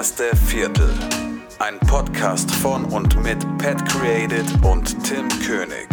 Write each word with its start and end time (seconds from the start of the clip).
Das 0.00 0.18
erste 0.18 0.34
Viertel. 0.34 0.88
Ein 1.58 1.78
Podcast 1.80 2.50
von 2.50 2.86
und 2.86 3.22
mit 3.22 3.38
Pat 3.58 3.86
Created 3.86 4.46
und 4.64 4.96
Tim 5.04 5.28
König. 5.28 5.88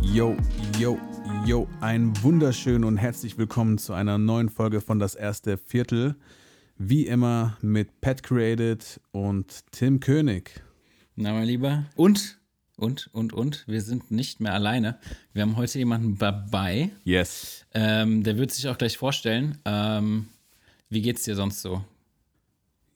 Yo, 0.00 0.34
yo, 0.78 0.98
yo, 1.44 1.68
ein 1.82 2.14
wunderschön 2.22 2.84
und 2.84 2.96
herzlich 2.96 3.36
willkommen 3.36 3.76
zu 3.76 3.92
einer 3.92 4.16
neuen 4.16 4.48
Folge 4.48 4.80
von 4.80 4.98
Das 4.98 5.14
erste 5.14 5.58
Viertel. 5.58 6.16
Wie 6.78 7.06
immer 7.06 7.58
mit 7.60 8.00
Pat 8.00 8.22
Created 8.22 8.98
und 9.12 9.70
Tim 9.72 10.00
König. 10.00 10.62
Na, 11.16 11.34
mein 11.34 11.44
Lieber. 11.44 11.84
Und, 11.96 12.37
und, 12.78 13.08
und, 13.12 13.32
und, 13.32 13.64
wir 13.66 13.82
sind 13.82 14.10
nicht 14.10 14.40
mehr 14.40 14.54
alleine. 14.54 14.98
Wir 15.32 15.42
haben 15.42 15.56
heute 15.56 15.78
jemanden 15.78 16.16
dabei. 16.18 16.90
Yes. 17.04 17.66
Ähm, 17.74 18.22
der 18.22 18.38
wird 18.38 18.52
sich 18.52 18.68
auch 18.68 18.78
gleich 18.78 18.96
vorstellen. 18.96 19.58
Ähm, 19.64 20.28
wie 20.88 21.02
geht's 21.02 21.24
dir 21.24 21.34
sonst 21.34 21.60
so? 21.60 21.84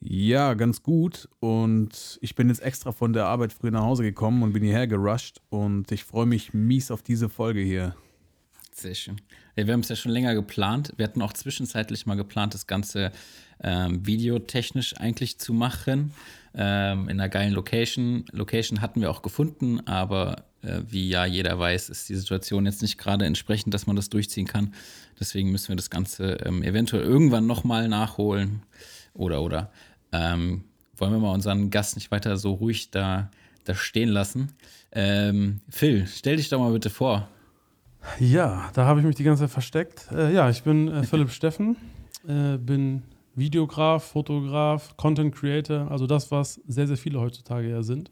Ja, 0.01 0.55
ganz 0.55 0.83
gut. 0.83 1.29
Und 1.41 2.19
ich 2.21 2.35
bin 2.35 2.49
jetzt 2.49 2.63
extra 2.63 2.93
von 2.93 3.13
der 3.13 3.27
Arbeit 3.27 3.53
früh 3.53 3.71
nach 3.71 3.83
Hause 3.83 4.03
gekommen 4.03 4.43
und 4.43 4.53
bin 4.53 4.63
hierher 4.63 4.87
gerusht. 4.87 5.41
Und 5.49 5.93
ich 5.93 6.05
freue 6.05 6.27
mich 6.27 6.55
mies 6.55 6.91
auf 6.91 7.03
diese 7.03 7.29
Folge 7.29 7.61
hier. 7.61 7.95
Sehr 8.73 8.95
schön. 8.95 9.21
Ja, 9.55 9.67
wir 9.67 9.75
haben 9.75 9.81
es 9.81 9.89
ja 9.89 9.97
schon 9.97 10.13
länger 10.13 10.35
geplant. 10.35 10.93
Wir 10.97 11.05
hatten 11.05 11.23
auch 11.23 11.33
zwischenzeitlich 11.33 12.07
mal 12.07 12.17
geplant, 12.17 12.55
das 12.55 12.67
Ganze 12.67 13.13
ähm, 13.63 14.05
videotechnisch 14.07 14.97
eigentlich 14.97 15.39
zu 15.39 15.53
machen. 15.53 16.13
Ähm, 16.55 17.09
in 17.09 17.21
einer 17.21 17.29
geilen 17.29 17.53
Location. 17.55 18.25
Location 18.31 18.81
hatten 18.81 19.01
wir 19.01 19.11
auch 19.11 19.23
gefunden, 19.23 19.87
aber 19.87 20.45
äh, 20.63 20.81
wie 20.87 21.09
ja 21.09 21.25
jeder 21.25 21.59
weiß, 21.59 21.89
ist 21.89 22.09
die 22.09 22.15
Situation 22.15 22.67
jetzt 22.67 22.83
nicht 22.83 22.99
gerade 22.99 23.25
entsprechend, 23.25 23.73
dass 23.75 23.87
man 23.87 23.97
das 23.97 24.11
durchziehen 24.11 24.47
kann. 24.47 24.75
Deswegen 25.19 25.51
müssen 25.51 25.69
wir 25.69 25.77
das 25.77 25.91
Ganze 25.91 26.35
ähm, 26.45 26.63
eventuell 26.63 27.03
irgendwann 27.03 27.47
nochmal 27.47 27.89
nachholen. 27.89 28.63
Oder, 29.15 29.43
oder. 29.43 29.71
Ähm, 30.13 30.65
wollen 30.97 31.13
wir 31.13 31.19
mal 31.19 31.33
unseren 31.33 31.71
Gast 31.71 31.97
nicht 31.97 32.11
weiter 32.11 32.37
so 32.37 32.53
ruhig 32.53 32.91
da, 32.91 33.31
da 33.65 33.75
stehen 33.75 34.09
lassen? 34.09 34.53
Ähm, 34.93 35.61
Phil, 35.69 36.07
stell 36.07 36.37
dich 36.37 36.49
doch 36.49 36.61
mal 36.61 36.73
bitte 36.73 36.91
vor. 36.91 37.29
Ja, 38.19 38.71
da 38.75 38.85
habe 38.85 39.01
ich 39.01 39.07
mich 39.07 39.17
die 39.17 39.25
ganze 39.25 39.45
Zeit 39.45 39.51
versteckt. 39.51 40.09
Äh, 40.13 40.35
ja, 40.35 40.51
ich 40.51 40.63
bin 40.63 40.89
äh, 40.89 41.03
Philipp 41.05 41.31
Steffen, 41.31 41.77
äh, 42.27 42.57
bin 42.59 43.03
Videograf, 43.35 44.05
Fotograf, 44.05 44.97
Content 44.97 45.35
Creator, 45.35 45.91
also 45.91 46.07
das, 46.07 46.31
was 46.31 46.61
sehr, 46.67 46.87
sehr 46.87 46.97
viele 46.97 47.21
heutzutage 47.21 47.69
ja 47.69 47.83
sind. 47.83 48.11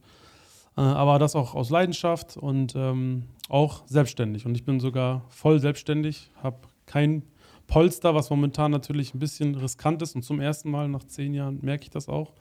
Äh, 0.76 0.80
aber 0.80 1.18
das 1.18 1.36
auch 1.36 1.54
aus 1.54 1.70
Leidenschaft 1.70 2.36
und 2.36 2.74
ähm, 2.76 3.24
auch 3.48 3.82
selbstständig. 3.86 4.46
Und 4.46 4.54
ich 4.54 4.64
bin 4.64 4.80
sogar 4.80 5.22
voll 5.28 5.60
selbstständig, 5.60 6.30
habe 6.42 6.58
kein 6.86 7.22
Polster, 7.66 8.14
was 8.14 8.30
momentan 8.30 8.70
natürlich 8.70 9.14
ein 9.14 9.18
bisschen 9.18 9.54
riskant 9.54 10.02
ist. 10.02 10.16
Und 10.16 10.22
zum 10.22 10.40
ersten 10.40 10.70
Mal 10.70 10.88
nach 10.88 11.04
zehn 11.04 11.34
Jahren 11.34 11.58
merke 11.62 11.84
ich 11.84 11.90
das 11.90 12.08
auch. 12.08 12.32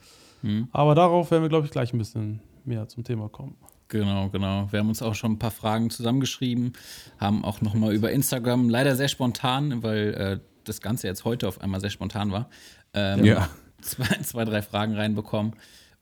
Mhm. 0.42 0.68
Aber 0.72 0.94
darauf 0.94 1.30
werden 1.30 1.42
wir, 1.42 1.48
glaube 1.48 1.66
ich, 1.66 1.72
gleich 1.72 1.92
ein 1.92 1.98
bisschen 1.98 2.40
mehr 2.64 2.88
zum 2.88 3.04
Thema 3.04 3.28
kommen. 3.28 3.56
Genau, 3.88 4.28
genau. 4.28 4.68
Wir 4.70 4.78
haben 4.78 4.88
uns 4.88 5.02
auch 5.02 5.14
schon 5.14 5.32
ein 5.32 5.38
paar 5.38 5.50
Fragen 5.50 5.90
zusammengeschrieben, 5.90 6.74
haben 7.18 7.44
auch 7.44 7.60
noch 7.60 7.74
mal 7.74 7.92
über 7.92 8.12
Instagram, 8.12 8.68
leider 8.68 8.94
sehr 8.94 9.08
spontan, 9.08 9.82
weil 9.82 10.14
äh, 10.14 10.38
das 10.64 10.80
Ganze 10.80 11.08
jetzt 11.08 11.24
heute 11.24 11.48
auf 11.48 11.60
einmal 11.60 11.80
sehr 11.80 11.90
spontan 11.90 12.30
war, 12.30 12.48
ähm, 12.94 13.24
ja. 13.24 13.48
zwei, 13.80 14.16
zwei, 14.22 14.44
drei 14.44 14.62
Fragen 14.62 14.94
reinbekommen. 14.94 15.54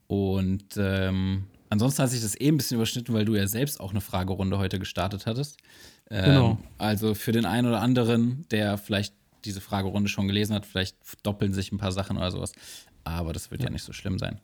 Und 0.07 0.65
ähm, 0.77 1.45
ansonsten 1.69 2.03
hat 2.03 2.11
sich 2.11 2.23
das 2.23 2.41
eh 2.41 2.49
ein 2.49 2.57
bisschen 2.57 2.77
überschnitten, 2.77 3.15
weil 3.15 3.25
du 3.25 3.35
ja 3.35 3.47
selbst 3.47 3.81
auch 3.81 3.91
eine 3.91 4.01
Fragerunde 4.01 4.59
heute 4.59 4.79
gestartet 4.79 5.27
hattest. 5.27 5.59
Ähm, 6.11 6.25
genau. 6.25 6.59
Also 6.79 7.15
für 7.15 7.33
den 7.33 7.45
einen 7.45 7.69
oder 7.69 7.81
anderen, 7.81 8.47
der 8.51 8.79
vielleicht 8.79 9.15
diese 9.45 9.61
Fragerunde 9.61 10.09
schon 10.09 10.27
gelesen 10.27 10.55
hat, 10.55 10.67
vielleicht 10.67 10.97
doppeln 11.23 11.53
sich 11.53 11.73
ein 11.73 11.79
paar 11.79 11.93
Sachen 11.93 12.17
oder 12.17 12.31
sowas. 12.31 12.53
Aber 13.05 13.33
das 13.33 13.51
wird 13.51 13.61
ja, 13.61 13.67
ja 13.67 13.73
nicht 13.73 13.85
so 13.85 13.93
schlimm 13.93 14.19
sein. 14.19 14.41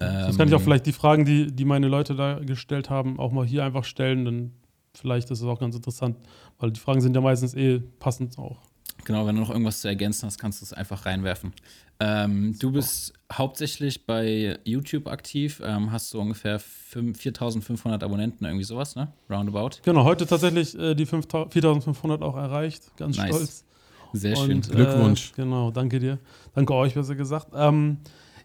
Das 0.00 0.38
kann 0.38 0.48
ich 0.48 0.54
auch 0.54 0.58
ähm, 0.58 0.64
vielleicht 0.64 0.86
die 0.86 0.92
Fragen, 0.92 1.26
die, 1.26 1.52
die 1.52 1.66
meine 1.66 1.86
Leute 1.86 2.14
da 2.14 2.38
gestellt 2.38 2.88
haben, 2.88 3.20
auch 3.20 3.32
mal 3.32 3.46
hier 3.46 3.64
einfach 3.64 3.84
stellen. 3.84 4.24
Dann 4.24 4.52
vielleicht 4.94 5.30
ist 5.30 5.40
es 5.40 5.44
auch 5.44 5.60
ganz 5.60 5.76
interessant, 5.76 6.16
weil 6.58 6.70
die 6.70 6.80
Fragen 6.80 7.02
sind 7.02 7.14
ja 7.14 7.20
meistens 7.20 7.54
eh 7.54 7.80
passend 7.98 8.38
auch. 8.38 8.58
Genau, 9.04 9.26
wenn 9.26 9.36
du 9.36 9.42
noch 9.42 9.50
irgendwas 9.50 9.80
zu 9.80 9.88
ergänzen 9.88 10.26
hast, 10.26 10.38
kannst 10.38 10.60
du 10.60 10.64
es 10.64 10.72
einfach 10.72 11.06
reinwerfen. 11.06 11.52
Ähm, 12.02 12.56
du 12.58 12.72
bist 12.72 13.12
hauptsächlich 13.30 14.06
bei 14.06 14.58
YouTube 14.64 15.06
aktiv, 15.06 15.60
ähm, 15.64 15.92
hast 15.92 16.10
so 16.10 16.20
ungefähr 16.20 16.58
4500 16.58 18.02
Abonnenten, 18.02 18.46
irgendwie 18.46 18.64
sowas, 18.64 18.96
ne? 18.96 19.12
Roundabout. 19.28 19.82
Genau, 19.82 20.04
heute 20.04 20.26
tatsächlich 20.26 20.78
äh, 20.78 20.94
die 20.94 21.04
4500 21.04 22.22
auch 22.22 22.36
erreicht, 22.36 22.96
ganz 22.96 23.18
nice. 23.18 23.28
stolz. 23.28 23.64
Sehr 24.12 24.34
schön. 24.34 24.56
Und, 24.56 24.70
Glückwunsch. 24.70 25.30
Äh, 25.32 25.42
genau, 25.42 25.70
danke 25.70 26.00
dir. 26.00 26.18
Danke 26.54 26.74
euch, 26.74 26.94
besser 26.94 27.14
gesagt. 27.14 27.48
Ähm, 27.54 27.98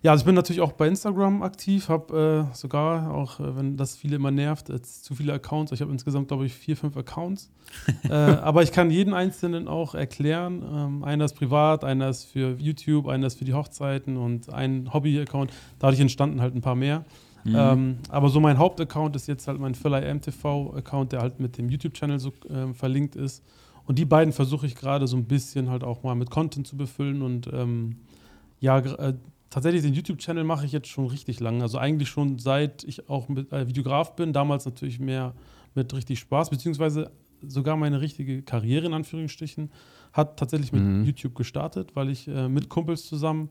ja, 0.06 0.12
also 0.12 0.22
ich 0.22 0.26
bin 0.28 0.36
natürlich 0.36 0.62
auch 0.62 0.74
bei 0.74 0.88
Instagram 0.88 1.42
aktiv, 1.42 1.90
habe 1.90 2.48
äh, 2.52 2.56
sogar, 2.56 3.12
auch 3.12 3.40
äh, 3.40 3.58
wenn 3.58 3.76
das 3.76 3.96
viele 3.96 4.18
immer 4.18 4.30
nervt, 4.30 4.70
äh, 4.70 4.80
zu 4.80 5.16
viele 5.16 5.34
Accounts. 5.34 5.72
Ich 5.72 5.82
habe 5.82 5.92
insgesamt, 5.92 6.28
glaube 6.28 6.46
ich, 6.46 6.54
vier, 6.54 6.78
fünf 6.78 6.96
Accounts. 6.96 7.50
Äh, 8.08 8.14
aber 8.14 8.62
ich 8.62 8.72
kann 8.72 8.92
jeden 8.92 9.16
einzelnen 9.16 9.68
auch 9.68 9.96
erklären. 9.96 10.62
Ähm, 10.72 11.04
einer 11.04 11.26
ist 11.26 11.34
privat, 11.34 11.84
einer 11.84 12.10
ist 12.10 12.26
für 12.26 12.56
YouTube, 12.60 13.08
einer 13.08 13.26
ist 13.26 13.40
für 13.40 13.46
die 13.46 13.56
Hochzeiten 13.56 14.16
und 14.16 14.54
ein 14.54 14.94
Hobby-Account. 14.94 15.52
Dadurch 15.80 16.00
entstanden 16.00 16.40
halt 16.40 16.54
ein 16.54 16.62
paar 16.62 16.76
mehr. 16.76 17.04
Mhm. 17.44 17.56
Ähm, 17.58 17.98
aber 18.10 18.30
so 18.30 18.40
mein 18.40 18.60
Hauptaccount 18.60 19.16
ist 19.16 19.28
jetzt 19.28 19.48
halt 19.48 19.60
mein 19.60 19.74
Phil 19.74 19.92
MTV-Account, 19.92 21.14
der 21.14 21.22
halt 21.22 21.40
mit 21.40 21.58
dem 21.58 21.68
YouTube-Channel 21.68 22.20
so 22.20 22.32
ähm, 22.48 22.76
verlinkt 22.76 23.16
ist. 23.16 23.44
Und 23.86 23.98
die 23.98 24.06
beiden 24.06 24.34
versuche 24.34 24.68
ich 24.68 24.76
gerade 24.76 25.08
so 25.08 25.18
ein 25.18 25.26
bisschen 25.26 25.72
halt 25.72 25.84
auch 25.84 26.04
mal 26.04 26.14
mit 26.14 26.30
Content 26.30 26.68
zu 26.68 26.78
befüllen 26.78 27.24
und 27.24 27.50
ähm, 27.52 27.98
ja, 28.60 28.78
äh, 28.78 29.16
tatsächlich 29.56 29.84
den 29.84 29.94
YouTube-Channel 29.94 30.44
mache 30.44 30.66
ich 30.66 30.74
jetzt 30.74 30.90
schon 30.90 31.08
richtig 31.08 31.40
lange. 31.40 31.62
Also 31.62 31.78
eigentlich 31.78 32.10
schon 32.10 32.40
seit 32.40 32.84
ich 32.84 33.08
auch 33.08 33.30
mit, 33.30 33.54
äh, 33.54 33.66
Videograf 33.70 34.14
bin. 34.18 34.34
Damals 34.34 34.66
natürlich 34.66 35.00
mehr 35.00 35.34
mit 35.76 35.94
richtig 35.94 36.20
Spaß, 36.20 36.50
beziehungsweise 36.50 37.10
sogar 37.42 37.78
meine 37.78 38.02
richtige 38.02 38.42
Karriere 38.42 38.88
in 38.88 38.94
Anführungsstrichen 38.94 39.72
hat 40.12 40.38
tatsächlich 40.38 40.74
mit 40.74 40.84
mhm. 40.84 41.06
YouTube 41.06 41.36
gestartet, 41.36 41.96
weil 41.96 42.10
ich 42.10 42.28
äh, 42.28 42.50
mit 42.50 42.68
Kumpels 42.68 43.06
zusammen 43.06 43.50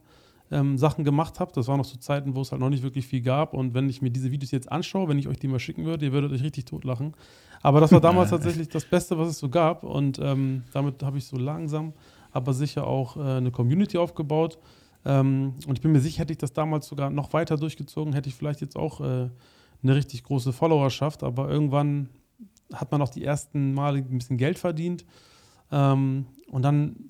ähm, 0.51 0.77
Sachen 0.77 1.05
gemacht 1.05 1.39
habe. 1.39 1.51
Das 1.55 1.67
waren 1.67 1.79
noch 1.79 1.85
so 1.85 1.97
Zeiten, 1.97 2.35
wo 2.35 2.41
es 2.41 2.51
halt 2.51 2.61
noch 2.61 2.69
nicht 2.69 2.83
wirklich 2.83 3.07
viel 3.07 3.21
gab. 3.21 3.55
Und 3.55 3.73
wenn 3.73 3.89
ich 3.89 4.03
mir 4.03 4.11
diese 4.11 4.29
Videos 4.29 4.51
jetzt 4.51 4.71
anschaue, 4.71 5.07
wenn 5.07 5.17
ich 5.17 5.27
euch 5.27 5.39
die 5.39 5.47
mal 5.47 5.59
schicken 5.59 5.85
würde, 5.85 6.05
ihr 6.05 6.13
würdet 6.13 6.31
euch 6.31 6.43
richtig 6.43 6.65
totlachen. 6.65 7.15
Aber 7.63 7.79
das 7.79 7.91
war 7.91 7.99
damals 7.99 8.29
tatsächlich 8.29 8.69
das 8.69 8.85
Beste, 8.85 9.17
was 9.17 9.29
es 9.29 9.39
so 9.39 9.49
gab. 9.49 9.83
Und 9.83 10.19
ähm, 10.21 10.65
damit 10.71 11.01
habe 11.01 11.17
ich 11.17 11.25
so 11.25 11.37
langsam, 11.37 11.93
aber 12.31 12.53
sicher 12.53 12.85
auch 12.85 13.17
äh, 13.17 13.21
eine 13.21 13.49
Community 13.49 13.97
aufgebaut. 13.97 14.59
Ähm, 15.05 15.53
und 15.67 15.77
ich 15.77 15.81
bin 15.81 15.91
mir 15.91 16.01
sicher, 16.01 16.19
hätte 16.19 16.33
ich 16.33 16.39
das 16.39 16.53
damals 16.53 16.87
sogar 16.87 17.09
noch 17.09 17.33
weiter 17.33 17.57
durchgezogen, 17.57 18.13
hätte 18.13 18.29
ich 18.29 18.35
vielleicht 18.35 18.61
jetzt 18.61 18.75
auch 18.75 19.01
äh, 19.01 19.29
eine 19.83 19.95
richtig 19.95 20.23
große 20.23 20.51
Followerschaft. 20.51 21.23
Aber 21.23 21.49
irgendwann 21.49 22.09
hat 22.73 22.91
man 22.91 23.01
auch 23.01 23.09
die 23.09 23.23
ersten 23.23 23.73
Male 23.73 23.99
ein 23.99 24.17
bisschen 24.17 24.37
Geld 24.37 24.57
verdient. 24.57 25.05
Ähm, 25.71 26.25
und 26.49 26.63
dann 26.63 27.09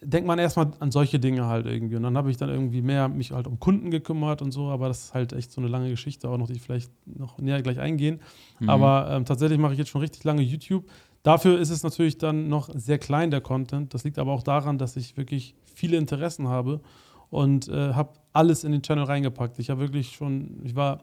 denkt 0.00 0.26
man 0.26 0.38
erstmal 0.38 0.70
an 0.78 0.90
solche 0.90 1.18
Dinge 1.18 1.46
halt 1.46 1.66
irgendwie. 1.66 1.96
Und 1.96 2.02
dann 2.02 2.16
habe 2.16 2.30
ich 2.30 2.36
dann 2.36 2.48
irgendwie 2.48 2.82
mehr 2.82 3.08
mich 3.08 3.32
halt 3.32 3.46
um 3.46 3.58
Kunden 3.58 3.90
gekümmert 3.90 4.42
und 4.42 4.52
so, 4.52 4.68
aber 4.68 4.88
das 4.88 5.04
ist 5.04 5.14
halt 5.14 5.32
echt 5.32 5.50
so 5.50 5.60
eine 5.60 5.68
lange 5.68 5.90
Geschichte, 5.90 6.28
auch 6.28 6.38
noch, 6.38 6.46
die 6.46 6.54
ich 6.54 6.62
vielleicht 6.62 6.90
noch 7.06 7.38
näher 7.38 7.62
gleich 7.62 7.78
eingehen. 7.80 8.20
Mhm. 8.60 8.70
Aber 8.70 9.08
ähm, 9.10 9.24
tatsächlich 9.24 9.58
mache 9.58 9.72
ich 9.72 9.78
jetzt 9.78 9.88
schon 9.88 10.00
richtig 10.00 10.24
lange 10.24 10.42
YouTube. 10.42 10.84
Dafür 11.28 11.58
ist 11.58 11.68
es 11.68 11.82
natürlich 11.82 12.16
dann 12.16 12.48
noch 12.48 12.70
sehr 12.74 12.96
klein, 12.98 13.30
der 13.30 13.42
Content. 13.42 13.92
Das 13.92 14.02
liegt 14.02 14.18
aber 14.18 14.32
auch 14.32 14.42
daran, 14.42 14.78
dass 14.78 14.96
ich 14.96 15.18
wirklich 15.18 15.54
viele 15.74 15.98
Interessen 15.98 16.48
habe 16.48 16.80
und 17.28 17.68
äh, 17.68 17.92
habe 17.92 18.14
alles 18.32 18.64
in 18.64 18.72
den 18.72 18.80
Channel 18.80 19.04
reingepackt. 19.04 19.58
Ich 19.58 19.68
habe 19.68 19.82
wirklich 19.82 20.12
schon, 20.12 20.58
ich 20.64 20.74
war 20.74 21.02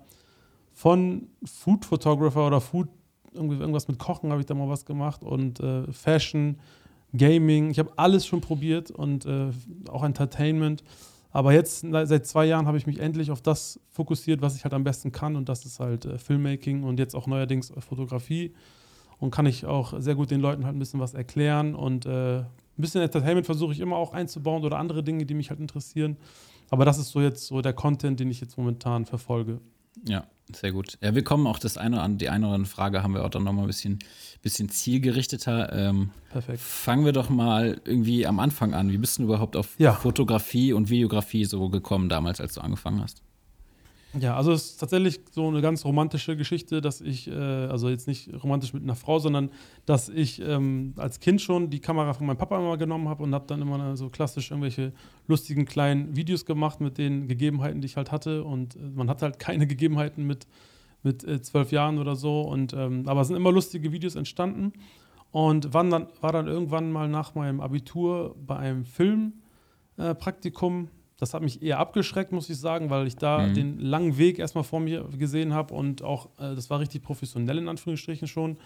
von 0.73 1.27
Food 1.43 1.85
Photographer 1.85 2.47
oder 2.47 2.59
Food, 2.59 2.87
irgendwas 3.35 3.87
mit 3.87 3.99
Kochen 3.99 4.31
habe 4.31 4.41
ich 4.41 4.47
da 4.47 4.55
mal 4.55 4.67
was 4.67 4.87
gemacht 4.87 5.23
und 5.23 5.59
äh, 5.59 5.93
Fashion, 5.93 6.57
Gaming, 7.15 7.69
ich 7.69 7.77
habe 7.77 7.91
alles 7.95 8.25
schon 8.25 8.41
probiert 8.41 8.89
und 8.89 9.27
äh, 9.27 9.51
auch 9.89 10.03
Entertainment. 10.03 10.83
Aber 11.29 11.53
jetzt, 11.53 11.85
seit 11.91 12.25
zwei 12.25 12.47
Jahren, 12.47 12.65
habe 12.65 12.79
ich 12.79 12.87
mich 12.87 12.99
endlich 12.99 13.29
auf 13.29 13.43
das 13.43 13.79
fokussiert, 13.91 14.41
was 14.41 14.55
ich 14.55 14.63
halt 14.63 14.73
am 14.73 14.83
besten 14.83 15.11
kann 15.11 15.35
und 15.35 15.49
das 15.49 15.67
ist 15.67 15.79
halt 15.79 16.05
äh, 16.05 16.17
Filmmaking 16.17 16.81
und 16.81 16.97
jetzt 16.97 17.15
auch 17.15 17.27
neuerdings 17.27 17.71
Fotografie 17.77 18.55
und 19.19 19.31
kann 19.31 19.45
ich 19.45 19.65
auch 19.65 19.99
sehr 19.99 20.15
gut 20.15 20.31
den 20.31 20.41
Leuten 20.41 20.65
halt 20.65 20.75
ein 20.75 20.79
bisschen 20.79 20.99
was 20.99 21.13
erklären 21.13 21.75
und 21.75 22.05
äh, 22.05 22.39
ein 22.77 22.81
bisschen 22.81 23.01
Entertainment 23.01 23.45
versuche 23.45 23.73
ich 23.73 23.79
immer 23.79 23.95
auch 23.95 24.13
einzubauen 24.13 24.63
oder 24.63 24.77
andere 24.77 25.03
Dinge, 25.03 25.25
die 25.25 25.33
mich 25.33 25.49
halt 25.49 25.59
interessieren. 25.59 26.17
Aber 26.69 26.83
das 26.83 26.97
ist 26.97 27.09
so 27.11 27.21
jetzt 27.21 27.47
so 27.47 27.61
der 27.61 27.73
Content, 27.73 28.19
den 28.19 28.29
ich 28.29 28.41
jetzt 28.41 28.57
momentan 28.57 29.05
verfolge. 29.05 29.61
Ja, 30.03 30.25
sehr 30.53 30.71
gut. 30.71 30.97
Ja, 31.01 31.15
wir 31.15 31.23
kommen 31.23 31.47
auch 31.47 31.57
das 31.57 31.77
eine 31.77 32.01
an, 32.01 32.17
die 32.17 32.29
eine 32.29 32.47
oder 32.47 32.55
andere 32.55 32.69
Frage 32.69 33.01
haben 33.01 33.13
wir 33.13 33.23
auch 33.23 33.29
dann 33.29 33.43
nochmal 33.43 33.63
ein 33.63 33.67
bisschen, 33.67 33.99
bisschen 34.41 34.69
zielgerichteter. 34.69 35.71
Ähm, 35.73 36.11
Perfekt. 36.31 36.59
Fangen 36.59 37.05
wir 37.05 37.13
doch 37.13 37.29
mal 37.29 37.79
irgendwie 37.85 38.27
am 38.27 38.39
Anfang 38.39 38.73
an. 38.73 38.91
Wie 38.91 38.97
bist 38.97 39.19
du 39.19 39.23
überhaupt 39.23 39.55
auf 39.55 39.79
ja. 39.79 39.93
Fotografie 39.93 40.73
und 40.73 40.89
Videografie 40.89 41.45
so 41.45 41.69
gekommen 41.69 42.09
damals, 42.09 42.41
als 42.41 42.55
du 42.55 42.61
angefangen 42.61 43.01
hast? 43.01 43.23
Ja, 44.19 44.35
also 44.37 44.53
es 44.53 44.71
ist 44.71 44.77
tatsächlich 44.77 45.19
so 45.31 45.47
eine 45.47 45.61
ganz 45.61 45.83
romantische 45.83 46.37
Geschichte, 46.37 46.79
dass 46.79 47.01
ich, 47.01 47.27
äh, 47.27 47.33
also 47.33 47.89
jetzt 47.89 48.07
nicht 48.07 48.31
romantisch 48.43 48.71
mit 48.73 48.83
einer 48.83 48.95
Frau, 48.95 49.19
sondern 49.19 49.49
dass 49.85 50.07
ich 50.07 50.41
ähm, 50.41 50.93
als 50.95 51.19
Kind 51.19 51.41
schon 51.41 51.69
die 51.69 51.81
Kamera 51.81 52.13
von 52.13 52.25
meinem 52.25 52.37
Papa 52.37 52.57
immer 52.57 52.77
genommen 52.77 53.09
habe 53.09 53.23
und 53.23 53.33
habe 53.33 53.45
dann 53.47 53.61
immer 53.61 53.97
so 53.97 54.09
klassisch 54.09 54.51
irgendwelche 54.51 54.93
lustigen 55.27 55.65
kleinen 55.65 56.15
Videos 56.15 56.45
gemacht 56.45 56.79
mit 56.79 56.97
den 56.97 57.27
Gegebenheiten, 57.27 57.81
die 57.81 57.87
ich 57.87 57.97
halt 57.97 58.13
hatte. 58.13 58.45
Und 58.45 58.77
äh, 58.77 58.79
man 58.95 59.09
hat 59.09 59.21
halt 59.21 59.37
keine 59.37 59.67
Gegebenheiten 59.67 60.25
mit, 60.25 60.47
mit 61.03 61.25
äh, 61.25 61.41
zwölf 61.41 61.73
Jahren 61.73 61.99
oder 61.99 62.15
so. 62.15 62.39
Und, 62.41 62.71
ähm, 62.73 63.03
aber 63.07 63.19
es 63.21 63.27
sind 63.27 63.35
immer 63.35 63.51
lustige 63.51 63.91
Videos 63.91 64.15
entstanden. 64.15 64.71
Und 65.31 65.73
wann 65.73 65.89
dann, 65.89 66.07
war 66.21 66.31
dann 66.31 66.47
irgendwann 66.47 66.89
mal 66.89 67.09
nach 67.09 67.35
meinem 67.35 67.59
Abitur 67.59 68.33
bei 68.39 68.55
einem 68.55 68.85
Filmpraktikum. 68.85 70.87
Das 71.17 71.33
hat 71.33 71.41
mich 71.41 71.61
eher 71.61 71.79
abgeschreckt, 71.79 72.33
muss 72.33 72.49
ich 72.49 72.57
sagen, 72.57 72.89
weil 72.89 73.07
ich 73.07 73.15
da 73.15 73.39
mhm. 73.39 73.53
den 73.53 73.79
langen 73.79 74.17
Weg 74.17 74.37
erstmal 74.37 74.65
vor 74.65 74.81
mir 74.81 75.05
gesehen 75.17 75.53
habe 75.53 75.73
und 75.73 76.01
auch, 76.01 76.25
äh, 76.37 76.55
das 76.55 76.69
war 76.69 76.79
richtig 76.79 77.03
professionell 77.03 77.57
in 77.57 77.69
Anführungsstrichen 77.69 78.27
schon. 78.27 78.57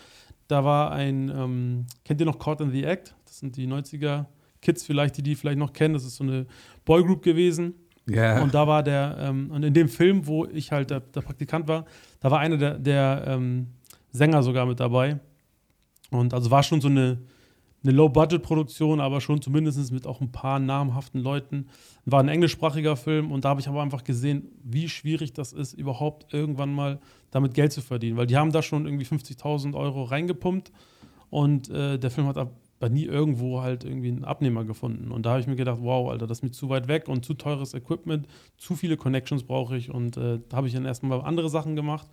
Da 0.47 0.63
war 0.63 0.91
ein, 0.91 1.29
ähm, 1.29 1.85
kennt 2.03 2.19
ihr 2.19 2.25
noch 2.25 2.39
Caught 2.39 2.61
in 2.61 2.71
the 2.71 2.83
Act? 2.83 3.15
Das 3.25 3.39
sind 3.39 3.55
die 3.55 3.67
90er 3.67 4.25
Kids 4.61 4.83
vielleicht, 4.83 5.17
die 5.17 5.23
die 5.23 5.35
vielleicht 5.35 5.59
noch 5.59 5.73
kennen. 5.73 5.93
Das 5.93 6.03
ist 6.03 6.15
so 6.15 6.23
eine 6.23 6.47
Boygroup 6.85 7.21
gewesen. 7.21 7.75
Yeah. 8.09 8.41
Und 8.41 8.55
da 8.55 8.65
war 8.65 8.81
der, 8.81 9.17
ähm, 9.19 9.51
und 9.51 9.63
in 9.63 9.73
dem 9.73 9.87
Film, 9.87 10.25
wo 10.25 10.45
ich 10.45 10.71
halt 10.71 10.89
der, 10.89 11.01
der 11.01 11.21
Praktikant 11.21 11.67
war, 11.67 11.85
da 12.19 12.31
war 12.31 12.39
einer 12.39 12.57
der, 12.57 12.79
der 12.79 13.23
ähm, 13.27 13.67
Sänger 14.11 14.41
sogar 14.41 14.65
mit 14.65 14.79
dabei. 14.79 15.19
Und 16.09 16.33
also 16.33 16.49
war 16.49 16.63
schon 16.63 16.81
so 16.81 16.87
eine, 16.87 17.19
eine 17.83 17.93
Low-Budget-Produktion, 17.93 18.99
aber 18.99 19.21
schon 19.21 19.41
zumindest 19.41 19.91
mit 19.91 20.05
auch 20.05 20.19
ein 20.19 20.31
paar 20.31 20.59
namhaften 20.59 21.21
Leuten. 21.21 21.67
War 22.05 22.19
ein 22.19 22.27
englischsprachiger 22.27 22.97
Film 22.97 23.31
und 23.31 23.45
da 23.45 23.49
habe 23.49 23.61
ich 23.61 23.67
aber 23.67 23.81
einfach 23.81 24.03
gesehen, 24.03 24.49
wie 24.63 24.89
schwierig 24.89 25.33
das 25.33 25.53
ist, 25.53 25.73
überhaupt 25.73 26.33
irgendwann 26.33 26.73
mal 26.73 26.99
damit 27.31 27.53
Geld 27.53 27.71
zu 27.71 27.81
verdienen. 27.81 28.17
Weil 28.17 28.27
die 28.27 28.37
haben 28.37 28.51
da 28.51 28.61
schon 28.61 28.85
irgendwie 28.85 29.05
50.000 29.05 29.75
Euro 29.75 30.03
reingepumpt 30.03 30.71
und 31.29 31.69
äh, 31.69 31.97
der 31.97 32.11
Film 32.11 32.27
hat 32.27 32.37
aber 32.37 32.89
nie 32.89 33.05
irgendwo 33.05 33.61
halt 33.61 33.83
irgendwie 33.83 34.09
einen 34.09 34.25
Abnehmer 34.25 34.65
gefunden. 34.65 35.11
Und 35.11 35.25
da 35.25 35.31
habe 35.31 35.41
ich 35.41 35.47
mir 35.47 35.55
gedacht, 35.55 35.79
wow, 35.81 36.09
Alter, 36.09 36.27
das 36.27 36.39
ist 36.39 36.43
mir 36.43 36.51
zu 36.51 36.69
weit 36.69 36.87
weg 36.87 37.07
und 37.07 37.23
zu 37.23 37.33
teures 37.33 37.73
Equipment, 37.73 38.27
zu 38.57 38.75
viele 38.75 38.97
Connections 38.97 39.43
brauche 39.43 39.77
ich 39.77 39.89
und 39.89 40.17
äh, 40.17 40.39
da 40.49 40.57
habe 40.57 40.67
ich 40.67 40.73
dann 40.73 40.85
erstmal 40.85 41.21
andere 41.21 41.49
Sachen 41.49 41.75
gemacht. 41.75 42.07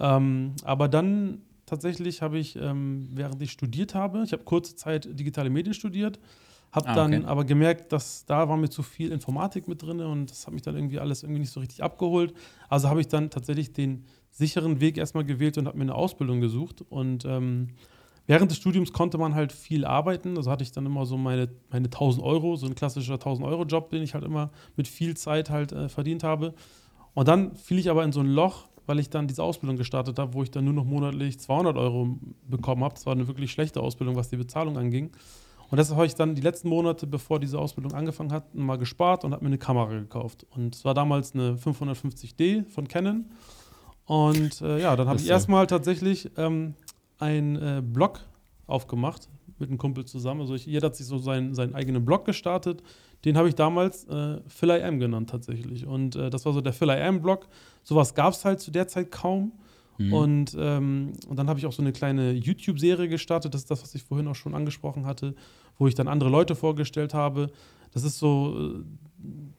Ähm, 0.00 0.54
aber 0.64 0.88
dann 0.88 1.42
tatsächlich 1.68 2.22
habe 2.22 2.38
ich, 2.38 2.56
ähm, 2.56 3.08
während 3.12 3.40
ich 3.42 3.52
studiert 3.52 3.94
habe, 3.94 4.22
ich 4.24 4.32
habe 4.32 4.44
kurze 4.44 4.76
Zeit 4.76 5.08
digitale 5.18 5.50
Medien 5.50 5.74
studiert, 5.74 6.18
habe 6.72 6.88
ah, 6.88 6.94
dann 6.94 7.14
okay. 7.14 7.24
aber 7.26 7.44
gemerkt, 7.44 7.92
dass 7.92 8.26
da 8.26 8.48
war 8.48 8.56
mir 8.56 8.68
zu 8.68 8.82
viel 8.82 9.12
Informatik 9.12 9.68
mit 9.68 9.82
drin 9.82 10.00
und 10.00 10.30
das 10.30 10.46
hat 10.46 10.52
mich 10.52 10.62
dann 10.62 10.76
irgendwie 10.76 10.98
alles 10.98 11.22
irgendwie 11.22 11.40
nicht 11.40 11.52
so 11.52 11.60
richtig 11.60 11.82
abgeholt. 11.82 12.34
Also 12.68 12.88
habe 12.88 13.00
ich 13.00 13.08
dann 13.08 13.30
tatsächlich 13.30 13.72
den 13.72 14.04
sicheren 14.30 14.80
Weg 14.80 14.98
erstmal 14.98 15.24
gewählt 15.24 15.58
und 15.58 15.66
habe 15.66 15.76
mir 15.78 15.84
eine 15.84 15.94
Ausbildung 15.94 16.40
gesucht. 16.40 16.84
Und 16.88 17.24
ähm, 17.24 17.70
während 18.26 18.50
des 18.50 18.58
Studiums 18.58 18.92
konnte 18.92 19.18
man 19.18 19.34
halt 19.34 19.52
viel 19.52 19.84
arbeiten. 19.84 20.36
Also 20.36 20.50
hatte 20.50 20.62
ich 20.62 20.70
dann 20.70 20.86
immer 20.86 21.06
so 21.06 21.16
meine, 21.16 21.48
meine 21.70 21.86
1000 21.86 22.24
Euro, 22.24 22.56
so 22.56 22.66
ein 22.66 22.74
klassischer 22.74 23.14
1000 23.14 23.46
Euro 23.46 23.64
Job, 23.64 23.90
den 23.90 24.02
ich 24.02 24.14
halt 24.14 24.24
immer 24.24 24.50
mit 24.76 24.88
viel 24.88 25.16
Zeit 25.16 25.50
halt 25.50 25.72
äh, 25.72 25.88
verdient 25.88 26.22
habe. 26.22 26.54
Und 27.14 27.28
dann 27.28 27.56
fiel 27.56 27.78
ich 27.78 27.90
aber 27.90 28.04
in 28.04 28.12
so 28.12 28.20
ein 28.20 28.28
Loch, 28.28 28.68
weil 28.88 28.98
ich 28.98 29.10
dann 29.10 29.26
diese 29.28 29.42
Ausbildung 29.42 29.76
gestartet 29.76 30.18
habe, 30.18 30.32
wo 30.32 30.42
ich 30.42 30.50
dann 30.50 30.64
nur 30.64 30.72
noch 30.72 30.84
monatlich 30.84 31.38
200 31.38 31.76
Euro 31.76 32.18
bekommen 32.48 32.82
habe. 32.82 32.94
Das 32.94 33.04
war 33.04 33.12
eine 33.12 33.28
wirklich 33.28 33.52
schlechte 33.52 33.80
Ausbildung, 33.80 34.16
was 34.16 34.30
die 34.30 34.36
Bezahlung 34.36 34.78
anging. 34.78 35.10
Und 35.70 35.76
deshalb 35.76 35.96
habe 35.98 36.06
ich 36.06 36.14
dann 36.14 36.34
die 36.34 36.40
letzten 36.40 36.70
Monate, 36.70 37.06
bevor 37.06 37.38
diese 37.38 37.58
Ausbildung 37.58 37.92
angefangen 37.92 38.32
hat, 38.32 38.54
mal 38.54 38.78
gespart 38.78 39.24
und 39.24 39.32
habe 39.32 39.44
mir 39.44 39.48
eine 39.48 39.58
Kamera 39.58 39.90
gekauft. 39.90 40.46
Und 40.56 40.74
es 40.74 40.84
war 40.86 40.94
damals 40.94 41.34
eine 41.34 41.56
550D 41.56 42.66
von 42.70 42.88
Canon. 42.88 43.26
Und 44.06 44.62
äh, 44.62 44.80
ja, 44.80 44.96
dann 44.96 45.06
habe 45.06 45.20
ich 45.20 45.28
erstmal 45.28 45.66
tatsächlich 45.66 46.30
ähm, 46.38 46.72
einen 47.18 47.56
äh, 47.56 47.82
Blog 47.84 48.20
aufgemacht 48.66 49.28
mit 49.58 49.68
einem 49.68 49.76
Kumpel 49.76 50.06
zusammen. 50.06 50.40
Also 50.40 50.54
ich, 50.54 50.64
jeder 50.64 50.86
hat 50.86 50.96
sich 50.96 51.06
so 51.06 51.18
seinen, 51.18 51.54
seinen 51.54 51.74
eigenen 51.74 52.06
Blog 52.06 52.24
gestartet 52.24 52.82
den 53.24 53.36
habe 53.36 53.48
ich 53.48 53.54
damals 53.54 54.04
äh, 54.04 54.40
Phil 54.46 54.70
I 54.70 54.82
Am 54.82 54.98
genannt 55.00 55.30
tatsächlich. 55.30 55.86
Und 55.86 56.16
äh, 56.16 56.30
das 56.30 56.44
war 56.44 56.52
so 56.52 56.60
der 56.60 56.72
Phil 56.72 56.88
I 56.88 57.00
Am 57.02 57.20
Blog. 57.20 57.48
Sowas 57.82 58.14
gab 58.14 58.32
es 58.32 58.44
halt 58.44 58.60
zu 58.60 58.70
der 58.70 58.88
Zeit 58.88 59.10
kaum. 59.10 59.52
Mhm. 59.98 60.12
Und, 60.12 60.56
ähm, 60.58 61.12
und 61.28 61.36
dann 61.36 61.48
habe 61.48 61.58
ich 61.58 61.66
auch 61.66 61.72
so 61.72 61.82
eine 61.82 61.92
kleine 61.92 62.32
YouTube-Serie 62.32 63.08
gestartet. 63.08 63.52
Das 63.54 63.62
ist 63.62 63.70
das, 63.70 63.82
was 63.82 63.94
ich 63.94 64.04
vorhin 64.04 64.28
auch 64.28 64.36
schon 64.36 64.54
angesprochen 64.54 65.06
hatte, 65.06 65.34
wo 65.76 65.88
ich 65.88 65.94
dann 65.94 66.06
andere 66.06 66.30
Leute 66.30 66.54
vorgestellt 66.54 67.14
habe. 67.14 67.50
Das 67.92 68.04
ist 68.04 68.18
so, 68.18 68.76
äh, 68.76 68.84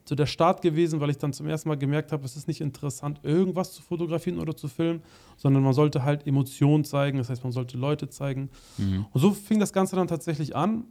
so 0.06 0.14
der 0.14 0.26
Start 0.26 0.62
gewesen, 0.62 1.00
weil 1.00 1.10
ich 1.10 1.18
dann 1.18 1.34
zum 1.34 1.46
ersten 1.46 1.68
Mal 1.68 1.76
gemerkt 1.76 2.12
habe, 2.12 2.24
es 2.24 2.36
ist 2.36 2.48
nicht 2.48 2.62
interessant, 2.62 3.20
irgendwas 3.22 3.72
zu 3.72 3.82
fotografieren 3.82 4.38
oder 4.38 4.56
zu 4.56 4.68
filmen, 4.68 5.02
sondern 5.36 5.62
man 5.62 5.74
sollte 5.74 6.04
halt 6.04 6.26
Emotionen 6.26 6.84
zeigen. 6.84 7.18
Das 7.18 7.28
heißt, 7.28 7.44
man 7.44 7.52
sollte 7.52 7.76
Leute 7.76 8.08
zeigen. 8.08 8.48
Mhm. 8.78 9.04
Und 9.12 9.20
so 9.20 9.32
fing 9.32 9.60
das 9.60 9.74
Ganze 9.74 9.96
dann 9.96 10.08
tatsächlich 10.08 10.56
an. 10.56 10.84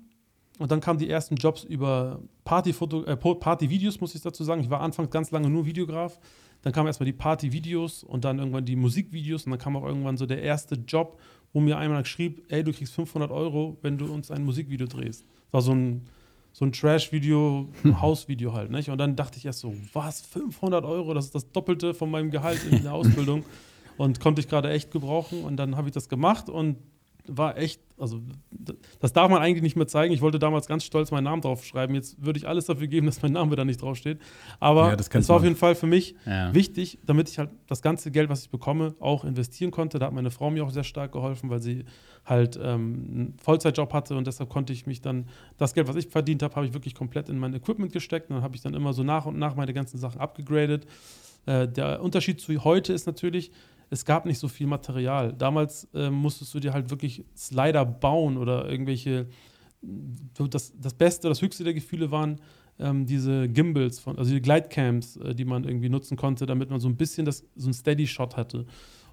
Und 0.59 0.71
dann 0.71 0.81
kamen 0.81 0.99
die 0.99 1.09
ersten 1.09 1.35
Jobs 1.35 1.63
über 1.63 2.19
Partyfoto, 2.43 3.05
äh, 3.05 3.15
Partyvideos, 3.15 4.01
muss 4.01 4.13
ich 4.13 4.21
dazu 4.21 4.43
sagen. 4.43 4.61
Ich 4.61 4.69
war 4.69 4.81
anfangs 4.81 5.09
ganz 5.09 5.31
lange 5.31 5.49
nur 5.49 5.65
Videograf. 5.65 6.19
Dann 6.61 6.73
kamen 6.73 6.87
erstmal 6.87 7.05
die 7.05 7.13
Partyvideos 7.13 8.03
und 8.03 8.25
dann 8.25 8.39
irgendwann 8.39 8.65
die 8.65 8.75
Musikvideos. 8.75 9.45
Und 9.45 9.51
dann 9.51 9.59
kam 9.59 9.77
auch 9.77 9.85
irgendwann 9.85 10.17
so 10.17 10.25
der 10.25 10.41
erste 10.41 10.75
Job, 10.75 11.17
wo 11.53 11.61
mir 11.61 11.77
einmal 11.77 12.05
schrieb: 12.05 12.43
Ey, 12.49 12.63
du 12.63 12.73
kriegst 12.73 12.93
500 12.93 13.31
Euro, 13.31 13.77
wenn 13.81 13.97
du 13.97 14.13
uns 14.13 14.31
ein 14.31 14.43
Musikvideo 14.43 14.85
drehst. 14.85 15.21
Das 15.45 15.53
war 15.53 15.61
so 15.61 15.71
ein, 15.71 16.05
so 16.51 16.65
ein 16.65 16.73
Trash-Video, 16.73 17.69
ein 17.85 18.01
Hausvideo 18.01 18.51
halt. 18.51 18.69
Nicht? 18.69 18.89
Und 18.89 18.97
dann 18.97 19.15
dachte 19.15 19.37
ich 19.37 19.45
erst 19.45 19.59
so: 19.59 19.73
Was, 19.93 20.21
500 20.21 20.83
Euro? 20.83 21.13
Das 21.13 21.25
ist 21.25 21.35
das 21.35 21.49
Doppelte 21.51 21.93
von 21.93 22.11
meinem 22.11 22.31
Gehalt 22.31 22.59
in 22.69 22.83
der 22.83 22.93
Ausbildung. 22.93 23.45
und 23.97 24.19
konnte 24.21 24.41
ich 24.41 24.47
gerade 24.47 24.69
echt 24.71 24.91
gebrauchen. 24.91 25.43
Und 25.43 25.57
dann 25.57 25.77
habe 25.77 25.87
ich 25.87 25.93
das 25.93 26.09
gemacht 26.09 26.49
und 26.49 26.77
war 27.29 27.57
echt, 27.57 27.81
also 27.97 28.21
das 28.99 29.13
darf 29.13 29.29
man 29.29 29.41
eigentlich 29.41 29.61
nicht 29.61 29.75
mehr 29.75 29.87
zeigen. 29.87 30.13
Ich 30.13 30.21
wollte 30.21 30.39
damals 30.39 30.67
ganz 30.67 30.83
stolz 30.83 31.11
meinen 31.11 31.25
Namen 31.25 31.41
draufschreiben. 31.41 31.95
Jetzt 31.95 32.23
würde 32.23 32.39
ich 32.39 32.47
alles 32.47 32.65
dafür 32.65 32.87
geben, 32.87 33.05
dass 33.07 33.21
mein 33.21 33.33
Name 33.33 33.55
da 33.55 33.65
nicht 33.65 33.81
draufsteht. 33.81 34.19
Aber 34.59 34.93
es 34.97 35.09
ja, 35.11 35.27
war 35.29 35.37
auf 35.37 35.43
jeden 35.43 35.55
Fall 35.55 35.75
für 35.75 35.87
mich 35.87 36.15
ja. 36.25 36.53
wichtig, 36.53 36.99
damit 37.05 37.29
ich 37.29 37.39
halt 37.39 37.49
das 37.67 37.81
ganze 37.81 38.11
Geld, 38.11 38.29
was 38.29 38.43
ich 38.43 38.49
bekomme, 38.49 38.95
auch 38.99 39.23
investieren 39.25 39.71
konnte. 39.71 39.99
Da 39.99 40.07
hat 40.07 40.13
meine 40.13 40.31
Frau 40.31 40.49
mir 40.49 40.63
auch 40.63 40.71
sehr 40.71 40.83
stark 40.83 41.11
geholfen, 41.11 41.49
weil 41.49 41.61
sie 41.61 41.85
halt 42.25 42.57
ähm, 42.61 43.07
einen 43.11 43.37
Vollzeitjob 43.41 43.93
hatte 43.93 44.15
und 44.15 44.27
deshalb 44.27 44.49
konnte 44.49 44.73
ich 44.73 44.85
mich 44.85 45.01
dann, 45.01 45.25
das 45.57 45.73
Geld, 45.73 45.87
was 45.87 45.95
ich 45.95 46.07
verdient 46.07 46.43
habe, 46.43 46.55
habe 46.55 46.65
ich 46.65 46.73
wirklich 46.73 46.95
komplett 46.95 47.29
in 47.29 47.39
mein 47.39 47.53
Equipment 47.53 47.91
gesteckt 47.91 48.29
und 48.29 48.35
dann 48.35 48.43
habe 48.43 48.55
ich 48.55 48.61
dann 48.61 48.73
immer 48.73 48.93
so 48.93 49.03
nach 49.03 49.25
und 49.25 49.37
nach 49.37 49.55
meine 49.55 49.73
ganzen 49.73 49.97
Sachen 49.97 50.19
abgegradet. 50.19 50.85
Äh, 51.45 51.67
der 51.67 52.01
Unterschied 52.01 52.39
zu 52.39 52.63
heute 52.63 52.93
ist 52.93 53.07
natürlich, 53.07 53.51
es 53.89 54.05
gab 54.05 54.25
nicht 54.25 54.39
so 54.39 54.47
viel 54.47 54.67
Material. 54.67 55.33
Damals 55.33 55.87
äh, 55.93 56.09
musstest 56.09 56.53
du 56.53 56.59
dir 56.59 56.73
halt 56.73 56.89
wirklich 56.89 57.25
Slider 57.35 57.85
bauen 57.85 58.37
oder 58.37 58.69
irgendwelche. 58.69 59.27
Das, 60.49 60.73
das 60.77 60.93
Beste, 60.93 61.29
das 61.29 61.41
Höchste 61.41 61.63
der 61.63 61.73
Gefühle 61.73 62.11
waren 62.11 62.41
ähm, 62.79 63.05
diese 63.05 63.47
Gimbals, 63.47 63.99
von, 63.99 64.17
also 64.17 64.31
die 64.31 64.41
Glidecams, 64.41 65.17
äh, 65.17 65.33
die 65.33 65.45
man 65.45 65.63
irgendwie 65.63 65.89
nutzen 65.89 66.17
konnte, 66.17 66.45
damit 66.45 66.69
man 66.69 66.79
so 66.79 66.87
ein 66.87 66.97
bisschen 66.97 67.25
das, 67.25 67.45
so 67.55 67.69
ein 67.69 67.73
Steady-Shot 67.73 68.35
hatte. 68.35 68.65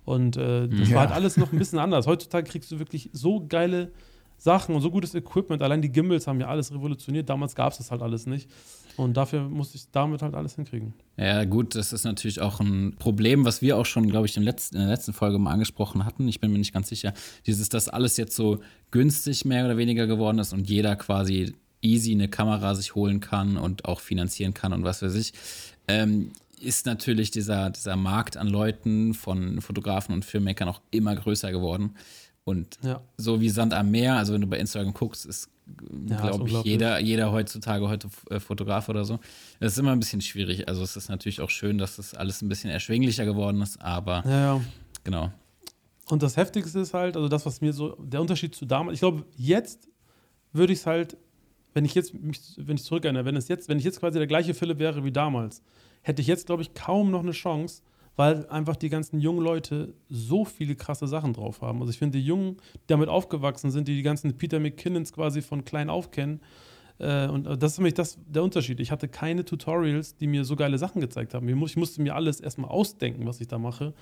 Und 0.05 0.37
äh, 0.37 0.69
das 0.69 0.89
ja. 0.89 0.95
war 0.95 1.03
halt 1.03 1.13
alles 1.13 1.37
noch 1.37 1.53
ein 1.53 1.59
bisschen 1.59 1.79
anders. 1.79 2.07
Heutzutage 2.07 2.49
kriegst 2.49 2.71
du 2.71 2.79
wirklich 2.79 3.11
so 3.13 3.45
geile 3.47 3.93
Sachen 4.39 4.75
und 4.75 4.81
so 4.81 4.91
gutes 4.91 5.15
Equipment. 5.15 5.63
Allein 5.63 5.83
die 5.83 5.91
Gimbals 5.91 6.27
haben 6.27 6.41
ja 6.41 6.47
alles 6.47 6.73
revolutioniert. 6.73 7.29
Damals 7.29 7.55
gab 7.55 7.73
es 7.73 7.79
das 7.79 7.91
halt 7.91 8.03
alles 8.03 8.27
nicht. 8.27 8.51
Und 8.97 9.17
dafür 9.17 9.49
musste 9.49 9.77
ich 9.77 9.91
damit 9.91 10.23
halt 10.23 10.35
alles 10.35 10.55
hinkriegen. 10.57 10.95
Ja, 11.17 11.45
gut, 11.45 11.75
das 11.75 11.93
ist 11.93 12.05
natürlich 12.05 12.41
auch 12.41 12.61
ein 12.61 12.97
Problem, 12.99 13.45
was 13.45 13.61
wir 13.61 13.77
auch 13.77 13.87
schon, 13.87 14.09
glaube 14.09 14.27
ich, 14.27 14.37
in 14.37 14.45
der 14.45 14.55
letzten 14.87 15.13
Folge 15.13 15.39
mal 15.39 15.53
angesprochen 15.53 16.05
hatten. 16.05 16.27
Ich 16.29 16.41
bin 16.41 16.53
mir 16.53 16.59
nicht 16.59 16.73
ganz 16.73 16.89
sicher. 16.89 17.13
Dieses, 17.47 17.69
dass 17.69 17.89
alles 17.89 18.17
jetzt 18.17 18.35
so 18.35 18.61
günstig 18.91 19.45
mehr 19.45 19.65
oder 19.65 19.77
weniger 19.77 20.07
geworden 20.07 20.39
ist 20.39 20.53
und 20.53 20.69
jeder 20.69 20.97
quasi 20.97 21.55
easy 21.83 22.13
eine 22.13 22.29
Kamera 22.29 22.75
sich 22.75 22.95
holen 22.95 23.21
kann 23.21 23.57
und 23.57 23.85
auch 23.85 24.01
finanzieren 24.01 24.55
kann 24.55 24.73
und 24.73 24.85
was 24.85 25.03
weiß 25.03 25.15
ich. 25.15 25.33
Ähm, 25.89 26.33
ist 26.61 26.87
natürlich 26.87 27.31
dieser, 27.31 27.71
dieser 27.71 27.97
Markt 27.97 28.37
an 28.37 28.49
Leuten 28.49 29.15
von 29.15 29.61
Fotografen 29.61 30.15
und 30.15 30.25
Filmmakern 30.25 30.69
auch 30.69 30.81
immer 30.91 31.15
größer 31.15 31.53
geworden. 31.53 31.95
Und 32.47 32.79
ja. 32.83 33.01
so 33.17 33.41
wie 33.41 33.49
Sand 33.49 33.75
am 33.75 33.91
Meer, 33.91 34.15
also 34.15 34.33
wenn 34.33 34.41
du 34.41 34.47
bei 34.47 34.59
Instagram 34.61 34.95
guckst, 34.95 35.27
ist, 35.27 35.51
ja, 36.09 36.31
glaube 36.31 36.49
ich, 36.49 36.63
jeder, 36.63 37.01
jeder 37.01 37.33
heutzutage 37.33 37.89
heute 37.89 38.09
äh, 38.31 38.39
Fotograf 38.39 38.89
oder 38.89 39.05
so. 39.05 39.19
Das 39.59 39.73
ist 39.73 39.79
immer 39.79 39.91
ein 39.91 39.99
bisschen 39.99 40.21
schwierig. 40.21 40.69
Also 40.69 40.85
es 40.85 40.97
ist 40.97 41.09
natürlich 41.09 41.41
auch 41.41 41.51
schön, 41.51 41.77
dass 41.77 41.97
das 41.97 42.15
alles 42.15 42.43
ein 42.43 42.49
bisschen 42.49 42.71
erschwinglicher 42.71 43.25
geworden 43.25 43.61
ist, 43.63 43.83
aber 43.83 44.23
ja, 44.25 44.41
ja. 44.55 44.61
genau. 45.03 45.33
Und 46.09 46.23
das 46.23 46.37
Heftigste 46.37 46.79
ist 46.79 46.95
halt, 46.95 47.17
also 47.17 47.29
das, 47.29 47.45
was 47.47 47.61
mir 47.61 47.73
so, 47.73 47.97
der 47.99 48.21
Unterschied 48.21 48.55
zu 48.55 48.65
damals, 48.65 48.95
ich 48.95 49.01
glaube, 49.01 49.25
jetzt 49.37 49.89
würde 50.53 50.73
ich 50.73 50.79
es 50.79 50.87
halt, 50.87 51.17
wenn 51.75 51.85
ich 51.85 51.97
jetzt 51.97 52.15
mich, 52.15 52.41
wenn 52.59 52.77
ich 52.77 52.85
zurückerinnere, 52.85 53.25
wenn 53.25 53.35
es 53.35 53.49
jetzt, 53.49 53.69
wenn 53.69 53.79
ich 53.79 53.85
jetzt 53.85 53.99
quasi 53.99 54.19
der 54.19 54.29
gleiche 54.29 54.55
Philipp 54.55 54.79
wäre 54.79 55.03
wie 55.03 55.11
damals, 55.11 55.63
hätte 56.03 56.23
ich 56.23 56.29
jetzt, 56.29 56.47
glaube 56.47 56.63
ich, 56.63 56.75
kaum 56.75 57.11
noch 57.11 57.25
eine 57.25 57.33
Chance, 57.33 57.83
weil 58.17 58.47
einfach 58.49 58.77
die 58.77 58.89
ganzen 58.89 59.21
jungen 59.21 59.43
Leute 59.43 59.95
so 60.09 60.45
viele 60.45 60.75
krasse 60.75 61.07
Sachen 61.07 61.35
drauf 61.35 61.61
haben. 61.61 61.81
Also 61.81 61.91
ich 61.91 61.99
finde, 61.99 62.19
die 62.19 62.25
Jungen, 62.25 62.57
die 62.75 62.87
damit 62.89 63.09
aufgewachsen 63.09 63.71
sind, 63.71 63.89
die 63.89 63.95
die 63.95 64.03
ganzen 64.03 64.37
Peter 64.37 64.59
McKinnons 64.59 65.13
quasi 65.13 65.43
von 65.43 65.65
klein 65.65 65.91
auf 65.91 66.11
kennen, 66.11 66.41
Äh, 66.99 67.29
und 67.29 67.45
das 67.45 67.73
ist 67.73 67.79
nämlich 67.79 67.95
das, 67.95 68.19
der 68.27 68.43
Unterschied. 68.43 68.81
Ich 68.81 68.91
hatte 68.91 69.09
keine 69.09 69.45
Tutorials, 69.45 70.17
die 70.17 70.27
mir 70.27 70.45
so 70.45 70.57
geile 70.57 70.79
Sachen 70.79 71.01
gezeigt 71.01 71.35
haben. 71.35 71.47
Ich 71.49 71.77
musste 71.77 72.01
mir 72.01 72.15
alles 72.15 72.41
erstmal 72.41 72.71
ausdenken, 72.71 73.27
was 73.27 73.41
ich 73.41 73.49
da 73.49 73.59
mache. 73.59 73.93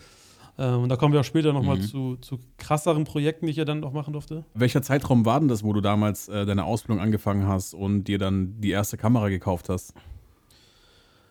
Äh, 0.57 0.69
und 0.69 0.89
da 0.89 0.97
kommen 0.97 1.13
wir 1.13 1.21
auch 1.21 1.25
später 1.25 1.53
nochmal 1.53 1.79
mhm. 1.79 1.83
zu, 1.83 2.17
zu 2.17 2.39
krasseren 2.57 3.05
Projekten, 3.05 3.47
die 3.47 3.51
ich 3.51 3.57
ja 3.57 3.65
dann 3.65 3.81
noch 3.81 3.93
machen 3.93 4.13
durfte. 4.13 4.45
Welcher 4.55 4.83
Zeitraum 4.83 5.27
war 5.27 5.41
denn 5.41 5.49
das, 5.49 5.65
wo 5.65 5.73
du 5.73 5.81
damals 5.81 6.29
äh, 6.29 6.47
deine 6.47 6.65
Ausbildung 6.65 7.03
angefangen 7.03 7.47
hast 7.49 7.75
und 7.75 8.05
dir 8.05 8.19
dann 8.19 8.61
die 8.61 8.71
erste 8.71 8.97
Kamera 8.97 9.29
gekauft 9.29 9.69
hast? 9.69 9.95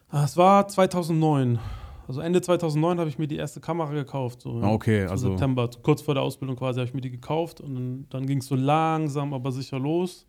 Ah, 0.10 0.26
es 0.26 0.36
war 0.36 0.68
2009. 0.68 1.60
Also 2.08 2.22
Ende 2.22 2.42
2009 2.42 3.00
habe 3.00 3.10
ich 3.10 3.18
mir 3.18 3.28
die 3.28 3.38
erste 3.38 3.62
Kamera 3.62 3.92
gekauft. 3.94 4.42
So 4.42 4.60
ah, 4.62 4.72
okay, 4.72 5.06
also. 5.06 5.30
September, 5.30 5.70
kurz 5.82 6.02
vor 6.02 6.14
der 6.14 6.24
Ausbildung 6.24 6.56
quasi, 6.56 6.80
habe 6.80 6.88
ich 6.88 6.94
mir 6.94 7.02
die 7.02 7.12
gekauft 7.12 7.62
und 7.62 7.76
dann, 7.76 8.06
dann 8.10 8.26
ging 8.28 8.40
es 8.40 8.48
so 8.48 8.56
langsam, 8.56 9.34
aber 9.34 9.52
sicher 9.52 9.80
los. 9.80 10.26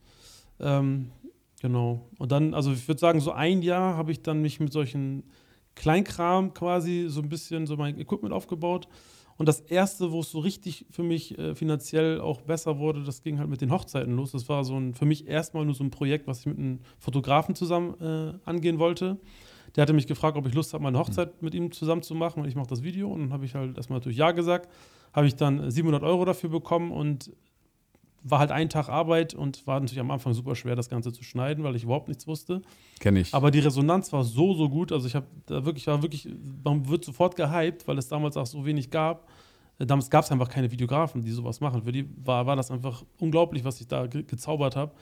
Ähm, 0.60 1.10
genau. 1.60 2.08
Und 2.18 2.32
dann, 2.32 2.54
also 2.54 2.72
ich 2.72 2.86
würde 2.86 3.00
sagen, 3.00 3.20
so 3.20 3.32
ein 3.32 3.62
Jahr 3.62 3.96
habe 3.96 4.12
ich 4.12 4.22
dann 4.22 4.40
mich 4.40 4.60
mit 4.60 4.72
solchen 4.72 5.24
Kleinkram 5.74 6.54
quasi 6.54 7.06
so 7.08 7.20
ein 7.20 7.28
bisschen 7.28 7.66
so 7.66 7.76
mein 7.76 7.98
Equipment 7.98 8.32
aufgebaut. 8.32 8.88
Und 9.36 9.48
das 9.48 9.60
erste, 9.60 10.12
wo 10.12 10.20
es 10.20 10.30
so 10.30 10.38
richtig 10.38 10.86
für 10.90 11.02
mich 11.02 11.36
äh, 11.38 11.56
finanziell 11.56 12.20
auch 12.20 12.40
besser 12.42 12.78
wurde, 12.78 13.02
das 13.02 13.22
ging 13.22 13.38
halt 13.38 13.48
mit 13.48 13.60
den 13.60 13.72
Hochzeiten 13.72 14.14
los. 14.14 14.30
Das 14.30 14.48
war 14.48 14.64
so 14.64 14.78
ein, 14.78 14.94
für 14.94 15.06
mich 15.06 15.26
erstmal 15.26 15.64
nur 15.64 15.74
so 15.74 15.82
ein 15.82 15.90
Projekt, 15.90 16.28
was 16.28 16.40
ich 16.40 16.46
mit 16.46 16.58
einem 16.58 16.78
Fotografen 16.98 17.56
zusammen 17.56 17.94
äh, 18.00 18.48
angehen 18.48 18.78
wollte. 18.78 19.18
Der 19.76 19.82
hatte 19.82 19.92
mich 19.92 20.06
gefragt, 20.06 20.36
ob 20.36 20.46
ich 20.46 20.54
Lust 20.54 20.72
habe, 20.72 20.84
meine 20.84 20.98
Hochzeit 20.98 21.42
mit 21.42 21.54
ihm 21.54 21.72
zusammen 21.72 22.02
zu 22.02 22.14
machen. 22.14 22.42
Und 22.42 22.48
ich 22.48 22.54
mache 22.54 22.68
das 22.68 22.82
Video. 22.82 23.10
Und 23.12 23.20
dann 23.20 23.32
habe 23.32 23.44
ich 23.44 23.54
halt 23.54 23.76
erstmal 23.76 23.98
natürlich 23.98 24.18
Ja 24.18 24.30
gesagt. 24.32 24.70
Habe 25.12 25.26
ich 25.26 25.36
dann 25.36 25.70
700 25.70 26.02
Euro 26.02 26.24
dafür 26.24 26.50
bekommen 26.50 26.92
und 26.92 27.30
war 28.24 28.38
halt 28.38 28.50
ein 28.50 28.70
Tag 28.70 28.88
Arbeit 28.88 29.34
und 29.34 29.66
war 29.66 29.78
natürlich 29.78 30.00
am 30.00 30.10
Anfang 30.10 30.32
super 30.32 30.54
schwer, 30.54 30.74
das 30.74 30.88
Ganze 30.88 31.12
zu 31.12 31.22
schneiden, 31.22 31.62
weil 31.62 31.76
ich 31.76 31.84
überhaupt 31.84 32.08
nichts 32.08 32.26
wusste. 32.26 32.62
Kenne 32.98 33.20
ich. 33.20 33.34
Aber 33.34 33.50
die 33.50 33.58
Resonanz 33.58 34.12
war 34.12 34.24
so, 34.24 34.54
so 34.54 34.68
gut. 34.68 34.92
Also 34.92 35.06
ich 35.06 35.14
habe 35.14 35.26
da 35.46 35.64
wirklich, 35.64 35.86
war 35.86 36.02
wirklich, 36.02 36.28
man 36.64 36.88
wird 36.88 37.04
sofort 37.04 37.36
gehypt, 37.36 37.86
weil 37.86 37.98
es 37.98 38.08
damals 38.08 38.36
auch 38.36 38.46
so 38.46 38.64
wenig 38.64 38.90
gab. 38.90 39.28
Damals 39.78 40.08
gab 40.08 40.24
es 40.24 40.32
einfach 40.32 40.48
keine 40.48 40.70
Videografen, 40.70 41.20
die 41.20 41.32
sowas 41.32 41.60
machen. 41.60 41.82
Für 41.82 41.92
die 41.92 42.08
war, 42.24 42.46
war 42.46 42.56
das 42.56 42.70
einfach 42.70 43.04
unglaublich, 43.18 43.64
was 43.64 43.80
ich 43.80 43.88
da 43.88 44.06
ge 44.06 44.22
gezaubert 44.22 44.74
habe. 44.74 44.92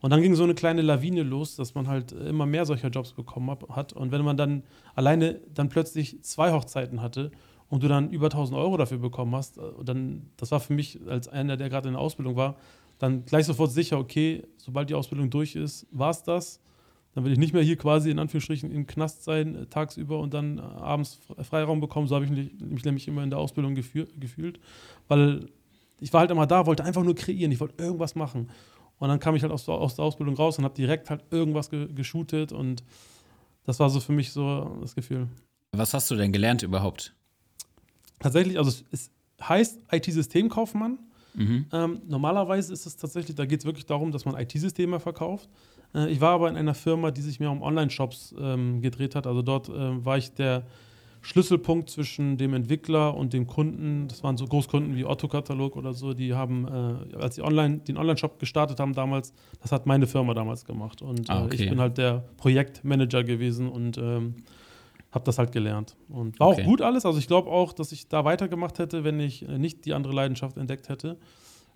Und 0.00 0.10
dann 0.10 0.22
ging 0.22 0.34
so 0.34 0.44
eine 0.44 0.54
kleine 0.54 0.82
Lawine 0.82 1.22
los, 1.22 1.56
dass 1.56 1.74
man 1.74 1.88
halt 1.88 2.12
immer 2.12 2.46
mehr 2.46 2.64
solcher 2.64 2.88
Jobs 2.88 3.12
bekommen 3.12 3.56
hat. 3.70 3.92
Und 3.92 4.12
wenn 4.12 4.22
man 4.22 4.36
dann 4.36 4.62
alleine 4.94 5.40
dann 5.52 5.68
plötzlich 5.68 6.22
zwei 6.22 6.52
Hochzeiten 6.52 7.02
hatte 7.02 7.32
und 7.68 7.82
du 7.82 7.88
dann 7.88 8.10
über 8.10 8.26
1000 8.26 8.56
Euro 8.58 8.76
dafür 8.76 8.98
bekommen 8.98 9.34
hast, 9.34 9.58
äh, 9.58 9.62
dann, 9.84 10.30
das 10.36 10.52
war 10.52 10.60
für 10.60 10.72
mich 10.72 11.00
als 11.08 11.28
einer, 11.28 11.56
der 11.56 11.68
gerade 11.68 11.88
in 11.88 11.94
der 11.94 12.00
Ausbildung 12.00 12.36
war, 12.36 12.56
dann 12.98 13.24
gleich 13.24 13.46
sofort 13.46 13.72
sicher, 13.72 13.98
okay, 13.98 14.42
sobald 14.56 14.90
die 14.90 14.94
Ausbildung 14.94 15.30
durch 15.30 15.56
ist, 15.56 15.86
war 15.90 16.10
es 16.10 16.22
das. 16.22 16.60
Dann 17.14 17.24
will 17.24 17.32
ich 17.32 17.38
nicht 17.38 17.52
mehr 17.52 17.62
hier 17.62 17.76
quasi 17.76 18.10
in 18.10 18.18
Anführungsstrichen 18.18 18.70
im 18.70 18.86
Knast 18.86 19.24
sein, 19.24 19.56
äh, 19.56 19.66
tagsüber 19.66 20.20
und 20.20 20.32
dann 20.32 20.58
äh, 20.58 20.60
abends 20.60 21.18
Freiraum 21.42 21.80
bekommen. 21.80 22.06
So 22.06 22.14
habe 22.14 22.24
ich 22.24 22.30
mich, 22.30 22.52
mich, 22.60 22.84
nämlich 22.84 23.08
immer 23.08 23.24
in 23.24 23.30
der 23.30 23.40
Ausbildung 23.40 23.74
gefühlt, 23.74 24.60
weil 25.08 25.46
ich 26.00 26.12
war 26.12 26.20
halt 26.20 26.30
immer 26.30 26.46
da, 26.46 26.66
wollte 26.66 26.84
einfach 26.84 27.02
nur 27.02 27.16
kreieren, 27.16 27.50
ich 27.50 27.58
wollte 27.58 27.82
irgendwas 27.82 28.14
machen. 28.14 28.50
Und 28.98 29.08
dann 29.08 29.20
kam 29.20 29.36
ich 29.36 29.42
halt 29.42 29.52
aus, 29.52 29.68
aus 29.68 29.96
der 29.96 30.04
Ausbildung 30.04 30.34
raus 30.36 30.58
und 30.58 30.64
habe 30.64 30.74
direkt 30.74 31.10
halt 31.10 31.24
irgendwas 31.30 31.70
ge 31.70 31.88
geshootet 31.92 32.52
und 32.52 32.82
das 33.64 33.78
war 33.78 33.90
so 33.90 34.00
für 34.00 34.12
mich 34.12 34.32
so 34.32 34.78
das 34.80 34.94
Gefühl. 34.94 35.28
Was 35.72 35.94
hast 35.94 36.10
du 36.10 36.16
denn 36.16 36.32
gelernt 36.32 36.62
überhaupt? 36.62 37.14
tatsächlich, 38.18 38.58
also 38.58 38.84
es 38.90 39.10
heißt 39.40 39.80
IT-Systemkaufmann. 39.90 40.98
Mhm. 41.34 41.66
Ähm, 41.72 42.00
normalerweise 42.08 42.72
ist 42.72 42.86
es 42.86 42.96
tatsächlich, 42.96 43.36
da 43.36 43.46
geht 43.46 43.60
es 43.60 43.66
wirklich 43.66 43.86
darum, 43.86 44.10
dass 44.10 44.24
man 44.24 44.36
IT-Systeme 44.36 44.98
verkauft. 44.98 45.48
Äh, 45.94 46.10
ich 46.10 46.20
war 46.20 46.32
aber 46.32 46.48
in 46.48 46.56
einer 46.56 46.74
Firma, 46.74 47.10
die 47.10 47.20
sich 47.20 47.38
mehr 47.38 47.50
um 47.50 47.62
Online-Shops 47.62 48.34
ähm, 48.38 48.80
gedreht 48.80 49.14
hat. 49.14 49.26
Also 49.26 49.42
dort 49.42 49.68
äh, 49.68 50.04
war 50.04 50.18
ich 50.18 50.32
der 50.34 50.66
Schlüsselpunkt 51.20 51.90
zwischen 51.90 52.36
dem 52.36 52.54
Entwickler 52.54 53.16
und 53.16 53.32
dem 53.32 53.46
Kunden. 53.46 54.08
Das 54.08 54.22
waren 54.22 54.36
so 54.36 54.46
Großkunden 54.46 54.96
wie 54.96 55.04
Otto-Katalog 55.04 55.76
oder 55.76 55.92
so, 55.92 56.14
die 56.14 56.34
haben, 56.34 56.66
äh, 57.12 57.16
als 57.16 57.36
sie 57.36 57.42
online, 57.42 57.78
den 57.78 57.96
Online-Shop 57.96 58.38
gestartet 58.38 58.80
haben 58.80 58.94
damals, 58.94 59.34
das 59.60 59.72
hat 59.72 59.86
meine 59.86 60.06
Firma 60.06 60.34
damals 60.34 60.64
gemacht. 60.64 61.02
Und 61.02 61.28
ah, 61.28 61.40
äh, 61.40 61.44
okay. 61.44 61.56
ich 61.62 61.68
bin 61.68 61.80
halt 61.80 61.98
der 61.98 62.24
Projektmanager 62.36 63.24
gewesen 63.24 63.68
und 63.68 63.98
ähm, 63.98 64.36
habe 65.12 65.24
das 65.24 65.38
halt 65.38 65.52
gelernt. 65.52 65.96
Und 66.08 66.38
war 66.38 66.48
okay. 66.48 66.62
auch 66.62 66.66
gut 66.66 66.82
alles. 66.82 67.04
Also 67.06 67.18
ich 67.18 67.26
glaube 67.26 67.50
auch, 67.50 67.72
dass 67.72 67.92
ich 67.92 68.08
da 68.08 68.24
weitergemacht 68.24 68.78
hätte, 68.78 69.04
wenn 69.04 69.20
ich 69.20 69.48
äh, 69.48 69.58
nicht 69.58 69.84
die 69.84 69.94
andere 69.94 70.12
Leidenschaft 70.12 70.56
entdeckt 70.56 70.88
hätte. 70.88 71.18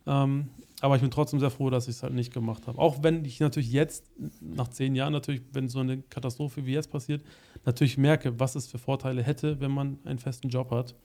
Ähm, 0.06 0.48
aber 0.82 0.96
ich 0.96 1.00
bin 1.00 1.12
trotzdem 1.12 1.38
sehr 1.38 1.50
froh, 1.50 1.70
dass 1.70 1.86
ich 1.86 1.94
es 1.94 2.02
halt 2.02 2.12
nicht 2.12 2.34
gemacht 2.34 2.66
habe. 2.66 2.76
Auch 2.78 3.04
wenn 3.04 3.24
ich 3.24 3.38
natürlich 3.38 3.70
jetzt, 3.70 4.10
nach 4.40 4.66
zehn 4.66 4.96
Jahren, 4.96 5.12
natürlich, 5.12 5.42
wenn 5.52 5.68
so 5.68 5.78
eine 5.78 6.02
Katastrophe 6.02 6.66
wie 6.66 6.72
jetzt 6.72 6.90
passiert, 6.90 7.22
natürlich 7.64 7.96
merke, 7.98 8.40
was 8.40 8.56
es 8.56 8.66
für 8.66 8.78
Vorteile 8.78 9.22
hätte, 9.22 9.60
wenn 9.60 9.70
man 9.70 9.98
einen 10.04 10.18
festen 10.18 10.48
Job 10.48 10.72
hat. 10.72 10.96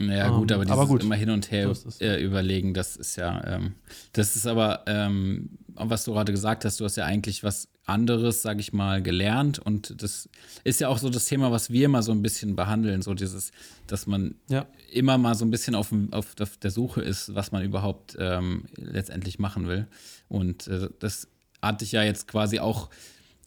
Ja, 0.00 0.30
gut, 0.30 0.50
aber 0.50 0.64
dieses 0.64 0.76
aber 0.76 0.88
gut. 0.88 1.04
immer 1.04 1.14
hin 1.14 1.30
und 1.30 1.52
her 1.52 1.72
so 1.72 2.04
äh, 2.04 2.20
überlegen, 2.20 2.74
das 2.74 2.96
ist 2.96 3.14
ja, 3.14 3.40
ähm, 3.46 3.74
das 4.12 4.34
ist 4.34 4.48
aber, 4.48 4.82
ähm, 4.88 5.50
was 5.68 6.04
du 6.04 6.12
gerade 6.12 6.32
gesagt 6.32 6.64
hast, 6.64 6.80
du 6.80 6.84
hast 6.84 6.96
ja 6.96 7.04
eigentlich 7.04 7.44
was 7.44 7.68
anderes, 7.86 8.42
sage 8.42 8.60
ich 8.60 8.72
mal, 8.72 9.02
gelernt. 9.02 9.58
Und 9.58 10.02
das 10.02 10.28
ist 10.64 10.80
ja 10.80 10.88
auch 10.88 10.98
so 10.98 11.10
das 11.10 11.26
Thema, 11.26 11.52
was 11.52 11.70
wir 11.70 11.84
immer 11.84 12.02
so 12.02 12.12
ein 12.12 12.22
bisschen 12.22 12.56
behandeln, 12.56 13.02
so 13.02 13.14
dieses, 13.14 13.52
dass 13.86 14.06
man 14.06 14.36
ja. 14.48 14.66
immer 14.90 15.18
mal 15.18 15.34
so 15.34 15.44
ein 15.44 15.50
bisschen 15.50 15.74
auf, 15.74 15.92
auf, 16.10 16.34
der 16.34 16.70
Suche 16.70 17.02
ist, 17.02 17.34
was 17.34 17.52
man 17.52 17.62
überhaupt 17.62 18.16
ähm, 18.18 18.64
letztendlich 18.76 19.38
machen 19.38 19.68
will. 19.68 19.86
Und 20.28 20.66
äh, 20.68 20.88
das 20.98 21.28
hatte 21.60 21.84
ich 21.84 21.92
ja 21.92 22.02
jetzt 22.02 22.28
quasi 22.28 22.58
auch. 22.58 22.90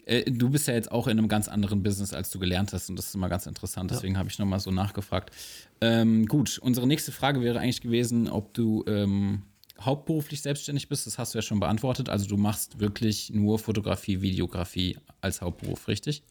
Äh, 0.06 0.32
du 0.32 0.50
bist 0.50 0.67
ja 0.67 0.74
jetzt 0.75 0.91
auch 0.91 1.08
in 1.08 1.17
einem 1.17 1.27
ganz 1.27 1.48
anderen 1.48 1.82
Business, 1.82 2.13
als 2.13 2.29
du 2.29 2.38
gelernt 2.38 2.74
hast, 2.74 2.89
und 2.89 2.98
das 2.98 3.08
ist 3.08 3.15
immer 3.15 3.29
ganz 3.29 3.48
interessant. 3.48 3.89
Deswegen 3.89 4.13
ja. 4.13 4.20
habe 4.20 4.29
ich 4.29 4.38
nochmal 4.38 4.60
so 4.60 4.72
nachgefragt. 4.72 5.32
Ähm, 5.82 6.27
gut, 6.27 6.60
unsere 6.60 6.86
nächste 6.86 7.12
Frage 7.12 7.41
wäre 7.41 7.60
eigentlich 7.60 7.82
gewesen, 7.82 8.29
ob 8.29 8.53
du 8.53 8.86
ähm, 8.88 9.41
hauptberuflich 9.81 10.41
selbstständig 10.41 10.89
bist, 10.89 11.07
das 11.07 11.17
hast 11.17 11.34
du 11.34 11.38
ja 11.38 11.41
schon 11.41 11.60
beantwortet. 11.60 12.10
Also 12.10 12.27
du 12.27 12.38
machst 12.38 12.79
wirklich 12.79 13.31
nur 13.34 13.60
Fotografie, 13.60 14.22
Videografie 14.22 14.98
als 15.22 15.41
Hauptberuf, 15.41 15.88
richtig? 15.88 16.24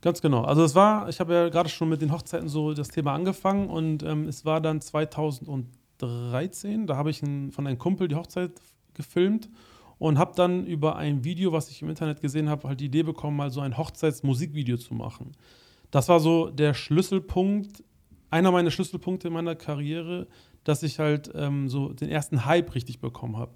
Ganz 0.00 0.22
genau. 0.22 0.42
Also 0.42 0.64
es 0.64 0.74
war, 0.74 1.08
ich 1.08 1.20
habe 1.20 1.34
ja 1.34 1.48
gerade 1.50 1.68
schon 1.68 1.88
mit 1.88 2.00
den 2.00 2.12
Hochzeiten 2.12 2.48
so 2.48 2.72
das 2.72 2.88
Thema 2.88 3.14
angefangen 3.14 3.68
und 3.68 4.02
ähm, 4.02 4.28
es 4.28 4.44
war 4.44 4.60
dann 4.60 4.80
2013, 4.80 6.86
da 6.86 6.96
habe 6.96 7.10
ich 7.10 7.22
ein, 7.22 7.52
von 7.52 7.66
einem 7.66 7.78
Kumpel 7.78 8.08
die 8.08 8.14
Hochzeit 8.14 8.52
gefilmt 8.94 9.50
und 9.98 10.18
habe 10.18 10.32
dann 10.34 10.66
über 10.66 10.96
ein 10.96 11.24
Video, 11.24 11.52
was 11.52 11.70
ich 11.70 11.82
im 11.82 11.90
Internet 11.90 12.22
gesehen 12.22 12.48
habe, 12.48 12.66
halt 12.66 12.80
die 12.80 12.86
Idee 12.86 13.02
bekommen, 13.02 13.36
mal 13.36 13.50
so 13.50 13.60
ein 13.60 13.76
Hochzeitsmusikvideo 13.76 14.78
zu 14.78 14.94
machen. 14.94 15.32
Das 15.90 16.08
war 16.08 16.20
so 16.20 16.48
der 16.48 16.72
Schlüsselpunkt, 16.72 17.84
einer 18.30 18.50
meiner 18.50 18.70
Schlüsselpunkte 18.70 19.28
in 19.28 19.34
meiner 19.34 19.56
Karriere, 19.56 20.26
dass 20.64 20.82
ich 20.82 20.98
halt 20.98 21.30
ähm, 21.34 21.68
so 21.68 21.90
den 21.90 22.08
ersten 22.08 22.44
Hype 22.44 22.74
richtig 22.74 23.00
bekommen 23.00 23.36
habe. 23.36 23.52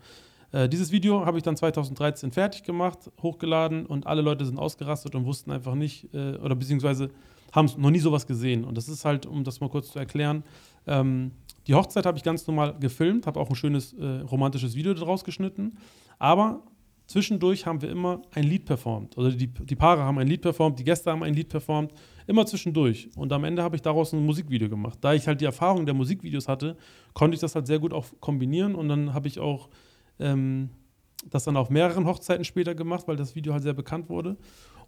Äh, 0.52 0.68
dieses 0.68 0.92
Video 0.92 1.26
habe 1.26 1.36
ich 1.36 1.42
dann 1.42 1.56
2013 1.56 2.30
fertig 2.30 2.62
gemacht, 2.62 3.10
hochgeladen 3.22 3.86
und 3.86 4.06
alle 4.06 4.22
Leute 4.22 4.44
sind 4.44 4.58
ausgerastet 4.58 5.14
und 5.14 5.24
wussten 5.24 5.50
einfach 5.50 5.74
nicht, 5.74 6.14
äh, 6.14 6.36
oder 6.36 6.54
beziehungsweise 6.54 7.10
haben 7.52 7.68
noch 7.76 7.90
nie 7.90 7.98
sowas 7.98 8.26
gesehen. 8.26 8.64
Und 8.64 8.76
das 8.76 8.88
ist 8.88 9.04
halt, 9.04 9.26
um 9.26 9.44
das 9.44 9.60
mal 9.60 9.68
kurz 9.68 9.90
zu 9.90 9.98
erklären, 9.98 10.44
ähm, 10.86 11.32
die 11.66 11.74
Hochzeit 11.74 12.06
habe 12.06 12.18
ich 12.18 12.24
ganz 12.24 12.46
normal 12.46 12.78
gefilmt, 12.78 13.26
habe 13.26 13.40
auch 13.40 13.48
ein 13.48 13.56
schönes 13.56 13.94
äh, 13.94 14.20
romantisches 14.20 14.74
Video 14.74 14.92
daraus 14.94 15.24
geschnitten, 15.24 15.78
aber 16.18 16.62
zwischendurch 17.06 17.66
haben 17.66 17.80
wir 17.82 17.90
immer 17.90 18.22
ein 18.32 18.44
Lied 18.44 18.64
performt. 18.64 19.16
Also 19.16 19.30
die, 19.30 19.46
die 19.46 19.76
Paare 19.76 20.02
haben 20.02 20.18
ein 20.18 20.28
Lied 20.28 20.42
performt, 20.42 20.78
die 20.78 20.84
Gäste 20.84 21.10
haben 21.10 21.22
ein 21.22 21.34
Lied 21.34 21.48
performt 21.48 21.92
Immer 22.26 22.46
zwischendurch. 22.46 23.10
Und 23.16 23.32
am 23.32 23.44
Ende 23.44 23.62
habe 23.62 23.76
ich 23.76 23.82
daraus 23.82 24.12
ein 24.12 24.24
Musikvideo 24.24 24.68
gemacht. 24.68 24.98
Da 25.02 25.14
ich 25.14 25.26
halt 25.26 25.40
die 25.40 25.44
Erfahrung 25.44 25.84
der 25.84 25.94
Musikvideos 25.94 26.48
hatte, 26.48 26.76
konnte 27.12 27.34
ich 27.34 27.40
das 27.40 27.54
halt 27.54 27.66
sehr 27.66 27.78
gut 27.78 27.92
auch 27.92 28.06
kombinieren. 28.20 28.74
Und 28.74 28.88
dann 28.88 29.12
habe 29.12 29.28
ich 29.28 29.38
auch 29.38 29.68
ähm, 30.18 30.70
das 31.30 31.44
dann 31.44 31.56
auf 31.56 31.70
mehreren 31.70 32.06
Hochzeiten 32.06 32.44
später 32.44 32.74
gemacht, 32.74 33.06
weil 33.06 33.16
das 33.16 33.34
Video 33.34 33.52
halt 33.52 33.62
sehr 33.62 33.74
bekannt 33.74 34.08
wurde. 34.08 34.36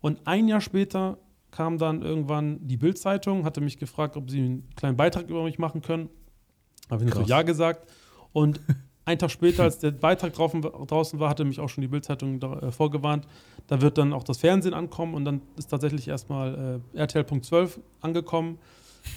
Und 0.01 0.27
ein 0.27 0.49
Jahr 0.49 0.61
später 0.61 1.19
kam 1.51 1.79
dann 1.79 2.03
irgendwann 2.03 2.67
die 2.67 2.77
Bildzeitung, 2.77 3.45
hatte 3.45 3.61
mich 3.61 3.79
gefragt, 3.79 4.17
ob 4.17 4.31
sie 4.31 4.41
einen 4.41 4.71
kleinen 4.77 4.97
Beitrag 4.97 5.29
über 5.29 5.43
mich 5.45 5.59
machen 5.59 5.81
können. 5.81 6.09
Habe 6.91 7.03
ich 7.03 7.09
natürlich 7.09 7.29
Ja 7.29 7.43
gesagt. 7.43 7.91
Und 8.33 8.61
Ein 9.07 9.21
Tag 9.21 9.31
später, 9.31 9.63
als 9.63 9.79
der 9.79 9.93
Beitrag 9.93 10.35
draußen 10.35 11.21
war, 11.21 11.31
hatte 11.31 11.45
mich 11.45 11.61
auch 11.61 11.69
schon 11.69 11.83
die 11.83 11.87
Bildzeitung 11.87 12.43
äh, 12.43 12.73
vorgewarnt. 12.73 13.29
Da 13.69 13.81
wird 13.81 13.99
dann 13.99 14.13
auch 14.13 14.25
das 14.25 14.39
Fernsehen 14.39 14.75
ankommen 14.75 15.15
und 15.15 15.25
dann 15.25 15.43
ist 15.57 15.69
tatsächlich 15.69 16.09
erstmal 16.09 16.81
äh, 16.95 16.99
RTL.12 16.99 17.79
angekommen. 18.01 18.59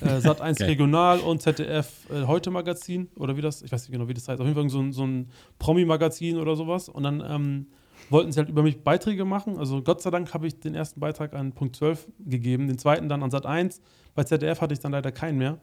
Äh, 0.01 0.19
Sat 0.21 0.41
1 0.41 0.59
okay. 0.59 0.69
Regional 0.69 1.19
und 1.21 1.41
ZDF 1.41 2.07
äh, 2.11 2.27
Heute 2.27 2.51
Magazin 2.51 3.09
oder 3.15 3.35
wie 3.35 3.41
das, 3.41 3.63
ich 3.63 3.71
weiß 3.71 3.81
nicht 3.81 3.91
genau, 3.91 4.07
wie 4.07 4.13
das 4.13 4.27
heißt. 4.27 4.39
Auf 4.39 4.45
jeden 4.45 4.59
Fall 4.59 4.69
so 4.69 4.79
ein, 4.79 4.91
so 4.91 5.07
ein 5.07 5.31
Promi-Magazin 5.57 6.37
oder 6.37 6.55
sowas. 6.55 6.87
Und 6.87 7.01
dann 7.01 7.23
ähm, 7.27 7.65
wollten 8.11 8.31
sie 8.31 8.37
halt 8.37 8.49
über 8.49 8.61
mich 8.61 8.83
Beiträge 8.83 9.25
machen. 9.25 9.57
Also 9.57 9.81
Gott 9.81 10.03
sei 10.03 10.11
Dank 10.11 10.31
habe 10.35 10.45
ich 10.45 10.59
den 10.59 10.75
ersten 10.75 10.99
Beitrag 10.99 11.33
an 11.33 11.53
Punkt 11.53 11.75
12 11.75 12.07
gegeben, 12.19 12.67
den 12.67 12.77
zweiten 12.77 13.09
dann 13.09 13.23
an 13.23 13.31
Sat 13.31 13.47
1. 13.47 13.81
Bei 14.13 14.23
ZDF 14.23 14.61
hatte 14.61 14.73
ich 14.75 14.81
dann 14.81 14.91
leider 14.91 15.11
keinen 15.11 15.39
mehr. 15.39 15.57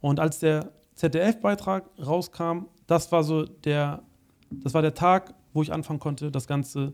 Und 0.00 0.20
als 0.20 0.38
der 0.38 0.70
ZDF-Beitrag 0.94 1.90
rauskam, 1.98 2.66
das 2.92 3.10
war 3.10 3.24
so 3.24 3.44
der, 3.44 4.02
das 4.50 4.74
war 4.74 4.82
der 4.82 4.94
Tag, 4.94 5.34
wo 5.52 5.62
ich 5.62 5.72
anfangen 5.72 5.98
konnte, 5.98 6.30
das 6.30 6.46
Ganze 6.46 6.92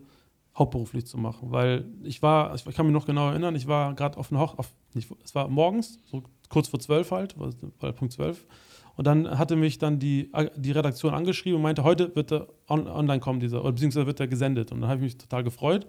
hauptberuflich 0.57 1.07
zu 1.07 1.19
machen. 1.19 1.51
Weil 1.51 1.87
ich 2.03 2.23
war, 2.23 2.55
ich 2.55 2.65
kann 2.65 2.87
mich 2.87 2.93
noch 2.93 3.07
genau 3.07 3.29
erinnern, 3.29 3.55
ich 3.57 3.67
war 3.67 3.95
gerade 3.95 4.17
auf 4.17 4.31
einer 4.31 4.41
Hoch, 4.41 4.59
auf, 4.59 4.71
nicht, 4.95 5.11
es 5.25 5.35
war 5.35 5.49
morgens, 5.49 5.99
so 6.07 6.23
kurz 6.49 6.69
vor 6.69 6.81
zwölf 6.81 7.11
halt, 7.11 7.37
war 7.39 7.93
Punkt 7.93 8.13
zwölf. 8.13 8.47
Und 8.97 9.07
dann 9.07 9.39
hatte 9.39 9.55
mich 9.55 9.79
dann 9.79 9.99
die, 9.99 10.33
die 10.57 10.73
Redaktion 10.73 11.15
angeschrieben 11.15 11.57
und 11.57 11.63
meinte, 11.63 11.85
heute 11.85 12.15
wird 12.17 12.33
er 12.33 12.49
on, 12.69 12.89
online 12.89 13.21
kommen, 13.21 13.39
dieser, 13.39 13.61
oder 13.61 13.73
beziehungsweise 13.73 14.07
wird 14.07 14.21
er 14.21 14.27
gesendet. 14.27 14.73
Und 14.73 14.81
dann 14.81 14.91
habe 14.91 14.99
ich 14.99 15.15
mich 15.15 15.19
total 15.19 15.45
gefreut. 15.45 15.87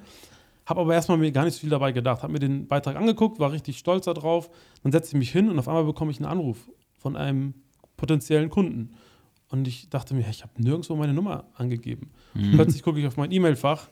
Habe 0.68 0.82
aber 0.82 0.94
erstmal 0.94 1.18
mir 1.18 1.32
gar 1.32 1.46
nicht 1.46 1.56
so 1.56 1.62
viel 1.62 1.72
dabei 1.72 1.92
gedacht. 1.92 2.22
Habe 2.22 2.34
mir 2.34 2.40
den 2.40 2.68
Beitrag 2.68 2.96
angeguckt, 2.96 3.40
war 3.40 3.52
richtig 3.52 3.80
stolz 3.80 4.06
darauf. 4.06 4.52
Dann 4.84 4.92
setze 4.92 5.10
ich 5.10 5.16
mich 5.16 5.32
hin 5.32 5.50
und 5.50 5.58
auf 5.58 5.68
einmal 5.68 5.86
bekomme 5.86 6.12
ich 6.12 6.18
einen 6.18 6.28
Anruf 6.28 6.70
von 6.98 7.16
einem 7.16 7.56
potenziellen 7.98 8.52
Kunden. 8.52 8.94
Und 9.50 9.68
ich 9.68 9.90
dachte 9.90 10.14
mir, 10.14 10.28
ich 10.30 10.44
habe 10.44 10.54
nirgendwo 10.58 10.96
meine 10.96 11.14
Nummer 11.14 11.46
angegeben. 11.56 12.12
Mhm. 12.34 12.52
Plötzlich 12.54 12.84
gucke 12.84 13.00
ich 13.00 13.08
auf 13.08 13.18
mein 13.18 13.32
E-Mail-Fach. 13.32 13.90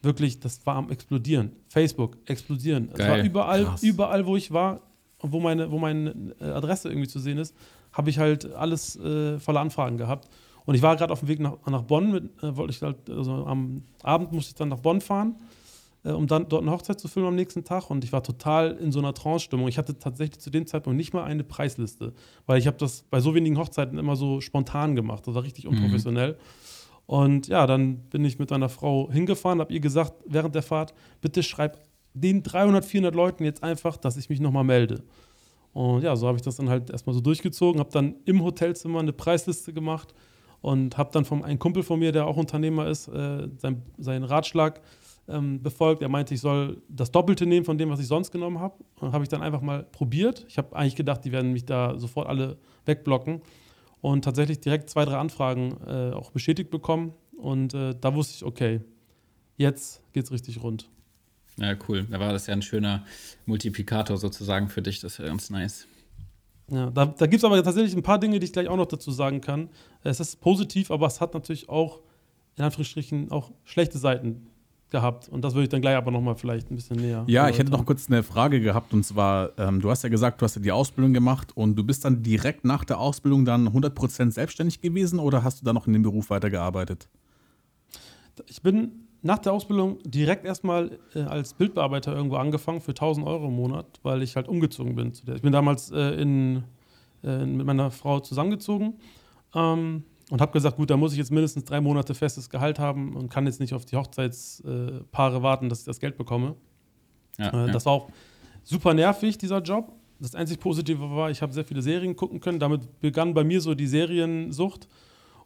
Wirklich, 0.00 0.40
das 0.40 0.64
war 0.66 0.76
am 0.76 0.90
Explodieren. 0.90 1.52
Facebook, 1.68 2.18
explodieren. 2.26 2.90
Es 2.92 3.06
war 3.06 3.18
überall, 3.22 3.76
überall, 3.82 4.26
wo 4.26 4.36
ich 4.36 4.52
war 4.52 4.80
und 5.18 5.32
wo 5.32 5.40
meine, 5.40 5.70
wo 5.70 5.78
meine 5.78 6.34
äh, 6.40 6.44
Adresse 6.44 6.88
irgendwie 6.88 7.08
zu 7.08 7.18
sehen 7.18 7.38
ist, 7.38 7.54
habe 7.92 8.10
ich 8.10 8.18
halt 8.18 8.52
alles 8.52 8.96
äh, 8.96 9.38
voller 9.38 9.60
Anfragen 9.60 9.96
gehabt. 9.98 10.28
Und 10.64 10.74
ich 10.74 10.82
war 10.82 10.96
gerade 10.96 11.12
auf 11.12 11.20
dem 11.20 11.28
Weg 11.28 11.40
nach, 11.40 11.54
nach 11.66 11.82
Bonn, 11.82 12.12
mit, 12.12 12.42
äh, 12.42 12.56
wollte 12.56 12.72
ich 12.72 12.82
halt, 12.82 13.10
also 13.10 13.46
am 13.46 13.82
Abend 14.02 14.32
musste 14.32 14.50
ich 14.50 14.54
dann 14.54 14.68
nach 14.68 14.80
Bonn 14.80 15.00
fahren, 15.00 15.36
um 16.10 16.26
dann 16.26 16.48
dort 16.48 16.62
eine 16.62 16.72
Hochzeit 16.72 16.98
zu 16.98 17.08
filmen 17.08 17.28
am 17.28 17.34
nächsten 17.36 17.64
Tag. 17.64 17.90
Und 17.90 18.04
ich 18.04 18.12
war 18.12 18.22
total 18.22 18.72
in 18.72 18.90
so 18.90 18.98
einer 18.98 19.14
Trance-Stimmung. 19.14 19.68
Ich 19.68 19.78
hatte 19.78 19.98
tatsächlich 19.98 20.40
zu 20.40 20.50
dem 20.50 20.66
Zeitpunkt 20.66 20.96
nicht 20.96 21.12
mal 21.12 21.24
eine 21.24 21.44
Preisliste, 21.44 22.12
weil 22.46 22.58
ich 22.58 22.66
habe 22.66 22.76
das 22.76 23.02
bei 23.10 23.20
so 23.20 23.34
wenigen 23.34 23.58
Hochzeiten 23.58 23.98
immer 23.98 24.16
so 24.16 24.40
spontan 24.40 24.96
gemacht. 24.96 25.26
Das 25.26 25.34
war 25.34 25.44
richtig 25.44 25.64
mhm. 25.64 25.70
unprofessionell. 25.70 26.32
Mhm. 26.32 26.36
Und 27.06 27.48
ja, 27.48 27.66
dann 27.66 27.98
bin 28.10 28.24
ich 28.24 28.38
mit 28.38 28.50
meiner 28.50 28.68
Frau 28.68 29.10
hingefahren, 29.10 29.60
habe 29.60 29.72
ihr 29.72 29.80
gesagt 29.80 30.14
während 30.26 30.54
der 30.54 30.62
Fahrt, 30.62 30.94
bitte 31.20 31.42
schreib 31.42 31.78
den 32.14 32.42
300, 32.42 32.84
400 32.84 33.14
Leuten 33.14 33.44
jetzt 33.44 33.62
einfach, 33.62 33.96
dass 33.96 34.16
ich 34.16 34.28
mich 34.28 34.40
nochmal 34.40 34.64
melde. 34.64 35.02
Und 35.72 36.02
ja, 36.02 36.14
so 36.16 36.26
habe 36.26 36.36
ich 36.36 36.42
das 36.42 36.56
dann 36.56 36.68
halt 36.68 36.90
erstmal 36.90 37.14
so 37.14 37.20
durchgezogen, 37.20 37.80
habe 37.80 37.90
dann 37.90 38.16
im 38.24 38.42
Hotelzimmer 38.42 39.00
eine 39.00 39.12
Preisliste 39.12 39.72
gemacht 39.72 40.14
und 40.60 40.96
habe 40.98 41.10
dann 41.12 41.24
von 41.24 41.44
einem 41.44 41.58
Kumpel 41.58 41.82
von 41.82 41.98
mir, 41.98 42.12
der 42.12 42.26
auch 42.26 42.36
Unternehmer 42.36 42.86
ist, 42.86 43.08
äh, 43.08 43.48
sein, 43.56 43.82
seinen 43.98 44.24
Ratschlag 44.24 44.80
ähm, 45.28 45.62
befolgt. 45.62 46.02
Er 46.02 46.08
meinte, 46.08 46.34
ich 46.34 46.40
soll 46.40 46.82
das 46.88 47.10
Doppelte 47.10 47.46
nehmen 47.46 47.64
von 47.64 47.78
dem, 47.78 47.90
was 47.90 48.00
ich 48.00 48.06
sonst 48.06 48.30
genommen 48.30 48.58
habe. 48.58 48.76
Und 49.00 49.12
habe 49.12 49.24
ich 49.24 49.28
dann 49.28 49.42
einfach 49.42 49.60
mal 49.60 49.84
probiert. 49.84 50.44
Ich 50.48 50.58
habe 50.58 50.74
eigentlich 50.76 50.96
gedacht, 50.96 51.24
die 51.24 51.32
werden 51.32 51.52
mich 51.52 51.64
da 51.64 51.98
sofort 51.98 52.28
alle 52.28 52.58
wegblocken. 52.84 53.42
Und 54.00 54.24
tatsächlich 54.24 54.60
direkt 54.60 54.90
zwei, 54.90 55.04
drei 55.04 55.16
Anfragen 55.16 55.76
äh, 55.86 56.12
auch 56.12 56.32
bestätigt 56.32 56.70
bekommen. 56.70 57.12
Und 57.36 57.74
äh, 57.74 57.94
da 58.00 58.14
wusste 58.14 58.34
ich, 58.36 58.44
okay, 58.44 58.80
jetzt 59.56 60.02
geht 60.12 60.24
es 60.24 60.32
richtig 60.32 60.62
rund. 60.62 60.88
Ja, 61.56 61.74
cool. 61.88 62.06
Da 62.10 62.18
war 62.18 62.32
das 62.32 62.46
ja 62.46 62.54
ein 62.54 62.62
schöner 62.62 63.04
Multiplikator 63.46 64.16
sozusagen 64.16 64.68
für 64.68 64.82
dich. 64.82 65.00
Das 65.00 65.12
ist 65.12 65.18
ja 65.18 65.26
ganz 65.26 65.50
nice. 65.50 65.86
Ja, 66.70 66.90
da, 66.90 67.06
da 67.06 67.26
gibt 67.26 67.40
es 67.40 67.44
aber 67.44 67.62
tatsächlich 67.62 67.94
ein 67.94 68.02
paar 68.02 68.18
Dinge, 68.18 68.38
die 68.38 68.46
ich 68.46 68.52
gleich 68.52 68.68
auch 68.68 68.76
noch 68.76 68.86
dazu 68.86 69.10
sagen 69.10 69.40
kann. 69.40 69.68
Es 70.02 70.20
ist 70.20 70.40
positiv, 70.40 70.90
aber 70.90 71.06
es 71.06 71.20
hat 71.20 71.34
natürlich 71.34 71.68
auch, 71.68 72.00
in 72.56 72.64
Anführungsstrichen, 72.64 73.30
auch 73.30 73.50
schlechte 73.64 73.98
Seiten 73.98 74.46
gehabt. 74.92 75.28
Und 75.28 75.42
das 75.42 75.54
würde 75.54 75.64
ich 75.64 75.68
dann 75.68 75.80
gleich 75.80 75.96
aber 75.96 76.12
nochmal 76.12 76.36
vielleicht 76.36 76.70
ein 76.70 76.76
bisschen 76.76 76.96
näher. 76.96 77.24
Ja, 77.26 77.48
ich 77.48 77.58
hätte 77.58 77.72
noch 77.72 77.84
kurz 77.84 78.08
eine 78.08 78.22
Frage 78.22 78.60
gehabt. 78.60 78.92
Und 78.92 79.04
zwar, 79.04 79.50
ähm, 79.58 79.80
du 79.80 79.90
hast 79.90 80.04
ja 80.04 80.08
gesagt, 80.08 80.40
du 80.40 80.44
hast 80.44 80.54
ja 80.54 80.62
die 80.62 80.70
Ausbildung 80.70 81.12
gemacht 81.12 81.56
und 81.56 81.74
du 81.74 81.82
bist 81.82 82.04
dann 82.04 82.22
direkt 82.22 82.64
nach 82.64 82.84
der 82.84 83.00
Ausbildung 83.00 83.44
dann 83.44 83.68
100% 83.68 84.30
selbstständig 84.30 84.80
gewesen 84.80 85.18
oder 85.18 85.42
hast 85.42 85.60
du 85.60 85.64
dann 85.64 85.74
noch 85.74 85.88
in 85.88 85.92
dem 85.92 86.02
Beruf 86.02 86.30
weitergearbeitet? 86.30 87.08
Ich 88.46 88.62
bin 88.62 89.08
nach 89.22 89.38
der 89.38 89.52
Ausbildung 89.52 89.98
direkt 90.04 90.44
erstmal 90.44 90.98
äh, 91.14 91.22
als 91.22 91.54
Bildbearbeiter 91.54 92.14
irgendwo 92.14 92.36
angefangen 92.36 92.80
für 92.80 92.92
1000 92.92 93.26
Euro 93.26 93.48
im 93.48 93.56
Monat, 93.56 93.86
weil 94.02 94.22
ich 94.22 94.36
halt 94.36 94.48
umgezogen 94.48 94.94
bin. 94.94 95.12
Ich 95.34 95.42
bin 95.42 95.52
damals 95.52 95.90
äh, 95.90 96.20
in, 96.20 96.64
äh, 97.24 97.44
mit 97.44 97.66
meiner 97.66 97.90
Frau 97.90 98.20
zusammengezogen 98.20 98.94
ähm, 99.54 100.04
und 100.32 100.40
habe 100.40 100.50
gesagt, 100.50 100.78
gut, 100.78 100.88
da 100.88 100.96
muss 100.96 101.12
ich 101.12 101.18
jetzt 101.18 101.30
mindestens 101.30 101.64
drei 101.64 101.82
Monate 101.82 102.14
festes 102.14 102.48
Gehalt 102.48 102.78
haben 102.78 103.14
und 103.16 103.28
kann 103.28 103.44
jetzt 103.44 103.60
nicht 103.60 103.74
auf 103.74 103.84
die 103.84 103.96
Hochzeitspaare 103.96 105.42
warten, 105.42 105.68
dass 105.68 105.80
ich 105.80 105.84
das 105.84 106.00
Geld 106.00 106.16
bekomme. 106.16 106.56
Ja, 107.36 107.50
äh, 107.50 107.66
ja. 107.66 107.66
Das 107.66 107.84
war 107.84 107.92
auch 107.92 108.08
super 108.62 108.94
nervig, 108.94 109.36
dieser 109.36 109.60
Job. 109.60 109.92
Das 110.20 110.34
einzig 110.34 110.58
Positive 110.58 111.10
war, 111.10 111.30
ich 111.30 111.42
habe 111.42 111.52
sehr 111.52 111.66
viele 111.66 111.82
Serien 111.82 112.16
gucken 112.16 112.40
können. 112.40 112.58
Damit 112.58 112.98
begann 113.00 113.34
bei 113.34 113.44
mir 113.44 113.60
so 113.60 113.74
die 113.74 113.86
Seriensucht. 113.86 114.88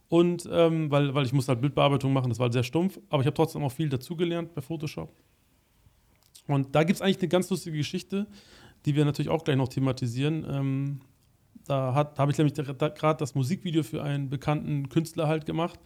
Und 0.08 0.48
ähm, 0.52 0.88
weil, 0.88 1.12
weil 1.12 1.26
ich 1.26 1.32
musste 1.32 1.50
halt 1.50 1.62
Bildbearbeitung 1.62 2.12
machen, 2.12 2.28
das 2.28 2.38
war 2.38 2.44
halt 2.44 2.52
sehr 2.52 2.62
stumpf, 2.62 3.00
aber 3.08 3.22
ich 3.22 3.26
habe 3.26 3.34
trotzdem 3.34 3.64
auch 3.64 3.72
viel 3.72 3.88
dazugelernt 3.88 4.54
bei 4.54 4.60
Photoshop. 4.60 5.12
Und 6.46 6.76
da 6.76 6.84
gibt 6.84 6.98
es 6.98 7.02
eigentlich 7.02 7.18
eine 7.18 7.28
ganz 7.28 7.50
lustige 7.50 7.76
Geschichte, 7.76 8.28
die 8.84 8.94
wir 8.94 9.04
natürlich 9.04 9.30
auch 9.30 9.42
gleich 9.42 9.56
noch 9.56 9.66
thematisieren. 9.66 10.46
Ähm, 10.48 11.00
da, 11.66 11.94
habe 11.94 12.32
ich 12.32 12.38
nämlich 12.38 12.54
gerade 12.54 13.18
das 13.18 13.34
Musikvideo 13.34 13.82
für 13.82 14.02
einen 14.02 14.28
bekannten 14.28 14.88
Künstler 14.88 15.28
halt 15.28 15.46
gemacht. 15.46 15.78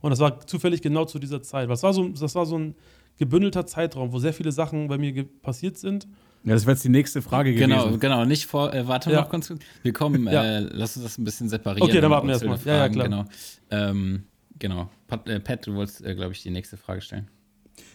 Und 0.00 0.10
das 0.10 0.20
war 0.20 0.46
zufällig 0.46 0.82
genau 0.82 1.06
zu 1.06 1.18
dieser 1.18 1.42
Zeit. 1.42 1.70
Das 1.70 1.82
war 1.82 1.94
so, 1.94 2.08
das 2.08 2.34
war 2.34 2.46
so 2.46 2.58
ein 2.58 2.74
gebündelter 3.18 3.66
Zeitraum, 3.66 4.12
wo 4.12 4.18
sehr 4.18 4.34
viele 4.34 4.52
Sachen 4.52 4.88
bei 4.88 4.98
mir 4.98 5.24
passiert 5.24 5.78
sind. 5.78 6.06
Ja, 6.44 6.52
das 6.52 6.66
wäre 6.66 6.72
jetzt 6.72 6.84
die 6.84 6.90
nächste 6.90 7.22
Frage 7.22 7.54
genau, 7.54 7.84
gewesen. 7.84 8.00
Genau, 8.00 8.16
genau. 8.16 8.26
Nicht 8.26 8.46
vor, 8.46 8.74
äh, 8.74 8.86
warte 8.86 9.10
ja. 9.10 9.22
noch 9.22 9.30
kurz. 9.30 9.52
Wir 9.82 9.92
kommen, 9.94 10.26
ja. 10.26 10.44
äh, 10.44 10.60
lass 10.60 10.96
uns 10.96 11.04
das 11.04 11.18
ein 11.18 11.24
bisschen 11.24 11.48
separieren. 11.48 11.88
Okay, 11.88 12.00
dann 12.00 12.10
warten 12.10 12.26
wir 12.26 12.34
erstmal. 12.34 12.58
Ja, 12.64 12.76
ja, 12.76 12.88
klar. 12.90 13.04
Genau. 13.06 13.24
Ähm, 13.70 14.24
genau. 14.58 14.90
Pat, 15.06 15.26
äh, 15.26 15.40
Pat, 15.40 15.66
du 15.66 15.74
wolltest, 15.74 16.04
äh, 16.04 16.14
glaube 16.14 16.32
ich, 16.32 16.42
die 16.42 16.50
nächste 16.50 16.76
Frage 16.76 17.00
stellen. 17.00 17.28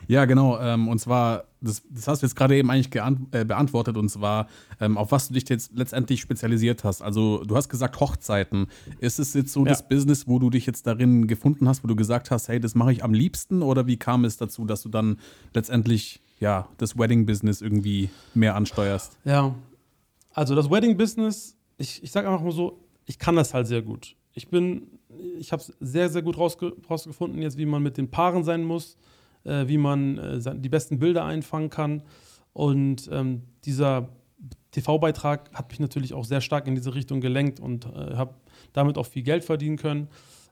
Ja, 0.08 0.26
genau. 0.26 0.60
Ähm, 0.60 0.88
und 0.88 1.00
zwar, 1.00 1.46
das, 1.62 1.84
das, 1.89 2.08
hast 2.08 2.22
du 2.22 2.26
jetzt 2.26 2.36
gerade 2.36 2.58
eben 2.58 2.70
eigentlich 2.70 2.89
äh, 3.32 3.46
beantwortet, 3.46 3.98
und 3.98 4.10
zwar, 4.10 4.48
ähm, 4.80 4.98
auf 4.98 5.12
was 5.12 5.28
du 5.28 5.34
dich 5.34 5.48
jetzt 5.50 5.72
letztendlich 5.76 6.22
spezialisiert 6.22 6.84
hast. 6.84 7.02
Also, 7.02 7.44
du 7.44 7.56
hast 7.56 7.70
gesagt 7.70 8.00
Hochzeiten. 8.00 8.68
Ist 9.00 9.20
es 9.20 9.34
jetzt 9.34 9.54
so 9.54 9.62
ja. 9.62 9.70
das 9.70 9.88
Business, 9.88 10.28
wo 10.28 10.39
du 10.39 10.50
dich 10.50 10.65
jetzt 10.65 10.88
darin 10.88 11.28
gefunden 11.28 11.68
hast, 11.68 11.84
wo 11.84 11.88
du 11.88 11.96
gesagt 11.96 12.32
hast, 12.32 12.48
hey, 12.48 12.60
das 12.60 12.76
mache 12.76 12.92
ich 12.92 13.04
am 13.04 13.13
liebsten? 13.13 13.62
Oder 13.62 13.88
wie 13.88 13.98
kam 13.98 14.26
es 14.26 14.38
dazu, 14.38 14.65
dass 14.65 14.82
du 14.82 14.89
dann 14.89 15.18
letztendlich 15.54 16.22
ja, 16.39 16.68
das 16.78 16.98
Wedding-Business 16.98 17.62
irgendwie 17.62 18.10
mehr 18.34 18.56
ansteuerst. 18.56 19.18
Ja, 19.26 19.54
also 20.34 20.56
das 20.56 20.70
Wedding-Business, 20.70 21.58
ich, 21.78 22.04
ich 22.04 22.12
sage 22.12 22.30
einfach 22.30 22.44
mal 22.44 22.52
so, 22.52 22.80
ich 23.06 23.20
kann 23.20 23.36
das 23.36 23.54
halt 23.54 23.68
sehr 23.68 23.82
gut. 23.82 24.15
Ich 24.34 24.48
bin, 24.48 25.00
ich 25.38 25.52
habe 25.52 25.62
es 25.62 25.74
sehr, 25.80 26.10
sehr 26.10 26.22
gut 26.22 26.38
rausge 26.38 26.74
rausgefunden, 26.89 27.42
jetzt 27.42 27.58
wie 27.58 27.65
man 27.65 27.84
mit 27.84 27.98
den 27.98 28.10
Paaren 28.10 28.44
sein 28.44 28.63
muss, 28.63 28.98
äh, 29.50 29.68
wie 29.68 29.78
man 29.78 30.18
äh, 30.18 30.56
die 30.56 30.70
besten 30.70 31.00
Bilder 31.00 31.26
einfangen 31.26 31.70
kann. 31.70 32.04
Und 32.54 33.10
ähm, 33.12 33.44
dieser 33.66 34.10
TV-Beitrag 34.72 35.50
hat 35.54 35.70
mich 35.70 35.80
natürlich 35.80 36.14
auch 36.14 36.26
sehr 36.26 36.42
stark 36.42 36.68
in 36.68 36.76
diese 36.76 36.94
Richtung 36.94 37.22
gelenkt 37.22 37.60
und 37.60 37.86
äh, 37.86 38.16
habe 38.16 38.36
damit 38.74 38.98
auch 38.98 39.06
viel 39.06 39.24
Geld 39.24 39.44
verdienen 39.44 39.78
können. 39.78 40.08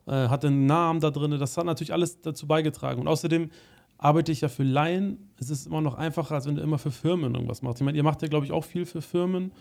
Äh, 0.07 0.29
hatte 0.29 0.47
einen 0.47 0.65
Namen 0.65 0.99
da 0.99 1.11
drin, 1.11 1.31
das 1.39 1.57
hat 1.57 1.65
natürlich 1.65 1.93
alles 1.93 2.21
dazu 2.21 2.47
beigetragen. 2.47 3.01
Und 3.01 3.07
außerdem 3.07 3.51
arbeite 3.97 4.31
ich 4.31 4.41
ja 4.41 4.49
für 4.49 4.63
Laien. 4.63 5.29
Es 5.39 5.49
ist 5.49 5.67
immer 5.67 5.81
noch 5.81 5.95
einfacher, 5.95 6.35
als 6.35 6.45
wenn 6.45 6.55
du 6.55 6.61
immer 6.61 6.77
für 6.77 6.91
Firmen 6.91 7.33
irgendwas 7.33 7.61
machst. 7.61 7.81
Ich 7.81 7.85
meine, 7.85 7.97
ihr 7.97 8.03
macht 8.03 8.21
ja, 8.21 8.27
glaube 8.27 8.45
ich, 8.45 8.51
auch 8.51 8.63
viel 8.63 8.85
für 8.85 9.01
Firmen 9.01 9.51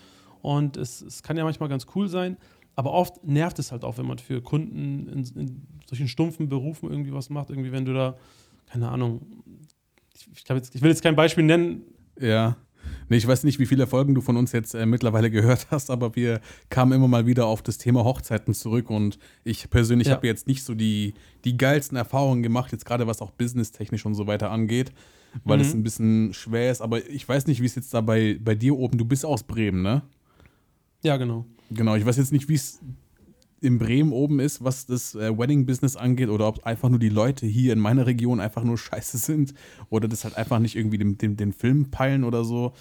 und 0.42 0.76
es, 0.76 1.02
es, 1.02 1.22
kann 1.22 1.36
ja 1.36 1.44
manchmal 1.44 1.68
ganz 1.68 1.86
cool 1.94 2.08
sein, 2.08 2.36
aber 2.74 2.92
oft 2.92 3.24
nervt 3.24 3.58
es 3.58 3.72
halt 3.72 3.84
auch, 3.84 3.98
wenn 3.98 4.06
man 4.06 4.18
für 4.18 4.42
Kunden 4.42 5.08
in, 5.08 5.24
in 5.34 5.66
solchen 5.86 6.08
stumpfen 6.08 6.48
Berufen 6.48 6.90
irgendwie 6.90 7.12
was 7.12 7.30
macht. 7.30 7.50
Irgendwie, 7.50 7.72
wenn 7.72 7.86
du 7.86 7.94
da, 7.94 8.16
keine 8.70 8.88
Ahnung, 8.88 9.22
ich, 10.14 10.28
ich, 10.32 10.48
jetzt, 10.48 10.74
ich 10.74 10.82
will 10.82 10.90
jetzt 10.90 11.02
kein 11.02 11.16
Beispiel 11.16 11.44
nennen. 11.44 11.82
Ja. 12.20 12.56
Nee, 13.08 13.16
ich 13.16 13.26
weiß 13.26 13.44
nicht, 13.44 13.58
wie 13.58 13.66
viele 13.66 13.86
Folgen 13.86 14.14
du 14.14 14.20
von 14.20 14.36
uns 14.36 14.52
jetzt 14.52 14.74
äh, 14.74 14.86
mittlerweile 14.86 15.30
gehört 15.32 15.68
hast, 15.70 15.90
aber 15.90 16.16
wir 16.16 16.40
kamen 16.70 16.92
immer 16.92 17.08
mal 17.08 17.26
wieder 17.26 17.46
auf 17.46 17.62
das 17.62 17.78
Thema 17.78 18.04
Hochzeiten 18.04 18.54
zurück 18.54 18.90
und 18.90 19.18
ich 19.44 19.70
persönlich 19.70 20.08
ja. 20.08 20.14
habe 20.14 20.26
jetzt 20.26 20.46
nicht 20.46 20.64
so 20.64 20.74
die, 20.74 21.14
die 21.44 21.56
geilsten 21.56 21.96
Erfahrungen 21.96 22.42
gemacht, 22.42 22.72
jetzt 22.72 22.84
gerade 22.84 23.06
was 23.06 23.22
auch 23.22 23.30
businesstechnisch 23.30 24.06
und 24.06 24.14
so 24.14 24.26
weiter 24.26 24.50
angeht, 24.50 24.92
weil 25.44 25.60
es 25.60 25.72
mhm. 25.72 25.80
ein 25.80 25.82
bisschen 25.82 26.34
schwer 26.34 26.70
ist. 26.70 26.80
Aber 26.80 27.04
ich 27.08 27.28
weiß 27.28 27.46
nicht, 27.46 27.60
wie 27.60 27.66
es 27.66 27.74
jetzt 27.74 27.92
da 27.94 28.00
bei, 28.00 28.38
bei 28.42 28.54
dir 28.54 28.76
oben, 28.76 28.98
du 28.98 29.04
bist 29.04 29.24
aus 29.24 29.42
Bremen, 29.42 29.82
ne? 29.82 30.02
Ja, 31.02 31.16
genau. 31.16 31.46
Genau, 31.70 31.94
ich 31.94 32.06
weiß 32.06 32.16
jetzt 32.16 32.32
nicht, 32.32 32.48
wie 32.48 32.54
es 32.54 32.80
in 33.60 33.78
Bremen 33.78 34.12
oben 34.12 34.40
ist, 34.40 34.62
was 34.62 34.86
das 34.86 35.14
äh, 35.14 35.36
Wedding-Business 35.36 35.96
angeht, 35.96 36.28
oder 36.28 36.48
ob 36.48 36.64
einfach 36.66 36.88
nur 36.88 36.98
die 36.98 37.08
Leute 37.08 37.46
hier 37.46 37.72
in 37.72 37.80
meiner 37.80 38.06
Region 38.06 38.40
einfach 38.40 38.62
nur 38.62 38.78
scheiße 38.78 39.18
sind 39.18 39.54
oder 39.90 40.08
das 40.08 40.24
halt 40.24 40.36
einfach 40.36 40.58
nicht 40.58 40.76
irgendwie 40.76 40.98
den, 40.98 41.18
den, 41.18 41.36
den 41.36 41.52
Film 41.52 41.90
peilen 41.90 42.24
oder 42.24 42.44
so. 42.44 42.72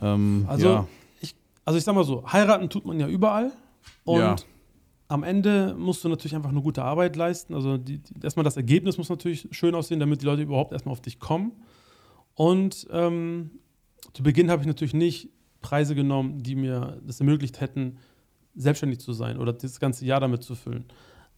Ähm, 0.00 0.44
also, 0.48 0.68
ja. 0.68 0.88
ich, 1.20 1.34
also 1.64 1.78
ich 1.78 1.84
sag 1.84 1.94
mal 1.94 2.04
so, 2.04 2.24
heiraten 2.30 2.68
tut 2.68 2.86
man 2.86 3.00
ja 3.00 3.08
überall 3.08 3.52
und 4.04 4.18
ja. 4.18 4.36
am 5.08 5.24
Ende 5.24 5.74
musst 5.76 6.04
du 6.04 6.08
natürlich 6.08 6.36
einfach 6.36 6.50
eine 6.50 6.62
gute 6.62 6.82
Arbeit 6.82 7.16
leisten. 7.16 7.54
Also 7.54 7.76
die, 7.76 7.98
die, 7.98 8.14
erstmal 8.22 8.44
das 8.44 8.56
Ergebnis 8.56 8.98
muss 8.98 9.08
natürlich 9.08 9.48
schön 9.50 9.74
aussehen, 9.74 10.00
damit 10.00 10.22
die 10.22 10.26
Leute 10.26 10.42
überhaupt 10.42 10.72
erstmal 10.72 10.92
auf 10.92 11.00
dich 11.00 11.18
kommen. 11.18 11.52
Und 12.34 12.86
ähm, 12.90 13.50
zu 14.14 14.22
Beginn 14.22 14.50
habe 14.50 14.62
ich 14.62 14.68
natürlich 14.68 14.94
nicht 14.94 15.30
Preise 15.60 15.94
genommen, 15.94 16.42
die 16.42 16.54
mir 16.54 17.00
das 17.06 17.20
ermöglicht 17.20 17.60
hätten, 17.60 17.98
selbstständig 18.54 19.00
zu 19.00 19.12
sein 19.12 19.38
oder 19.38 19.52
das 19.52 19.80
ganze 19.80 20.04
Jahr 20.04 20.20
damit 20.20 20.42
zu 20.42 20.54
füllen. 20.54 20.84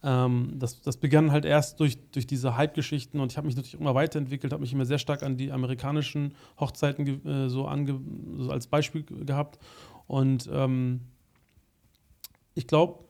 Ähm, 0.03 0.53
das, 0.55 0.81
das 0.81 0.97
begann 0.97 1.31
halt 1.31 1.45
erst 1.45 1.79
durch, 1.79 1.97
durch 2.11 2.27
diese 2.27 2.57
Hype-Geschichten 2.57 3.19
und 3.19 3.31
ich 3.31 3.37
habe 3.37 3.47
mich 3.47 3.55
natürlich 3.55 3.79
immer 3.79 3.95
weiterentwickelt, 3.95 4.53
habe 4.53 4.61
mich 4.61 4.73
immer 4.73 4.85
sehr 4.85 4.99
stark 4.99 5.23
an 5.23 5.37
die 5.37 5.51
amerikanischen 5.51 6.35
Hochzeiten 6.59 7.25
äh, 7.25 7.49
so, 7.49 7.67
ange, 7.67 7.99
so 8.37 8.51
als 8.51 8.67
Beispiel 8.67 9.03
gehabt. 9.03 9.57
Und 10.07 10.49
ähm, 10.51 11.01
ich 12.53 12.67
glaube, 12.67 13.03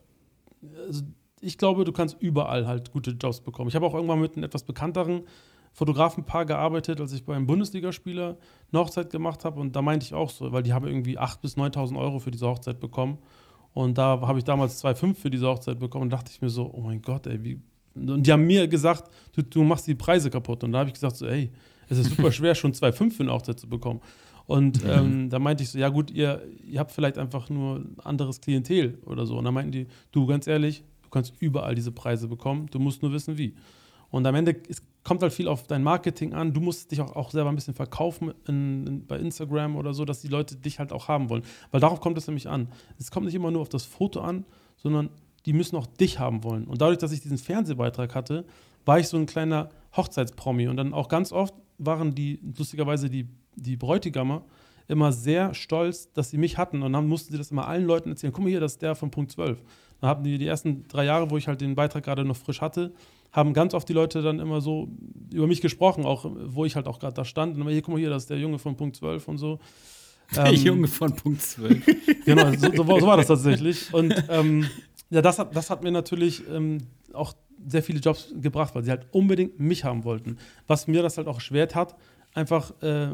also 0.86 1.02
ich 1.40 1.58
glaube, 1.58 1.84
du 1.84 1.92
kannst 1.92 2.16
überall 2.20 2.66
halt 2.66 2.92
gute 2.92 3.10
Jobs 3.10 3.40
bekommen. 3.40 3.68
Ich 3.68 3.76
habe 3.76 3.86
auch 3.86 3.94
irgendwann 3.94 4.20
mit 4.20 4.34
einem 4.34 4.44
etwas 4.44 4.64
bekannteren 4.64 5.24
Fotografenpaar 5.72 6.46
gearbeitet, 6.46 7.00
als 7.00 7.12
ich 7.12 7.26
beim 7.26 7.46
Bundesligaspieler 7.46 8.38
eine 8.72 8.80
Hochzeit 8.80 9.10
gemacht 9.10 9.44
habe. 9.44 9.60
Und 9.60 9.76
da 9.76 9.82
meinte 9.82 10.06
ich 10.06 10.14
auch 10.14 10.30
so, 10.30 10.50
weil 10.50 10.62
die 10.62 10.72
haben 10.72 10.86
irgendwie 10.86 11.18
8.000 11.18 11.40
bis 11.42 11.56
9.000 11.58 11.98
Euro 11.98 12.18
für 12.18 12.30
diese 12.30 12.46
Hochzeit 12.46 12.80
bekommen. 12.80 13.18
Und 13.76 13.98
da 13.98 14.18
habe 14.22 14.38
ich 14.38 14.44
damals 14.46 14.82
2,5 14.82 15.14
für 15.16 15.28
diese 15.28 15.46
Hochzeit 15.46 15.78
bekommen 15.78 16.04
und 16.04 16.10
dachte 16.10 16.32
ich 16.32 16.40
mir 16.40 16.48
so, 16.48 16.72
oh 16.72 16.80
mein 16.80 17.02
Gott, 17.02 17.26
ey, 17.26 17.44
wie. 17.44 17.60
Und 17.94 18.26
die 18.26 18.32
haben 18.32 18.46
mir 18.46 18.66
gesagt, 18.68 19.10
du, 19.34 19.42
du 19.42 19.64
machst 19.64 19.86
die 19.86 19.94
Preise 19.94 20.30
kaputt. 20.30 20.64
Und 20.64 20.72
da 20.72 20.78
habe 20.78 20.88
ich 20.88 20.94
gesagt, 20.94 21.16
so, 21.16 21.26
ey, 21.26 21.50
es 21.90 21.98
ist 21.98 22.08
super 22.08 22.32
schwer, 22.32 22.54
schon 22.54 22.72
2,5 22.72 23.10
für 23.10 23.22
eine 23.24 23.32
Hochzeit 23.34 23.60
zu 23.60 23.68
bekommen. 23.68 24.00
Und 24.46 24.82
ähm, 24.86 25.28
da 25.28 25.38
meinte 25.38 25.62
ich 25.62 25.68
so, 25.68 25.78
ja 25.78 25.90
gut, 25.90 26.10
ihr, 26.10 26.40
ihr 26.66 26.80
habt 26.80 26.90
vielleicht 26.90 27.18
einfach 27.18 27.50
nur 27.50 27.84
anderes 28.02 28.40
Klientel 28.40 28.96
oder 29.04 29.26
so. 29.26 29.36
Und 29.36 29.44
da 29.44 29.50
meinten 29.50 29.72
die, 29.72 29.86
du, 30.10 30.24
ganz 30.24 30.46
ehrlich, 30.46 30.82
du 31.02 31.10
kannst 31.10 31.34
überall 31.40 31.74
diese 31.74 31.92
Preise 31.92 32.28
bekommen, 32.28 32.68
du 32.70 32.78
musst 32.78 33.02
nur 33.02 33.12
wissen, 33.12 33.36
wie. 33.36 33.56
Und 34.08 34.26
am 34.26 34.36
Ende 34.36 34.56
es 34.70 34.80
kommt 35.06 35.22
halt 35.22 35.32
viel 35.32 35.46
auf 35.46 35.68
dein 35.68 35.84
Marketing 35.84 36.34
an. 36.34 36.52
Du 36.52 36.60
musst 36.60 36.90
dich 36.90 37.00
auch, 37.00 37.14
auch 37.14 37.30
selber 37.30 37.50
ein 37.50 37.54
bisschen 37.54 37.74
verkaufen 37.74 38.34
in, 38.48 38.86
in, 38.86 39.06
bei 39.06 39.16
Instagram 39.18 39.76
oder 39.76 39.94
so, 39.94 40.04
dass 40.04 40.20
die 40.20 40.26
Leute 40.26 40.56
dich 40.56 40.80
halt 40.80 40.92
auch 40.92 41.06
haben 41.06 41.30
wollen. 41.30 41.44
Weil 41.70 41.80
darauf 41.80 42.00
kommt 42.00 42.18
es 42.18 42.26
nämlich 42.26 42.48
an. 42.48 42.68
Es 42.98 43.12
kommt 43.12 43.26
nicht 43.26 43.36
immer 43.36 43.52
nur 43.52 43.62
auf 43.62 43.68
das 43.68 43.84
Foto 43.84 44.20
an, 44.20 44.44
sondern 44.76 45.10
die 45.46 45.52
müssen 45.52 45.76
auch 45.76 45.86
dich 45.86 46.18
haben 46.18 46.42
wollen. 46.42 46.64
Und 46.64 46.82
dadurch, 46.82 46.98
dass 46.98 47.12
ich 47.12 47.20
diesen 47.20 47.38
Fernsehbeitrag 47.38 48.16
hatte, 48.16 48.44
war 48.84 48.98
ich 48.98 49.06
so 49.06 49.16
ein 49.16 49.26
kleiner 49.26 49.68
Hochzeitspromi. 49.96 50.66
Und 50.66 50.76
dann 50.76 50.92
auch 50.92 51.06
ganz 51.06 51.30
oft 51.30 51.54
waren 51.78 52.16
die, 52.16 52.40
lustigerweise 52.58 53.08
die, 53.08 53.28
die 53.54 53.76
Bräutigamer, 53.76 54.42
immer 54.88 55.12
sehr 55.12 55.54
stolz, 55.54 56.12
dass 56.14 56.30
sie 56.30 56.38
mich 56.38 56.58
hatten. 56.58 56.82
Und 56.82 56.92
dann 56.92 57.06
mussten 57.06 57.30
sie 57.30 57.38
das 57.38 57.52
immer 57.52 57.68
allen 57.68 57.84
Leuten 57.84 58.10
erzählen. 58.10 58.32
Guck 58.32 58.42
mal 58.42 58.50
hier, 58.50 58.60
das 58.60 58.72
ist 58.72 58.82
der 58.82 58.96
von 58.96 59.12
Punkt 59.12 59.30
12. 59.30 59.62
Dann 60.00 60.10
haben 60.10 60.24
die 60.24 60.36
die 60.36 60.48
ersten 60.48 60.88
drei 60.88 61.04
Jahre, 61.04 61.30
wo 61.30 61.36
ich 61.36 61.46
halt 61.46 61.60
den 61.60 61.76
Beitrag 61.76 62.04
gerade 62.04 62.24
noch 62.24 62.36
frisch 62.36 62.60
hatte, 62.60 62.92
haben 63.36 63.52
ganz 63.52 63.74
oft 63.74 63.86
die 63.86 63.92
Leute 63.92 64.22
dann 64.22 64.40
immer 64.40 64.62
so 64.62 64.88
über 65.32 65.46
mich 65.46 65.60
gesprochen, 65.60 66.06
auch 66.06 66.24
wo 66.46 66.64
ich 66.64 66.74
halt 66.74 66.86
auch 66.88 66.98
gerade 66.98 67.12
da 67.12 67.24
stand. 67.24 67.54
Und 67.54 67.60
immer, 67.60 67.70
hier, 67.70 67.82
guck 67.82 67.92
mal 67.92 68.00
hier, 68.00 68.08
das 68.08 68.22
ist 68.22 68.30
der 68.30 68.38
Junge 68.38 68.58
von 68.58 68.76
Punkt 68.76 68.96
12 68.96 69.28
und 69.28 69.38
so. 69.38 69.60
Der 70.34 70.46
ähm, 70.46 70.54
Junge 70.54 70.88
von 70.88 71.14
Punkt 71.14 71.40
12. 71.40 71.84
genau, 72.24 72.50
so, 72.54 72.72
so, 72.74 72.98
so, 72.98 73.06
war 73.06 73.16
das 73.16 73.28
tatsächlich. 73.28 73.94
Und 73.94 74.12
ähm, 74.28 74.66
ja, 75.10 75.22
das 75.22 75.38
hat, 75.38 75.54
das 75.54 75.70
hat 75.70 75.84
mir 75.84 75.92
natürlich 75.92 76.42
ähm, 76.50 76.78
auch 77.12 77.34
sehr 77.68 77.82
viele 77.82 78.00
Jobs 78.00 78.32
gebracht, 78.34 78.74
weil 78.74 78.82
sie 78.82 78.90
halt 78.90 79.06
unbedingt 79.12 79.60
mich 79.60 79.84
haben 79.84 80.02
wollten. 80.02 80.38
Was 80.66 80.88
mir 80.88 81.02
das 81.02 81.16
halt 81.16 81.28
auch 81.28 81.40
schwert 81.40 81.76
hat, 81.76 81.94
einfach 82.34 82.72
äh, 82.82 83.10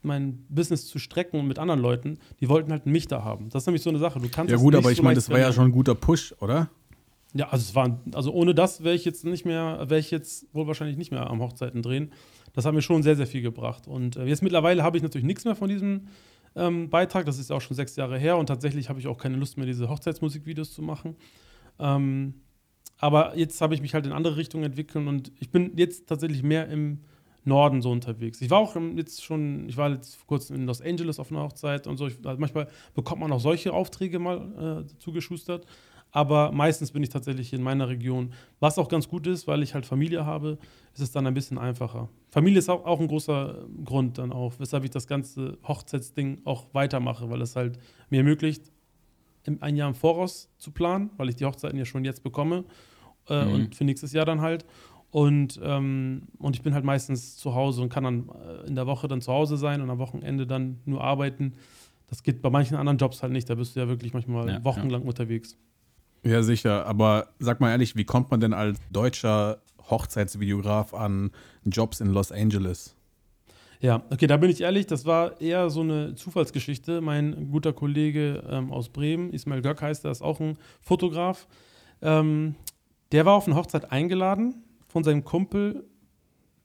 mein 0.00 0.46
Business 0.48 0.86
zu 0.86 0.98
strecken 0.98 1.46
mit 1.46 1.58
anderen 1.58 1.80
Leuten, 1.80 2.18
die 2.40 2.48
wollten 2.48 2.70
halt 2.70 2.86
mich 2.86 3.06
da 3.06 3.22
haben. 3.22 3.50
Das 3.50 3.64
ist 3.64 3.66
nämlich 3.66 3.82
so 3.82 3.90
eine 3.90 3.98
Sache. 3.98 4.18
Du 4.18 4.28
kannst 4.30 4.50
ja 4.50 4.56
gut, 4.56 4.74
aber 4.76 4.92
ich 4.92 5.02
meine, 5.02 5.16
das 5.16 5.28
war 5.28 5.38
ja 5.38 5.52
schon 5.52 5.66
ein 5.66 5.72
guter 5.72 5.94
Push, 5.94 6.34
oder? 6.40 6.70
Ja, 7.36 7.48
also 7.48 7.62
es 7.62 7.74
war, 7.74 8.00
also 8.14 8.32
ohne 8.32 8.54
das 8.54 8.82
wäre 8.82 8.94
ich 8.94 9.04
jetzt 9.04 9.24
nicht 9.24 9.44
mehr, 9.44 9.84
wäre 9.88 10.00
ich 10.00 10.10
jetzt 10.10 10.46
wohl 10.54 10.66
wahrscheinlich 10.66 10.96
nicht 10.96 11.10
mehr 11.10 11.28
am 11.28 11.40
Hochzeiten 11.40 11.82
drehen. 11.82 12.12
Das 12.54 12.64
hat 12.64 12.72
mir 12.72 12.82
schon 12.82 13.02
sehr, 13.02 13.16
sehr 13.16 13.26
viel 13.26 13.42
gebracht. 13.42 13.86
Und 13.86 14.16
äh, 14.16 14.24
jetzt 14.24 14.42
mittlerweile 14.42 14.82
habe 14.82 14.96
ich 14.96 15.02
natürlich 15.02 15.26
nichts 15.26 15.44
mehr 15.44 15.54
von 15.54 15.68
diesem 15.68 16.08
ähm, 16.54 16.88
Beitrag. 16.88 17.26
Das 17.26 17.38
ist 17.38 17.50
auch 17.50 17.60
schon 17.60 17.76
sechs 17.76 17.96
Jahre 17.96 18.18
her 18.18 18.38
und 18.38 18.46
tatsächlich 18.46 18.88
habe 18.88 18.98
ich 18.98 19.06
auch 19.06 19.18
keine 19.18 19.36
Lust 19.36 19.58
mehr, 19.58 19.66
diese 19.66 19.88
Hochzeitsmusikvideos 19.88 20.72
zu 20.72 20.82
machen. 20.82 21.16
Ähm, 21.78 22.34
aber 22.98 23.36
jetzt 23.36 23.60
habe 23.60 23.74
ich 23.74 23.82
mich 23.82 23.92
halt 23.92 24.06
in 24.06 24.12
andere 24.12 24.36
Richtungen 24.36 24.64
entwickelt 24.64 25.06
und 25.06 25.32
ich 25.38 25.50
bin 25.50 25.72
jetzt 25.76 26.08
tatsächlich 26.08 26.42
mehr 26.42 26.68
im 26.68 27.00
Norden 27.44 27.82
so 27.82 27.90
unterwegs. 27.90 28.40
Ich 28.40 28.50
war 28.50 28.58
auch 28.58 28.74
jetzt 28.96 29.22
schon, 29.22 29.68
ich 29.68 29.76
war 29.76 29.90
jetzt 29.90 30.16
vor 30.16 30.26
kurzem 30.26 30.56
in 30.56 30.66
Los 30.66 30.80
Angeles 30.80 31.20
auf 31.20 31.30
einer 31.30 31.42
Hochzeit 31.42 31.86
und 31.86 31.96
so. 31.96 32.06
Ich, 32.06 32.16
also 32.24 32.40
manchmal 32.40 32.68
bekommt 32.94 33.20
man 33.20 33.30
auch 33.32 33.40
solche 33.40 33.72
Aufträge 33.72 34.18
mal 34.18 34.84
äh, 34.88 34.98
zugeschustert 34.98 35.66
aber 36.16 36.50
meistens 36.50 36.92
bin 36.92 37.02
ich 37.02 37.10
tatsächlich 37.10 37.52
in 37.52 37.62
meiner 37.62 37.90
Region. 37.90 38.32
Was 38.58 38.78
auch 38.78 38.88
ganz 38.88 39.06
gut 39.06 39.26
ist, 39.26 39.46
weil 39.46 39.62
ich 39.62 39.74
halt 39.74 39.84
Familie 39.84 40.24
habe, 40.24 40.56
ist 40.94 41.02
es 41.02 41.12
dann 41.12 41.26
ein 41.26 41.34
bisschen 41.34 41.58
einfacher. 41.58 42.08
Familie 42.30 42.58
ist 42.58 42.70
auch, 42.70 42.86
auch 42.86 43.00
ein 43.00 43.06
großer 43.06 43.66
Grund 43.84 44.16
dann 44.16 44.32
auch, 44.32 44.54
weshalb 44.56 44.84
ich 44.84 44.90
das 44.90 45.06
ganze 45.06 45.58
Hochzeitsding 45.68 46.40
auch 46.46 46.72
weitermache, 46.72 47.28
weil 47.28 47.42
es 47.42 47.54
halt 47.54 47.78
mir 48.08 48.20
ermöglicht, 48.20 48.72
ein 49.60 49.76
Jahr 49.76 49.90
im 49.90 49.94
Voraus 49.94 50.48
zu 50.56 50.70
planen, 50.70 51.10
weil 51.18 51.28
ich 51.28 51.36
die 51.36 51.44
Hochzeiten 51.44 51.78
ja 51.78 51.84
schon 51.84 52.02
jetzt 52.02 52.22
bekomme 52.22 52.64
äh, 53.28 53.44
mhm. 53.44 53.52
und 53.52 53.74
für 53.74 53.84
nächstes 53.84 54.14
Jahr 54.14 54.24
dann 54.24 54.40
halt. 54.40 54.64
Und, 55.10 55.60
ähm, 55.62 56.28
und 56.38 56.56
ich 56.56 56.62
bin 56.62 56.72
halt 56.72 56.86
meistens 56.86 57.36
zu 57.36 57.54
Hause 57.54 57.82
und 57.82 57.90
kann 57.90 58.04
dann 58.04 58.30
äh, 58.30 58.66
in 58.66 58.74
der 58.74 58.86
Woche 58.86 59.06
dann 59.06 59.20
zu 59.20 59.34
Hause 59.34 59.58
sein 59.58 59.82
und 59.82 59.90
am 59.90 59.98
Wochenende 59.98 60.46
dann 60.46 60.78
nur 60.86 61.04
arbeiten. 61.04 61.52
Das 62.08 62.22
geht 62.22 62.40
bei 62.40 62.48
manchen 62.48 62.78
anderen 62.78 62.96
Jobs 62.96 63.22
halt 63.22 63.34
nicht. 63.34 63.50
Da 63.50 63.54
bist 63.54 63.76
du 63.76 63.80
ja 63.80 63.88
wirklich 63.88 64.14
manchmal 64.14 64.48
ja, 64.48 64.64
wochenlang 64.64 65.02
ja. 65.02 65.08
unterwegs. 65.08 65.58
Ja, 66.22 66.42
sicher. 66.42 66.86
Aber 66.86 67.28
sag 67.38 67.60
mal 67.60 67.70
ehrlich, 67.70 67.96
wie 67.96 68.04
kommt 68.04 68.30
man 68.30 68.40
denn 68.40 68.52
als 68.52 68.78
deutscher 68.90 69.58
Hochzeitsvideograf 69.90 70.94
an 70.94 71.30
Jobs 71.64 72.00
in 72.00 72.08
Los 72.08 72.32
Angeles? 72.32 72.96
Ja, 73.80 74.02
okay, 74.10 74.26
da 74.26 74.36
bin 74.38 74.50
ich 74.50 74.62
ehrlich, 74.62 74.86
das 74.86 75.04
war 75.04 75.40
eher 75.40 75.68
so 75.70 75.82
eine 75.82 76.14
Zufallsgeschichte. 76.14 77.00
Mein 77.00 77.50
guter 77.50 77.72
Kollege 77.72 78.42
ähm, 78.48 78.72
aus 78.72 78.88
Bremen, 78.88 79.32
Ismail 79.32 79.60
Göck 79.60 79.82
heißt 79.82 80.04
er, 80.04 80.10
ist 80.10 80.22
auch 80.22 80.40
ein 80.40 80.56
Fotograf. 80.80 81.46
Ähm, 82.00 82.54
der 83.12 83.26
war 83.26 83.34
auf 83.34 83.46
eine 83.46 83.56
Hochzeit 83.56 83.92
eingeladen 83.92 84.64
von 84.88 85.04
seinem 85.04 85.24
Kumpel 85.24 85.84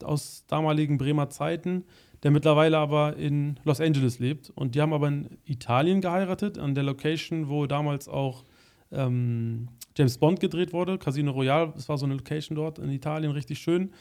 aus 0.04 0.46
damaligen 0.48 0.98
Bremer 0.98 1.30
Zeiten, 1.30 1.84
der 2.24 2.32
mittlerweile 2.32 2.78
aber 2.78 3.18
in 3.18 3.60
Los 3.64 3.82
Angeles 3.82 4.20
lebt. 4.20 4.50
Und 4.50 4.76
die 4.76 4.82
haben 4.82 4.94
aber 4.94 5.10
in 5.10 5.38
Italien 5.46 6.02
geheiratet, 6.02 6.58
an 6.58 6.76
der 6.76 6.84
Location, 6.84 7.50
wo 7.50 7.68
damals 7.68 8.08
auch 8.08 8.46
ähm, 8.92 9.68
James 9.98 10.18
Bond 10.18 10.40
gedreht 10.40 10.74
wurde. 10.74 10.98
Casino 10.98 11.32
Royale, 11.32 11.72
das 11.76 11.90
war 11.90 11.98
so 11.98 12.06
eine 12.06 12.16
Location 12.16 12.56
dort 12.56 12.80
in 12.80 12.90
Italien, 12.90 13.32
richtig 13.32 13.60
schön. 13.60 13.92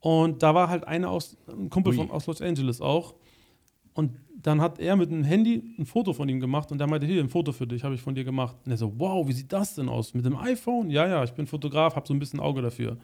Und 0.00 0.42
da 0.42 0.54
war 0.54 0.68
halt 0.68 0.86
einer 0.86 1.10
aus, 1.10 1.36
ein 1.48 1.68
Kumpel 1.70 1.92
von, 1.92 2.10
aus 2.10 2.26
Los 2.26 2.40
Angeles 2.40 2.80
auch. 2.80 3.14
Und 3.92 4.16
dann 4.42 4.60
hat 4.60 4.78
er 4.78 4.96
mit 4.96 5.10
einem 5.10 5.24
Handy 5.24 5.62
ein 5.78 5.84
Foto 5.84 6.12
von 6.12 6.28
ihm 6.28 6.40
gemacht 6.40 6.72
und 6.72 6.78
der 6.78 6.86
meinte, 6.86 7.06
hier, 7.06 7.20
ein 7.20 7.28
Foto 7.28 7.52
für 7.52 7.66
dich 7.66 7.84
habe 7.84 7.94
ich 7.94 8.00
von 8.00 8.14
dir 8.14 8.24
gemacht. 8.24 8.56
Und 8.64 8.70
er 8.70 8.78
so, 8.78 8.92
wow, 8.96 9.26
wie 9.28 9.32
sieht 9.32 9.52
das 9.52 9.74
denn 9.74 9.88
aus? 9.88 10.14
Mit 10.14 10.24
dem 10.24 10.36
iPhone? 10.36 10.90
Ja, 10.90 11.06
ja, 11.06 11.22
ich 11.24 11.32
bin 11.32 11.46
Fotograf, 11.46 11.96
habe 11.96 12.06
so 12.06 12.14
ein 12.14 12.18
bisschen 12.18 12.40
Auge 12.40 12.62
dafür. 12.62 12.96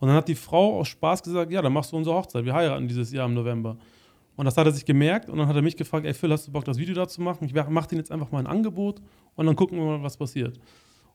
Und 0.00 0.08
dann 0.08 0.16
hat 0.16 0.28
die 0.28 0.34
Frau 0.34 0.78
aus 0.78 0.88
Spaß 0.88 1.22
gesagt, 1.22 1.52
ja, 1.52 1.60
dann 1.60 1.72
machst 1.72 1.92
du 1.92 1.96
unsere 1.96 2.16
Hochzeit. 2.16 2.44
Wir 2.44 2.54
heiraten 2.54 2.88
dieses 2.88 3.12
Jahr 3.12 3.26
im 3.26 3.34
November. 3.34 3.76
Und 4.38 4.44
das 4.44 4.56
hat 4.56 4.66
er 4.66 4.72
sich 4.72 4.84
gemerkt 4.84 5.28
und 5.28 5.36
dann 5.36 5.48
hat 5.48 5.56
er 5.56 5.62
mich 5.62 5.76
gefragt, 5.76 6.06
ey 6.06 6.14
Phil, 6.14 6.30
hast 6.30 6.46
du 6.46 6.52
Bock, 6.52 6.64
das 6.64 6.78
Video 6.78 6.94
da 6.94 7.08
zu 7.08 7.20
machen? 7.20 7.44
Ich 7.44 7.54
mache 7.54 7.88
denen 7.88 7.98
jetzt 7.98 8.12
einfach 8.12 8.30
mal 8.30 8.38
ein 8.38 8.46
Angebot 8.46 9.02
und 9.34 9.46
dann 9.46 9.56
gucken 9.56 9.76
wir 9.76 9.84
mal, 9.84 10.02
was 10.04 10.16
passiert. 10.16 10.60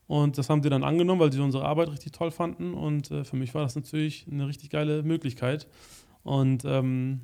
Und 0.07 0.38
das 0.38 0.49
haben 0.49 0.62
die 0.62 0.69
dann 0.69 0.83
angenommen, 0.83 1.21
weil 1.21 1.31
sie 1.31 1.39
unsere 1.39 1.63
Arbeit 1.63 1.89
richtig 1.89 2.12
toll 2.12 2.31
fanden. 2.31 2.73
Und 2.73 3.12
äh, 3.12 3.23
für 3.23 3.38
mich 3.38 3.55
war 3.55 3.62
das 3.62 3.77
natürlich 3.77 4.27
eine 4.29 4.45
richtig 4.45 4.71
geile 4.71 5.03
Möglichkeit. 5.03 5.69
Und 6.23 6.65
ähm, 6.65 7.21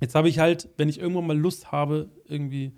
jetzt 0.00 0.14
habe 0.14 0.30
ich 0.30 0.38
halt, 0.38 0.70
wenn 0.78 0.88
ich 0.88 0.98
irgendwann 0.98 1.26
mal 1.26 1.38
Lust 1.38 1.70
habe, 1.70 2.08
irgendwie 2.24 2.72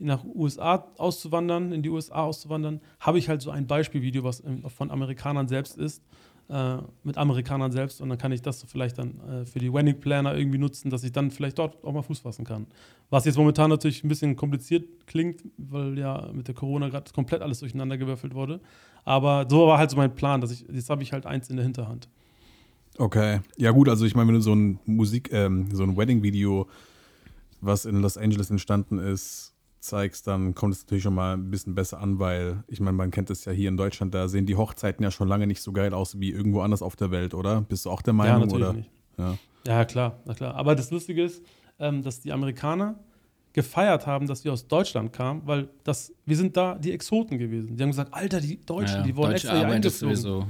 nach 0.00 0.24
USA 0.24 0.88
auszuwandern, 0.98 1.70
in 1.70 1.84
die 1.84 1.90
USA 1.90 2.24
auszuwandern, 2.24 2.80
habe 2.98 3.20
ich 3.20 3.28
halt 3.28 3.42
so 3.42 3.52
ein 3.52 3.68
Beispielvideo, 3.68 4.24
was 4.24 4.42
von 4.76 4.90
Amerikanern 4.90 5.46
selbst 5.46 5.78
ist 5.78 6.02
äh, 6.48 6.76
mit 7.04 7.16
Amerikanern 7.16 7.72
selbst 7.72 8.00
und 8.00 8.08
dann 8.08 8.18
kann 8.18 8.32
ich 8.32 8.42
das 8.42 8.64
vielleicht 8.64 8.98
dann 8.98 9.20
äh, 9.20 9.46
für 9.46 9.58
die 9.58 9.72
Wedding 9.72 9.98
Planner 9.98 10.36
irgendwie 10.36 10.58
nutzen, 10.58 10.90
dass 10.90 11.02
ich 11.02 11.12
dann 11.12 11.30
vielleicht 11.30 11.58
dort 11.58 11.82
auch 11.82 11.92
mal 11.92 12.02
Fuß 12.02 12.20
fassen 12.20 12.44
kann. 12.44 12.66
Was 13.10 13.24
jetzt 13.24 13.38
momentan 13.38 13.70
natürlich 13.70 14.04
ein 14.04 14.08
bisschen 14.08 14.36
kompliziert 14.36 14.84
klingt, 15.06 15.42
weil 15.56 15.98
ja 15.98 16.28
mit 16.32 16.48
der 16.48 16.54
Corona 16.54 16.88
gerade 16.88 17.10
komplett 17.12 17.40
alles 17.40 17.60
durcheinander 17.60 17.96
gewürfelt 17.96 18.34
wurde. 18.34 18.60
Aber 19.04 19.46
so 19.48 19.66
war 19.66 19.78
halt 19.78 19.90
so 19.90 19.96
mein 19.96 20.14
Plan, 20.14 20.40
dass 20.40 20.50
ich, 20.50 20.66
jetzt 20.70 20.90
habe 20.90 21.02
ich 21.02 21.12
halt 21.12 21.26
eins 21.26 21.48
in 21.48 21.56
der 21.56 21.64
Hinterhand. 21.64 22.08
Okay. 22.98 23.40
Ja, 23.56 23.70
gut, 23.70 23.88
also 23.88 24.04
ich 24.04 24.14
meine, 24.14 24.28
wenn 24.28 24.34
du 24.34 24.40
so 24.40 24.54
ein 24.54 24.78
Musik, 24.84 25.32
ähm, 25.32 25.68
so 25.72 25.82
ein 25.82 25.96
Wedding-Video, 25.96 26.68
was 27.60 27.86
in 27.86 28.02
Los 28.02 28.18
Angeles 28.18 28.50
entstanden 28.50 28.98
ist, 28.98 29.53
zeigst, 29.84 30.26
dann 30.26 30.54
kommt 30.54 30.74
es 30.74 30.82
natürlich 30.82 31.04
schon 31.04 31.14
mal 31.14 31.34
ein 31.34 31.50
bisschen 31.50 31.74
besser 31.74 32.00
an, 32.00 32.18
weil 32.18 32.64
ich 32.68 32.80
meine, 32.80 32.96
man 32.96 33.10
kennt 33.10 33.30
es 33.30 33.44
ja 33.44 33.52
hier 33.52 33.68
in 33.68 33.76
Deutschland, 33.76 34.14
da 34.14 34.28
sehen 34.28 34.46
die 34.46 34.56
Hochzeiten 34.56 35.02
ja 35.02 35.10
schon 35.10 35.28
lange 35.28 35.46
nicht 35.46 35.62
so 35.62 35.72
geil 35.72 35.94
aus 35.94 36.18
wie 36.18 36.30
irgendwo 36.30 36.60
anders 36.60 36.82
auf 36.82 36.96
der 36.96 37.10
Welt, 37.10 37.34
oder? 37.34 37.60
Bist 37.62 37.86
du 37.86 37.90
auch 37.90 38.02
der 38.02 38.14
Meinung? 38.14 38.40
Ja, 38.40 38.46
natürlich 38.46 38.66
oder? 38.66 38.72
nicht. 38.72 38.90
Ja. 39.18 39.38
ja, 39.66 39.84
klar, 39.84 40.18
na 40.24 40.34
klar. 40.34 40.54
Aber 40.54 40.74
das 40.74 40.90
Lustige 40.90 41.22
ist, 41.22 41.44
ähm, 41.78 42.02
dass 42.02 42.20
die 42.20 42.32
Amerikaner 42.32 42.98
gefeiert 43.52 44.06
haben, 44.06 44.26
dass 44.26 44.44
wir 44.44 44.52
aus 44.52 44.66
Deutschland 44.66 45.12
kamen, 45.12 45.42
weil 45.44 45.68
das, 45.84 46.12
wir 46.26 46.36
sind 46.36 46.56
da 46.56 46.74
die 46.74 46.92
Exoten 46.92 47.38
gewesen. 47.38 47.76
Die 47.76 47.82
haben 47.82 47.90
gesagt, 47.90 48.12
Alter, 48.12 48.40
die 48.40 48.60
Deutschen, 48.60 48.96
ja, 48.96 49.02
die 49.02 49.16
wurden 49.16 49.32
extra 49.32 49.56
hier 49.56 49.68
eingeflogen. 49.68 50.16
Sowieso. 50.16 50.46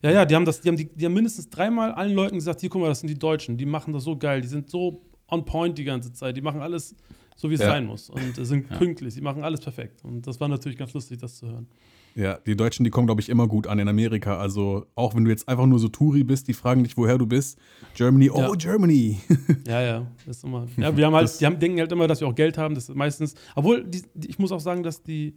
Ja, 0.00 0.10
ja, 0.10 0.24
die 0.24 0.34
haben 0.34 0.44
das, 0.44 0.60
die 0.60 0.68
haben, 0.68 0.76
die, 0.76 0.86
die 0.86 1.04
haben 1.04 1.12
mindestens 1.12 1.50
dreimal 1.50 1.92
allen 1.92 2.14
Leuten 2.14 2.36
gesagt, 2.36 2.60
hier, 2.60 2.70
guck 2.70 2.80
mal, 2.80 2.88
das 2.88 3.00
sind 3.00 3.08
die 3.08 3.18
Deutschen, 3.18 3.58
die 3.58 3.66
machen 3.66 3.92
das 3.92 4.04
so 4.04 4.16
geil, 4.16 4.40
die 4.40 4.48
sind 4.48 4.70
so 4.70 5.02
on 5.28 5.44
point 5.44 5.76
die 5.76 5.84
ganze 5.84 6.12
Zeit, 6.12 6.36
die 6.36 6.40
machen 6.40 6.62
alles 6.62 6.94
so 7.38 7.48
wie 7.50 7.54
es 7.54 7.60
Ja. 7.60 7.68
sein 7.68 7.86
muss. 7.86 8.10
Und 8.10 8.34
sind 8.34 8.68
pünktlich. 8.68 9.14
Sie 9.14 9.20
machen 9.20 9.44
alles 9.44 9.60
perfekt. 9.60 10.04
Und 10.04 10.26
das 10.26 10.40
war 10.40 10.48
natürlich 10.48 10.76
ganz 10.76 10.92
lustig, 10.92 11.18
das 11.20 11.36
zu 11.38 11.46
hören. 11.46 11.68
Ja, 12.16 12.36
die 12.44 12.56
Deutschen, 12.56 12.82
die 12.82 12.90
kommen, 12.90 13.06
glaube 13.06 13.20
ich, 13.20 13.28
immer 13.28 13.46
gut 13.46 13.68
an 13.68 13.78
in 13.78 13.86
Amerika. 13.88 14.38
Also 14.38 14.86
auch 14.96 15.14
wenn 15.14 15.24
du 15.24 15.30
jetzt 15.30 15.48
einfach 15.48 15.66
nur 15.66 15.78
so 15.78 15.86
Touri 15.86 16.24
bist, 16.24 16.48
die 16.48 16.52
fragen 16.52 16.82
dich, 16.82 16.96
woher 16.96 17.16
du 17.16 17.26
bist. 17.26 17.58
Germany, 17.94 18.28
oh, 18.28 18.40
Ja. 18.40 18.52
Germany. 18.56 19.20
Ja, 19.68 19.80
ja, 19.82 20.06
das 20.26 20.38
ist 20.38 20.44
immer. 20.44 20.66
Ja, 20.76 20.96
wir 20.96 21.06
haben 21.06 21.14
halt, 21.14 21.40
die 21.40 21.46
haben, 21.46 21.60
denken 21.60 21.78
halt 21.78 21.92
immer, 21.92 22.08
dass 22.08 22.20
wir 22.20 22.26
auch 22.26 22.34
Geld 22.34 22.58
haben. 22.58 22.74
Das 22.74 22.88
ist 22.88 22.96
meistens, 22.96 23.36
obwohl, 23.54 23.84
die, 23.84 24.02
die, 24.14 24.30
ich 24.30 24.40
muss 24.40 24.50
auch 24.50 24.58
sagen, 24.60 24.82
dass 24.82 25.04
die, 25.04 25.36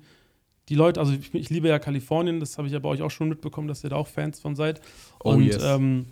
die 0.69 0.75
Leute, 0.75 0.99
also 0.99 1.13
ich, 1.13 1.31
ich 1.35 1.51
liebe 1.51 1.67
ja 1.67 1.77
Kalifornien, 1.77 2.39
das 2.39 2.57
habe 2.57 2.67
ich 2.67 2.73
ja 2.73 2.79
bei 2.79 2.89
euch 2.89 3.03
auch 3.03 3.11
schon 3.11 3.29
mitbekommen, 3.29 3.67
dass 3.67 3.83
ihr 3.83 3.91
da 3.91 3.97
auch 3.97 4.07
Fans 4.07 4.39
von 4.39 4.55
seid. 4.55 4.81
Oh, 5.23 5.33
und, 5.33 5.43
yes. 5.43 5.61
ähm, 5.63 6.07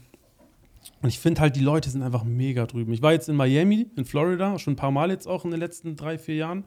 und 1.01 1.09
ich 1.09 1.19
finde 1.19 1.41
halt, 1.41 1.55
die 1.55 1.61
Leute 1.61 1.89
sind 1.89 2.01
einfach 2.03 2.23
mega 2.23 2.65
drüben. 2.65 2.91
Ich 2.93 3.01
war 3.01 3.13
jetzt 3.13 3.29
in 3.29 3.35
Miami, 3.35 3.87
in 3.95 4.05
Florida, 4.05 4.59
schon 4.59 4.73
ein 4.73 4.77
paar 4.77 4.91
Mal 4.91 5.09
jetzt 5.11 5.27
auch 5.27 5.45
in 5.45 5.51
den 5.51 5.59
letzten 5.59 5.95
drei, 5.95 6.17
vier 6.17 6.35
Jahren. 6.35 6.65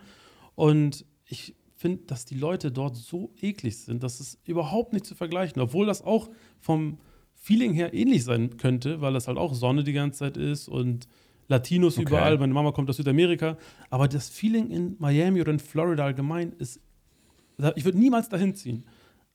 Und 0.54 1.04
ich 1.26 1.54
finde, 1.76 2.04
dass 2.06 2.24
die 2.24 2.34
Leute 2.36 2.70
dort 2.72 2.96
so 2.96 3.32
eklig 3.40 3.78
sind, 3.78 4.02
dass 4.02 4.20
es 4.20 4.38
überhaupt 4.44 4.92
nicht 4.92 5.04
zu 5.04 5.14
vergleichen, 5.14 5.60
obwohl 5.60 5.86
das 5.86 6.02
auch 6.02 6.30
vom 6.60 6.98
Feeling 7.34 7.72
her 7.74 7.92
ähnlich 7.92 8.24
sein 8.24 8.56
könnte, 8.56 9.00
weil 9.00 9.12
das 9.12 9.26
halt 9.26 9.36
auch 9.36 9.52
Sonne 9.54 9.82
die 9.82 9.92
ganze 9.92 10.20
Zeit 10.20 10.36
ist 10.36 10.68
und 10.68 11.08
Latinos 11.48 11.98
Okay. 11.98 12.06
überall. 12.06 12.38
Meine 12.38 12.54
Mama 12.54 12.72
kommt 12.72 12.88
aus 12.88 12.96
Südamerika. 12.96 13.58
Aber 13.90 14.08
das 14.08 14.28
Feeling 14.28 14.70
in 14.70 14.96
Miami 14.98 15.40
oder 15.40 15.52
in 15.52 15.58
Florida 15.58 16.04
allgemein 16.04 16.52
ist, 16.58 16.80
ich 17.74 17.84
würde 17.84 17.98
niemals 17.98 18.28
dahin 18.28 18.54
ziehen. 18.54 18.84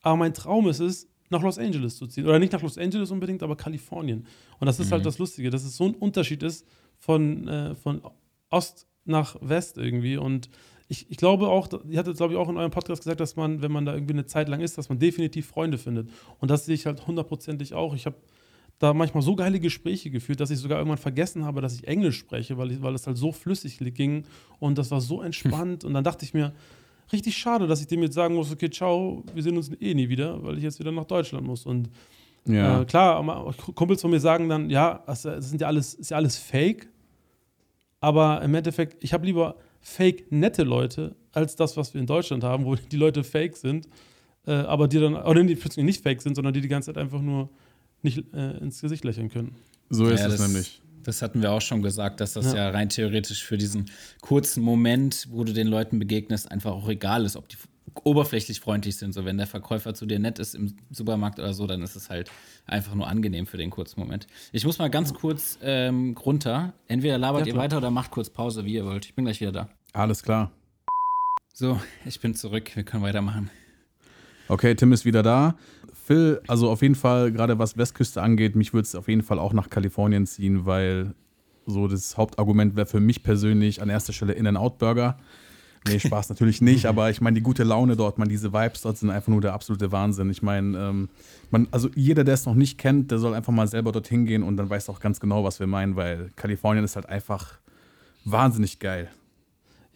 Aber 0.01 0.15
mein 0.15 0.33
Traum 0.33 0.67
ist 0.69 0.79
es, 0.79 1.07
nach 1.29 1.41
Los 1.41 1.57
Angeles 1.57 1.97
zu 1.97 2.07
ziehen. 2.07 2.25
Oder 2.25 2.39
nicht 2.39 2.53
nach 2.53 2.61
Los 2.61 2.77
Angeles 2.77 3.11
unbedingt, 3.11 3.43
aber 3.43 3.55
Kalifornien. 3.55 4.25
Und 4.59 4.67
das 4.67 4.79
ist 4.79 4.91
halt 4.91 5.05
das 5.05 5.17
Lustige, 5.17 5.49
dass 5.49 5.63
es 5.63 5.75
so 5.75 5.85
ein 5.85 5.95
Unterschied 5.95 6.43
ist 6.43 6.65
von, 6.97 7.47
äh, 7.47 7.75
von 7.75 8.01
Ost 8.49 8.87
nach 9.05 9.35
West 9.41 9.77
irgendwie. 9.77 10.17
Und 10.17 10.49
ich, 10.87 11.09
ich 11.09 11.17
glaube 11.17 11.47
auch, 11.47 11.67
ihr 11.89 11.99
hattet, 11.99 12.17
glaube 12.17 12.33
ich, 12.33 12.39
auch 12.39 12.49
in 12.49 12.57
eurem 12.57 12.71
Podcast 12.71 13.01
gesagt, 13.01 13.19
dass 13.19 13.35
man, 13.35 13.61
wenn 13.61 13.71
man 13.71 13.85
da 13.85 13.93
irgendwie 13.93 14.13
eine 14.13 14.25
Zeit 14.25 14.47
lang 14.47 14.61
ist, 14.61 14.77
dass 14.77 14.89
man 14.89 14.99
definitiv 14.99 15.47
Freunde 15.47 15.77
findet. 15.77 16.09
Und 16.39 16.49
das 16.49 16.65
sehe 16.65 16.75
ich 16.75 16.85
halt 16.85 17.07
hundertprozentig 17.07 17.73
auch. 17.73 17.93
Ich 17.93 18.05
habe 18.05 18.15
da 18.79 18.93
manchmal 18.93 19.23
so 19.23 19.35
geile 19.35 19.59
Gespräche 19.59 20.09
geführt, 20.09 20.39
dass 20.39 20.51
ich 20.51 20.59
sogar 20.59 20.77
irgendwann 20.77 20.99
vergessen 20.99 21.45
habe, 21.45 21.61
dass 21.61 21.73
ich 21.73 21.87
Englisch 21.87 22.17
spreche, 22.17 22.57
weil, 22.57 22.71
ich, 22.71 22.81
weil 22.81 22.93
es 22.93 23.07
halt 23.07 23.17
so 23.17 23.31
flüssig 23.31 23.79
ging 23.79 24.25
und 24.59 24.77
das 24.77 24.91
war 24.91 25.01
so 25.01 25.21
entspannt. 25.21 25.83
Und 25.83 25.93
dann 25.93 26.03
dachte 26.03 26.23
ich 26.25 26.33
mir, 26.33 26.53
richtig 27.11 27.37
schade, 27.37 27.67
dass 27.67 27.81
ich 27.81 27.87
dem 27.87 28.01
jetzt 28.03 28.13
sagen 28.15 28.35
muss, 28.35 28.51
okay, 28.51 28.69
ciao, 28.69 29.23
wir 29.33 29.43
sehen 29.43 29.57
uns 29.57 29.71
eh 29.79 29.93
nie 29.93 30.09
wieder, 30.09 30.41
weil 30.43 30.57
ich 30.57 30.63
jetzt 30.63 30.79
wieder 30.79 30.91
nach 30.91 31.05
Deutschland 31.05 31.45
muss. 31.45 31.65
Und 31.65 31.89
Ja. 32.45 32.81
äh, 32.81 32.85
klar, 32.85 33.53
Kumpels 33.75 34.01
von 34.01 34.11
mir 34.11 34.19
sagen 34.19 34.47
dann, 34.49 34.69
ja, 34.69 35.03
das, 35.05 35.23
sind 35.23 35.59
ja 35.61 35.67
alles, 35.67 35.93
ist 35.95 36.11
ja 36.11 36.17
alles 36.17 36.37
Fake. 36.37 36.87
Aber 37.99 38.41
im 38.41 38.53
Endeffekt, 38.53 39.03
ich 39.03 39.13
habe 39.13 39.25
lieber 39.25 39.55
fake 39.81 40.31
nette 40.31 40.63
Leute 40.63 41.15
als 41.31 41.55
das, 41.55 41.77
was 41.77 41.93
wir 41.93 42.01
in 42.01 42.07
Deutschland 42.07 42.43
haben, 42.43 42.65
wo 42.65 42.75
die 42.75 42.97
Leute 42.97 43.23
fake 43.23 43.55
sind, 43.57 43.87
äh, 44.45 44.51
aber 44.51 44.87
die 44.87 44.99
dann, 44.99 45.15
oder 45.15 45.43
die 45.43 45.55
plötzlich 45.55 45.85
nicht 45.85 46.03
fake 46.03 46.21
sind, 46.21 46.35
sondern 46.35 46.53
die 46.53 46.61
die 46.61 46.67
ganze 46.67 46.87
Zeit 46.93 46.97
einfach 47.01 47.21
nur 47.21 47.49
nicht 48.01 48.23
äh, 48.33 48.57
ins 48.59 48.81
Gesicht 48.81 49.03
lächeln 49.03 49.29
können. 49.29 49.55
so 49.89 50.07
ist 50.07 50.21
Ja, 50.21 50.27
es 50.27 50.39
nämlich. 50.39 50.81
Das 51.07 51.21
hatten 51.21 51.41
wir 51.41 51.53
auch 51.53 51.61
schon 51.61 51.81
gesagt, 51.81 52.19
dass 52.19 52.33
das 52.33 52.47
Ja. 52.47 52.65
ja. 52.65 52.69
rein 52.71 52.89
theoretisch 52.89 53.45
für 53.45 53.57
diesen 53.57 53.89
kurzen 54.19 54.61
Moment, 54.61 55.27
wo 55.31 55.45
du 55.45 55.53
den 55.53 55.67
Leuten 55.67 55.99
begegnest, 55.99 56.51
einfach 56.51 56.73
auch 56.73 56.89
egal 56.89 57.23
ist, 57.23 57.37
ob 57.37 57.47
die 57.47 57.55
oberflächlich 58.03 58.59
freundlich 58.59 58.97
sind. 58.97 59.13
So, 59.13 59.23
wenn 59.23 59.37
der 59.37 59.47
Verkäufer 59.47 59.93
zu 59.93 60.05
dir 60.05 60.19
nett 60.19 60.37
ist 60.37 60.53
im 60.53 60.75
Supermarkt 60.91 61.39
oder 61.39 61.53
so, 61.53 61.65
dann 61.65 61.81
ist 61.81 61.95
es 61.95 62.09
halt 62.09 62.29
einfach 62.65 62.93
nur 62.93 63.07
angenehm 63.07 63.47
für 63.47 63.55
den 63.55 63.69
kurzen 63.69 64.01
Moment. 64.01 64.27
Ich 64.51 64.65
muss 64.65 64.79
mal 64.79 64.89
ganz 64.89 65.13
kurz 65.13 65.57
ähm, 65.61 66.13
runter. 66.17 66.73
Entweder 66.89 67.17
labert 67.17 67.47
Ja, 67.47 67.53
ihr 67.53 67.57
weiter 67.57 67.77
oder 67.77 67.89
macht 67.89 68.11
kurz 68.11 68.29
Pause, 68.29 68.65
wie 68.65 68.73
ihr 68.73 68.85
wollt. 68.85 69.05
Ich 69.05 69.13
bin 69.13 69.23
gleich 69.23 69.39
wieder 69.39 69.53
da. 69.53 69.69
Alles 69.93 70.23
klar. 70.23 70.51
So, 71.53 71.79
ich 72.05 72.19
bin 72.19 72.35
zurück. 72.35 72.75
Wir 72.75 72.83
können 72.83 73.03
weitermachen. 73.03 73.49
Okay, 74.49 74.75
Tim 74.75 74.91
ist 74.91 75.05
wieder 75.05 75.23
da. 75.23 75.55
Phil, 76.07 76.39
also 76.47 76.69
auf 76.69 76.81
jeden 76.81 76.95
Fall, 76.95 77.33
gerade 77.33 77.59
was 77.59 77.77
Westküste 77.77 78.21
angeht, 78.21 78.55
mich 78.55 78.73
würde 78.73 78.83
es 78.83 78.95
auf 78.95 79.09
jeden 79.09 79.23
Fall 79.23 79.39
auch 79.39 79.51
nach 79.51 79.69
Kalifornien 79.69 80.25
ziehen, 80.25 80.65
weil 80.65 81.13
so 81.65 81.89
das 81.89 82.15
Hauptargument 82.15 82.77
wäre 82.77 82.85
für 82.85 83.01
mich 83.01 83.23
persönlich 83.23 83.81
an 83.81 83.89
erster 83.89 84.13
Stelle 84.13 84.31
In-N-Out-Burger. 84.31 85.17
Nee, 85.85 85.99
Spaß 85.99 86.29
natürlich 86.29 86.61
nicht, 86.61 86.85
aber 86.85 87.09
ich 87.09 87.19
meine, 87.19 87.35
die 87.35 87.41
gute 87.41 87.65
Laune 87.65 87.97
dort, 87.97 88.19
man, 88.19 88.29
diese 88.29 88.53
Vibes 88.53 88.83
dort 88.83 88.97
sind 88.97 89.09
einfach 89.09 89.27
nur 89.27 89.41
der 89.41 89.51
absolute 89.51 89.91
Wahnsinn. 89.91 90.29
Ich 90.29 90.41
meine, 90.41 90.77
ähm, 90.77 91.09
man, 91.51 91.67
also 91.71 91.89
jeder, 91.93 92.23
der 92.23 92.35
es 92.35 92.45
noch 92.45 92.55
nicht 92.55 92.77
kennt, 92.77 93.11
der 93.11 93.19
soll 93.19 93.33
einfach 93.33 93.51
mal 93.51 93.67
selber 93.67 93.91
dorthin 93.91 94.25
gehen 94.25 94.43
und 94.43 94.55
dann 94.55 94.69
weiß 94.69 94.87
auch 94.87 95.01
ganz 95.01 95.19
genau, 95.19 95.43
was 95.43 95.59
wir 95.59 95.67
meinen, 95.67 95.97
weil 95.97 96.31
Kalifornien 96.37 96.85
ist 96.85 96.95
halt 96.95 97.09
einfach 97.09 97.59
wahnsinnig 98.23 98.79
geil. 98.79 99.09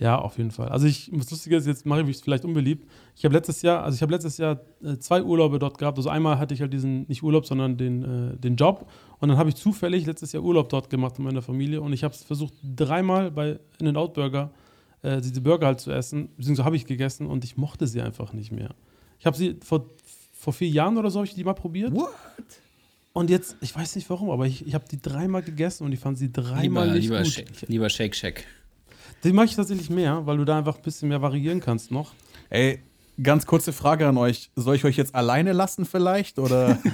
Ja, 0.01 0.17
auf 0.17 0.39
jeden 0.39 0.49
Fall. 0.49 0.69
Also 0.69 0.87
ich, 0.87 1.11
das 1.13 1.29
Lustige 1.29 1.55
ist, 1.55 1.67
jetzt 1.67 1.85
mache 1.85 2.01
ich 2.01 2.07
mich 2.07 2.17
vielleicht 2.17 2.43
unbeliebt. 2.43 2.89
Ich 3.15 3.23
habe 3.23 3.35
letztes 3.35 3.61
Jahr, 3.61 3.83
also 3.83 3.95
ich 3.95 4.01
habe 4.01 4.11
letztes 4.11 4.39
Jahr 4.39 4.59
äh, 4.83 4.97
zwei 4.97 5.21
Urlaube 5.21 5.59
dort 5.59 5.77
gehabt. 5.77 5.95
Also 5.99 6.09
einmal 6.09 6.39
hatte 6.39 6.55
ich 6.55 6.61
halt 6.61 6.73
diesen, 6.73 7.05
nicht 7.07 7.21
Urlaub, 7.21 7.45
sondern 7.45 7.77
den, 7.77 8.03
äh, 8.03 8.35
den 8.35 8.55
Job. 8.55 8.89
Und 9.19 9.29
dann 9.29 9.37
habe 9.37 9.49
ich 9.49 9.55
zufällig 9.55 10.07
letztes 10.07 10.31
Jahr 10.31 10.41
Urlaub 10.41 10.69
dort 10.69 10.89
gemacht 10.89 11.19
mit 11.19 11.27
meiner 11.27 11.43
Familie. 11.43 11.81
Und 11.81 11.93
ich 11.93 12.03
habe 12.03 12.15
es 12.15 12.23
versucht, 12.23 12.53
dreimal 12.63 13.29
bei 13.29 13.59
In-N-Out 13.79 14.15
Burger 14.15 14.49
äh, 15.03 15.21
diese 15.21 15.41
Burger 15.41 15.67
halt 15.67 15.79
zu 15.79 15.91
essen. 15.91 16.29
Beziehungsweise 16.35 16.65
habe 16.65 16.75
ich 16.75 16.85
gegessen 16.85 17.27
und 17.27 17.43
ich 17.43 17.55
mochte 17.55 17.85
sie 17.85 18.01
einfach 18.01 18.33
nicht 18.33 18.51
mehr. 18.51 18.73
Ich 19.19 19.27
habe 19.27 19.37
sie 19.37 19.57
vor, 19.63 19.85
vor 20.33 20.53
vier 20.53 20.69
Jahren 20.69 20.97
oder 20.97 21.11
so 21.11 21.19
habe 21.19 21.27
ich 21.27 21.35
die 21.35 21.43
mal 21.43 21.53
probiert. 21.53 21.93
What? 21.93 22.09
Und 23.13 23.29
jetzt, 23.29 23.57
ich 23.61 23.75
weiß 23.75 23.95
nicht 23.97 24.09
warum, 24.09 24.31
aber 24.31 24.47
ich, 24.47 24.65
ich 24.65 24.73
habe 24.73 24.85
die 24.89 24.99
dreimal 24.99 25.43
gegessen 25.43 25.83
und 25.83 25.91
ich 25.91 25.99
fand 25.99 26.17
sie 26.17 26.25
Lieber, 26.25 26.41
dreimal 26.41 26.91
nicht 26.91 27.03
lieber, 27.03 27.21
gut. 27.21 27.27
Shake, 27.27 27.67
lieber 27.67 27.89
Shake 27.89 28.15
Shack. 28.15 28.45
Die 29.23 29.33
mag 29.33 29.47
ich 29.47 29.55
tatsächlich 29.55 29.89
mehr, 29.89 30.25
weil 30.25 30.37
du 30.37 30.45
da 30.45 30.57
einfach 30.57 30.77
ein 30.77 30.81
bisschen 30.81 31.09
mehr 31.09 31.21
variieren 31.21 31.59
kannst 31.59 31.91
noch. 31.91 32.13
Ey, 32.49 32.79
ganz 33.21 33.45
kurze 33.45 33.73
Frage 33.73 34.07
an 34.07 34.17
euch. 34.17 34.51
Soll 34.55 34.75
ich 34.75 34.85
euch 34.85 34.97
jetzt 34.97 35.13
alleine 35.15 35.53
lassen 35.53 35.85
vielleicht? 35.85 36.39
Oder? 36.39 36.79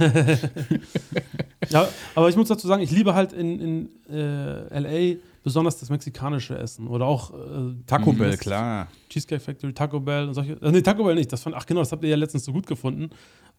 Ja, 1.70 1.88
aber 2.16 2.30
ich 2.30 2.36
muss 2.36 2.48
dazu 2.48 2.68
sagen, 2.68 2.82
ich 2.82 2.92
liebe 2.92 3.14
halt 3.14 3.34
in, 3.34 3.60
in 3.60 3.90
äh, 4.10 4.80
LA 4.80 5.18
besonders 5.44 5.78
das 5.80 5.90
mexikanische 5.90 6.58
Essen 6.58 6.88
oder 6.88 7.06
auch 7.06 7.34
äh, 7.34 7.74
Taco 7.86 8.12
das 8.12 8.20
Bell, 8.20 8.38
klar. 8.38 8.88
Cheesecake 9.10 9.40
Factory, 9.42 9.74
Taco 9.74 10.00
Bell 10.00 10.28
und 10.28 10.34
solche. 10.34 10.54
Äh, 10.62 10.72
nee, 10.72 10.82
Taco 10.82 11.04
Bell 11.04 11.16
nicht. 11.16 11.32
Das 11.32 11.44
fand, 11.44 11.56
ach 11.56 11.66
genau, 11.66 11.82
das 11.82 11.92
habt 11.92 12.04
ihr 12.04 12.10
ja 12.10 12.16
letztens 12.16 12.46
so 12.46 12.54
gut 12.54 12.68
gefunden. 12.68 13.10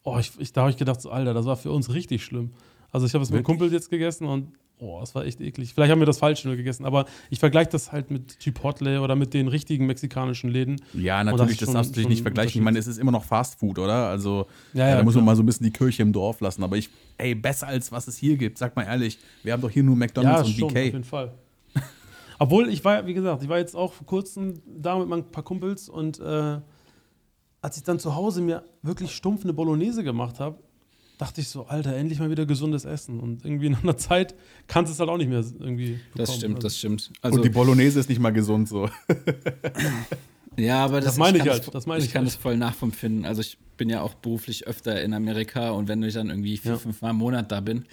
Oh, 0.02 0.18
ich, 0.18 0.32
ich, 0.38 0.52
da 0.52 0.62
habe 0.62 0.70
ich 0.70 0.76
gedacht, 0.76 1.00
so, 1.00 1.10
Alter, 1.10 1.34
das 1.34 1.46
war 1.46 1.56
für 1.56 1.72
uns 1.72 1.92
richtig 1.92 2.24
schlimm. 2.24 2.52
Also 2.90 3.06
ich 3.06 3.14
habe 3.14 3.22
es 3.22 3.30
mit 3.30 3.38
einem? 3.38 3.44
Kumpel 3.44 3.72
jetzt 3.72 3.90
gegessen 3.90 4.26
und 4.26 4.52
oh, 4.80 5.00
das 5.00 5.14
war 5.14 5.24
echt 5.24 5.40
eklig. 5.40 5.74
Vielleicht 5.74 5.90
haben 5.90 5.98
wir 6.00 6.06
das 6.06 6.18
falsch 6.18 6.44
nur 6.44 6.56
gegessen, 6.56 6.84
aber 6.84 7.06
ich 7.30 7.38
vergleiche 7.38 7.70
das 7.70 7.92
halt 7.92 8.10
mit 8.10 8.38
Chipotle 8.38 9.00
oder 9.00 9.16
mit 9.16 9.34
den 9.34 9.48
richtigen 9.48 9.86
mexikanischen 9.86 10.50
Läden. 10.50 10.80
Ja, 10.94 11.20
Oh, 11.20 11.24
das 11.24 11.38
natürlich, 11.38 11.58
das, 11.58 11.72
darfst 11.72 11.96
du 11.96 12.00
dich 12.00 12.08
nicht 12.08 12.22
vergleichen. 12.22 12.60
Ich 12.60 12.64
meine, 12.64 12.78
es 12.78 12.86
ist 12.86 12.98
immer 12.98 13.12
noch 13.12 13.24
Fast 13.24 13.58
Food, 13.58 13.78
oder? 13.78 14.08
Also, 14.08 14.46
Ja, 14.72 14.84
ja, 14.84 14.90
ja, 14.90 14.96
da 14.98 15.02
muss 15.02 15.14
man 15.14 15.24
klar. 15.24 15.32
mal 15.32 15.36
so 15.36 15.42
ein 15.42 15.46
bisschen 15.46 15.64
die 15.64 15.72
Kirche 15.72 16.02
im 16.02 16.12
Dorf 16.12 16.40
lassen. 16.40 16.62
Aber 16.62 16.76
ich, 16.76 16.90
ey, 17.18 17.34
besser 17.34 17.66
als 17.66 17.90
was 17.92 18.08
es 18.08 18.16
hier 18.16 18.36
gibt, 18.36 18.58
sag 18.58 18.76
mal 18.76 18.84
ehrlich. 18.84 19.18
Wir 19.42 19.52
haben 19.52 19.60
doch 19.62 19.70
hier 19.70 19.82
nur 19.82 19.96
McDonalds 19.96 20.48
und 20.48 20.54
schon, 20.54 20.64
auf 20.68 20.74
BK. 20.74 20.84
jeden 20.84 21.04
Fall. 21.04 21.32
Obwohl, 22.38 22.68
ich 22.68 22.84
war, 22.84 23.06
wie 23.06 23.14
gesagt, 23.14 23.42
ich 23.42 23.48
war 23.48 23.58
jetzt 23.58 23.74
auch 23.74 23.92
vor 23.92 24.06
kurzem 24.06 24.54
da 24.66 24.98
mit 24.98 25.10
ein 25.12 25.30
paar 25.30 25.42
Kumpels 25.44 25.88
und 25.88 26.20
äh, 26.20 26.58
als 27.60 27.76
ich 27.76 27.82
dann 27.82 27.98
zu 27.98 28.14
Hause 28.14 28.40
mir 28.40 28.62
wirklich 28.82 29.12
stumpf 29.12 29.42
eine 29.42 29.52
Bolognese 29.52 30.04
gemacht 30.04 30.38
habe, 30.38 30.58
dachte 31.18 31.40
ich 31.40 31.48
so, 31.48 31.66
Alter, 31.66 31.94
endlich 31.96 32.18
mal 32.20 32.30
wieder 32.30 32.46
gesundes 32.46 32.84
Essen. 32.84 33.20
Und 33.20 33.44
irgendwie 33.44 33.66
in 33.66 33.74
einer 33.74 33.96
Zeit 33.96 34.34
kannst 34.68 34.90
du 34.90 34.94
es 34.94 35.00
halt 35.00 35.10
auch 35.10 35.16
nicht 35.18 35.28
mehr 35.28 35.40
irgendwie 35.40 35.92
bekommen. 35.92 36.00
Das 36.16 36.34
stimmt, 36.36 36.54
Also, 36.56 36.66
das 36.68 36.78
stimmt. 36.78 37.10
Also, 37.20 37.36
und 37.36 37.44
die 37.44 37.50
Bolognese 37.50 38.00
ist 38.00 38.08
nicht 38.08 38.20
mal 38.20 38.30
gesund 38.32 38.68
so. 38.68 38.88
Ja, 40.56 40.84
aber 40.84 40.96
das, 41.00 41.10
Das 41.10 41.16
meine 41.18 41.38
ich 41.38 41.44
kann 41.44 41.52
halt, 41.52 41.66
das- 41.66 41.72
das 41.72 41.86
meine 41.86 42.00
ich 42.00 42.06
ich 42.06 42.12
kann 42.12 42.20
halt. 42.24 42.34
das 42.34 42.36
voll 42.40 42.56
nachempfinden. 42.56 43.24
Also 43.24 43.42
ich 43.42 43.58
bin 43.76 43.88
ja 43.88 44.00
auch 44.02 44.14
beruflich 44.14 44.66
öfter 44.66 45.00
in 45.02 45.14
Amerika 45.14 45.70
und 45.70 45.86
wenn 45.86 46.02
ich 46.02 46.14
dann 46.14 46.30
irgendwie 46.30 46.56
vier, 46.56 46.72
Ja. 46.72 46.78
fünf 46.78 47.00
Mal 47.00 47.10
im 47.10 47.16
Monat 47.16 47.52
da 47.52 47.60
bin, 47.60 47.84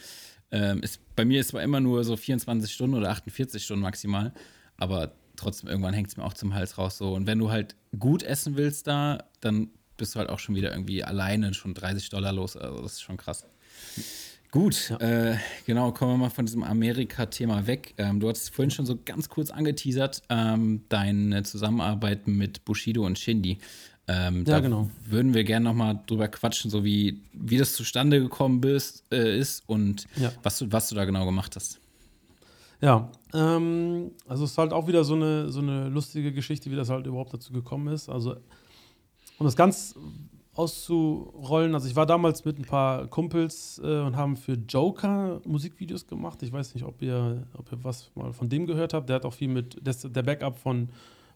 ähm, 0.51 0.81
ist 0.81 0.99
bei 1.15 1.25
mir 1.25 1.41
ist 1.41 1.49
zwar 1.49 1.61
immer 1.61 1.79
nur 1.79 2.03
so 2.03 2.17
24 2.17 2.71
Stunden 2.73 2.95
oder 2.95 3.11
48 3.11 3.63
Stunden 3.63 3.83
maximal, 3.83 4.33
aber 4.77 5.13
trotzdem 5.35 5.69
irgendwann 5.69 5.93
hängt 5.93 6.07
es 6.07 6.17
mir 6.17 6.23
auch 6.23 6.33
zum 6.33 6.55
Hals 6.55 6.79
raus 6.79 6.97
so. 6.97 7.13
Und 7.13 7.27
wenn 7.27 7.37
du 7.37 7.51
halt 7.51 7.75
gut 7.99 8.23
essen 8.23 8.57
willst 8.57 8.87
da, 8.87 9.25
dann 9.41 9.69
bist 9.97 10.15
du 10.15 10.19
halt 10.19 10.29
auch 10.29 10.39
schon 10.39 10.55
wieder 10.55 10.71
irgendwie 10.71 11.03
alleine 11.03 11.53
schon 11.53 11.73
30 11.73 12.09
Dollar 12.09 12.33
los. 12.33 12.55
Also 12.57 12.81
das 12.81 12.93
ist 12.93 13.01
schon 13.01 13.17
krass. 13.17 13.45
Gut, 14.51 14.91
äh, 14.99 15.35
genau, 15.65 15.91
kommen 15.91 16.13
wir 16.13 16.17
mal 16.17 16.29
von 16.29 16.45
diesem 16.45 16.63
Amerika-Thema 16.63 17.67
weg. 17.67 17.93
Ähm, 17.97 18.21
du 18.21 18.29
hattest 18.29 18.53
vorhin 18.55 18.71
schon 18.71 18.85
so 18.85 18.97
ganz 19.03 19.27
kurz 19.27 19.49
angeteasert, 19.51 20.21
ähm, 20.29 20.83
deine 20.87 21.43
Zusammenarbeit 21.43 22.27
mit 22.27 22.63
Bushido 22.63 23.05
und 23.05 23.19
Shindy. 23.19 23.57
Ähm, 24.07 24.37
Ja, 24.45 24.53
da 24.53 24.59
genau. 24.61 24.89
Würden 25.03 25.33
wir 25.33 25.43
gerne 25.43 25.65
nochmal 25.65 25.99
drüber 26.07 26.27
quatschen, 26.29 26.71
so 26.71 26.85
wie, 26.85 27.19
wie 27.33 27.57
das 27.57 27.73
zustande 27.73 28.21
gekommen 28.21 28.61
bist, 28.61 29.03
äh, 29.11 29.37
ist 29.37 29.67
und 29.67 30.05
Ja. 30.15 30.31
was, 30.43 30.59
du, 30.59 30.71
was 30.71 30.87
du 30.87 30.95
da 30.95 31.03
genau 31.05 31.25
gemacht 31.25 31.55
hast. 31.57 31.79
Ja, 32.81 33.09
ähm, 33.33 34.11
also 34.27 34.43
es 34.45 34.51
ist 34.51 34.57
halt 34.57 34.71
auch 34.73 34.87
wieder 34.87 35.03
so 35.03 35.15
eine, 35.15 35.49
so 35.51 35.59
eine 35.59 35.89
lustige 35.89 36.31
Geschichte, 36.31 36.69
wie 36.71 36.75
das 36.75 36.89
halt 36.89 37.07
überhaupt 37.07 37.33
dazu 37.33 37.51
gekommen 37.51 37.93
ist. 37.93 38.07
Also, 38.09 38.35
um 39.39 39.45
das 39.45 39.55
ganz 39.55 39.95
auszurollen, 40.55 41.73
also 41.73 41.87
ich 41.87 41.95
war 41.95 42.05
damals 42.05 42.45
mit 42.45 42.57
ein 42.57 42.65
paar 42.65 43.07
Kumpels 43.07 43.79
äh, 43.83 43.99
und 43.99 44.15
haben 44.15 44.37
für 44.37 44.53
Joker 44.53 45.41
Musikvideos 45.45 46.07
gemacht. 46.07 46.41
Ich 46.43 46.51
weiß 46.51 46.73
nicht, 46.75 46.85
ob 46.85 47.01
ihr, 47.01 47.45
ob 47.57 47.71
ihr 47.71 47.83
was 47.83 48.09
mal 48.15 48.31
von 48.31 48.47
dem 48.47 48.65
gehört 48.65 48.93
habt. 48.93 49.09
Der 49.09 49.17
hat 49.17 49.25
auch 49.25 49.33
viel 49.33 49.49
mit, 49.49 49.85
der, 49.85 49.91
ist 49.91 50.07
der 50.15 50.23
Backup 50.23 50.57
von, 50.57 50.89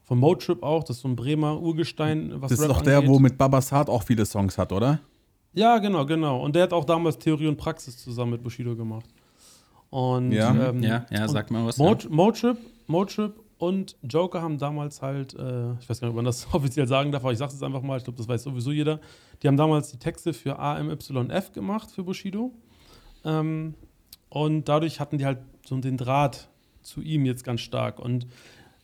von 0.04 0.18
Motrip 0.18 0.62
auch, 0.62 0.84
das 0.84 0.96
ist 0.96 1.02
so 1.02 1.08
ein 1.08 1.16
Bremer 1.16 1.60
Urgestein, 1.60 2.32
was 2.40 2.50
Das 2.50 2.60
ist 2.60 2.68
doch 2.68 2.80
der, 2.80 2.98
angeht. 2.98 3.10
wo 3.10 3.18
mit 3.18 3.36
Babasat 3.36 3.90
auch 3.90 4.02
viele 4.02 4.24
Songs 4.24 4.56
hat, 4.56 4.72
oder? 4.72 5.00
Ja, 5.52 5.78
genau, 5.78 6.06
genau. 6.06 6.42
Und 6.42 6.56
der 6.56 6.62
hat 6.62 6.72
auch 6.72 6.84
damals 6.84 7.18
Theorie 7.18 7.48
und 7.48 7.56
Praxis 7.56 7.98
zusammen 7.98 8.32
mit 8.32 8.42
Bushido 8.42 8.74
gemacht. 8.74 9.06
Und, 9.90 10.32
ja, 10.32 10.70
ähm, 10.70 10.82
ja, 10.82 11.04
ja, 11.10 11.28
sag 11.28 11.50
mal 11.50 11.66
was. 11.66 11.76
Mot 11.76 12.04
ja. 12.04 12.10
Motrip, 12.10 12.56
Motrip 12.86 13.34
und 13.60 13.98
Joker 14.02 14.40
haben 14.40 14.56
damals 14.56 15.02
halt, 15.02 15.34
äh, 15.34 15.74
ich 15.74 15.90
weiß 15.90 16.00
gar 16.00 16.08
nicht, 16.08 16.12
ob 16.12 16.16
man 16.16 16.24
das 16.24 16.48
offiziell 16.54 16.88
sagen 16.88 17.12
darf, 17.12 17.22
aber 17.22 17.32
ich 17.32 17.38
sage 17.38 17.52
es 17.52 17.62
einfach 17.62 17.82
mal, 17.82 17.98
ich 17.98 18.04
glaube, 18.04 18.16
das 18.16 18.26
weiß 18.26 18.44
sowieso 18.44 18.72
jeder. 18.72 19.00
Die 19.42 19.48
haben 19.48 19.58
damals 19.58 19.90
die 19.90 19.98
Texte 19.98 20.32
für 20.32 20.58
AMYF 20.58 21.52
gemacht 21.52 21.90
für 21.90 22.02
Bushido. 22.02 22.54
Ähm, 23.22 23.74
und 24.30 24.66
dadurch 24.66 24.98
hatten 24.98 25.18
die 25.18 25.26
halt 25.26 25.40
so 25.66 25.76
den 25.76 25.98
Draht 25.98 26.48
zu 26.80 27.02
ihm 27.02 27.26
jetzt 27.26 27.44
ganz 27.44 27.60
stark. 27.60 27.98
Und 27.98 28.26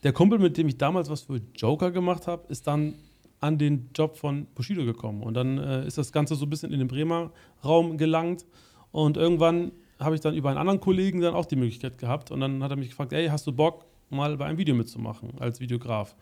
der 0.03 0.13
Kumpel, 0.13 0.39
mit 0.39 0.59
dem 0.59 0.69
ich 0.69 0.77
damals 0.77 1.09
was 1.09 1.23
für 1.23 1.41
Joker 1.55 1.91
gemacht 1.91 2.27
habe, 2.27 2.45
ist 2.49 2.67
dann 2.67 2.97
an 3.41 3.57
den 3.57 3.89
Job 3.95 4.19
von 4.19 4.45
Bushido 4.55 4.85
gekommen. 4.85 5.23
Und 5.23 5.33
dann 5.33 5.57
äh, 5.57 5.87
ist 5.87 5.97
das 5.97 6.13
Ganze 6.13 6.35
so 6.35 6.45
ein 6.45 6.51
bisschen 6.51 6.71
in 6.71 6.81
den 6.81 6.89
Bremer 6.89 7.31
Raum 7.65 7.97
gelangt. 7.97 8.45
Und 8.93 9.17
irgendwann 9.17 9.73
habe 9.99 10.17
ich 10.17 10.21
dann 10.21 10.35
über 10.35 10.51
einen 10.51 10.59
anderen 10.59 10.81
Kollegen 10.81 11.23
dann 11.23 11.35
auch 11.35 11.47
die 11.47 11.57
Möglichkeit 11.57 11.97
gehabt. 11.97 12.31
Und 12.31 12.41
dann 12.41 12.63
hat 12.63 12.73
er 12.73 12.77
mich 12.77 12.91
gefragt, 12.91 13.15
ey, 13.15 13.29
hast 13.29 13.47
du 13.47 13.53
Bock, 13.53 13.87
mal 14.11 14.37
bei 14.37 14.47
einem 14.47 14.59
Video 14.59 14.75
mitzumachen 14.75 15.31
als 15.39 15.61
Videograf? 15.61 16.15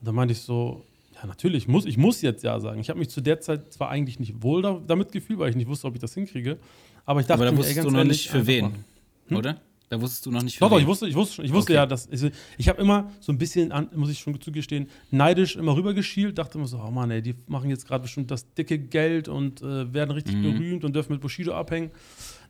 Und 0.00 0.08
dann 0.08 0.14
meinte 0.14 0.32
ich 0.32 0.40
so, 0.40 0.84
ja, 1.14 1.26
natürlich, 1.26 1.68
muss, 1.68 1.84
ich 1.84 1.96
muss 1.96 2.22
jetzt 2.22 2.42
ja 2.42 2.58
sagen. 2.60 2.80
Ich 2.80 2.88
habe 2.88 2.98
mich 2.98 3.10
zu 3.10 3.20
der 3.20 3.40
Zeit 3.40 3.72
zwar 3.72 3.90
eigentlich 3.90 4.18
nicht 4.18 4.42
wohl 4.42 4.62
da, 4.62 4.80
damit 4.86 5.12
gefühlt, 5.12 5.38
weil 5.38 5.50
ich 5.50 5.56
nicht 5.56 5.68
wusste, 5.68 5.86
ob 5.86 5.94
ich 5.94 6.00
das 6.00 6.14
hinkriege. 6.14 6.58
Aber 7.04 7.20
ich 7.20 7.26
dachte, 7.26 7.42
aber 7.42 7.50
da 7.50 7.56
wusstest 7.56 7.78
ey, 7.78 7.84
du 7.84 7.90
noch 7.90 8.04
nicht 8.04 8.28
für 8.28 8.46
wen, 8.46 8.84
hm? 9.28 9.36
oder? 9.36 9.60
Da 9.88 10.00
wusstest 10.00 10.24
du 10.24 10.30
noch 10.30 10.42
nicht 10.42 10.56
für 10.56 10.60
Doch, 10.60 10.70
doch, 10.70 10.80
ich 10.80 10.86
wusste, 10.86 11.06
ich 11.06 11.14
wusste, 11.14 11.42
ich 11.42 11.52
wusste 11.52 11.72
okay. 11.72 11.80
ja, 11.80 11.86
dass 11.86 12.08
ich, 12.10 12.32
ich 12.56 12.68
habe 12.70 12.80
immer 12.80 13.10
so 13.20 13.30
ein 13.30 13.36
bisschen, 13.36 13.72
an, 13.72 13.90
muss 13.94 14.08
ich 14.08 14.20
schon 14.20 14.40
zugestehen, 14.40 14.88
neidisch 15.10 15.56
immer 15.56 15.76
rübergeschielt, 15.76 16.38
dachte 16.38 16.56
immer 16.56 16.66
so, 16.66 16.78
oh 16.78 16.90
Mann, 16.90 17.10
ey, 17.10 17.20
die 17.20 17.34
machen 17.46 17.68
jetzt 17.68 17.86
gerade 17.86 18.00
bestimmt 18.00 18.30
das 18.30 18.50
dicke 18.54 18.78
Geld 18.78 19.28
und 19.28 19.60
äh, 19.60 19.92
werden 19.92 20.12
richtig 20.12 20.36
mhm. 20.36 20.42
berühmt 20.42 20.84
und 20.84 20.96
dürfen 20.96 21.12
mit 21.12 21.20
Bushido 21.20 21.52
abhängen. 21.52 21.90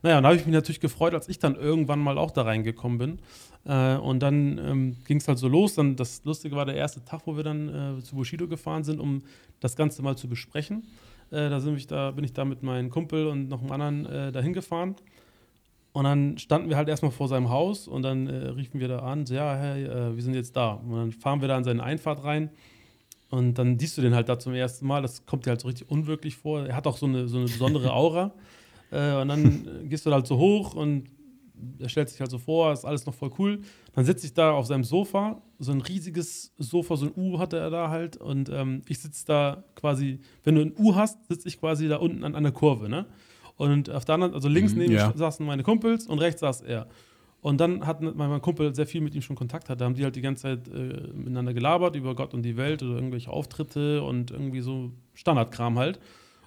Naja, 0.02 0.18
und 0.18 0.22
da 0.22 0.28
habe 0.28 0.38
ich 0.38 0.46
mich 0.46 0.54
natürlich 0.54 0.80
gefreut, 0.80 1.14
als 1.14 1.28
ich 1.28 1.40
dann 1.40 1.56
irgendwann 1.56 1.98
mal 1.98 2.16
auch 2.16 2.30
da 2.30 2.42
reingekommen 2.42 2.98
bin. 2.98 3.18
Äh, 3.64 3.96
und 3.96 4.20
dann 4.20 4.58
ähm, 4.58 4.96
ging 5.04 5.18
es 5.18 5.28
halt 5.28 5.38
so 5.38 5.48
los. 5.48 5.74
Dann 5.74 5.96
das 5.96 6.24
Lustige 6.24 6.56
war 6.56 6.66
der 6.66 6.76
erste 6.76 7.04
Tag, 7.04 7.22
wo 7.26 7.36
wir 7.36 7.44
dann 7.44 7.98
äh, 7.98 8.02
zu 8.02 8.16
Bushido 8.16 8.48
gefahren 8.48 8.84
sind, 8.84 9.00
um 9.00 9.22
das 9.60 9.76
Ganze 9.76 10.02
mal 10.02 10.16
zu 10.16 10.28
besprechen. 10.28 10.84
Äh, 11.30 11.48
da, 11.48 11.60
sind 11.60 11.76
ich 11.76 11.86
da 11.86 12.10
bin 12.10 12.24
ich 12.24 12.32
da 12.32 12.44
mit 12.44 12.62
meinem 12.62 12.90
Kumpel 12.90 13.26
und 13.26 13.48
noch 13.48 13.60
einem 13.60 13.72
anderen 13.72 14.06
äh, 14.06 14.32
dahin 14.32 14.52
gefahren. 14.52 14.96
Und 15.92 16.04
dann 16.04 16.38
standen 16.38 16.70
wir 16.70 16.76
halt 16.76 16.88
erstmal 16.88 17.12
vor 17.12 17.28
seinem 17.28 17.50
Haus 17.50 17.86
und 17.86 18.02
dann 18.02 18.26
äh, 18.26 18.48
riefen 18.48 18.80
wir 18.80 18.88
da 18.88 19.00
an, 19.00 19.26
so, 19.26 19.34
ja, 19.34 19.54
hey, 19.54 19.84
äh, 19.84 20.16
wir 20.16 20.22
sind 20.22 20.34
jetzt 20.34 20.56
da. 20.56 20.72
Und 20.72 20.96
dann 20.96 21.12
fahren 21.12 21.40
wir 21.42 21.48
da 21.48 21.58
in 21.58 21.64
seine 21.64 21.82
Einfahrt 21.82 22.24
rein 22.24 22.50
und 23.28 23.54
dann 23.54 23.78
siehst 23.78 23.96
du 23.96 24.02
den 24.02 24.14
halt 24.14 24.28
da 24.28 24.38
zum 24.38 24.54
ersten 24.54 24.86
Mal. 24.86 25.02
Das 25.02 25.24
kommt 25.26 25.46
dir 25.46 25.50
halt 25.50 25.60
so 25.60 25.68
richtig 25.68 25.90
unwirklich 25.90 26.36
vor. 26.36 26.66
Er 26.66 26.76
hat 26.76 26.86
auch 26.86 26.96
so 26.96 27.06
eine, 27.06 27.28
so 27.28 27.38
eine 27.38 27.46
besondere 27.46 27.92
Aura. 27.92 28.32
Und 28.92 29.28
dann 29.28 29.88
gehst 29.88 30.04
du 30.04 30.12
halt 30.12 30.26
so 30.26 30.36
hoch 30.36 30.74
und 30.74 31.04
er 31.78 31.88
stellt 31.88 32.08
sich 32.08 32.20
halt 32.20 32.30
so 32.30 32.38
vor, 32.38 32.72
ist 32.72 32.84
alles 32.84 33.06
noch 33.06 33.14
voll 33.14 33.30
cool. 33.38 33.60
Dann 33.94 34.04
sitze 34.04 34.26
ich 34.26 34.34
da 34.34 34.52
auf 34.52 34.66
seinem 34.66 34.84
Sofa, 34.84 35.42
so 35.58 35.72
ein 35.72 35.80
riesiges 35.80 36.52
Sofa, 36.58 36.96
so 36.96 37.06
ein 37.06 37.12
U 37.16 37.38
hatte 37.38 37.58
er 37.58 37.70
da 37.70 37.90
halt. 37.90 38.16
Und 38.16 38.48
ähm, 38.48 38.82
ich 38.88 38.98
sitze 38.98 39.26
da 39.26 39.64
quasi, 39.74 40.20
wenn 40.44 40.54
du 40.54 40.62
ein 40.62 40.74
U 40.78 40.94
hast, 40.94 41.26
sitze 41.28 41.48
ich 41.48 41.60
quasi 41.60 41.88
da 41.88 41.96
unten 41.96 42.24
an, 42.24 42.34
an 42.34 42.42
der 42.42 42.52
Kurve, 42.52 42.88
ne? 42.88 43.06
Und 43.56 43.90
auf 43.90 44.04
der 44.04 44.14
anderen, 44.16 44.34
also 44.34 44.48
links 44.48 44.72
mhm, 44.72 44.78
neben 44.78 44.92
ja. 44.94 45.12
saßen 45.14 45.44
meine 45.44 45.62
Kumpels 45.62 46.06
und 46.06 46.18
rechts 46.18 46.40
saß 46.40 46.62
er. 46.62 46.88
Und 47.42 47.60
dann 47.60 47.86
hat 47.86 48.00
mein 48.00 48.40
Kumpel 48.40 48.72
sehr 48.74 48.86
viel 48.86 49.00
mit 49.00 49.14
ihm 49.16 49.22
schon 49.22 49.34
Kontakt 49.34 49.68
hatte, 49.68 49.84
haben 49.84 49.94
die 49.94 50.04
halt 50.04 50.14
die 50.14 50.20
ganze 50.20 50.42
Zeit 50.42 50.68
äh, 50.68 51.08
miteinander 51.12 51.52
gelabert 51.52 51.96
über 51.96 52.14
Gott 52.14 52.34
und 52.34 52.42
die 52.42 52.56
Welt 52.56 52.82
oder 52.84 52.94
irgendwelche 52.94 53.30
Auftritte 53.30 54.02
und 54.02 54.30
irgendwie 54.30 54.60
so 54.60 54.92
Standardkram 55.14 55.76
halt. 55.78 55.98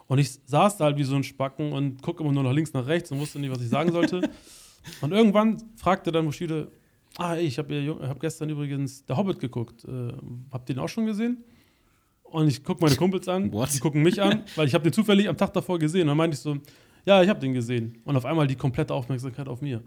Und 0.08 0.20
ich 0.20 0.40
saß 0.46 0.78
da 0.78 0.86
halt 0.86 0.98
wie 0.98 1.04
so 1.04 1.16
ein 1.16 1.24
Spacken 1.24 1.74
und 1.74 2.02
gucke 2.02 2.24
immer 2.24 2.32
nur 2.32 2.44
nach 2.44 2.54
links, 2.54 2.74
nach 2.74 2.88
rechts 2.88 3.12
und 3.12 3.20
wusste 3.20 3.40
nicht, 3.40 3.52
was 3.52 3.62
ich 3.62 3.70
sagen 3.70 3.92
sollte. 3.92 4.22
und 5.02 5.12
irgendwann 5.12 5.62
fragte 5.76 6.12
dann 6.12 6.26
Mushide, 6.26 6.72
ah, 7.18 7.36
ich 7.38 7.58
habe 7.58 7.98
hab 8.08 8.20
gestern 8.20 8.50
übrigens 8.50 9.06
Der 9.06 9.18
Hobbit 9.18 9.40
geguckt. 9.40 9.86
Äh, 9.86 10.14
habt 10.52 10.70
ihr 10.70 10.76
den 10.76 10.84
auch 10.84 10.90
schon 10.90 11.06
gesehen? 11.06 11.44
Und 12.24 12.48
ich 12.48 12.64
gucke 12.64 12.84
meine 12.84 12.96
Kumpels 12.96 13.28
an, 13.28 13.52
What? 13.54 13.74
die 13.74 13.80
gucken 13.80 14.02
mich 14.02 14.22
an, 14.22 14.44
weil 14.56 14.68
ich 14.68 14.74
habe 14.74 14.84
den 14.84 14.94
zufällig 14.94 15.30
am 15.30 15.38
Tag 15.38 15.54
davor 15.54 15.80
gesehen. 15.80 16.02
Und 16.02 16.08
dann 16.10 16.18
meinte 16.18 16.36
ich 16.36 16.42
so, 16.42 16.58
ja, 17.06 17.22
ich 17.22 17.30
habe 17.30 17.40
den 17.40 17.54
gesehen. 17.54 18.02
Und 18.04 18.18
auf 18.18 18.26
einmal 18.26 18.48
die 18.48 18.56
komplette 18.56 18.94
Aufmerksamkeit 18.94 19.48
auf 19.48 19.62
mir. 19.62 19.82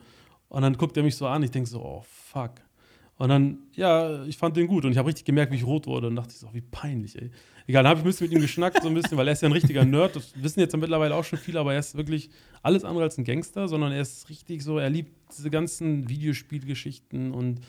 Und 0.48 0.62
dann 0.62 0.76
guckt 0.76 0.96
er 0.96 1.02
mich 1.02 1.16
so 1.16 1.26
an, 1.26 1.42
ich 1.42 1.50
denke 1.50 1.68
so, 1.68 1.82
oh 1.82 2.04
fuck. 2.06 2.52
Und 3.18 3.30
dann, 3.30 3.58
ja, 3.74 4.24
ich 4.24 4.38
fand 4.38 4.56
den 4.56 4.68
gut 4.68 4.84
und 4.84 4.92
ich 4.92 4.98
habe 4.98 5.08
richtig 5.08 5.24
gemerkt, 5.24 5.52
wie 5.52 5.56
ich 5.56 5.66
rot 5.66 5.88
wurde 5.88 6.06
und 6.06 6.14
dachte 6.14 6.32
so, 6.32 6.48
wie 6.52 6.60
peinlich, 6.60 7.20
ey. 7.20 7.30
Egal, 7.66 7.82
dann 7.82 7.90
habe 7.90 7.98
ich 7.98 8.04
ein 8.04 8.08
bisschen 8.08 8.28
mit 8.28 8.36
ihm 8.36 8.40
geschnackt, 8.40 8.80
so 8.80 8.88
ein 8.88 8.94
bisschen, 8.94 9.18
weil 9.18 9.26
er 9.26 9.32
ist 9.32 9.42
ja 9.42 9.48
ein 9.48 9.52
richtiger 9.52 9.84
Nerd. 9.84 10.14
Das 10.14 10.32
wissen 10.36 10.60
jetzt 10.60 10.72
ja 10.72 10.78
mittlerweile 10.78 11.14
auch 11.16 11.24
schon 11.24 11.38
viele, 11.38 11.58
aber 11.58 11.74
er 11.74 11.80
ist 11.80 11.96
wirklich 11.96 12.30
alles 12.62 12.84
andere 12.84 13.04
als 13.04 13.18
ein 13.18 13.24
Gangster, 13.24 13.66
sondern 13.66 13.90
er 13.90 14.00
ist 14.00 14.30
richtig 14.30 14.62
so, 14.62 14.78
er 14.78 14.88
liebt 14.88 15.12
diese 15.36 15.50
ganzen 15.50 16.08
Videospielgeschichten 16.08 17.32
und. 17.32 17.60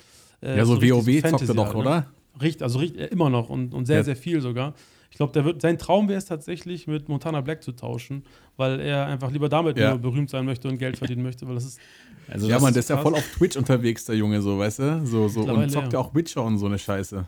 Äh, 0.41 0.57
ja, 0.57 0.65
so, 0.65 0.75
so 0.75 0.81
WoW 0.81 1.21
zockt 1.23 1.49
er 1.49 1.55
doch, 1.55 1.65
halt, 1.65 1.75
ne? 1.75 1.81
oder? 1.81 2.07
Richtig, 2.41 2.61
also 2.61 2.79
richtig, 2.79 3.11
immer 3.11 3.29
noch 3.29 3.49
und, 3.49 3.73
und 3.73 3.87
sehr, 3.87 3.97
ja. 3.97 4.03
sehr 4.03 4.15
viel 4.15 4.39
sogar. 4.41 4.75
Ich 5.11 5.17
glaube, 5.17 5.55
sein 5.59 5.77
Traum 5.77 6.07
wäre 6.07 6.17
es 6.17 6.25
tatsächlich, 6.25 6.87
mit 6.87 7.09
Montana 7.09 7.41
Black 7.41 7.63
zu 7.63 7.71
tauschen, 7.71 8.23
weil 8.57 8.79
er 8.79 9.07
einfach 9.07 9.31
lieber 9.31 9.49
damit 9.49 9.77
ja. 9.77 9.91
nur 9.91 9.99
berühmt 9.99 10.29
sein 10.29 10.45
möchte 10.45 10.67
und 10.67 10.77
Geld 10.77 10.97
verdienen 10.97 11.23
möchte, 11.23 11.47
weil 11.47 11.55
das 11.55 11.65
ist. 11.65 11.79
Also 12.27 12.47
ja, 12.47 12.59
man, 12.59 12.73
der 12.73 12.81
ist 12.81 12.89
ja 12.89 12.97
voll 12.97 13.15
auf 13.15 13.27
Twitch 13.35 13.57
unterwegs, 13.57 14.05
der 14.05 14.15
Junge, 14.15 14.41
so, 14.41 14.59
weißt 14.59 14.79
du? 14.79 15.05
So, 15.05 15.27
so, 15.27 15.41
und 15.41 15.69
zockt 15.71 15.93
ja 15.93 15.99
auch 15.99 16.13
Witcher 16.13 16.43
und 16.43 16.59
so 16.59 16.67
eine 16.67 16.77
Scheiße. 16.77 17.25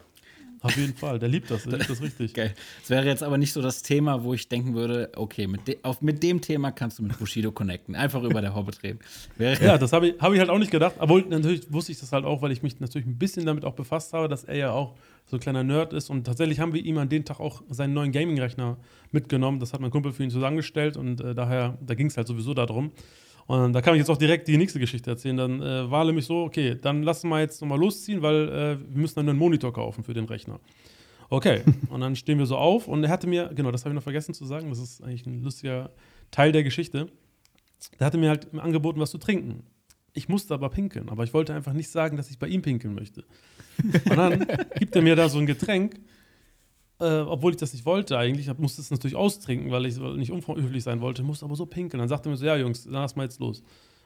Auf 0.63 0.77
jeden 0.77 0.95
Fall, 0.95 1.17
der 1.17 1.27
liebt 1.27 1.49
das, 1.49 1.63
der 1.63 1.79
liebt 1.79 1.89
das 1.89 2.01
richtig. 2.03 2.35
Geil. 2.35 2.53
Das 2.81 2.91
wäre 2.91 3.05
jetzt 3.05 3.23
aber 3.23 3.39
nicht 3.39 3.51
so 3.51 3.63
das 3.63 3.81
Thema, 3.81 4.23
wo 4.23 4.35
ich 4.35 4.47
denken 4.47 4.75
würde, 4.75 5.11
okay, 5.15 5.47
mit, 5.47 5.67
de 5.67 5.79
auf, 5.81 6.01
mit 6.03 6.21
dem 6.21 6.39
Thema 6.39 6.71
kannst 6.71 6.99
du 6.99 7.03
mit 7.03 7.17
Bushido 7.17 7.51
connecten. 7.51 7.95
Einfach 7.95 8.21
über 8.21 8.41
der 8.41 8.53
Hobbit 8.53 8.83
reden. 8.83 8.99
Wäre 9.37 9.63
ja, 9.63 9.77
das 9.79 9.91
habe 9.91 10.09
ich, 10.09 10.21
hab 10.21 10.31
ich 10.33 10.39
halt 10.39 10.51
auch 10.51 10.59
nicht 10.59 10.69
gedacht. 10.69 10.95
Obwohl, 10.99 11.25
natürlich 11.27 11.73
wusste 11.73 11.91
ich 11.91 11.99
das 11.99 12.11
halt 12.11 12.25
auch, 12.25 12.43
weil 12.43 12.51
ich 12.51 12.61
mich 12.61 12.79
natürlich 12.79 13.07
ein 13.07 13.17
bisschen 13.17 13.45
damit 13.47 13.65
auch 13.65 13.73
befasst 13.73 14.13
habe, 14.13 14.27
dass 14.27 14.43
er 14.43 14.55
ja 14.55 14.71
auch 14.71 14.95
so 15.31 15.37
ein 15.37 15.39
kleiner 15.39 15.63
Nerd 15.63 15.93
ist. 15.93 16.09
Und 16.09 16.25
tatsächlich 16.25 16.59
haben 16.59 16.73
wir 16.73 16.83
ihm 16.83 16.97
an 16.97 17.09
dem 17.09 17.25
Tag 17.25 17.39
auch 17.39 17.63
seinen 17.69 17.93
neuen 17.93 18.11
Gaming-Rechner 18.11 18.77
mitgenommen. 19.11 19.59
Das 19.59 19.73
hat 19.73 19.79
mein 19.79 19.89
Kumpel 19.89 20.11
für 20.11 20.23
ihn 20.23 20.29
zusammengestellt 20.29 20.97
und 20.97 21.21
äh, 21.21 21.33
daher, 21.33 21.77
da 21.81 21.95
ging 21.95 22.07
es 22.07 22.17
halt 22.17 22.27
sowieso 22.27 22.53
darum. 22.53 22.91
Und 23.47 23.73
da 23.73 23.81
kann 23.81 23.95
ich 23.95 23.99
jetzt 23.99 24.09
auch 24.09 24.17
direkt 24.17 24.47
die 24.47 24.57
nächste 24.57 24.79
Geschichte 24.79 25.09
erzählen. 25.09 25.37
Dann 25.37 25.61
äh, 25.61 25.89
war 25.89 26.05
nämlich 26.05 26.25
so, 26.25 26.43
okay, 26.43 26.77
dann 26.79 27.03
lassen 27.03 27.29
wir 27.29 27.39
jetzt 27.39 27.61
nochmal 27.61 27.79
losziehen, 27.79 28.21
weil 28.21 28.49
äh, 28.49 28.93
wir 28.93 29.01
müssen 29.01 29.15
dann 29.15 29.29
einen 29.29 29.39
Monitor 29.39 29.73
kaufen 29.73 30.03
für 30.03 30.13
den 30.13 30.25
Rechner. 30.25 30.59
Okay, 31.29 31.61
und 31.89 32.01
dann 32.01 32.17
stehen 32.17 32.37
wir 32.37 32.45
so 32.45 32.57
auf 32.57 32.89
und 32.89 33.03
er 33.03 33.09
hatte 33.09 33.25
mir, 33.25 33.51
genau, 33.55 33.71
das 33.71 33.85
habe 33.85 33.93
ich 33.93 33.95
noch 33.95 34.03
vergessen 34.03 34.33
zu 34.33 34.45
sagen, 34.45 34.69
das 34.69 34.79
ist 34.79 35.01
eigentlich 35.01 35.25
ein 35.25 35.41
lustiger 35.41 35.91
Teil 36.29 36.51
der 36.51 36.63
Geschichte. 36.63 37.07
Der 37.99 38.07
hatte 38.07 38.17
mir 38.17 38.29
halt 38.29 38.53
angeboten, 38.53 38.99
was 38.99 39.11
zu 39.11 39.17
trinken. 39.17 39.63
Ich 40.13 40.27
musste 40.27 40.53
aber 40.53 40.69
pinkeln, 40.69 41.09
aber 41.09 41.23
ich 41.23 41.33
wollte 41.33 41.53
einfach 41.53 41.73
nicht 41.73 41.89
sagen, 41.89 42.17
dass 42.17 42.29
ich 42.29 42.37
bei 42.37 42.47
ihm 42.47 42.61
pinkeln 42.61 42.93
möchte. 42.93 43.23
Und 43.81 44.17
dann 44.17 44.45
gibt 44.77 44.95
er 44.95 45.01
mir 45.01 45.15
da 45.15 45.29
so 45.29 45.39
ein 45.39 45.45
Getränk, 45.45 45.99
äh, 46.99 47.19
obwohl 47.19 47.51
ich 47.51 47.57
das 47.57 47.73
nicht 47.73 47.85
wollte 47.85 48.17
eigentlich. 48.17 48.47
Ich 48.47 48.57
musste 48.57 48.81
es 48.81 48.91
natürlich 48.91 49.15
austrinken, 49.15 49.71
weil 49.71 49.85
ich 49.85 49.97
nicht 49.97 50.31
unhöflich 50.31 50.83
sein 50.83 50.99
wollte, 51.01 51.23
musste 51.23 51.45
aber 51.45 51.55
so 51.55 51.65
pinkeln. 51.65 51.99
Dann 51.99 52.09
sagte 52.09 52.29
er 52.29 52.31
mir 52.31 52.37
so: 52.37 52.45
Ja, 52.45 52.57
Jungs, 52.57 52.85
lass 52.89 53.15
mal 53.15 53.23
jetzt 53.23 53.39
los. 53.39 53.63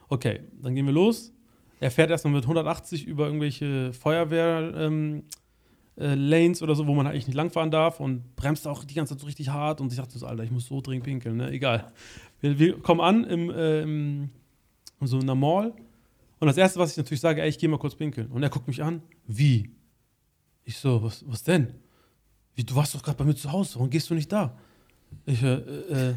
Okay, 0.07 0.41
dann 0.61 0.75
gehen 0.75 0.85
wir 0.85 0.93
los. 0.93 1.33
Er 1.79 1.91
fährt 1.91 2.09
erstmal 2.09 2.33
mit 2.33 2.43
180 2.43 3.05
über 3.05 3.25
irgendwelche 3.25 3.91
Feuerwehr. 3.93 4.91
Äh, 5.97 6.15
Lanes 6.15 6.61
oder 6.61 6.75
so, 6.75 6.87
wo 6.87 6.93
man 6.93 7.07
eigentlich 7.07 7.27
nicht 7.27 7.37
langfahren 7.37 7.71
darf 7.71 8.01
und 8.01 8.35
bremst 8.35 8.67
auch 8.67 8.83
die 8.83 8.93
ganze 8.93 9.13
Zeit 9.13 9.21
so 9.21 9.27
richtig 9.27 9.47
hart 9.47 9.79
und 9.79 9.93
ich 9.93 9.97
dachte 9.97 10.19
so, 10.19 10.27
Alter, 10.27 10.43
ich 10.43 10.51
muss 10.51 10.65
so 10.65 10.81
dringend 10.81 11.05
pinkeln, 11.05 11.37
ne? 11.37 11.49
Egal. 11.51 11.93
Wir, 12.41 12.59
wir 12.59 12.79
kommen 12.79 12.99
an 12.99 13.23
im, 13.23 13.49
äh, 13.49 13.81
im, 13.81 14.29
so 14.99 15.19
einer 15.19 15.35
Mall 15.35 15.73
und 16.45 16.49
das 16.49 16.57
Erste, 16.57 16.79
was 16.79 16.91
ich 16.91 16.97
natürlich 16.97 17.21
sage, 17.21 17.41
ey, 17.41 17.49
ich 17.49 17.57
gehe 17.57 17.67
mal 17.67 17.79
kurz 17.79 17.95
pinkeln. 17.95 18.27
Und 18.27 18.43
er 18.43 18.51
guckt 18.51 18.67
mich 18.67 18.83
an, 18.83 19.01
wie? 19.25 19.71
Ich 20.63 20.77
so, 20.77 21.01
was, 21.01 21.23
was 21.27 21.41
denn? 21.41 21.73
Wie, 22.53 22.63
du 22.63 22.75
warst 22.75 22.93
doch 22.93 23.01
gerade 23.01 23.17
bei 23.17 23.23
mir 23.23 23.35
zu 23.35 23.51
Hause, 23.51 23.73
warum 23.75 23.89
gehst 23.89 24.11
du 24.11 24.13
nicht 24.13 24.31
da? 24.31 24.55
Ich, 25.25 25.41
äh, 25.41 25.55
äh, 25.55 26.13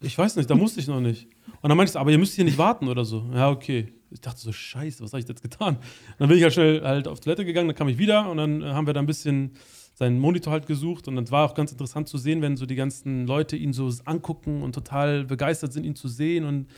ich 0.00 0.16
weiß 0.16 0.36
nicht, 0.36 0.48
da 0.48 0.54
musste 0.54 0.78
ich 0.78 0.86
noch 0.86 1.00
nicht. 1.00 1.26
Und 1.60 1.68
dann 1.68 1.76
meinte 1.76 1.88
ich, 1.88 1.92
so, 1.94 1.98
aber 1.98 2.12
ihr 2.12 2.18
müsst 2.18 2.36
hier 2.36 2.44
nicht 2.44 2.56
warten 2.56 2.86
oder 2.86 3.04
so. 3.04 3.28
Ja, 3.34 3.50
okay. 3.50 3.92
Ich 4.12 4.20
dachte 4.20 4.38
so, 4.38 4.52
scheiße, 4.52 5.02
was 5.02 5.12
habe 5.12 5.22
ich 5.22 5.28
jetzt 5.28 5.42
getan? 5.42 5.74
Und 5.74 5.84
dann 6.20 6.28
bin 6.28 6.38
ich 6.38 6.44
halt 6.44 6.52
schnell 6.52 6.80
halt 6.82 7.08
auf 7.08 7.18
Toilette 7.18 7.44
gegangen, 7.44 7.66
dann 7.66 7.76
kam 7.76 7.88
ich 7.88 7.98
wieder 7.98 8.30
und 8.30 8.36
dann 8.36 8.62
äh, 8.62 8.66
haben 8.66 8.86
wir 8.86 8.94
da 8.94 9.00
ein 9.00 9.06
bisschen 9.06 9.56
seinen 9.94 10.20
Monitor 10.20 10.52
halt 10.52 10.68
gesucht 10.68 11.08
und 11.08 11.16
dann 11.16 11.28
war 11.32 11.50
auch 11.50 11.54
ganz 11.54 11.72
interessant 11.72 12.08
zu 12.08 12.16
sehen, 12.16 12.42
wenn 12.42 12.56
so 12.56 12.64
die 12.64 12.76
ganzen 12.76 13.26
Leute 13.26 13.56
ihn 13.56 13.72
so 13.72 13.92
angucken 14.04 14.62
und 14.62 14.72
total 14.72 15.24
begeistert 15.24 15.72
sind, 15.72 15.82
ihn 15.84 15.96
zu 15.96 16.06
sehen 16.06 16.44
und, 16.44 16.68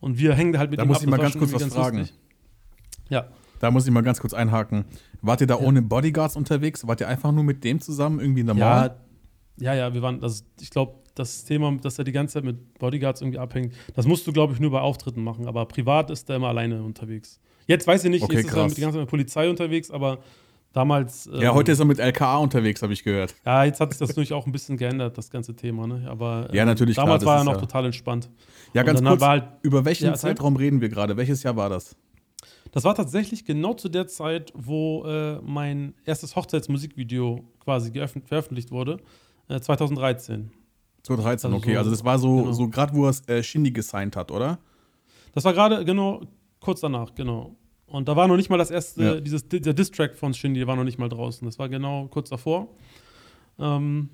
und 0.00 0.18
wir 0.18 0.34
hängen 0.34 0.52
da 0.52 0.58
halt 0.58 0.70
mit 0.70 0.78
da 0.78 0.84
ihm 0.84 0.88
muss 0.88 0.98
ab. 0.98 1.02
ich 1.04 1.08
mal 1.08 1.18
ganz 1.18 1.38
kurz 1.38 1.52
was 1.52 1.64
fragen. 1.64 1.98
Lustig. 1.98 2.16
Ja. 3.08 3.28
Da 3.60 3.70
muss 3.70 3.86
ich 3.86 3.92
mal 3.92 4.02
ganz 4.02 4.20
kurz 4.20 4.34
einhaken. 4.34 4.84
Wart 5.22 5.40
ihr 5.40 5.46
da 5.46 5.58
ja. 5.58 5.60
ohne 5.60 5.82
Bodyguards 5.82 6.36
unterwegs? 6.36 6.86
Wart 6.86 7.00
ihr 7.00 7.08
einfach 7.08 7.32
nur 7.32 7.44
mit 7.44 7.64
dem 7.64 7.80
zusammen 7.80 8.20
irgendwie 8.20 8.40
in 8.40 8.46
der 8.46 8.54
Mall? 8.54 8.96
Ja, 9.58 9.72
ja, 9.72 9.86
ja 9.86 9.94
wir 9.94 10.02
waren, 10.02 10.20
das, 10.20 10.44
ich 10.60 10.70
glaube, 10.70 10.94
das 11.14 11.44
Thema, 11.44 11.74
dass 11.76 11.98
er 11.98 12.04
die 12.04 12.12
ganze 12.12 12.34
Zeit 12.34 12.44
mit 12.44 12.78
Bodyguards 12.78 13.22
irgendwie 13.22 13.38
abhängt, 13.38 13.72
das 13.94 14.06
musst 14.06 14.26
du, 14.26 14.32
glaube 14.32 14.52
ich, 14.52 14.60
nur 14.60 14.70
bei 14.70 14.80
Auftritten 14.80 15.24
machen. 15.24 15.46
Aber 15.46 15.66
privat 15.66 16.10
ist 16.10 16.28
er 16.28 16.36
immer 16.36 16.48
alleine 16.48 16.82
unterwegs. 16.82 17.40
Jetzt 17.66 17.86
weiß 17.86 18.04
ich 18.04 18.10
nicht, 18.10 18.22
okay, 18.22 18.36
jetzt 18.36 18.48
krass. 18.48 18.52
ist 18.52 18.58
er 18.58 18.68
mit 18.68 18.76
die 18.76 18.80
ganze 18.82 18.96
Zeit 18.96 19.02
mit 19.02 19.10
Polizei 19.10 19.48
unterwegs, 19.50 19.90
aber 19.90 20.18
Damals. 20.76 21.26
Ja, 21.32 21.48
ähm, 21.48 21.54
heute 21.54 21.72
ist 21.72 21.78
er 21.78 21.86
mit 21.86 21.98
LKA 21.98 22.36
unterwegs, 22.36 22.82
habe 22.82 22.92
ich 22.92 23.02
gehört. 23.02 23.34
Ja, 23.46 23.64
jetzt 23.64 23.80
hat 23.80 23.92
sich 23.92 23.98
das 23.98 24.10
natürlich 24.10 24.34
auch 24.34 24.44
ein 24.44 24.52
bisschen 24.52 24.76
geändert, 24.76 25.16
das 25.16 25.30
ganze 25.30 25.56
Thema. 25.56 25.86
Ne? 25.86 26.06
Aber 26.06 26.50
Ja, 26.52 26.66
natürlich, 26.66 26.96
damals 26.96 27.22
klar, 27.22 27.36
war 27.36 27.40
er 27.40 27.44
noch 27.44 27.54
ja- 27.54 27.60
total 27.60 27.86
entspannt. 27.86 28.28
Ja, 28.74 28.82
ganz 28.82 29.02
kurz, 29.02 29.22
halt- 29.22 29.44
über 29.62 29.86
welchen 29.86 30.04
Ja. 30.08 30.14
Zeitraum 30.14 30.54
reden 30.56 30.82
wir 30.82 30.90
gerade? 30.90 31.16
Welches 31.16 31.42
Jahr 31.44 31.56
war 31.56 31.70
das? 31.70 31.96
Das 32.72 32.84
war 32.84 32.94
tatsächlich 32.94 33.46
genau 33.46 33.72
zu 33.72 33.88
der 33.88 34.06
Zeit, 34.06 34.52
wo 34.54 35.04
äh, 35.06 35.38
mein 35.42 35.94
erstes 36.04 36.36
Hochzeitsmusikvideo 36.36 37.42
quasi 37.58 37.90
veröffentlicht 38.26 38.70
wurde. 38.70 38.98
Äh, 39.48 39.60
2013. 39.60 40.50
2013, 41.04 41.48
Also 41.54 41.56
okay. 41.56 41.72
so- 41.72 41.78
Also 41.78 41.90
das 41.90 42.04
war 42.04 42.18
so, 42.18 42.36
genau. 42.36 42.52
so 42.52 42.68
gerade, 42.68 42.92
wo 42.94 43.06
er 43.06 43.14
äh, 43.30 43.42
Shindy 43.42 43.70
gesigned 43.70 44.14
hat, 44.14 44.30
oder? 44.30 44.58
Das 45.32 45.42
war 45.44 45.54
gerade 45.54 45.86
genau 45.86 46.20
kurz 46.60 46.80
danach, 46.82 47.14
genau. 47.14 47.56
Und 47.86 48.08
da 48.08 48.16
war 48.16 48.26
noch 48.28 48.36
nicht 48.36 48.50
mal 48.50 48.58
das 48.58 48.70
erste, 48.70 49.02
Ja. 49.02 49.20
dieses, 49.20 49.48
der 49.48 49.72
Distrack 49.72 50.16
von 50.16 50.34
Shindy 50.34 50.66
war 50.66 50.76
noch 50.76 50.84
nicht 50.84 50.98
mal 50.98 51.08
draußen. 51.08 51.46
Das 51.46 51.58
war 51.58 51.68
genau 51.68 52.08
kurz 52.08 52.30
davor. 52.30 52.68
Ähm, 53.58 54.08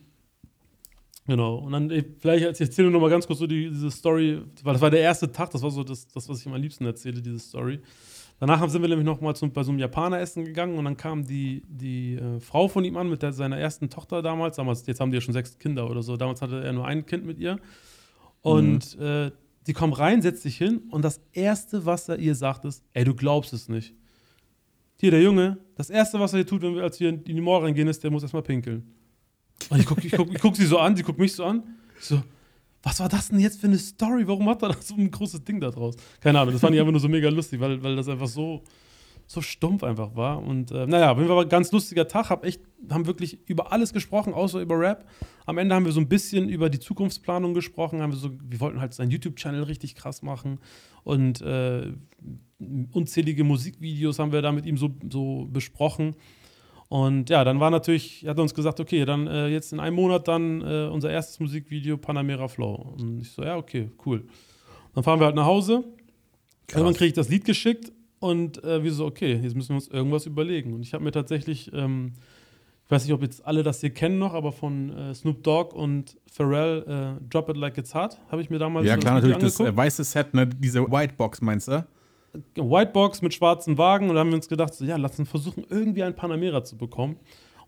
genau. 1.27 1.57
Und 1.57 1.73
dann, 1.73 1.91
eh, 1.91 2.05
vielleicht 2.19 2.45
ich 2.45 2.61
erzähle 2.61 2.91
noch 2.91 3.01
mal 3.01 3.11
ganz 3.11 3.27
kurz 3.27 3.39
so 3.39 3.47
die, 3.47 3.71
diese 3.71 3.91
Story, 3.91 4.43
weil 4.63 4.75
das 4.75 4.83
war 4.83 4.91
der 4.91 5.01
erste 5.01 5.31
Tag, 5.33 5.51
das 5.51 5.63
war 5.63 5.71
so 5.71 5.85
das, 5.85 6.07
das 6.09 6.29
was 6.29 6.41
ich 6.41 6.47
am 6.47 6.55
liebsten 6.55 6.85
erzähle, 6.85 7.23
diese 7.23 7.39
Story. 7.39 7.81
Danach 8.41 8.69
sind 8.69 8.83
wir 8.83 8.89
nämlich 8.89 9.07
noch 9.07 9.21
mal 9.21 9.35
zum, 9.37 9.53
bei 9.53 9.63
so 9.63 9.71
einem 9.71 9.79
Japaner 9.79 10.19
essen 10.19 10.45
gegangen 10.45 10.77
und 10.77 10.85
dann 10.85 10.97
kam 10.97 11.25
die, 11.25 11.63
die 11.69 12.15
äh, 12.17 12.41
Frau 12.41 12.67
von 12.67 12.85
ihm 12.85 12.97
an 12.97 13.09
mit 13.09 13.23
der, 13.23 13.33
seiner 13.33 13.57
ersten 13.57 13.89
Tochter 13.89 14.21
damals. 14.21 14.57
damals. 14.57 14.85
Jetzt 14.87 15.01
haben 15.01 15.13
die 15.13 15.17
ja 15.17 15.21
schon 15.21 15.33
sechs 15.33 15.59
Kinder 15.59 15.89
oder 15.89 16.03
so. 16.03 16.17
Damals 16.17 16.43
hatte 16.43 16.63
er 16.63 16.73
nur 16.73 16.85
ein 16.85 17.07
Kind 17.07 17.25
mit 17.25 17.39
ihr. 17.39 17.59
Und 18.41 18.99
äh, 18.99 19.31
die 19.67 19.73
kommt 19.73 19.99
rein, 19.99 20.23
setzt 20.23 20.43
sich 20.43 20.57
hin 20.57 20.83
und 20.91 21.03
das 21.03 21.21
Erste, 21.33 21.87
was 21.87 22.09
er 22.09 22.19
ihr 22.19 22.35
sagt, 22.35 22.65
ist: 22.65 22.85
Ey, 22.93 23.05
du 23.05 23.15
glaubst 23.15 23.53
es 23.53 23.69
nicht. 23.69 23.95
Hier, 25.01 25.11
der 25.11 25.23
Junge, 25.23 25.59
das 25.75 25.91
Erste, 25.91 26.21
was 26.21 26.33
er 26.33 26.39
hier 26.39 26.47
tut, 26.47 26.63
wenn 26.63 26.77
wir, 26.77 26.83
als 26.83 27.01
wir 27.01 27.09
in 27.09 27.25
die 27.25 27.41
Mall 27.41 27.63
reingehen, 27.63 27.89
ist, 27.89 28.03
der 28.05 28.11
muss 28.11 28.23
erstmal 28.23 28.43
pinkeln. 28.43 28.95
Und 29.69 29.81
ich 29.81 29.87
gucke 29.87 30.07
ich 30.07 30.13
guck, 30.13 30.33
ich 30.33 30.41
guck 30.41 30.57
sie 30.57 30.67
so 30.67 30.79
an, 30.79 30.97
sie 30.97 31.03
guckt 31.03 31.19
mich 31.19 31.33
so 31.33 31.45
an. 31.45 31.63
Ich 31.99 32.05
so, 32.07 32.23
was 32.83 33.01
war 33.01 33.09
das 33.09 33.29
denn 33.29 33.39
jetzt 33.39 33.61
für 33.61 33.67
eine 33.67 33.79
Story? 33.79 34.27
Warum 34.27 34.49
hat 34.49 34.63
er 34.63 34.71
da 34.71 34.77
so 34.81 34.95
ein 34.95 35.11
großes 35.11 35.45
Ding 35.45 35.61
da 35.61 35.71
draus? 35.71 35.97
Keine 36.21 36.41
Ahnung, 36.41 36.53
das 36.53 36.61
fand 36.61 36.75
ich 36.75 36.81
einfach 36.81 36.93
nur 36.93 37.01
so 37.01 37.09
mega 37.09 37.29
lustig, 37.29 37.61
weil, 37.61 37.83
weil 37.83 37.97
das 37.97 38.09
einfach 38.09 38.27
so, 38.27 38.63
so 39.33 39.41
stumpf 39.41 39.83
einfach 39.83 40.15
war. 40.15 40.43
Und 40.43 40.71
äh, 40.71 40.87
naja, 40.87 41.15
Fall 41.15 41.29
war 41.29 41.43
ein 41.43 41.49
ganz 41.49 41.73
lustiger 41.73 42.07
Tag, 42.07 42.31
hab 42.31 42.45
echt, 42.45 42.61
haben 42.91 43.07
wirklich 43.07 43.39
über 43.49 43.73
alles 43.73 43.93
gesprochen, 43.93 44.35
außer 44.35 44.61
über 44.61 44.79
Rap. 44.79 45.09
Am 45.47 45.59
Ende 45.59 45.75
haben 45.75 45.85
wir 45.85 45.93
so 45.93 46.01
ein 46.01 46.09
bisschen 46.09 46.49
über 46.49 46.69
die 46.69 46.79
Zukunftsplanung 46.79 47.55
gesprochen, 47.55 48.03
haben 48.03 48.13
wir 48.13 48.19
so, 48.19 48.31
wir 48.43 48.61
wollten 48.61 48.81
halt 48.81 48.95
seinen 48.95 49.11
YouTube-Channel 49.11 49.63
richtig 49.65 49.95
krass 49.95 50.23
machen 50.23 50.59
und 51.03 51.41
äh, 51.41 51.93
unzählige 52.93 53.45
Musikvideos 53.45 54.19
haben 54.19 54.33
wir 54.33 54.43
da 54.43 54.53
mit 54.53 54.67
ihm 54.67 54.77
so, 54.77 54.91
so 55.11 55.49
besprochen. 55.51 56.15
Und 56.89 57.31
ja, 57.31 57.43
dann 57.43 57.59
war 57.59 57.71
natürlich, 57.71 58.27
hat 58.27 58.39
er 58.39 58.43
uns 58.43 58.55
gesagt, 58.55 58.79
okay, 58.79 59.07
dann 59.07 59.27
äh, 59.27 59.49
jetzt 59.49 59.73
in 59.73 59.81
einem 59.81 59.97
Monat 59.97 60.29
dann 60.29 60.61
äh, 60.61 60.89
unser 60.93 61.11
erstes 61.11 61.41
Musikvideo 61.41 61.97
Panamera 61.97 62.49
Flow. 62.49 62.95
Und 62.99 63.23
ich 63.23 63.31
so, 63.31 63.43
ja, 63.43 63.57
okay, 63.57 63.91
cool. 64.05 64.27
Dann 64.95 65.03
fahren 65.03 65.19
wir 65.19 65.25
halt 65.25 65.37
nach 65.37 65.47
Hause. 65.47 65.85
Irgendwann 66.71 66.93
kriege 66.93 67.09
ich 67.09 67.13
das 67.15 67.31
Lied 67.31 67.47
geschickt 67.47 67.93
und 68.23 68.63
äh, 68.63 68.83
wir 68.85 68.93
so, 68.93 69.05
okay, 69.07 69.35
jetzt 69.35 69.57
müssen 69.57 69.71
wir 69.71 69.77
uns 69.77 69.89
irgendwas 69.89 70.27
überlegen. 70.27 70.75
Und 70.75 70.83
ich 70.83 70.95
habe 70.95 71.03
mir 71.03 71.11
tatsächlich, 71.11 71.73
ähm, 71.73 72.13
ich 72.85 72.91
weiß 72.91 73.05
nicht, 73.05 73.13
ob 73.13 73.23
jetzt 73.23 73.45
alle 73.45 73.63
das 73.63 73.81
hier 73.81 73.91
kennen 73.91 74.19
noch, 74.19 74.35
aber 74.35 74.53
von 74.53 74.97
äh, 74.97 75.15
Snoop 75.15 75.43
Dogg 75.43 75.75
und 75.75 76.17
Pharrell, 76.31 77.19
äh, 77.19 77.25
Drop 77.29 77.49
It 77.49 77.57
Like 77.57 77.79
It's 77.79 77.95
Hot, 77.95 78.19
habe 78.31 78.41
ich 78.41 78.49
mir 78.49 78.59
damals 78.59 78.87
ja, 78.87 78.97
klar, 78.97 79.17
das 79.17 79.25
natürlich. 79.25 79.43
Das 79.43 79.61
angeguckt. 79.61 79.79
äh, 79.79 79.83
weiße 79.85 80.05
Set, 80.05 80.35
ne? 80.35 80.47
diese 80.47 80.83
White 80.91 81.15
Box, 81.17 81.41
meinst 81.41 81.69
du? 81.69 81.85
Whitebox 82.55 83.23
mit 83.23 83.35
schwarzen 83.35 83.77
Wagen 83.77 84.09
und 84.09 84.15
da 84.15 84.21
haben 84.21 84.31
wir 84.31 84.37
uns 84.37 84.49
gedacht, 84.49 84.73
so, 84.73 84.85
ja, 84.85 84.97
lass 84.97 85.19
uns 85.19 85.29
versuchen, 85.29 85.65
irgendwie 85.69 86.03
ein 86.03 86.15
Panamera 86.15 86.65
zu 86.65 86.77
bekommen. 86.77 87.17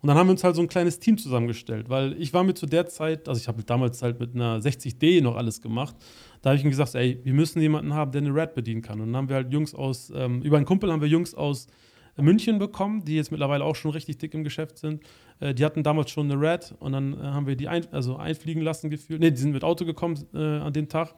Und 0.04 0.08
dann 0.08 0.18
haben 0.18 0.26
wir 0.26 0.32
uns 0.32 0.44
halt 0.44 0.54
so 0.54 0.60
ein 0.60 0.68
kleines 0.68 0.98
Team 0.98 1.16
zusammengestellt, 1.16 1.88
weil 1.88 2.12
ich 2.20 2.34
war 2.34 2.44
mir 2.44 2.52
zu 2.52 2.66
der 2.66 2.84
Zeit, 2.88 3.26
also 3.26 3.40
ich 3.40 3.48
habe 3.48 3.64
damals 3.64 4.02
halt 4.02 4.20
mit 4.20 4.34
einer 4.34 4.58
60D 4.58 5.22
noch 5.22 5.34
alles 5.34 5.62
gemacht, 5.62 5.96
da 6.42 6.50
habe 6.50 6.58
ich 6.58 6.62
ihm 6.62 6.68
gesagt, 6.68 6.94
ey, 6.94 7.20
wir 7.24 7.32
müssen 7.32 7.62
jemanden 7.62 7.94
haben, 7.94 8.12
der 8.12 8.20
eine 8.20 8.34
Red 8.34 8.54
bedienen 8.54 8.82
kann. 8.82 9.00
Und 9.00 9.06
dann 9.06 9.16
haben 9.16 9.28
wir 9.30 9.36
halt 9.36 9.50
Jungs 9.50 9.74
aus, 9.74 10.12
ähm, 10.14 10.42
über 10.42 10.58
einen 10.58 10.66
Kumpel 10.66 10.92
haben 10.92 11.00
wir 11.00 11.08
Jungs 11.08 11.34
aus 11.34 11.68
München 12.18 12.58
bekommen, 12.58 13.06
die 13.06 13.16
jetzt 13.16 13.30
mittlerweile 13.30 13.64
auch 13.64 13.76
schon 13.76 13.92
richtig 13.92 14.18
dick 14.18 14.34
im 14.34 14.44
Geschäft 14.44 14.76
sind. 14.76 15.02
Äh, 15.40 15.54
die 15.54 15.64
hatten 15.64 15.82
damals 15.82 16.10
schon 16.10 16.30
eine 16.30 16.38
Red 16.38 16.74
und 16.80 16.92
dann 16.92 17.14
äh, 17.14 17.22
haben 17.22 17.46
wir 17.46 17.56
die 17.56 17.68
ein, 17.68 17.90
also 17.90 18.16
einfliegen 18.16 18.62
lassen 18.62 18.90
gefühlt. 18.90 19.20
Ne, 19.20 19.32
die 19.32 19.40
sind 19.40 19.52
mit 19.52 19.64
Auto 19.64 19.86
gekommen 19.86 20.22
äh, 20.34 20.38
an 20.38 20.74
dem 20.74 20.90
Tag. 20.90 21.14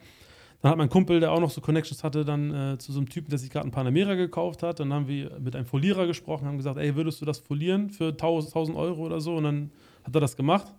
Dann 0.61 0.71
hat 0.71 0.77
mein 0.77 0.89
Kumpel, 0.89 1.19
der 1.19 1.31
auch 1.31 1.39
noch 1.39 1.51
so 1.51 1.61
Connections 1.61 2.03
hatte, 2.03 2.25
dann 2.25 2.53
äh, 2.53 2.77
zu 2.79 2.91
so 2.91 2.99
einem 2.99 3.09
Typen, 3.09 3.29
der 3.29 3.37
sich 3.37 3.49
gerade 3.49 3.63
einen 3.63 3.71
Panamera 3.71 4.15
gekauft 4.15 4.63
hat. 4.63 4.79
Dann 4.79 4.91
haben 4.91 5.07
wir 5.07 5.39
mit 5.39 5.55
einem 5.55 5.65
Folierer 5.65 6.07
gesprochen, 6.07 6.47
haben 6.47 6.57
gesagt, 6.57 6.77
ey, 6.79 6.95
würdest 6.95 7.21
du 7.21 7.25
das 7.25 7.39
folieren 7.39 7.91
für 7.91 8.09
1000, 8.09 8.49
1000 8.51 8.77
Euro 8.77 9.05
oder 9.05 9.21
so? 9.21 9.35
Und 9.35 9.43
dann 9.43 9.71
hat 10.03 10.15
er 10.15 10.21
das 10.21 10.35
gemacht. 10.35 10.73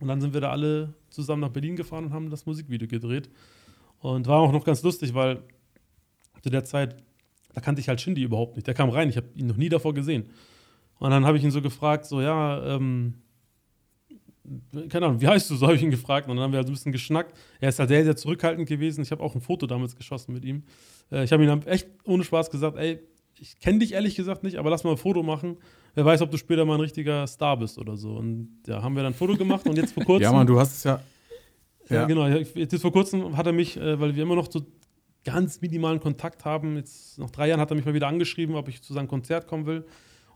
Und 0.00 0.08
dann 0.08 0.20
sind 0.22 0.32
wir 0.32 0.40
da 0.40 0.50
alle 0.50 0.94
zusammen 1.10 1.42
nach 1.42 1.50
Berlin 1.50 1.76
gefahren 1.76 2.06
und 2.06 2.12
haben 2.12 2.30
das 2.30 2.46
Musikvideo 2.46 2.88
gedreht. 2.88 3.28
Und 3.98 4.26
war 4.26 4.40
auch 4.40 4.52
noch 4.52 4.64
ganz 4.64 4.82
lustig, 4.82 5.12
weil 5.12 5.42
zu 6.42 6.48
der 6.48 6.64
Zeit, 6.64 6.96
da 7.52 7.60
kannte 7.60 7.82
ich 7.82 7.88
halt 7.88 8.00
Shindy 8.00 8.22
überhaupt 8.22 8.56
nicht. 8.56 8.66
Der 8.66 8.72
kam 8.72 8.88
rein, 8.88 9.10
ich 9.10 9.18
habe 9.18 9.28
ihn 9.34 9.46
noch 9.46 9.58
nie 9.58 9.68
davor 9.68 9.92
gesehen. 9.92 10.30
Und 10.98 11.10
dann 11.10 11.26
habe 11.26 11.36
ich 11.36 11.44
ihn 11.44 11.50
so 11.50 11.60
gefragt, 11.60 12.06
so, 12.06 12.22
ja, 12.22 12.76
ähm, 12.76 13.14
keine 14.88 15.06
Ahnung, 15.06 15.20
wie 15.20 15.26
heißt 15.28 15.50
du? 15.50 15.56
So 15.56 15.66
habe 15.66 15.76
ich 15.76 15.82
ihn 15.82 15.90
gefragt. 15.90 16.28
Und 16.28 16.36
dann 16.36 16.44
haben 16.44 16.52
wir 16.52 16.58
halt 16.58 16.66
so 16.66 16.72
ein 16.72 16.74
bisschen 16.74 16.92
geschnackt. 16.92 17.36
Er 17.60 17.68
ist 17.68 17.78
halt 17.78 17.88
sehr, 17.88 18.04
sehr 18.04 18.16
zurückhaltend 18.16 18.68
gewesen. 18.68 19.02
Ich 19.02 19.10
habe 19.10 19.22
auch 19.22 19.34
ein 19.34 19.40
Foto 19.40 19.66
damals 19.66 19.96
geschossen 19.96 20.32
mit 20.32 20.44
ihm. 20.44 20.62
Äh, 21.12 21.24
ich 21.24 21.32
habe 21.32 21.42
ihm 21.42 21.48
dann 21.48 21.62
echt 21.66 21.88
ohne 22.04 22.24
Spaß 22.24 22.50
gesagt, 22.50 22.76
ey, 22.76 22.98
ich 23.38 23.58
kenne 23.58 23.78
dich 23.78 23.92
ehrlich 23.92 24.16
gesagt 24.16 24.42
nicht, 24.42 24.56
aber 24.56 24.70
lass 24.70 24.84
mal 24.84 24.90
ein 24.92 24.96
Foto 24.98 25.22
machen. 25.22 25.56
Wer 25.94 26.04
weiß, 26.04 26.20
ob 26.22 26.30
du 26.30 26.36
später 26.36 26.64
mal 26.64 26.74
ein 26.74 26.80
richtiger 26.80 27.26
Star 27.26 27.56
bist 27.56 27.78
oder 27.78 27.96
so. 27.96 28.14
Und 28.16 28.48
ja, 28.66 28.82
haben 28.82 28.94
wir 28.96 29.02
dann 29.02 29.12
ein 29.12 29.16
Foto 29.16 29.36
gemacht 29.36 29.66
und 29.68 29.76
jetzt 29.76 29.92
vor 29.94 30.04
kurzem. 30.06 30.24
Ja, 30.24 30.32
Mann, 30.32 30.46
du 30.46 30.58
hast 30.58 30.76
es 30.76 30.84
ja. 30.84 31.00
Ja, 31.88 31.96
Ja. 32.02 32.06
genau. 32.06 32.26
Jetzt 32.26 32.80
vor 32.80 32.92
kurzem 32.92 33.36
hat 33.36 33.46
er 33.46 33.52
mich, 33.52 33.76
äh, 33.76 33.98
weil 34.00 34.14
wir 34.14 34.22
immer 34.22 34.36
noch 34.36 34.50
so 34.50 34.62
ganz 35.24 35.60
minimalen 35.60 36.00
Kontakt 36.00 36.44
haben, 36.44 36.76
jetzt 36.76 37.18
nach 37.18 37.30
drei 37.30 37.48
Jahren 37.48 37.60
hat 37.60 37.70
er 37.70 37.76
mich 37.76 37.84
mal 37.84 37.92
wieder 37.94 38.08
angeschrieben, 38.08 38.54
ob 38.54 38.68
ich 38.68 38.82
zu 38.82 38.94
seinem 38.94 39.08
Konzert 39.08 39.46
kommen 39.46 39.66
will. 39.66 39.84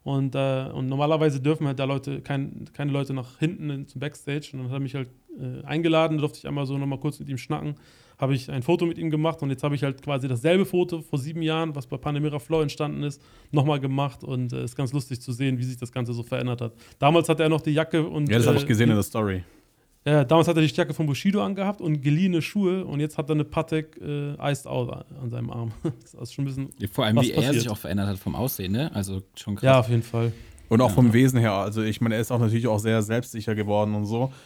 Und, 0.05 0.35
äh, 0.35 0.69
und 0.73 0.89
normalerweise 0.89 1.41
dürfen 1.41 1.67
halt 1.67 1.79
da 1.79 1.85
Leute, 1.85 2.21
kein, 2.21 2.67
keine 2.75 2.93
Leute 2.93 3.15
nach 3.15 3.39
hinten 3.39 3.71
in, 3.71 3.89
zum 3.89 4.01
Backstage. 4.01 4.51
Und 4.53 4.59
dann 4.59 4.69
hat 4.69 4.77
er 4.77 4.81
mich 4.81 4.95
halt 4.95 5.09
äh, 5.41 5.65
eingeladen, 5.65 6.19
durfte 6.19 6.39
ich 6.39 6.47
einmal 6.47 6.67
so 6.67 6.77
nochmal 6.77 7.01
kurz 7.01 7.19
mit 7.19 7.29
ihm 7.31 7.39
schnacken. 7.39 7.77
Habe 8.19 8.35
ich 8.35 8.51
ein 8.51 8.63
Foto 8.63 8.87
mit 8.87 8.99
ihm 8.99 9.11
gemacht 9.11 9.43
und 9.43 9.51
jetzt 9.51 9.65
habe 9.65 9.75
ich 9.75 9.83
halt 9.83 10.01
quasi 10.03 10.29
dasselbe 10.29 10.67
Foto 10.67 11.01
vor 11.01 11.19
sieben 11.19 11.43
Jahren, 11.43 11.75
was 11.75 11.87
bei 11.87 11.97
Panamera 11.97 12.39
Flow 12.39 12.61
entstanden 12.61 13.03
ist, 13.03 13.21
nochmal 13.51 13.81
gemacht. 13.81 14.23
Und 14.23 14.53
es 14.53 14.59
äh, 14.61 14.65
ist 14.65 14.77
ganz 14.77 14.93
lustig 14.93 15.23
zu 15.23 15.33
sehen, 15.33 15.59
wie 15.59 15.65
sich 15.65 15.79
das 15.79 15.91
Ganze 15.91 16.13
so 16.13 16.23
verändert 16.23 16.61
hat. 16.61 16.75
Damals 16.99 17.29
hatte 17.31 17.43
er 17.43 17.49
noch 17.49 17.63
die 17.63 17.73
Jacke 17.73 18.07
und. 18.07 18.31
Ja, 18.31 18.37
das 18.37 18.47
habe 18.47 18.59
äh, 18.59 18.61
ich 18.61 18.67
gesehen 18.67 18.89
die, 18.89 18.93
in 18.93 18.97
der 18.97 19.03
Story. 19.03 19.43
Ja, 20.07 20.25
damals 20.25 20.49
hat 20.49 20.57
er 20.57 20.63
die 20.63 20.69
Jacke 20.73 20.93
von 20.93 21.07
Bushido 21.07 21.43
angehabt 21.43 21.81
und 21.81 22.03
geliehene 22.03 22.43
Schuhe 22.43 22.85
und 22.85 23.01
jetzt 23.01 23.17
hat 23.17 23.31
er 23.31 23.35
eine 23.35 23.45
Patek 23.45 23.99
äh, 24.03 24.35
Iced 24.53 24.67
Out 24.67 25.07
an 25.23 25.31
seinem 25.31 25.51
Arm. 25.51 25.73
das 26.03 26.15
ist 26.15 26.35
schon 26.35 26.45
ein 26.45 26.47
bisschen. 26.47 26.71
Ja, 26.79 26.89
Vor 26.93 27.05
allem, 27.07 27.17
Was 27.17 27.27
wie 27.27 27.31
er 27.31 27.37
passiert? 27.37 27.55
sich 27.55 27.69
auch 27.71 27.79
verändert 27.79 28.09
hat 28.09 28.19
vom 28.19 28.35
Aussehen, 28.35 28.73
ne? 28.73 28.91
Also 28.95 29.23
schon 29.35 29.55
krass. 29.57 29.65
Ja, 29.65 29.81
auf 29.81 29.89
jeden 29.89 30.03
Fall. 30.03 30.33
Und 30.69 30.81
auch 30.81 30.91
vom 30.91 31.13
Wesen 31.13 31.39
her. 31.39 31.53
Also, 31.53 31.83
ich 31.83 32.01
meine, 32.01 32.17
er 32.17 32.21
ist 32.21 32.31
auch 32.33 32.39
natürlich 32.39 32.67
auch 32.67 32.79
sehr 32.79 33.01
selbstsicher 33.03 33.55
geworden 33.55 33.95
und 33.95 34.05
so. 34.07 34.33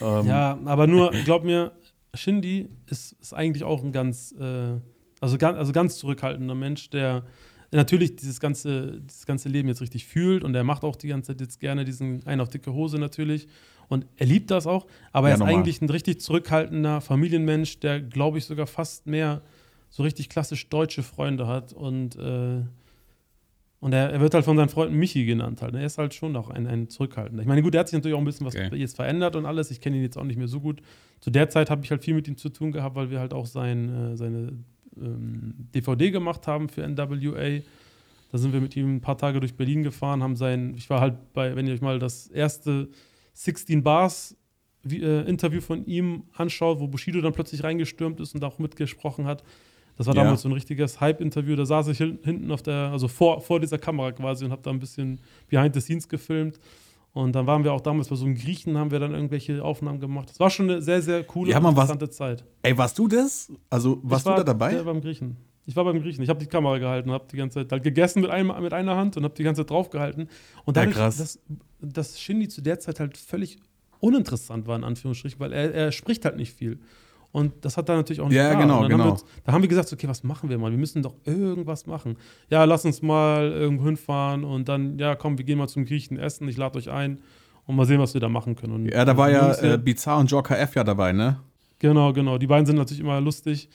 Ähm, 0.00 0.26
Ja, 0.26 0.58
aber 0.64 0.86
nur, 0.86 1.10
glaub 1.26 1.44
mir, 1.44 1.70
Shindy 2.14 2.70
ist, 2.88 3.12
ist 3.20 3.34
eigentlich 3.34 3.62
auch 3.62 3.84
ein 3.84 3.92
ganz, 3.92 4.32
äh, 4.40 4.78
also, 5.20 5.36
ganz, 5.36 5.58
also 5.58 5.72
ganz 5.72 5.98
zurückhaltender 5.98 6.54
Mensch, 6.54 6.88
der 6.88 7.24
natürlich 7.72 8.16
dieses 8.16 8.40
ganze, 8.40 9.00
dieses 9.02 9.26
ganze 9.26 9.50
Leben 9.50 9.68
jetzt 9.68 9.82
richtig 9.82 10.06
fühlt 10.06 10.44
und 10.44 10.54
er 10.54 10.64
macht 10.64 10.82
auch 10.82 10.96
die 10.96 11.08
ganze 11.08 11.32
Zeit 11.32 11.40
jetzt 11.42 11.60
gerne 11.60 11.84
diesen 11.84 12.26
einen 12.26 12.40
auf 12.40 12.48
dicke 12.48 12.72
Hose 12.72 12.98
natürlich. 12.98 13.48
Und 13.88 14.06
er 14.16 14.26
liebt 14.26 14.50
das 14.50 14.66
auch, 14.66 14.86
aber 15.12 15.28
Ja, 15.28 15.32
er 15.32 15.34
ist 15.34 15.40
normal. 15.40 15.54
eigentlich 15.56 15.80
ein 15.80 15.88
richtig 15.90 16.20
zurückhaltender 16.20 17.00
Familienmensch, 17.00 17.78
der, 17.80 18.00
glaube 18.00 18.38
ich, 18.38 18.44
sogar 18.44 18.66
fast 18.66 19.06
mehr 19.06 19.42
so 19.90 20.02
richtig 20.02 20.28
klassisch 20.28 20.68
deutsche 20.68 21.02
Freunde 21.02 21.46
hat 21.46 21.72
und 21.72 22.16
äh, 22.16 22.62
und 23.78 23.92
er, 23.92 24.10
er 24.10 24.20
wird 24.20 24.32
halt 24.34 24.44
von 24.44 24.56
seinen 24.56 24.70
Freunden 24.70 24.96
Michi 24.96 25.24
genannt 25.26 25.60
halt. 25.62 25.74
ne? 25.74 25.80
Er 25.80 25.86
ist 25.86 25.98
halt 25.98 26.14
schon 26.14 26.34
auch 26.34 26.48
ein, 26.48 26.66
ein 26.66 26.88
Zurückhaltender. 26.88 27.42
Ich 27.42 27.46
meine, 27.46 27.62
gut, 27.62 27.74
er 27.74 27.80
hat 27.80 27.88
sich 27.88 27.94
natürlich 27.96 28.14
auch 28.14 28.20
ein 28.20 28.24
bisschen 28.24 28.46
was 28.46 28.56
Okay. 28.56 28.74
jetzt 28.74 28.96
verändert 28.96 29.36
und 29.36 29.44
alles. 29.46 29.70
Ich 29.70 29.80
kenne 29.80 29.96
ihn 29.96 30.02
jetzt 30.02 30.16
auch 30.16 30.24
nicht 30.24 30.38
mehr 30.38 30.48
so 30.48 30.60
gut. 30.60 30.80
Zu 31.20 31.30
der 31.30 31.50
Zeit 31.50 31.68
habe 31.70 31.84
ich 31.84 31.90
halt 31.90 32.02
viel 32.02 32.14
mit 32.14 32.26
ihm 32.26 32.36
zu 32.36 32.48
tun 32.48 32.72
gehabt, 32.72 32.96
weil 32.96 33.10
wir 33.10 33.20
halt 33.20 33.34
auch 33.34 33.46
sein, 33.46 34.12
äh, 34.12 34.16
seine 34.16 34.52
ähm, 35.00 35.54
DVD 35.74 36.10
gemacht 36.10 36.46
haben 36.46 36.68
für 36.70 36.82
NWA. 36.88 37.60
Da 38.32 38.38
sind 38.38 38.52
wir 38.54 38.60
mit 38.60 38.74
ihm 38.76 38.96
ein 38.96 39.00
paar 39.02 39.18
Tage 39.18 39.40
durch 39.40 39.54
Berlin 39.54 39.82
gefahren, 39.82 40.22
haben 40.22 40.36
sein, 40.36 40.74
ich 40.76 40.88
war 40.90 41.00
halt 41.00 41.32
bei, 41.34 41.54
wenn 41.54 41.66
ihr 41.66 41.74
euch 41.74 41.82
mal 41.82 41.98
das 41.98 42.26
erste 42.28 42.88
16 43.36 43.82
Bars 43.82 44.36
wie, 44.82 45.02
äh, 45.02 45.28
Interview 45.28 45.60
von 45.60 45.84
ihm 45.86 46.24
anschaut, 46.36 46.80
wo 46.80 46.86
Bushido 46.86 47.20
dann 47.20 47.32
plötzlich 47.32 47.62
reingestürmt 47.64 48.20
ist 48.20 48.34
und 48.34 48.44
auch 48.44 48.58
mitgesprochen 48.58 49.26
hat. 49.26 49.42
Das 49.96 50.06
war 50.06 50.14
Ja. 50.14 50.22
damals 50.24 50.42
so 50.42 50.48
ein 50.48 50.52
richtiges 50.52 51.00
Hype-Interview. 51.00 51.56
Da 51.56 51.66
saß 51.66 51.88
ich 51.88 51.98
hin- 51.98 52.18
hinten 52.22 52.50
auf 52.52 52.62
der, 52.62 52.90
also 52.92 53.08
vor, 53.08 53.40
vor 53.40 53.60
dieser 53.60 53.78
Kamera 53.78 54.12
quasi 54.12 54.44
und 54.44 54.52
habe 54.52 54.62
da 54.62 54.70
ein 54.70 54.78
bisschen 54.78 55.20
behind 55.48 55.74
the 55.74 55.80
scenes 55.80 56.08
gefilmt. 56.08 56.58
Und 57.12 57.32
dann 57.34 57.46
waren 57.46 57.64
wir 57.64 57.72
auch 57.72 57.80
damals 57.80 58.08
bei 58.08 58.14
so 58.16 58.26
einem 58.26 58.34
Griechen, 58.36 58.76
haben 58.78 58.90
wir 58.90 59.00
dann 59.00 59.12
irgendwelche 59.14 59.64
Aufnahmen 59.64 60.00
gemacht. 60.00 60.28
Das 60.28 60.38
war 60.38 60.50
schon 60.50 60.70
eine 60.70 60.82
sehr, 60.82 61.00
sehr 61.02 61.24
coole, 61.24 61.50
Ja, 61.50 61.60
man, 61.60 61.74
was- 61.74 61.90
interessante 61.90 62.10
Zeit. 62.10 62.44
Ey, 62.62 62.76
warst 62.76 62.98
du 62.98 63.08
das? 63.08 63.50
Also, 63.70 63.98
warst 64.02 64.22
Ich 64.24 64.26
war 64.30 64.36
du 64.36 64.40
da 64.44 64.52
dabei? 64.52 64.74
Der 64.74 64.84
beim 64.84 65.00
Griechen. 65.00 65.36
Ich 65.66 65.74
war 65.76 65.84
beim 65.84 66.00
Griechen. 66.00 66.22
Ich 66.22 66.28
habe 66.28 66.38
die 66.38 66.46
Kamera 66.46 66.78
gehalten, 66.78 67.10
habe 67.10 67.26
die 67.30 67.36
ganze 67.36 67.60
Zeit 67.60 67.72
halt 67.72 67.82
gegessen 67.82 68.20
mit, 68.22 68.30
einem, 68.30 68.52
mit 68.62 68.72
einer 68.72 68.96
Hand 68.96 69.16
und 69.16 69.24
habe 69.24 69.34
die 69.34 69.42
ganze 69.42 69.62
Zeit 69.62 69.70
draufgehalten. 69.70 70.28
Und 70.64 70.76
Ja, 70.76 70.82
dadurch, 70.84 70.96
krass. 70.96 71.16
dass, 71.18 71.38
dass 71.80 72.20
Shindy 72.20 72.48
zu 72.48 72.62
der 72.62 72.78
Zeit 72.78 73.00
halt 73.00 73.16
völlig 73.18 73.58
uninteressant 74.00 74.66
war, 74.66 74.76
in 74.76 74.84
Anführungsstrichen, 74.84 75.40
weil 75.40 75.52
er, 75.52 75.74
er 75.74 75.92
spricht 75.92 76.24
halt 76.24 76.36
nicht 76.36 76.52
viel. 76.52 76.78
Und 77.32 77.52
das 77.64 77.76
hat 77.76 77.88
er 77.88 77.96
natürlich 77.96 78.20
auch 78.20 78.28
nicht 78.28 78.36
Ja, 78.36 78.52
da. 78.52 78.60
genau, 78.60 78.76
Haben 78.82 78.88
genau. 78.88 79.04
wir, 79.04 79.10
uns- 79.12 79.24
da 79.44 79.52
haben 79.52 79.60
wir 79.62 79.68
gesagt, 79.68 79.92
okay, 79.92 80.08
was 80.08 80.22
machen 80.22 80.48
wir 80.48 80.56
mal? 80.58 80.70
Wir 80.70 80.78
müssen 80.78 81.02
doch 81.02 81.14
irgendwas 81.24 81.86
machen. 81.86 82.16
Ja, 82.48 82.64
lass 82.64 82.84
uns 82.84 83.02
mal 83.02 83.50
irgendwo 83.50 83.84
hinfahren 83.86 84.44
und 84.44 84.68
dann, 84.68 84.98
ja, 84.98 85.16
komm, 85.16 85.36
wir 85.36 85.44
gehen 85.44 85.58
mal 85.58 85.68
zum 85.68 85.84
Griechen 85.84 86.18
essen, 86.18 86.48
ich 86.48 86.56
lade 86.56 86.78
euch 86.78 86.88
ein 86.90 87.18
und 87.66 87.74
mal 87.76 87.84
sehen, 87.84 87.98
was 88.00 88.14
wir 88.14 88.20
da 88.20 88.28
machen 88.28 88.54
können. 88.54 88.72
Und 88.74 88.86
Ja, 88.86 89.04
da 89.04 89.16
war 89.16 89.30
ja 89.30 89.52
äh, 89.54 89.76
Bizarre 89.76 90.20
und 90.20 90.30
Joker 90.30 90.58
F 90.58 90.76
ja 90.76 90.84
dabei, 90.84 91.12
ne? 91.12 91.40
Genau, 91.78 92.12
genau. 92.12 92.38
Die 92.38 92.46
beiden 92.46 92.64
sind 92.64 92.76
natürlich 92.76 93.00
immer 93.00 93.20
lustig 93.20 93.68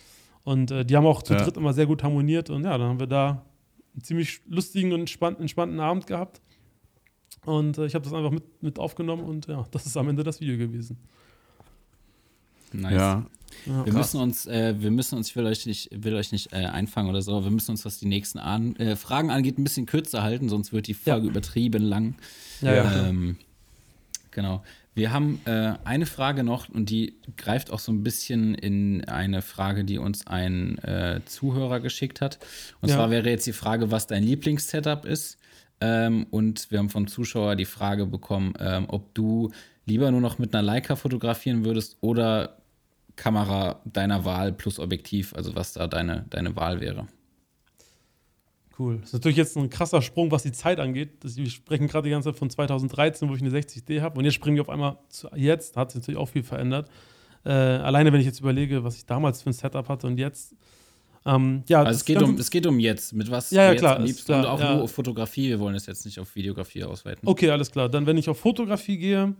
und 0.43 0.71
äh, 0.71 0.85
die 0.85 0.95
haben 0.97 1.05
auch 1.05 1.21
zu 1.23 1.33
Ja. 1.33 1.43
dritt 1.43 1.57
immer 1.57 1.73
sehr 1.73 1.85
gut 1.85 2.03
harmoniert 2.03 2.49
und 2.49 2.63
ja, 2.63 2.77
dann 2.77 2.89
haben 2.89 2.99
wir 2.99 3.07
da 3.07 3.45
einen 3.93 4.03
ziemlich 4.03 4.41
lustigen 4.47 4.93
und 4.93 5.01
entspannten, 5.01 5.41
entspannten 5.41 5.79
Abend 5.79 6.07
gehabt 6.07 6.41
und 7.45 7.77
äh, 7.77 7.85
ich 7.85 7.95
habe 7.95 8.03
das 8.03 8.13
einfach 8.13 8.31
mit, 8.31 8.63
mit 8.63 8.79
aufgenommen 8.79 9.23
und 9.23 9.47
ja, 9.47 9.65
das 9.71 9.85
ist 9.85 9.97
am 9.97 10.09
Ende 10.09 10.23
das 10.23 10.39
Video 10.41 10.57
gewesen. 10.57 10.97
Nice. 12.73 12.93
Ja. 12.93 13.25
Ja, 13.65 13.85
Wir 13.85 13.93
müssen 13.93 14.21
uns, 14.21 14.45
äh, 14.45 14.75
wir 14.79 14.91
müssen 14.91 15.17
uns, 15.17 15.27
ich 15.29 15.35
will 15.35 15.45
euch 15.45 15.65
nicht, 15.65 15.89
will 15.91 16.15
euch 16.15 16.31
nicht 16.31 16.53
äh, 16.53 16.65
einfangen 16.67 17.09
oder 17.09 17.21
so, 17.21 17.43
wir 17.43 17.51
müssen 17.51 17.71
uns, 17.71 17.83
was 17.83 17.99
die 17.99 18.05
nächsten 18.07 18.39
an, 18.39 18.77
äh, 18.77 18.95
Fragen 18.95 19.29
angeht, 19.29 19.57
ein 19.57 19.65
bisschen 19.65 19.85
kürzer 19.85 20.23
halten, 20.23 20.47
sonst 20.47 20.71
wird 20.71 20.87
die 20.87 20.93
Folge 20.93 21.27
übertrieben 21.27 21.83
lang. 21.83 22.15
ja, 22.61 22.73
ja. 22.75 22.83
Ja. 22.85 23.07
Ähm, 23.09 23.35
genau. 24.31 24.63
Wir 24.93 25.13
haben 25.13 25.39
äh, 25.45 25.73
eine 25.85 26.05
Frage 26.05 26.43
noch 26.43 26.67
und 26.67 26.89
die 26.89 27.15
greift 27.37 27.71
auch 27.71 27.79
so 27.79 27.91
ein 27.93 28.03
bisschen 28.03 28.55
in 28.55 29.05
eine 29.05 29.41
Frage, 29.41 29.85
die 29.85 29.97
uns 29.97 30.27
ein 30.27 30.77
äh, 30.79 31.21
Zuhörer 31.25 31.79
geschickt 31.79 32.19
hat. 32.19 32.39
Und 32.81 32.89
Ja. 32.89 32.95
zwar 32.95 33.09
wäre 33.09 33.29
jetzt 33.29 33.47
die 33.47 33.53
Frage, 33.53 33.89
was 33.91 34.07
dein 34.07 34.23
Lieblingssetup 34.23 35.05
ist. 35.05 35.37
Ähm, 35.79 36.27
und 36.29 36.69
wir 36.71 36.79
haben 36.79 36.89
vom 36.89 37.07
Zuschauer 37.07 37.55
die 37.55 37.65
Frage 37.65 38.05
bekommen, 38.05 38.53
ähm, 38.59 38.85
ob 38.89 39.13
du 39.15 39.51
lieber 39.85 40.11
nur 40.11 40.21
noch 40.21 40.39
mit 40.39 40.53
einer 40.53 40.61
Leica 40.61 40.95
fotografieren 40.95 41.63
würdest 41.63 41.97
oder 42.01 42.57
Kamera 43.15 43.81
deiner 43.85 44.25
Wahl 44.25 44.51
plus 44.51 44.77
Objektiv, 44.79 45.33
also 45.35 45.55
was 45.55 45.73
da 45.73 45.87
deine, 45.87 46.25
deine 46.29 46.55
Wahl 46.55 46.81
wäre. 46.81 47.07
Cool. 48.81 48.97
Das 48.97 49.09
ist 49.09 49.13
natürlich 49.13 49.37
jetzt 49.37 49.55
ein 49.57 49.69
krasser 49.69 50.01
Sprung, 50.01 50.31
was 50.31 50.41
die 50.41 50.51
Zeit 50.51 50.79
angeht. 50.79 51.23
Das, 51.23 51.37
wir 51.37 51.49
sprechen 51.49 51.87
gerade 51.87 52.05
die 52.05 52.11
ganze 52.11 52.29
Zeit 52.29 52.39
von 52.39 52.49
2013, 52.49 53.29
wo 53.29 53.35
ich 53.35 53.41
eine 53.41 53.51
60D 53.51 54.01
habe. 54.01 54.17
Und 54.17 54.25
jetzt 54.25 54.33
springen 54.33 54.55
wir 54.55 54.63
auf 54.63 54.69
einmal 54.69 54.97
zu 55.09 55.29
jetzt. 55.35 55.77
Hat 55.77 55.91
sich 55.91 56.01
natürlich 56.01 56.19
auch 56.19 56.29
viel 56.29 56.43
verändert. 56.43 56.89
Äh, 57.45 57.51
alleine, 57.51 58.11
wenn 58.11 58.19
ich 58.19 58.25
jetzt 58.25 58.39
überlege, 58.39 58.83
was 58.83 58.97
ich 58.97 59.05
damals 59.05 59.43
für 59.43 59.51
ein 59.51 59.53
Setup 59.53 59.87
hatte 59.87 60.07
und 60.07 60.17
jetzt. 60.17 60.55
Ähm, 61.23 61.63
ja, 61.69 61.83
Also 61.83 61.97
es 61.97 62.05
geht, 62.05 62.21
um, 62.23 62.35
es 62.37 62.49
geht 62.49 62.65
um 62.65 62.79
jetzt, 62.79 63.13
mit 63.13 63.29
was 63.29 63.51
Ja, 63.51 63.61
ja, 63.61 63.67
du 63.67 63.73
jetzt 63.73 63.81
klar, 63.81 63.95
am 63.97 64.03
liebsten 64.03 64.25
klar, 64.25 64.39
und 64.39 64.45
auch 64.47 64.59
ja. 64.59 64.73
nur 64.73 64.83
auf 64.83 64.91
Fotografie. 64.91 65.49
Wir 65.49 65.59
wollen 65.59 65.75
es 65.75 65.85
jetzt 65.85 66.03
nicht 66.05 66.19
auf 66.19 66.35
Videografie 66.35 66.83
ausweiten. 66.83 67.27
Okay, 67.27 67.51
alles 67.51 67.69
klar. 67.69 67.89
Dann, 67.89 68.07
wenn 68.07 68.17
ich 68.17 68.29
auf 68.29 68.39
Fotografie 68.39 68.97
gehe, 68.97 69.35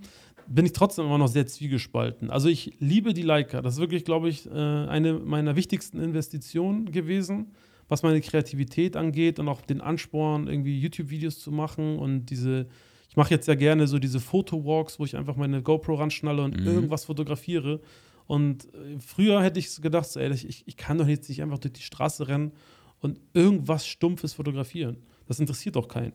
bin 0.45 0.65
ich 0.67 0.73
trotzdem 0.73 1.05
immer 1.05 1.17
noch 1.17 1.29
sehr 1.29 1.47
zwiegespalten. 1.47 2.29
Also 2.29 2.49
ich 2.49 2.73
liebe 2.79 3.15
die 3.15 3.23
Leica. 3.23 3.61
Das 3.63 3.75
ist 3.75 3.79
wirklich, 3.79 4.05
glaube 4.05 4.29
ich, 4.29 4.45
äh, 4.45 4.51
eine 4.51 5.13
meiner 5.13 5.55
wichtigsten 5.55 5.99
Investitionen 5.99 6.91
gewesen, 6.91 7.47
was 7.91 8.03
meine 8.03 8.21
Kreativität 8.21 8.95
angeht 8.95 9.37
und 9.37 9.49
auch 9.49 9.61
den 9.61 9.81
Ansporn, 9.81 10.47
irgendwie 10.47 10.79
YouTube-Videos 10.79 11.39
zu 11.39 11.51
machen 11.51 11.99
und 11.99 12.27
diese. 12.27 12.67
Ich 13.09 13.17
mache 13.17 13.31
jetzt 13.31 13.45
ja 13.49 13.55
gerne 13.55 13.87
so 13.87 13.99
diese 13.99 14.21
Fotowalks, 14.21 14.97
wo 14.97 15.03
ich 15.03 15.17
einfach 15.17 15.35
meine 15.35 15.61
GoPro 15.61 15.95
ranschnalle 15.95 16.43
und 16.43 16.57
Mhm. 16.61 16.65
irgendwas 16.65 17.03
fotografiere. 17.03 17.81
Und 18.25 18.73
äh, 18.73 18.97
früher 19.05 19.43
hätte 19.43 19.59
ich 19.59 19.81
gedacht, 19.81 20.05
so, 20.09 20.21
ey, 20.21 20.31
ich, 20.31 20.63
ich 20.65 20.77
kann 20.77 20.97
doch 20.97 21.07
jetzt 21.07 21.27
nicht 21.27 21.41
einfach 21.41 21.59
durch 21.59 21.73
die 21.73 21.81
Straße 21.81 22.29
rennen 22.29 22.53
und 23.01 23.19
irgendwas 23.33 23.85
Stumpfes 23.85 24.31
fotografieren. 24.33 24.95
Das 25.27 25.41
interessiert 25.41 25.75
doch 25.75 25.89
keinen. 25.89 26.13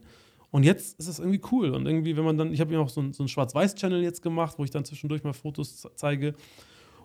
Und 0.50 0.62
jetzt 0.62 0.98
ist 0.98 1.08
es 1.08 1.18
irgendwie 1.18 1.42
cool. 1.52 1.70
Und 1.74 1.84
irgendwie, 1.84 2.16
wenn 2.16 2.24
man 2.24 2.38
dann, 2.38 2.50
ich 2.54 2.60
habe 2.62 2.72
ja 2.72 2.80
auch 2.80 2.88
so 2.88 3.02
ein, 3.02 3.12
so 3.12 3.22
ein 3.22 3.28
Schwarz-Weiß-Channel 3.28 4.02
jetzt 4.02 4.22
gemacht, 4.22 4.54
wo 4.58 4.64
ich 4.64 4.70
dann 4.70 4.86
zwischendurch 4.86 5.22
mal 5.22 5.34
Fotos 5.34 5.76
ze- 5.82 5.90
zeige. 5.96 6.34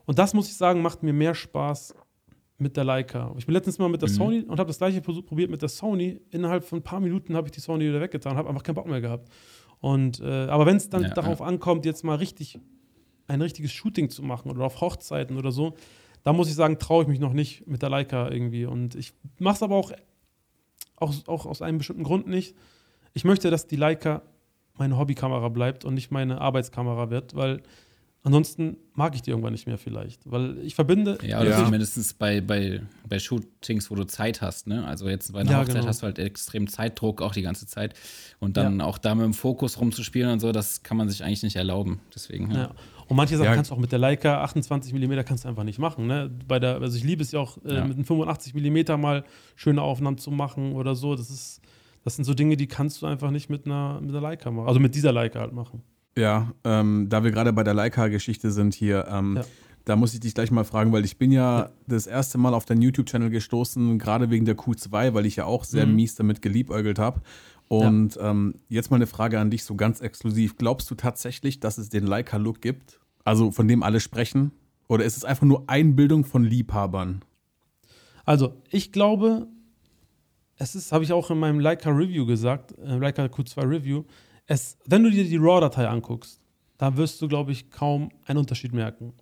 Und 0.05 0.17
das 0.19 0.33
muss 0.33 0.47
ich 0.47 0.55
sagen, 0.55 0.81
macht 0.81 1.03
mir 1.03 1.11
mehr 1.11 1.35
Spaß 1.35 1.95
mit 2.61 2.77
der 2.77 2.83
Leica. 2.83 3.33
Ich 3.37 3.45
bin 3.45 3.53
letztens 3.53 3.79
mal 3.79 3.89
mit 3.89 4.01
der 4.01 4.09
Mhm. 4.09 4.13
Sony 4.13 4.39
und 4.43 4.59
habe 4.59 4.67
das 4.67 4.77
gleiche 4.77 5.01
probiert 5.01 5.49
mit 5.49 5.61
der 5.61 5.69
Sony. 5.69 6.21
Innerhalb 6.29 6.63
von 6.63 6.79
ein 6.79 6.83
paar 6.83 6.99
Minuten 6.99 7.35
habe 7.35 7.47
ich 7.47 7.51
die 7.51 7.59
Sony 7.59 7.87
wieder 7.87 7.99
weggetan, 7.99 8.37
habe 8.37 8.49
einfach 8.49 8.63
keinen 8.63 8.75
Bock 8.75 8.87
mehr 8.87 9.01
gehabt. 9.01 9.29
Und, 9.79 10.19
äh, 10.19 10.25
aber 10.47 10.65
wenn 10.67 10.77
es 10.77 10.89
dann 10.89 11.03
Ja, 11.03 11.09
darauf 11.09 11.41
ankommt, 11.41 11.85
jetzt 11.85 12.03
mal 12.03 12.15
richtig 12.15 12.59
ein 13.27 13.41
richtiges 13.41 13.71
Shooting 13.71 14.09
zu 14.09 14.21
machen 14.23 14.51
oder 14.51 14.63
auf 14.65 14.79
Hochzeiten 14.81 15.37
oder 15.37 15.51
so, 15.51 15.73
da 16.23 16.33
muss 16.33 16.47
ich 16.49 16.55
sagen, 16.55 16.77
traue 16.77 17.03
ich 17.03 17.07
mich 17.09 17.19
noch 17.19 17.33
nicht 17.33 17.65
mit 17.65 17.81
der 17.81 17.89
Leica 17.89 18.29
irgendwie. 18.29 18.65
Und 18.65 18.93
ich 18.95 19.13
mache 19.39 19.55
es 19.55 19.63
aber 19.63 19.75
auch, 19.75 19.91
auch, 20.97 21.13
auch 21.27 21.45
aus 21.47 21.61
einem 21.61 21.79
bestimmten 21.79 22.03
Grund 22.03 22.27
nicht. 22.27 22.55
Ich 23.13 23.23
möchte, 23.23 23.49
dass 23.49 23.65
die 23.67 23.75
Leica 23.75 24.21
meine 24.77 24.97
Hobbykamera 24.97 25.49
bleibt 25.49 25.83
und 25.83 25.95
nicht 25.95 26.11
meine 26.11 26.39
Arbeitskamera 26.41 27.09
wird, 27.09 27.35
weil 27.35 27.61
ansonsten 28.23 28.77
mag 28.93 29.15
ich 29.15 29.21
die 29.21 29.31
irgendwann 29.31 29.53
nicht 29.53 29.67
mehr 29.67 29.77
vielleicht. 29.77 30.29
Weil 30.29 30.57
ich 30.59 30.75
verbinde. 30.75 31.17
Ja, 31.25 31.41
oder 31.41 31.51
Ja. 31.51 31.63
zumindest 31.65 32.19
bei, 32.19 32.41
bei, 32.41 32.81
bei 33.07 33.19
Shootings, 33.19 33.89
wo 33.89 33.95
du 33.95 34.03
Zeit 34.05 34.41
hast, 34.41 34.67
ne? 34.67 34.85
Also 34.85 35.09
jetzt 35.09 35.31
bei 35.33 35.39
einer 35.41 35.51
Ja, 35.51 35.59
Hochzeit 35.59 35.75
genau. 35.75 35.87
hast 35.87 36.01
du 36.01 36.05
halt 36.05 36.19
extrem 36.19 36.67
Zeitdruck 36.67 37.21
auch 37.21 37.33
die 37.33 37.41
ganze 37.41 37.65
Zeit. 37.67 37.93
Und 38.39 38.57
dann 38.57 38.81
auch 38.81 38.97
da 38.97 39.15
mit 39.15 39.25
dem 39.25 39.33
Fokus 39.33 39.79
rumzuspielen 39.79 40.31
und 40.31 40.39
so, 40.39 40.51
das 40.51 40.83
kann 40.83 40.97
man 40.97 41.09
sich 41.09 41.23
eigentlich 41.23 41.43
nicht 41.43 41.55
erlauben. 41.55 41.99
Deswegen, 42.13 42.51
ja. 42.51 42.57
Ja. 42.57 42.71
Und 43.07 43.17
manche 43.17 43.35
Sachen 43.37 43.45
Ja. 43.49 43.55
kannst 43.55 43.71
du 43.71 43.75
auch 43.75 43.79
mit 43.79 43.91
der 43.91 43.99
Leica 43.99 44.41
28 44.43 44.93
mm 44.93 45.23
kannst 45.25 45.43
du 45.43 45.49
einfach 45.49 45.63
nicht 45.63 45.79
machen. 45.79 46.07
Ne? 46.07 46.29
Bei 46.47 46.59
der, 46.59 46.75
also 46.81 46.95
ich 46.97 47.03
liebe 47.03 47.21
es 47.23 47.31
ja 47.31 47.39
auch, 47.39 47.57
äh, 47.65 47.75
Ja. 47.75 47.85
mit 47.85 47.95
einem 47.97 48.05
85 48.05 48.53
mm 48.53 48.99
mal 49.01 49.25
schöne 49.55 49.81
Aufnahmen 49.81 50.17
zu 50.17 50.31
machen 50.31 50.73
oder 50.73 50.95
so. 50.95 51.15
Das 51.15 51.29
ist, 51.29 51.59
das 52.03 52.15
sind 52.15 52.25
so 52.25 52.33
Dinge, 52.33 52.55
die 52.55 52.67
kannst 52.67 53.01
du 53.01 53.07
einfach 53.07 53.31
nicht 53.31 53.49
mit 53.49 53.65
einer, 53.65 53.99
mit 53.99 54.11
einer 54.11 54.21
Leica 54.21 54.49
machen. 54.51 54.67
Also 54.67 54.79
mit 54.79 54.95
dieser 54.95 55.11
Leica 55.11 55.39
halt 55.39 55.53
machen. 55.53 55.83
Ja, 56.17 56.51
ähm, 56.63 57.07
da 57.09 57.23
wir 57.23 57.31
gerade 57.31 57.53
bei 57.53 57.63
der 57.63 57.73
Leica-Geschichte 57.73 58.51
sind 58.51 58.73
hier, 58.73 59.07
ähm, 59.09 59.37
Ja. 59.37 59.45
da 59.85 59.95
muss 59.95 60.13
ich 60.13 60.19
dich 60.19 60.33
gleich 60.35 60.51
mal 60.51 60.63
fragen, 60.65 60.91
weil 60.91 61.05
ich 61.05 61.17
bin 61.17 61.31
ja, 61.31 61.69
das 61.87 62.05
erste 62.07 62.37
Mal 62.37 62.53
auf 62.53 62.65
deinen 62.65 62.81
YouTube-Channel 62.81 63.29
gestoßen, 63.29 63.97
gerade 63.97 64.29
wegen 64.29 64.45
der 64.45 64.57
Q2, 64.57 65.13
weil 65.13 65.25
ich 65.25 65.37
ja 65.37 65.45
auch 65.45 65.63
sehr 65.63 65.85
Mhm. 65.85 65.95
mies 65.95 66.15
damit 66.15 66.41
geliebäugelt 66.41 66.99
habe. 66.99 67.21
Und 67.69 68.19
ähm, 68.21 68.55
jetzt 68.67 68.91
mal 68.91 68.97
eine 68.97 69.07
Frage 69.07 69.39
an 69.39 69.49
dich, 69.49 69.63
so 69.63 69.75
ganz 69.75 70.01
exklusiv. 70.01 70.57
Glaubst 70.57 70.91
du 70.91 70.95
tatsächlich, 70.95 71.61
dass 71.61 71.77
es 71.77 71.87
den 71.89 72.05
Leica-Look 72.05 72.61
gibt? 72.61 72.99
Also 73.23 73.51
von 73.51 73.67
dem 73.69 73.81
alle 73.81 74.01
sprechen? 74.01 74.51
Oder 74.89 75.05
ist 75.05 75.15
es 75.15 75.23
einfach 75.23 75.45
nur 75.47 75.63
Einbildung 75.69 76.25
von 76.25 76.43
Liebhabern? 76.43 77.21
Also, 78.25 78.61
ich 78.69 78.91
glaube, 78.91 79.47
es 80.57 80.75
ist, 80.75 80.91
habe 80.91 81.05
ich 81.05 81.13
auch 81.13 81.31
in 81.31 81.39
meinem 81.39 81.61
Leica 81.61 81.89
Review 81.89 82.25
gesagt, 82.25 82.77
äh, 82.77 82.97
Leica 82.97 83.23
Q2 83.25 83.61
Review, 83.69 84.03
es, 84.47 84.77
wenn 84.85 85.03
du 85.03 85.11
dir 85.11 85.23
die 85.23 85.37
RAW-Datei 85.37 85.87
anguckst, 85.87 86.41
da 86.77 86.97
wirst 86.97 87.21
du, 87.21 87.27
glaube 87.27 87.51
ich, 87.51 87.69
kaum 87.69 88.09
einen 88.25 88.39
Unterschied 88.39 88.73
merken. 88.73 89.13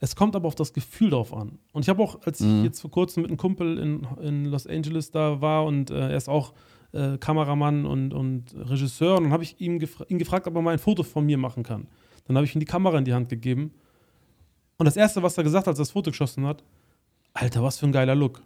Es 0.00 0.16
kommt 0.16 0.36
aber 0.36 0.48
auf 0.48 0.54
das 0.54 0.72
Gefühl 0.72 1.10
drauf 1.10 1.32
an. 1.32 1.58
Und 1.72 1.82
ich 1.82 1.88
habe 1.88 2.02
auch, 2.02 2.20
als 2.22 2.40
ich 2.40 2.64
jetzt 2.64 2.80
vor 2.80 2.90
kurzem 2.90 3.22
mit 3.22 3.30
einem 3.30 3.38
Kumpel 3.38 3.78
in, 3.78 4.06
in 4.20 4.44
Los 4.46 4.66
Angeles 4.66 5.10
da 5.10 5.40
war 5.40 5.64
und 5.64 5.90
äh, 5.90 6.10
er 6.10 6.16
ist 6.16 6.28
auch 6.28 6.52
äh, 6.92 7.18
Kameramann 7.18 7.86
und, 7.86 8.12
und 8.12 8.54
Regisseur, 8.54 9.16
und 9.16 9.24
dann 9.24 9.32
habe 9.32 9.42
ich 9.44 9.60
ihm 9.60 9.78
gefra 9.78 10.04
ihn 10.08 10.18
gefragt, 10.18 10.46
ob 10.46 10.54
er 10.54 10.62
mal 10.62 10.72
ein 10.72 10.78
Foto 10.78 11.02
von 11.02 11.24
mir 11.24 11.38
machen 11.38 11.62
kann. 11.62 11.86
Dann 12.26 12.36
habe 12.36 12.46
ich 12.46 12.54
ihm 12.54 12.60
die 12.60 12.66
Kamera 12.66 12.98
in 12.98 13.04
die 13.04 13.14
Hand 13.14 13.28
gegeben. 13.28 13.72
Und 14.76 14.86
das 14.86 14.96
Erste, 14.96 15.22
was 15.22 15.36
er 15.38 15.44
gesagt 15.44 15.66
hat, 15.66 15.72
als 15.72 15.78
er 15.78 15.82
das 15.82 15.90
Foto 15.90 16.10
geschossen 16.10 16.46
hat, 16.46 16.64
Alter, 17.32 17.62
was 17.62 17.78
für 17.78 17.86
ein 17.86 17.92
geiler 17.92 18.14
Look. 18.14 18.42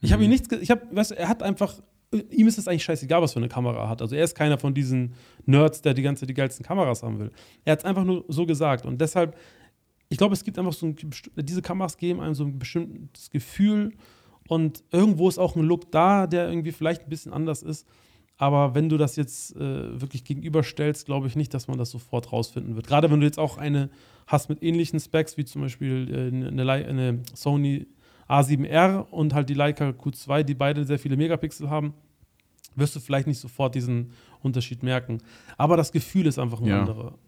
Ich 0.00 0.12
habe 0.12 0.24
ihm 0.24 0.30
nichts, 0.30 0.50
ich 0.52 0.70
habe, 0.70 0.82
weißt 0.92 1.12
du, 1.12 1.18
er 1.18 1.28
hat 1.28 1.42
einfach, 1.42 1.74
ihm 2.12 2.46
ist 2.46 2.58
es 2.58 2.68
eigentlich 2.68 2.84
scheißegal, 2.84 3.20
was 3.20 3.32
für 3.32 3.38
eine 3.38 3.48
Kamera 3.48 3.84
er 3.84 3.88
hat. 3.88 4.02
Also 4.02 4.14
er 4.14 4.24
ist 4.24 4.34
keiner 4.34 4.58
von 4.58 4.74
diesen 4.74 5.14
Nerds, 5.44 5.82
der 5.82 5.94
die 5.94 6.02
ganze 6.02 6.26
die 6.26 6.34
geilsten 6.34 6.64
Kameras 6.64 7.02
haben 7.02 7.18
will. 7.18 7.32
Er 7.64 7.72
hat 7.72 7.80
es 7.80 7.84
einfach 7.84 8.04
nur 8.04 8.24
so 8.28 8.46
gesagt 8.46 8.86
und 8.86 9.00
deshalb, 9.00 9.36
ich 10.08 10.18
glaube, 10.18 10.34
es 10.34 10.44
gibt 10.44 10.58
einfach 10.58 10.72
so 10.72 10.86
ein, 10.86 10.96
diese 11.36 11.62
Kameras 11.62 11.96
geben 11.96 12.20
einem 12.20 12.34
so 12.34 12.44
ein 12.44 12.58
bestimmtes 12.58 13.30
Gefühl 13.30 13.92
und 14.48 14.84
irgendwo 14.92 15.28
ist 15.28 15.38
auch 15.38 15.56
ein 15.56 15.62
Look 15.62 15.90
da, 15.90 16.26
der 16.26 16.48
irgendwie 16.48 16.72
vielleicht 16.72 17.02
ein 17.02 17.08
bisschen 17.08 17.32
anders 17.32 17.62
ist. 17.62 17.86
Aber 18.38 18.74
wenn 18.74 18.88
du 18.88 18.98
das 18.98 19.16
jetzt 19.16 19.56
äh, 19.56 20.00
wirklich 20.00 20.24
gegenüberstellst, 20.24 21.06
glaube 21.06 21.26
ich 21.26 21.36
nicht, 21.36 21.54
dass 21.54 21.68
man 21.68 21.78
das 21.78 21.90
sofort 21.90 22.32
rausfinden 22.32 22.76
wird. 22.76 22.86
Gerade 22.86 23.10
wenn 23.10 23.20
du 23.20 23.26
jetzt 23.26 23.38
auch 23.38 23.56
eine 23.56 23.88
hast 24.26 24.48
mit 24.50 24.62
ähnlichen 24.62 25.00
Specs, 25.00 25.36
wie 25.38 25.44
zum 25.44 25.62
Beispiel 25.62 26.08
äh, 26.12 26.48
eine, 26.48 26.70
eine 26.70 27.22
Sony 27.34 27.86
A7R 28.28 29.06
und 29.10 29.34
halt 29.34 29.48
die 29.48 29.54
Leica 29.54 29.90
Q2, 29.90 30.42
die 30.42 30.54
beide 30.54 30.84
sehr 30.84 30.98
viele 30.98 31.16
Megapixel 31.16 31.70
haben, 31.70 31.94
wirst 32.74 32.94
du 32.96 33.00
vielleicht 33.00 33.26
nicht 33.26 33.38
sofort 33.40 33.74
diesen 33.74 34.10
Unterschied 34.42 34.82
merken. 34.82 35.18
Aber 35.56 35.76
das 35.76 35.92
Gefühl 35.92 36.26
ist 36.26 36.38
einfach 36.38 36.60
ein 36.60 36.66
Ja. 36.66 36.80
anderer. 36.80 37.18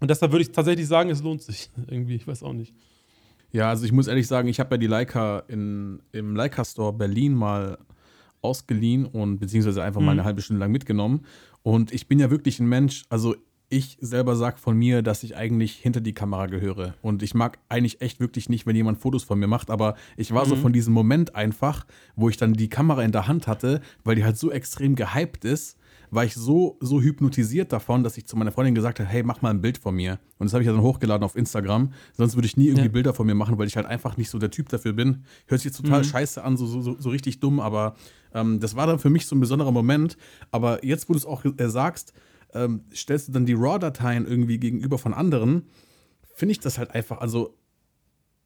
Und 0.00 0.10
deshalb 0.10 0.32
würde 0.32 0.42
ich 0.42 0.50
tatsächlich 0.52 0.86
sagen, 0.88 1.10
es 1.10 1.22
lohnt 1.22 1.42
sich 1.42 1.70
irgendwie. 1.86 2.16
Ich 2.16 2.26
weiß 2.26 2.42
auch 2.42 2.52
nicht. 2.52 2.74
Ja, 3.52 3.68
also 3.68 3.84
ich 3.84 3.92
muss 3.92 4.06
ehrlich 4.08 4.26
sagen, 4.26 4.48
ich 4.48 4.58
habe 4.60 4.74
ja 4.74 4.78
die 4.78 4.86
Leica 4.86 5.40
in, 5.48 6.02
im 6.12 6.34
Leica 6.34 6.64
Store 6.64 6.92
Berlin 6.92 7.34
mal 7.34 7.78
ausgeliehen 8.40 9.06
und 9.06 9.38
beziehungsweise 9.38 9.82
einfach 9.82 10.00
mal 10.00 10.06
Mhm. 10.14 10.20
eine 10.20 10.24
halbe 10.24 10.42
Stunde 10.42 10.60
lang 10.60 10.72
mitgenommen. 10.72 11.24
Und 11.62 11.92
ich 11.92 12.08
bin 12.08 12.18
ja 12.18 12.30
wirklich 12.30 12.58
ein 12.58 12.66
Mensch, 12.68 13.04
also 13.08 13.36
ich 13.72 13.96
selber 14.00 14.36
sage 14.36 14.58
von 14.58 14.76
mir, 14.76 15.00
dass 15.00 15.22
ich 15.22 15.34
eigentlich 15.34 15.72
hinter 15.72 16.02
die 16.02 16.12
Kamera 16.12 16.46
gehöre. 16.46 16.94
Und 17.00 17.22
ich 17.22 17.34
mag 17.34 17.58
eigentlich 17.70 18.02
echt 18.02 18.20
wirklich 18.20 18.50
nicht, 18.50 18.66
wenn 18.66 18.76
jemand 18.76 18.98
Fotos 18.98 19.24
von 19.24 19.38
mir 19.38 19.46
macht. 19.46 19.70
Aber 19.70 19.96
ich 20.18 20.32
war 20.32 20.44
mhm. 20.44 20.50
so 20.50 20.56
von 20.56 20.72
diesem 20.74 20.92
Moment 20.92 21.34
einfach, 21.34 21.86
wo 22.14 22.28
ich 22.28 22.36
dann 22.36 22.52
die 22.52 22.68
Kamera 22.68 23.02
in 23.02 23.12
der 23.12 23.26
Hand 23.28 23.46
hatte, 23.46 23.80
weil 24.04 24.14
die 24.14 24.24
halt 24.24 24.36
so 24.36 24.50
extrem 24.50 24.94
gehypt 24.94 25.46
ist, 25.46 25.78
war 26.10 26.26
ich 26.26 26.34
so, 26.34 26.76
so 26.80 27.00
hypnotisiert 27.00 27.72
davon, 27.72 28.04
dass 28.04 28.18
ich 28.18 28.26
zu 28.26 28.36
meiner 28.36 28.52
Freundin 28.52 28.74
gesagt 28.74 29.00
habe, 29.00 29.08
hey, 29.08 29.22
mach 29.22 29.40
mal 29.40 29.48
ein 29.48 29.62
Bild 29.62 29.78
von 29.78 29.94
mir. 29.94 30.18
Und 30.38 30.44
das 30.44 30.52
habe 30.52 30.62
ich 30.62 30.68
dann 30.68 30.82
hochgeladen 30.82 31.24
auf 31.24 31.34
Instagram. 31.34 31.94
Sonst 32.12 32.34
würde 32.34 32.44
ich 32.44 32.58
nie 32.58 32.66
irgendwie 32.66 32.84
ja. 32.84 32.92
Bilder 32.92 33.14
von 33.14 33.26
mir 33.26 33.34
machen, 33.34 33.56
weil 33.56 33.66
ich 33.66 33.76
halt 33.76 33.86
einfach 33.86 34.18
nicht 34.18 34.28
so 34.28 34.38
der 34.38 34.50
Typ 34.50 34.68
dafür 34.68 34.92
bin. 34.92 35.24
Hört 35.46 35.62
sich 35.62 35.72
jetzt 35.72 35.78
total 35.78 36.00
mhm. 36.00 36.04
scheiße 36.04 36.44
an, 36.44 36.58
so, 36.58 36.66
so, 36.66 37.00
so 37.00 37.08
richtig 37.08 37.40
dumm, 37.40 37.58
aber 37.58 37.96
ähm, 38.34 38.60
das 38.60 38.76
war 38.76 38.86
dann 38.86 38.98
für 38.98 39.08
mich 39.08 39.24
so 39.24 39.34
ein 39.34 39.40
besonderer 39.40 39.72
Moment. 39.72 40.18
Aber 40.50 40.84
jetzt, 40.84 41.08
wo 41.08 41.14
du 41.14 41.18
es 41.18 41.24
auch 41.24 41.46
äh, 41.46 41.70
sagst, 41.70 42.12
ähm, 42.54 42.84
stellst 42.94 43.28
du 43.28 43.32
dann 43.32 43.46
die 43.46 43.54
RAW-Dateien 43.54 44.26
irgendwie 44.26 44.58
gegenüber 44.58 44.98
von 44.98 45.14
anderen, 45.14 45.68
finde 46.34 46.52
ich 46.52 46.60
das 46.60 46.78
halt 46.78 46.92
einfach, 46.92 47.20
also 47.20 47.56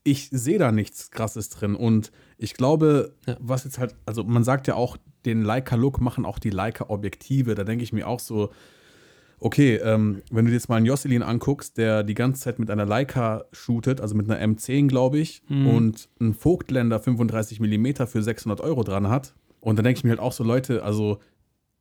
ich 0.06 0.28
sehe 0.30 0.58
da 0.58 0.70
nichts 0.70 1.10
Krasses 1.10 1.48
drin. 1.48 1.74
Und 1.74 2.12
ich 2.38 2.54
glaube, 2.54 3.14
ja. 3.26 3.36
was 3.40 3.64
jetzt 3.64 3.78
halt, 3.78 3.96
also 4.06 4.22
man 4.22 4.44
sagt 4.44 4.68
ja 4.68 4.74
auch, 4.74 4.96
den 5.24 5.42
Leica-Look 5.42 6.00
machen 6.00 6.24
auch 6.24 6.38
die 6.38 6.50
Leica-Objektive. 6.50 7.56
Da 7.56 7.64
denke 7.64 7.82
ich 7.82 7.92
mir 7.92 8.06
auch 8.06 8.20
so, 8.20 8.50
okay, 9.40 9.76
ähm, 9.76 10.22
wenn 10.30 10.44
du 10.44 10.50
dir 10.50 10.56
jetzt 10.56 10.68
mal 10.68 10.76
einen 10.76 10.86
Jocelyn 10.86 11.22
anguckst, 11.22 11.76
der 11.76 12.04
die 12.04 12.14
ganze 12.14 12.42
Zeit 12.42 12.58
mit 12.60 12.70
einer 12.70 12.86
Leica 12.86 13.46
shootet, 13.52 14.00
also 14.00 14.14
mit 14.14 14.30
einer 14.30 14.40
M10, 14.40 14.86
glaube 14.86 15.18
ich, 15.18 15.42
mhm. 15.48 15.66
und 15.66 16.08
einen 16.20 16.34
Vogtländer 16.34 17.00
35 17.00 17.60
mm 17.60 18.06
für 18.06 18.22
600 18.22 18.60
Euro 18.60 18.84
dran 18.84 19.08
hat. 19.08 19.34
Und 19.60 19.76
dann 19.76 19.84
denke 19.84 19.98
ich 19.98 20.04
mir 20.04 20.10
halt 20.10 20.20
auch 20.20 20.32
so, 20.32 20.44
Leute, 20.44 20.84
also 20.84 21.18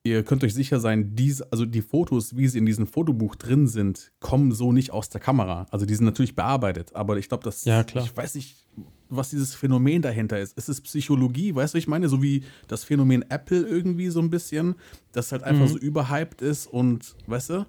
ihr 0.06 0.24
könnt 0.24 0.44
euch 0.44 0.54
sicher 0.54 0.80
sein, 0.80 1.16
diese, 1.16 1.52
also 1.52 1.66
die 1.66 1.82
Fotos, 1.82 2.38
wie 2.38 2.48
sie 2.48 2.60
in 2.60 2.66
diesem 2.66 2.86
Fotobuch 2.86 3.36
drin 3.36 3.68
sind, 3.68 4.12
kommen 4.20 4.52
so 4.52 4.72
nicht 4.72 4.92
aus 4.92 5.10
der 5.10 5.20
Kamera. 5.20 5.66
Also 5.72 5.86
die 5.86 5.96
sind 5.96 6.06
natürlich 6.06 6.36
bearbeitet, 6.36 6.96
aber 6.96 7.18
ich 7.18 7.28
glaube, 7.28 7.44
das, 7.44 7.66
ja, 7.66 7.84
klar. 7.84 8.06
ich 8.06 8.16
weiß 8.16 8.36
nicht, 8.36 8.68
was 9.10 9.32
dieses 9.32 9.56
Phänomen 9.56 10.04
dahinter 10.04 10.40
ist. 10.40 10.56
Ist 10.58 10.70
es 10.70 10.80
Psychologie? 10.82 11.56
Weißt 11.56 11.74
du, 11.74 11.80
ich 11.80 11.88
meine, 11.88 12.08
so 12.08 12.22
wie 12.22 12.44
das 12.68 12.84
Phänomen 12.84 13.24
Apple 13.30 13.62
irgendwie 13.62 14.10
so 14.10 14.20
ein 14.20 14.30
bisschen, 14.30 14.76
das 15.12 15.32
halt 15.32 15.44
einfach 15.44 15.66
mhm. 15.66 15.74
so 15.74 15.78
überhyped 15.80 16.42
ist 16.42 16.68
und, 16.68 17.16
weißt 17.26 17.50
du, 17.50 17.66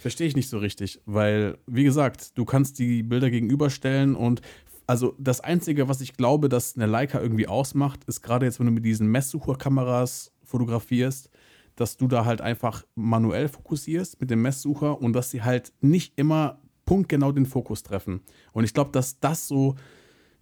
verstehe 0.00 0.28
ich 0.28 0.36
nicht 0.36 0.48
so 0.48 0.58
richtig, 0.58 1.00
weil, 1.06 1.58
wie 1.66 1.84
gesagt, 1.84 2.38
du 2.38 2.44
kannst 2.44 2.78
die 2.78 3.02
Bilder 3.02 3.30
gegenüberstellen 3.30 4.14
und 4.14 4.42
also 4.86 5.14
das 5.18 5.40
Einzige, 5.40 5.88
was 5.88 6.00
ich 6.00 6.14
glaube, 6.14 6.48
dass 6.48 6.76
eine 6.76 6.86
Leica 6.86 7.20
irgendwie 7.20 7.48
ausmacht, 7.48 8.04
ist 8.04 8.22
gerade 8.22 8.46
jetzt, 8.46 8.60
wenn 8.60 8.66
du 8.66 8.72
mit 8.72 8.84
diesen 8.84 9.08
Messsucherkameras 9.08 10.32
fotografierst, 10.44 11.30
dass 11.76 11.96
du 11.96 12.08
da 12.08 12.24
halt 12.24 12.40
einfach 12.40 12.84
manuell 12.94 13.48
fokussierst 13.48 14.20
mit 14.20 14.30
dem 14.30 14.42
Messsucher 14.42 15.00
und 15.00 15.12
dass 15.12 15.30
sie 15.30 15.42
halt 15.42 15.72
nicht 15.80 16.12
immer 16.16 16.58
punktgenau 16.84 17.32
den 17.32 17.46
Fokus 17.46 17.82
treffen. 17.82 18.20
Und 18.52 18.64
ich 18.64 18.74
glaube, 18.74 18.90
dass 18.92 19.20
das 19.20 19.48
so 19.48 19.76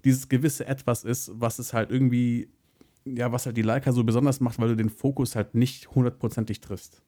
dieses 0.04 0.28
gewisse 0.28 0.66
Etwas 0.66 1.04
ist, 1.04 1.30
was 1.34 1.58
es 1.58 1.72
halt 1.72 1.90
irgendwie, 1.90 2.48
ja, 3.04 3.30
was 3.32 3.46
halt 3.46 3.56
die 3.56 3.62
Leica 3.62 3.92
so 3.92 4.02
besonders 4.02 4.40
macht, 4.40 4.58
weil 4.58 4.68
du 4.68 4.76
den 4.76 4.90
Fokus 4.90 5.36
halt 5.36 5.54
nicht 5.54 5.94
hundertprozentig 5.94 6.60
triffst. 6.60 7.02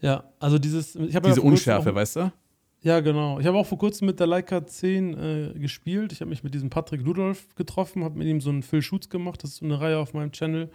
Ja, 0.00 0.24
also 0.38 0.58
dieses. 0.58 0.92
Diese 0.92 1.10
ja 1.10 1.40
Unschärfe, 1.40 1.90
auch, 1.90 1.94
weißt 1.94 2.16
du? 2.16 2.32
Ja, 2.80 3.00
genau. 3.00 3.40
Ich 3.40 3.46
habe 3.46 3.58
auch 3.58 3.66
vor 3.66 3.78
kurzem 3.78 4.06
mit 4.06 4.20
der 4.20 4.28
Leica 4.28 4.64
10 4.64 5.18
äh, 5.18 5.58
gespielt. 5.58 6.12
Ich 6.12 6.20
habe 6.20 6.28
mich 6.28 6.44
mit 6.44 6.54
diesem 6.54 6.70
Patrick 6.70 7.00
Ludolf 7.00 7.54
getroffen, 7.56 8.04
habe 8.04 8.16
mit 8.16 8.28
ihm 8.28 8.40
so 8.40 8.50
einen 8.50 8.62
Phil 8.62 8.82
Shoots 8.82 9.10
gemacht. 9.10 9.42
Das 9.42 9.50
ist 9.50 9.56
so 9.56 9.64
eine 9.64 9.80
Reihe 9.80 9.98
auf 9.98 10.14
meinem 10.14 10.30
Channel. 10.30 10.70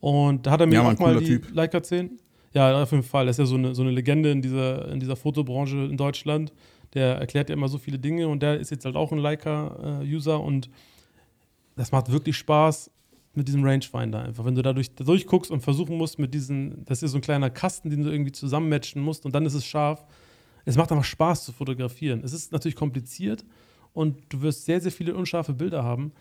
Und 0.00 0.46
da 0.46 0.52
hat 0.52 0.60
er 0.60 0.66
mir 0.66 0.74
ja, 0.74 0.90
auch 0.90 0.98
mal 0.98 1.18
die 1.18 1.26
typ. 1.26 1.54
Leica 1.54 1.82
10. 1.82 2.18
Ja, 2.52 2.82
auf 2.82 2.90
jeden 2.90 3.04
Fall. 3.04 3.26
Er 3.26 3.30
ist 3.30 3.38
ja 3.38 3.46
so 3.46 3.56
eine, 3.56 3.74
so 3.74 3.82
eine 3.82 3.90
Legende 3.90 4.30
in 4.30 4.42
dieser, 4.42 4.88
in 4.90 4.98
dieser 4.98 5.16
Fotobranche 5.16 5.76
in 5.76 5.96
Deutschland. 5.96 6.52
Der 6.94 7.16
erklärt 7.16 7.48
ja 7.48 7.54
immer 7.54 7.68
so 7.68 7.78
viele 7.78 7.98
Dinge 7.98 8.26
und 8.26 8.42
der 8.42 8.58
ist 8.58 8.70
jetzt 8.70 8.84
halt 8.84 8.96
auch 8.96 9.12
ein 9.12 9.18
Leica-User 9.18 10.34
äh, 10.34 10.38
und 10.38 10.68
das 11.76 11.92
macht 11.92 12.10
wirklich 12.10 12.36
Spaß 12.36 12.90
mit 13.34 13.46
diesem 13.46 13.64
Rangefinder 13.64 14.24
einfach. 14.24 14.44
Wenn 14.44 14.56
du 14.56 14.62
dadurch 14.62 14.92
durchguckst 14.94 15.52
und 15.52 15.60
versuchen 15.60 15.96
musst 15.96 16.18
mit 16.18 16.34
diesen, 16.34 16.84
das 16.84 17.02
ist 17.02 17.12
so 17.12 17.18
ein 17.18 17.22
kleiner 17.22 17.50
Kasten, 17.50 17.90
den 17.90 18.02
du 18.02 18.10
irgendwie 18.10 18.32
zusammenmatchen 18.32 19.00
musst 19.00 19.24
und 19.24 19.34
dann 19.34 19.46
ist 19.46 19.54
es 19.54 19.64
scharf. 19.64 20.04
Es 20.64 20.76
macht 20.76 20.90
einfach 20.90 21.04
Spaß 21.04 21.44
zu 21.44 21.52
fotografieren. 21.52 22.22
Es 22.24 22.32
ist 22.32 22.52
natürlich 22.52 22.76
kompliziert 22.76 23.44
und 23.92 24.16
du 24.28 24.42
wirst 24.42 24.64
sehr, 24.64 24.80
sehr 24.80 24.92
viele 24.92 25.14
unscharfe 25.14 25.52
Bilder 25.52 25.84
haben. 25.84 26.12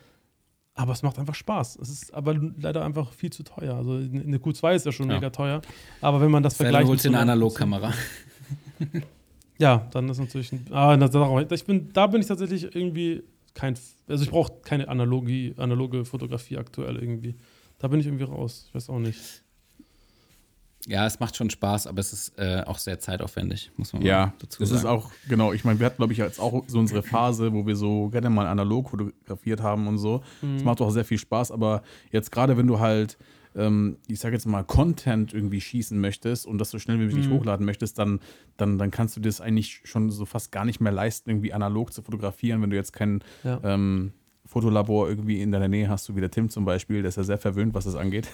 Aber 0.80 0.94
es 0.94 1.04
macht 1.04 1.20
einfach 1.20 1.36
Spaß. 1.36 1.78
Es 1.82 1.90
ist 1.90 2.14
aber 2.14 2.40
leider 2.58 2.86
einfach 2.86 3.12
viel 3.12 3.34
zu 3.34 3.44
teuer. 3.44 3.76
Also 3.76 3.96
eine 3.96 4.38
Q2 4.38 4.76
ist 4.76 4.86
ja 4.86 4.94
schon 4.94 5.10
ja. 5.10 5.16
mega 5.16 5.30
teuer. 5.30 5.62
Aber 6.00 6.22
wenn 6.22 6.32
man 6.32 6.42
das 6.42 6.56
vergleicht. 6.56 6.84
Dann 6.84 6.88
holst 6.88 7.04
du 7.04 7.10
eine 7.10 7.20
Analogkamera. 7.20 7.94
ja, 9.60 9.90
dann 9.92 10.08
ist 10.08 10.20
natürlich. 10.20 10.54
Ein, 10.54 10.66
ah, 10.72 10.98
ich 11.52 11.66
bin, 11.66 11.92
da 11.92 12.08
bin 12.08 12.22
ich 12.22 12.28
tatsächlich 12.28 12.74
irgendwie 12.74 13.24
kein. 13.54 13.76
Also 14.08 14.24
ich 14.24 14.30
brauche 14.30 14.54
keine 14.64 14.88
Analogie, 14.88 15.54
analoge 15.58 16.06
Fotografie 16.06 16.56
aktuell 16.56 16.96
irgendwie. 16.96 17.36
Da 17.80 17.90
bin 17.90 18.00
ich 18.00 18.06
irgendwie 18.06 18.24
raus. 18.24 18.64
Ich 18.70 18.74
weiß 18.74 18.90
auch 18.90 19.00
nicht. 19.00 19.44
Ja, 20.88 21.06
es 21.06 21.20
macht 21.20 21.36
schon 21.36 21.50
Spaß, 21.50 21.88
aber 21.88 22.00
es 22.00 22.14
ist 22.14 22.40
äh, 22.40 22.64
auch 22.66 22.78
sehr 22.78 23.00
zeitaufwendig, 23.00 23.72
muss 23.76 23.92
man 23.92 24.02
ja, 24.02 24.34
dazu 24.40 24.64
sagen. 24.64 24.70
Ja, 24.70 24.76
es 24.76 24.82
ist 24.82 24.86
auch, 24.86 25.12
genau, 25.28 25.52
ich 25.52 25.66
meine, 25.66 25.80
wir 25.80 25.86
hatten, 25.86 25.98
glaube 25.98 26.14
ich, 26.14 26.20
jetzt 26.20 26.40
auch 26.40 26.64
so 26.68 26.80
unsere 26.80 27.04
Phase, 27.04 27.54
wo 27.54 27.68
wir 27.68 27.76
so 27.76 28.08
gerne 28.10 28.30
mal 28.30 28.48
analog 28.48 28.90
fotografiert 28.90 29.62
haben 29.62 29.88
und 29.88 29.98
so. 29.98 30.24
Es 30.42 30.62
mhm. 30.62 30.64
macht 30.64 30.80
auch 30.82 30.90
sehr 30.92 31.04
viel 31.04 31.18
Spaß, 31.18 31.52
aber 31.52 31.84
jetzt 32.12 32.32
gerade, 32.32 32.56
wenn 32.56 32.66
du 32.66 32.80
halt, 32.80 33.18
ähm, 33.56 33.98
ich 34.08 34.20
sage 34.20 34.36
jetzt 34.36 34.46
mal, 34.46 34.64
Content 34.64 35.34
irgendwie 35.34 35.60
schießen 35.60 36.00
möchtest 36.00 36.46
und 36.46 36.60
das 36.60 36.70
so 36.70 36.80
schnell 36.80 36.98
wie 37.00 37.06
möglich 37.06 37.28
mhm. 37.28 37.34
hochladen 37.34 37.66
möchtest, 37.66 38.00
dann, 38.00 38.22
dann, 38.56 38.78
dann 38.78 38.90
kannst 38.90 39.18
du 39.18 39.20
das 39.20 39.42
eigentlich 39.42 39.82
schon 39.84 40.10
so 40.10 40.26
fast 40.26 40.52
gar 40.52 40.64
nicht 40.64 40.80
mehr 40.80 40.94
leisten, 40.94 41.30
irgendwie 41.30 41.52
analog 41.52 41.92
zu 41.92 42.02
fotografieren, 42.02 42.62
wenn 42.62 42.70
du 42.70 42.78
jetzt 42.78 42.94
kein 42.94 43.22
ja. 43.44 43.60
ähm, 43.64 44.14
Fotolabor 44.46 45.10
irgendwie 45.10 45.42
in 45.42 45.52
deiner 45.52 45.68
Nähe 45.68 45.90
hast, 45.90 46.06
so 46.06 46.16
wie 46.16 46.22
der 46.22 46.32
Tim 46.32 46.50
zum 46.50 46.64
Beispiel, 46.64 47.02
der 47.02 47.10
ist 47.10 47.18
ja 47.18 47.24
sehr 47.24 47.38
verwöhnt, 47.38 47.74
was 47.74 47.84
das 47.84 47.96
angeht. 47.96 48.30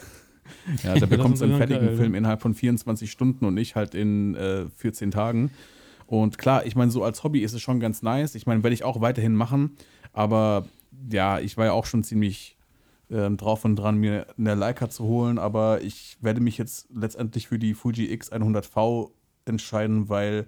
Ja, 0.83 0.95
der 0.95 1.07
bekommt 1.07 1.37
seinen 1.37 1.57
fertigen 1.57 1.87
geil. 1.87 1.97
Film 1.97 2.15
innerhalb 2.15 2.41
von 2.41 2.53
24 2.53 3.11
Stunden 3.11 3.45
und 3.45 3.53
nicht 3.53 3.75
halt 3.75 3.95
in 3.95 4.35
äh, 4.35 4.65
14 4.77 5.11
Tagen. 5.11 5.51
Und 6.07 6.37
klar, 6.37 6.65
ich 6.65 6.75
meine, 6.75 6.91
so 6.91 7.03
als 7.03 7.23
Hobby 7.23 7.41
ist 7.41 7.53
es 7.53 7.61
schon 7.61 7.79
ganz 7.79 8.01
nice. 8.01 8.35
Ich 8.35 8.45
meine, 8.45 8.63
werde 8.63 8.73
ich 8.73 8.83
auch 8.83 9.01
weiterhin 9.01 9.35
machen. 9.35 9.75
Aber 10.13 10.67
ja, 11.11 11.39
ich 11.39 11.57
war 11.57 11.65
ja 11.65 11.71
auch 11.71 11.85
schon 11.85 12.03
ziemlich 12.03 12.57
äh, 13.09 13.29
drauf 13.31 13.65
und 13.65 13.75
dran, 13.75 13.97
mir 13.97 14.27
eine 14.37 14.55
Leica 14.55 14.89
zu 14.89 15.05
holen. 15.05 15.39
Aber 15.39 15.81
ich 15.81 16.17
werde 16.21 16.41
mich 16.41 16.57
jetzt 16.57 16.87
letztendlich 16.95 17.47
für 17.47 17.59
die 17.59 17.73
Fuji 17.73 18.13
X100V 18.13 19.09
entscheiden, 19.45 20.09
weil 20.09 20.45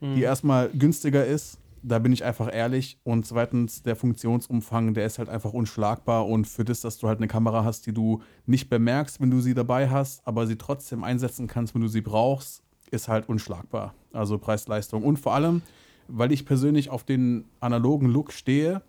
mhm. 0.00 0.16
die 0.16 0.22
erstmal 0.22 0.68
günstiger 0.70 1.24
ist 1.24 1.58
da 1.86 1.98
bin 1.98 2.12
ich 2.12 2.24
einfach 2.24 2.52
ehrlich. 2.52 2.98
Und 3.04 3.26
zweitens, 3.26 3.82
der 3.82 3.94
Funktionsumfang, 3.94 4.94
der 4.94 5.04
ist 5.04 5.18
halt 5.18 5.28
einfach 5.28 5.52
unschlagbar. 5.52 6.26
Und 6.26 6.46
für 6.46 6.64
das, 6.64 6.80
dass 6.80 6.98
du 6.98 7.08
halt 7.08 7.18
eine 7.18 7.28
Kamera 7.28 7.62
hast, 7.62 7.86
die 7.86 7.92
du 7.92 8.22
nicht 8.46 8.70
bemerkst, 8.70 9.20
wenn 9.20 9.30
du 9.30 9.40
sie 9.40 9.54
dabei 9.54 9.90
hast, 9.90 10.26
aber 10.26 10.46
sie 10.46 10.56
trotzdem 10.56 11.04
einsetzen 11.04 11.46
kannst, 11.46 11.74
wenn 11.74 11.82
du 11.82 11.88
sie 11.88 12.00
brauchst, 12.00 12.62
ist 12.90 13.08
halt 13.08 13.28
unschlagbar. 13.28 13.94
Also 14.12 14.38
Preis-Leistung. 14.38 15.02
Und 15.02 15.18
vor 15.18 15.34
allem, 15.34 15.60
weil 16.08 16.32
ich 16.32 16.46
persönlich 16.46 16.88
auf 16.88 17.04
den 17.04 17.44
analogen 17.60 18.08
Look 18.08 18.32
stehe, 18.32 18.80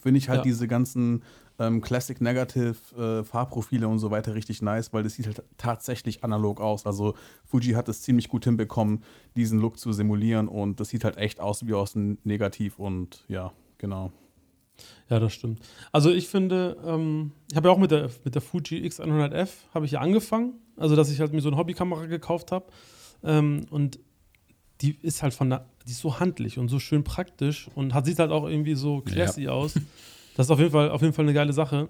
finde 0.00 0.18
ich 0.18 0.28
halt 0.28 0.38
ja. 0.38 0.44
diese 0.44 0.68
ganzen 0.68 1.22
ähm, 1.58 1.80
Classic 1.80 2.20
Negative 2.20 2.76
äh, 2.96 3.24
Fahrprofile 3.24 3.88
und 3.88 3.98
so 3.98 4.10
weiter 4.10 4.34
richtig 4.34 4.62
nice, 4.62 4.92
weil 4.92 5.02
das 5.02 5.14
sieht 5.14 5.26
halt 5.26 5.42
tatsächlich 5.56 6.24
analog 6.24 6.60
aus. 6.60 6.86
Also 6.86 7.14
Fuji 7.44 7.72
hat 7.72 7.88
es 7.88 8.02
ziemlich 8.02 8.28
gut 8.28 8.44
hinbekommen, 8.44 9.02
diesen 9.36 9.60
Look 9.60 9.78
zu 9.78 9.92
simulieren 9.92 10.48
und 10.48 10.80
das 10.80 10.88
sieht 10.88 11.04
halt 11.04 11.16
echt 11.16 11.40
aus 11.40 11.66
wie 11.66 11.74
aus 11.74 11.96
einem 11.96 12.18
Negativ 12.24 12.78
und 12.78 13.24
ja, 13.28 13.52
genau. 13.78 14.12
Ja, 15.08 15.20
das 15.20 15.32
stimmt. 15.34 15.60
Also 15.92 16.10
ich 16.10 16.28
finde, 16.28 16.76
ähm, 16.84 17.32
ich 17.50 17.56
habe 17.56 17.68
ja 17.68 17.74
auch 17.74 17.78
mit 17.78 17.90
der, 17.90 18.10
mit 18.24 18.34
der 18.34 18.42
Fuji 18.42 18.84
X100F 18.86 19.50
habe 19.74 19.84
ich 19.84 19.92
ja 19.92 20.00
angefangen, 20.00 20.54
also 20.76 20.96
dass 20.96 21.10
ich 21.10 21.20
halt 21.20 21.32
mir 21.32 21.40
so 21.40 21.48
eine 21.48 21.58
Hobbykamera 21.58 22.06
gekauft 22.06 22.52
habe 22.52 22.66
ähm, 23.22 23.66
und 23.70 23.98
die 24.80 24.98
ist 25.02 25.22
halt 25.22 25.32
von 25.34 25.50
der, 25.50 25.66
die 25.86 25.92
ist 25.92 26.00
so 26.00 26.18
handlich 26.18 26.58
und 26.58 26.68
so 26.68 26.78
schön 26.78 27.04
praktisch 27.04 27.68
und 27.74 27.94
hat, 27.94 28.06
sieht 28.06 28.18
halt 28.18 28.32
auch 28.32 28.48
irgendwie 28.48 28.74
so 28.74 29.00
classy 29.00 29.44
ja. 29.44 29.52
aus. 29.52 29.74
Das 30.36 30.46
ist 30.46 30.50
auf 30.50 30.58
jeden 30.58 30.70
Fall, 30.70 30.90
auf 30.90 31.02
jeden 31.02 31.12
Fall 31.12 31.24
eine 31.24 31.34
geile 31.34 31.52
Sache. 31.52 31.88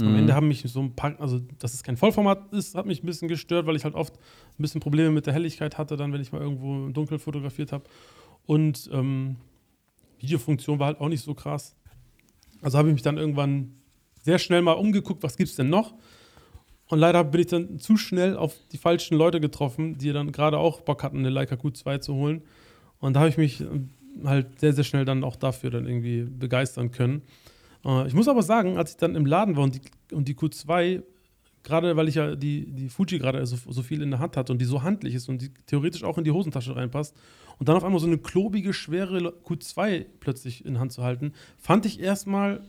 Am 0.00 0.12
mhm. 0.12 0.18
Ende 0.18 0.34
haben 0.34 0.48
mich 0.48 0.62
so 0.62 0.80
ein 0.80 0.94
paar, 0.94 1.20
also 1.20 1.40
dass 1.58 1.74
es 1.74 1.82
kein 1.82 1.96
Vollformat 1.96 2.52
ist, 2.52 2.76
hat 2.76 2.86
mich 2.86 3.02
ein 3.02 3.06
bisschen 3.06 3.28
gestört, 3.28 3.66
weil 3.66 3.76
ich 3.76 3.84
halt 3.84 3.94
oft 3.94 4.14
ein 4.14 4.62
bisschen 4.62 4.80
Probleme 4.80 5.10
mit 5.10 5.26
der 5.26 5.34
Helligkeit 5.34 5.76
hatte, 5.76 5.96
dann, 5.96 6.12
wenn 6.12 6.20
ich 6.20 6.30
mal 6.30 6.40
irgendwo 6.40 6.86
im 6.86 6.92
Dunkeln 6.92 7.18
fotografiert 7.18 7.72
habe. 7.72 7.84
Und 8.46 8.88
ähm, 8.92 9.36
Videofunktion 10.20 10.78
war 10.78 10.86
halt 10.86 11.00
auch 11.00 11.08
nicht 11.08 11.24
so 11.24 11.34
krass. 11.34 11.74
Also 12.62 12.78
habe 12.78 12.88
ich 12.88 12.94
mich 12.94 13.02
dann 13.02 13.18
irgendwann 13.18 13.74
sehr 14.22 14.38
schnell 14.38 14.62
mal 14.62 14.72
umgeguckt, 14.72 15.22
was 15.22 15.36
gibt 15.36 15.50
es 15.50 15.56
denn 15.56 15.68
noch? 15.68 15.94
Und 16.88 16.98
leider 16.98 17.22
bin 17.24 17.40
ich 17.40 17.48
dann 17.48 17.78
zu 17.78 17.96
schnell 17.96 18.36
auf 18.36 18.56
die 18.72 18.78
falschen 18.78 19.16
Leute 19.16 19.40
getroffen, 19.40 19.98
die 19.98 20.12
dann 20.12 20.32
gerade 20.32 20.58
auch 20.58 20.80
Bock 20.80 21.02
hatten, 21.02 21.18
eine 21.18 21.30
Leica 21.30 21.56
Q2 21.56 22.00
zu 22.00 22.14
holen. 22.14 22.42
Und 22.98 23.14
da 23.14 23.20
habe 23.20 23.30
ich 23.30 23.36
mich 23.36 23.64
halt 24.24 24.58
sehr, 24.58 24.72
sehr 24.72 24.84
schnell 24.84 25.04
dann 25.04 25.22
auch 25.22 25.36
dafür 25.36 25.70
dann 25.70 25.86
irgendwie 25.86 26.22
begeistern 26.22 26.90
können. 26.90 27.22
Äh, 27.84 28.06
ich 28.08 28.14
muss 28.14 28.28
aber 28.28 28.42
sagen, 28.42 28.76
als 28.78 28.92
ich 28.92 28.96
dann 28.96 29.14
im 29.14 29.26
Laden 29.26 29.56
war 29.56 29.64
und 29.64 29.74
die, 29.74 30.14
und 30.14 30.28
die 30.28 30.34
Q2 30.34 31.02
gerade 31.64 31.96
weil 31.96 32.08
ich 32.08 32.14
ja 32.14 32.34
die, 32.36 32.66
die 32.72 32.88
Fuji 32.88 33.18
gerade 33.18 33.44
so, 33.44 33.56
so 33.68 33.82
viel 33.82 34.00
in 34.00 34.10
der 34.10 34.20
Hand 34.20 34.36
hatte 34.36 34.52
und 34.52 34.58
die 34.60 34.64
so 34.64 34.82
handlich 34.84 35.14
ist 35.14 35.28
und 35.28 35.42
die 35.42 35.50
theoretisch 35.66 36.02
auch 36.04 36.16
in 36.16 36.24
die 36.24 36.30
Hosentasche 36.30 36.74
reinpasst 36.74 37.14
und 37.58 37.68
dann 37.68 37.76
auf 37.76 37.84
einmal 37.84 38.00
so 38.00 38.06
eine 38.06 38.16
klobige, 38.16 38.72
schwere 38.72 39.34
Q2 39.44 40.06
plötzlich 40.20 40.64
in 40.64 40.74
der 40.74 40.80
Hand 40.80 40.92
zu 40.92 41.02
halten, 41.02 41.32
fand 41.58 41.84
ich 41.84 42.00
erstmal, 42.00 42.62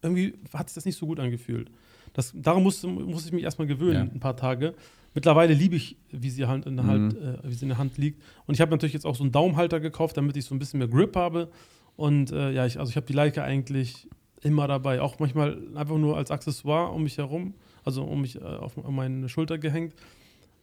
irgendwie 0.00 0.34
hat 0.54 0.68
sich 0.70 0.74
das 0.74 0.86
nicht 0.86 0.96
so 0.96 1.06
gut 1.06 1.20
angefühlt. 1.20 1.70
Das, 2.14 2.32
daran 2.34 2.62
musste, 2.62 2.88
musste 2.88 3.28
ich 3.28 3.32
mich 3.34 3.44
erstmal 3.44 3.68
gewöhnen, 3.68 4.06
Ja. 4.08 4.12
ein 4.12 4.18
paar 4.20 4.36
Tage. 4.36 4.74
Mittlerweile 5.14 5.52
liebe 5.54 5.76
ich, 5.76 5.96
wie 6.10 6.30
sie, 6.30 6.46
halt 6.46 6.66
in 6.66 6.76
der 6.76 6.86
Hand, 6.86 7.12
Mhm. 7.14 7.22
äh, 7.22 7.38
wie 7.48 7.54
sie 7.54 7.66
in 7.66 7.68
der 7.68 7.78
Hand 7.78 7.96
liegt. 7.98 8.20
Und 8.46 8.54
ich 8.54 8.60
habe 8.62 8.70
natürlich 8.70 8.94
jetzt 8.94 9.04
auch 9.06 9.14
so 9.14 9.22
einen 9.22 9.30
Daumenhalter 9.32 9.78
gekauft, 9.78 10.16
damit 10.16 10.36
ich 10.36 10.46
so 10.46 10.54
ein 10.54 10.58
bisschen 10.58 10.78
mehr 10.78 10.88
Grip 10.88 11.14
habe. 11.16 11.50
Und 11.96 12.32
äh, 12.32 12.50
ja, 12.52 12.66
ich, 12.66 12.80
also 12.80 12.90
ich 12.90 12.96
habe 12.96 13.06
die 13.06 13.12
Leica 13.12 13.44
eigentlich 13.44 14.08
immer 14.42 14.66
dabei. 14.68 15.00
Auch 15.00 15.18
manchmal 15.18 15.58
einfach 15.74 15.96
nur 15.96 16.16
als 16.16 16.30
Accessoire 16.30 16.92
um 16.92 17.02
mich 17.04 17.18
herum, 17.18 17.54
also 17.84 18.02
um 18.04 18.20
mich 18.20 18.40
äh, 18.40 18.44
auf 18.44 18.76
um 18.76 18.94
meine 18.94 19.28
Schulter 19.28 19.58
gehängt. 19.58 19.94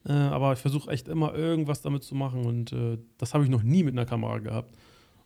Äh, 0.05 0.13
aber 0.13 0.53
ich 0.53 0.59
versuche 0.59 0.89
echt 0.91 1.07
immer 1.07 1.33
irgendwas 1.35 1.81
damit 1.81 2.03
zu 2.03 2.15
machen. 2.15 2.45
Und 2.45 2.71
äh, 2.71 2.97
das 3.17 3.33
habe 3.33 3.43
ich 3.43 3.49
noch 3.49 3.63
nie 3.63 3.83
mit 3.83 3.93
einer 3.93 4.05
Kamera 4.05 4.37
gehabt. 4.39 4.73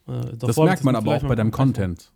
Äh, 0.07 0.35
Das 0.37 0.57
merkt 0.57 0.83
man 0.83 0.95
aber 0.95 1.15
auch 1.15 1.23
bei 1.23 1.35
deinem. 1.35 1.51
Content. 1.51 2.11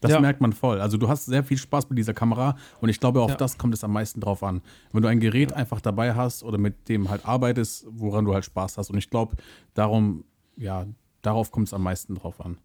Das 0.00 0.10
Ja. 0.10 0.20
merkt 0.20 0.40
man 0.40 0.52
voll. 0.52 0.80
Also 0.80 0.96
du 0.98 1.08
hast 1.08 1.26
sehr 1.26 1.44
viel 1.44 1.56
Spaß 1.56 1.88
mit 1.88 1.96
dieser 1.96 2.12
Kamera 2.12 2.56
und 2.80 2.88
ich 2.88 2.98
glaube, 2.98 3.22
auf 3.22 3.30
Ja. 3.30 3.36
das 3.36 3.56
kommt 3.56 3.72
es 3.72 3.84
am 3.84 3.92
meisten 3.92 4.20
drauf 4.20 4.42
an. 4.42 4.60
Wenn 4.90 5.02
du 5.02 5.08
ein 5.08 5.20
Gerät 5.20 5.52
einfach 5.52 5.80
dabei 5.80 6.14
hast 6.16 6.42
oder 6.42 6.58
mit 6.58 6.88
dem 6.88 7.08
halt 7.08 7.24
arbeitest, 7.24 7.86
woran 7.88 8.24
du 8.24 8.34
halt 8.34 8.44
Spaß 8.44 8.78
hast. 8.78 8.90
Und 8.90 8.98
ich 8.98 9.08
glaube, 9.10 9.36
darum, 9.74 10.24
ja, 10.56 10.86
darauf 11.22 11.52
kommt 11.52 11.68
es 11.68 11.72
am 11.72 11.84
meisten 11.84 12.16
drauf 12.16 12.40
an. 12.44 12.58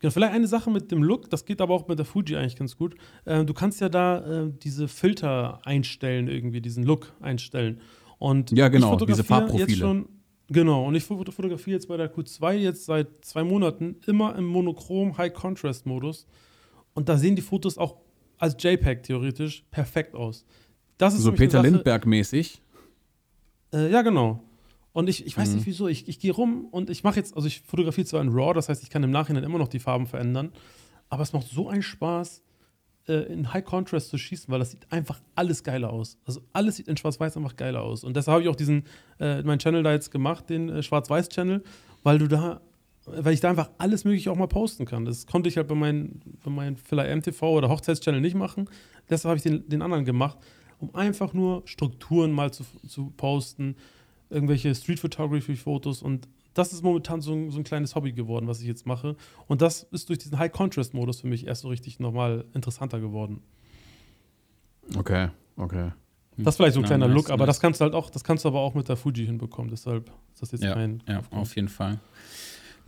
Genau, 0.00 0.10
vielleicht 0.12 0.32
eine 0.32 0.46
Sache 0.48 0.70
mit 0.70 0.90
dem 0.90 1.02
Look, 1.02 1.28
das 1.30 1.44
geht 1.44 1.60
aber 1.60 1.74
auch 1.74 1.86
mit 1.86 1.98
der 1.98 2.06
Fuji 2.06 2.36
eigentlich 2.36 2.56
ganz 2.56 2.76
gut. 2.76 2.94
Äh, 3.26 3.44
du 3.44 3.52
kannst 3.54 3.80
ja 3.80 3.88
da 3.88 4.44
äh, 4.44 4.50
diese 4.62 4.88
Filter 4.88 5.60
einstellen, 5.66 6.26
irgendwie, 6.28 6.60
diesen 6.60 6.84
Look 6.84 7.12
einstellen. 7.20 7.80
Und 8.18 8.50
Ja, 8.52 8.68
genau, 8.68 8.96
diese 8.96 9.24
Farbprofile. 9.24 9.66
Jetzt 9.68 9.78
schon, 9.78 10.08
genau, 10.48 10.86
und 10.86 10.94
ich 10.94 11.04
foto- 11.04 11.30
fotografiere 11.32 11.74
jetzt 11.76 11.86
bei 11.88 11.96
der 11.98 12.12
Q2 12.14 12.52
jetzt 12.54 12.86
seit 12.86 13.08
zwei 13.24 13.44
Monaten 13.44 13.96
immer 14.06 14.34
im 14.36 14.46
Monochrom 14.46 15.16
High-Contrast-Modus. 15.18 16.26
Und 16.94 17.08
da 17.08 17.16
sehen 17.18 17.36
die 17.36 17.42
Fotos 17.42 17.76
auch 17.78 17.96
als 18.38 18.56
JPEG 18.58 19.02
theoretisch 19.02 19.64
perfekt 19.70 20.14
aus. 20.14 20.44
Das 20.96 21.14
ist 21.14 21.22
So 21.22 21.32
Peter 21.32 21.60
Lindberg-mäßig. 21.62 22.60
äh, 23.74 23.90
ja, 23.90 24.00
genau. 24.02 24.42
Und 24.92 25.08
ich, 25.08 25.24
ich 25.26 25.36
weiß 25.36 25.50
Mhm. 25.50 25.56
nicht 25.56 25.66
wieso. 25.66 25.88
Ich, 25.88 26.08
ich 26.08 26.18
gehe 26.18 26.32
rum 26.32 26.66
und 26.70 26.90
ich 26.90 27.04
mache 27.04 27.16
jetzt, 27.16 27.36
also 27.36 27.46
ich 27.46 27.60
fotografiere 27.60 28.06
zwar 28.06 28.20
in 28.22 28.28
RAW, 28.30 28.54
das 28.54 28.68
heißt, 28.68 28.82
ich 28.82 28.90
kann 28.90 29.02
im 29.02 29.10
Nachhinein 29.10 29.44
immer 29.44 29.58
noch 29.58 29.68
die 29.68 29.78
Farben 29.78 30.06
verändern, 30.06 30.52
aber 31.08 31.22
es 31.22 31.32
macht 31.32 31.46
so 31.48 31.68
einen 31.68 31.82
Spaß, 31.82 32.42
äh, 33.08 33.32
in 33.32 33.52
High 33.52 33.64
Contrast 33.64 34.08
zu 34.10 34.18
schießen, 34.18 34.50
weil 34.52 34.58
das 34.58 34.72
sieht 34.72 34.90
einfach 34.90 35.20
alles 35.34 35.62
geiler 35.64 35.90
aus. 35.92 36.18
Also 36.24 36.42
alles 36.52 36.76
sieht 36.76 36.88
in 36.88 36.96
Schwarz-Weiß 36.96 37.36
einfach 37.36 37.56
geiler 37.56 37.82
aus. 37.82 38.04
Und 38.04 38.14
deshalb 38.16 38.34
habe 38.34 38.42
ich 38.42 38.48
auch 38.48 38.56
diesen, 38.56 38.84
äh, 39.18 39.42
meinen 39.42 39.58
Channel 39.60 39.82
da 39.82 39.92
jetzt 39.92 40.10
gemacht, 40.10 40.50
den 40.50 40.68
äh, 40.68 40.82
Schwarz-Weiß-Channel, 40.82 41.62
weil 42.02 42.18
du 42.18 42.26
da, 42.28 42.60
weil 43.06 43.32
ich 43.32 43.40
da 43.40 43.50
einfach 43.50 43.70
alles 43.78 44.04
mögliche 44.04 44.30
auch 44.30 44.36
mal 44.36 44.48
posten 44.48 44.84
kann. 44.86 45.04
Das 45.04 45.26
konnte 45.26 45.48
ich 45.48 45.56
halt 45.56 45.68
bei 45.68 45.74
meinen, 45.74 46.20
bei 46.44 46.50
meinen 46.50 46.76
Filler 46.76 47.04
MTV 47.14 47.42
oder 47.42 47.68
Hochzeitschannel 47.68 48.20
nicht 48.20 48.34
machen. 48.34 48.68
Deshalb 49.08 49.30
habe 49.30 49.36
ich 49.36 49.42
den, 49.42 49.68
den 49.68 49.82
anderen 49.82 50.04
gemacht, 50.04 50.38
um 50.78 50.94
einfach 50.94 51.32
nur 51.32 51.62
Strukturen 51.64 52.32
mal 52.32 52.52
zu, 52.52 52.64
zu 52.86 53.10
posten, 53.16 53.76
irgendwelche 54.30 54.74
Street 54.74 55.00
Photography 55.00 55.56
Fotos 55.56 56.02
und 56.02 56.28
das 56.54 56.72
ist 56.72 56.82
momentan 56.82 57.20
so 57.20 57.32
ein, 57.32 57.50
so 57.50 57.58
ein 57.58 57.64
kleines 57.64 57.94
Hobby 57.94 58.12
geworden, 58.12 58.48
was 58.48 58.60
ich 58.60 58.66
jetzt 58.66 58.84
mache. 58.86 59.16
Und 59.46 59.62
das 59.62 59.84
ist 59.92 60.08
durch 60.08 60.18
diesen 60.18 60.38
High 60.38 60.50
Contrast 60.50 60.94
Modus 60.94 61.20
für 61.20 61.28
mich 61.28 61.46
erst 61.46 61.62
so 61.62 61.68
richtig 61.68 62.00
nochmal 62.00 62.44
interessanter 62.54 62.98
geworden. 63.00 63.42
Okay, 64.96 65.28
okay. 65.56 65.92
Das 66.36 66.54
ist 66.54 66.56
vielleicht 66.56 66.74
so 66.74 66.80
ein 66.80 66.86
kleiner 66.86 67.06
nice, 67.06 67.16
Look, 67.16 67.30
aber 67.30 67.44
nice. 67.46 67.56
das 67.56 67.60
kannst 67.60 67.80
du 67.80 67.84
halt 67.84 67.94
auch, 67.94 68.10
das 68.10 68.24
kannst 68.24 68.44
du 68.44 68.48
aber 68.48 68.60
auch 68.60 68.74
mit 68.74 68.88
der 68.88 68.96
Fuji 68.96 69.26
hinbekommen. 69.26 69.70
Deshalb 69.70 70.10
ist 70.32 70.42
das 70.42 70.52
jetzt 70.52 70.64
Ja, 70.64 70.72
kein. 70.74 71.02
ja, 71.06 71.22
auf 71.30 71.54
jeden 71.54 71.68
Fall. 71.68 72.00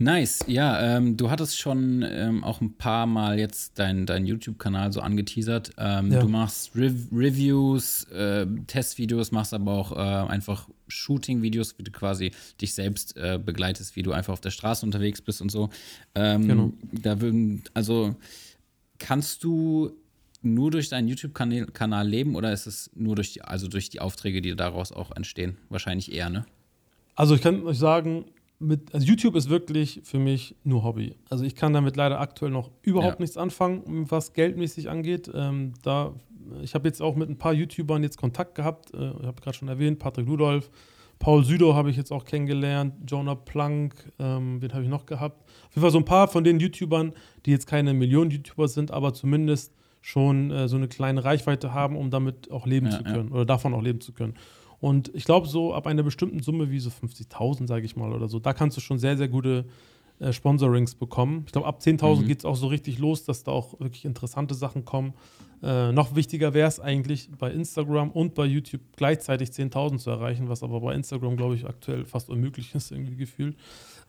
Nice, 0.03 0.39
ja, 0.47 0.97
ähm, 0.97 1.15
du 1.15 1.29
hattest 1.29 1.57
schon 1.57 2.03
ähm, 2.05 2.43
auch 2.43 2.59
ein 2.59 2.73
paar 2.73 3.05
Mal 3.05 3.39
jetzt 3.39 3.79
deinen 3.79 4.05
dein 4.05 4.25
YouTube-Kanal 4.25 4.91
so 4.91 4.99
angeteasert. 4.99 5.71
Ähm, 5.77 6.11
Ja. 6.11 6.19
Du 6.19 6.27
machst 6.27 6.75
Rev 6.75 7.07
Reviews, 7.13 8.03
äh, 8.11 8.45
Testvideos, 8.67 9.31
machst 9.31 9.53
aber 9.53 9.71
auch 9.71 9.93
äh, 9.93 9.95
einfach 10.29 10.67
Shooting-Videos, 10.89 11.77
wie 11.79 11.83
du 11.83 11.91
quasi 11.91 12.31
dich 12.59 12.73
selbst 12.73 13.15
äh, 13.15 13.39
begleitest, 13.43 13.95
wie 13.95 14.03
du 14.03 14.11
einfach 14.11 14.33
auf 14.33 14.41
der 14.41 14.51
Straße 14.51 14.85
unterwegs 14.85 15.21
bist 15.21 15.41
und 15.41 15.49
so. 15.49 15.69
Ähm, 16.15 16.47
Genau. 16.49 16.73
Da 16.91 17.21
würden, 17.21 17.63
also 17.73 18.15
kannst 18.99 19.43
du 19.45 19.93
nur 20.41 20.69
durch 20.69 20.89
deinen 20.89 21.07
YouTube-Kanal 21.07 21.67
Kanal 21.67 22.05
leben 22.09 22.35
oder 22.35 22.51
ist 22.51 22.67
es 22.67 22.91
nur 22.93 23.15
durch 23.15 23.31
die, 23.31 23.41
also 23.41 23.69
durch 23.69 23.89
die 23.89 24.01
Aufträge, 24.01 24.41
die 24.41 24.53
daraus 24.53 24.91
auch 24.91 25.15
entstehen? 25.15 25.55
Wahrscheinlich 25.69 26.11
eher, 26.11 26.29
ne? 26.29 26.45
Also 27.15 27.35
ich 27.35 27.41
kann 27.41 27.63
euch 27.63 27.77
sagen, 27.77 28.25
mit, 28.63 28.93
also 28.93 29.05
YouTube 29.05 29.35
ist 29.35 29.49
wirklich 29.49 30.01
für 30.03 30.19
mich 30.19 30.55
nur 30.63 30.83
Hobby. 30.83 31.15
Also 31.29 31.43
ich 31.43 31.55
kann 31.55 31.73
damit 31.73 31.95
leider 31.95 32.19
aktuell 32.19 32.51
noch 32.51 32.71
überhaupt 32.81 33.15
Ja. 33.15 33.21
nichts 33.21 33.37
anfangen, 33.37 34.09
was 34.09 34.33
geldmäßig 34.33 34.89
angeht. 34.89 35.29
Ähm, 35.33 35.73
da, 35.83 36.13
ich 36.61 36.73
habe 36.73 36.87
jetzt 36.87 37.01
auch 37.01 37.15
mit 37.15 37.29
ein 37.29 37.37
paar 37.37 37.53
YouTubern 37.53 38.01
jetzt 38.03 38.17
Kontakt 38.17 38.55
gehabt. 38.55 38.93
Äh, 38.93 39.11
ich 39.19 39.25
habe 39.25 39.41
gerade 39.41 39.57
schon 39.57 39.67
erwähnt, 39.67 39.99
Patrick 39.99 40.27
Rudolph, 40.27 40.69
Paul 41.19 41.45
Südow 41.45 41.73
habe 41.75 41.89
ich 41.89 41.95
jetzt 41.97 42.11
auch 42.11 42.25
kennengelernt, 42.25 42.95
Jonah 43.09 43.35
Plank, 43.35 44.11
ähm, 44.19 44.61
wen 44.61 44.73
habe 44.73 44.83
ich 44.83 44.89
noch 44.89 45.05
gehabt? 45.05 45.41
Auf 45.67 45.75
jeden 45.75 45.81
Fall 45.81 45.91
so 45.91 45.99
ein 45.99 46.05
paar 46.05 46.27
von 46.27 46.43
den 46.43 46.59
YouTubern, 46.59 47.13
die 47.45 47.51
jetzt 47.51 47.67
keine 47.67 47.93
Millionen-YouTuber 47.93 48.67
sind, 48.67 48.91
aber 48.91 49.13
zumindest 49.13 49.73
schon 50.01 50.51
äh, 50.51 50.67
so 50.67 50.75
eine 50.75 50.89
kleine 50.89 51.23
Reichweite 51.23 51.73
haben, 51.73 51.95
um 51.95 52.09
damit 52.09 52.51
auch 52.51 52.65
leben 52.65 52.87
Ja, 52.87 52.97
zu 52.97 53.03
ja. 53.05 53.13
können 53.13 53.31
oder 53.31 53.45
davon 53.45 53.73
auch 53.73 53.81
leben 53.81 54.01
zu 54.01 54.11
können. 54.11 54.33
Und 54.83 55.11
ich 55.15 55.23
glaube, 55.23 55.47
so 55.47 55.73
ab 55.73 55.87
einer 55.87 56.03
bestimmten 56.03 56.43
Summe 56.43 56.69
wie 56.69 56.79
so 56.79 56.89
50.000, 56.89 57.67
sage 57.67 57.85
ich 57.85 57.95
mal, 57.95 58.11
oder 58.11 58.27
so, 58.27 58.39
da 58.39 58.51
kannst 58.51 58.75
du 58.75 58.81
schon 58.81 58.99
sehr, 58.99 59.15
sehr 59.15 59.29
gute 59.29 59.63
äh, 60.19 60.33
Sponsorings 60.33 60.95
bekommen. 60.95 61.43
Ich 61.45 61.53
glaube, 61.53 61.67
ab 61.67 61.79
10.000 61.79 62.23
Mhm. 62.23 62.27
geht 62.27 62.39
es 62.39 62.45
auch 62.45 62.57
so 62.57 62.67
richtig 62.67 62.99
los, 62.99 63.23
dass 63.23 63.45
da 63.45 63.53
auch 63.53 63.79
wirklich 63.79 64.03
interessante 64.03 64.55
Sachen 64.55 64.83
kommen. 64.83 65.13
Äh, 65.61 65.93
noch 65.93 66.15
wichtiger 66.17 66.53
wäre 66.53 66.67
es 66.67 66.81
eigentlich, 66.81 67.29
bei 67.39 67.49
Instagram 67.49 68.11
und 68.11 68.35
bei 68.35 68.43
YouTube 68.45 68.81
gleichzeitig 68.97 69.51
10.000 69.51 69.99
zu 69.99 70.09
erreichen, 70.09 70.49
was 70.49 70.63
aber 70.63 70.81
bei 70.81 70.93
Instagram, 70.93 71.37
glaube 71.37 71.55
ich, 71.55 71.65
aktuell 71.65 72.03
fast 72.03 72.29
unmöglich 72.29 72.75
ist, 72.75 72.91
irgendwie 72.91 73.15
gefühlt. 73.15 73.55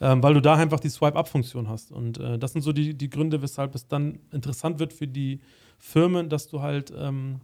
Ähm, 0.01 0.25
weil 0.25 0.35
du 0.35 0.43
da 0.43 0.55
einfach 0.57 0.81
die 0.81 0.89
Swipe-Up-Funktion 0.89 1.69
hast. 1.69 1.93
Und 1.93 2.19
äh, 2.19 2.37
das 2.37 2.53
sind 2.53 2.63
so 2.63 2.73
die, 2.73 2.95
die 2.95 3.11
Gründe, 3.11 3.41
weshalb 3.43 3.77
es 3.77 3.87
dann 3.87 4.19
interessant 4.33 4.81
wird 4.81 4.93
für 4.93 5.07
die 5.07 5.39
Firmen, 5.79 6.29
dass 6.29 6.49
du 6.49 6.63
halt 6.63 6.93
ähm, 6.99 7.37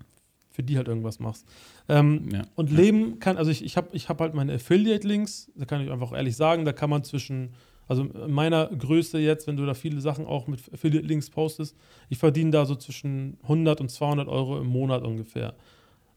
für 0.51 0.63
die 0.63 0.77
halt 0.77 0.89
irgendwas 0.89 1.19
machst. 1.21 1.47
Ähm, 1.89 2.29
Ja. 2.33 2.43
und 2.57 2.71
Leben 2.71 3.19
kann, 3.21 3.37
also 3.37 3.51
ich, 3.51 3.65
ich 3.65 3.77
habe 3.77 3.89
ich 3.93 4.09
hab 4.09 4.21
halt 4.21 4.35
meine 4.35 4.53
Affiliate-Links, 4.55 5.53
da 5.55 5.65
kann 5.65 5.81
ich 5.83 5.91
einfach 5.91 6.13
ehrlich 6.13 6.37
sagen, 6.37 6.65
da 6.65 6.73
kann 6.73 6.91
man 6.91 7.05
zwischen, 7.05 7.51
also 7.89 8.03
in 8.05 8.33
meiner 8.33 8.67
Größe 8.67 9.19
jetzt, 9.19 9.47
wenn 9.47 9.57
du 9.57 9.65
da 9.65 9.75
viele 9.75 10.01
Sachen 10.01 10.27
auch 10.27 10.47
mit 10.49 10.61
Affiliate-Links 10.73 11.31
postest, 11.31 11.77
ich 12.09 12.19
verdiene 12.19 12.51
da 12.51 12.67
so 12.67 12.75
zwischen 12.75 13.39
100 13.43 13.81
und 13.81 13.91
200 13.91 14.29
Euro 14.29 14.59
im 14.61 14.67
Monat 14.67 15.03
ungefähr. 15.05 15.55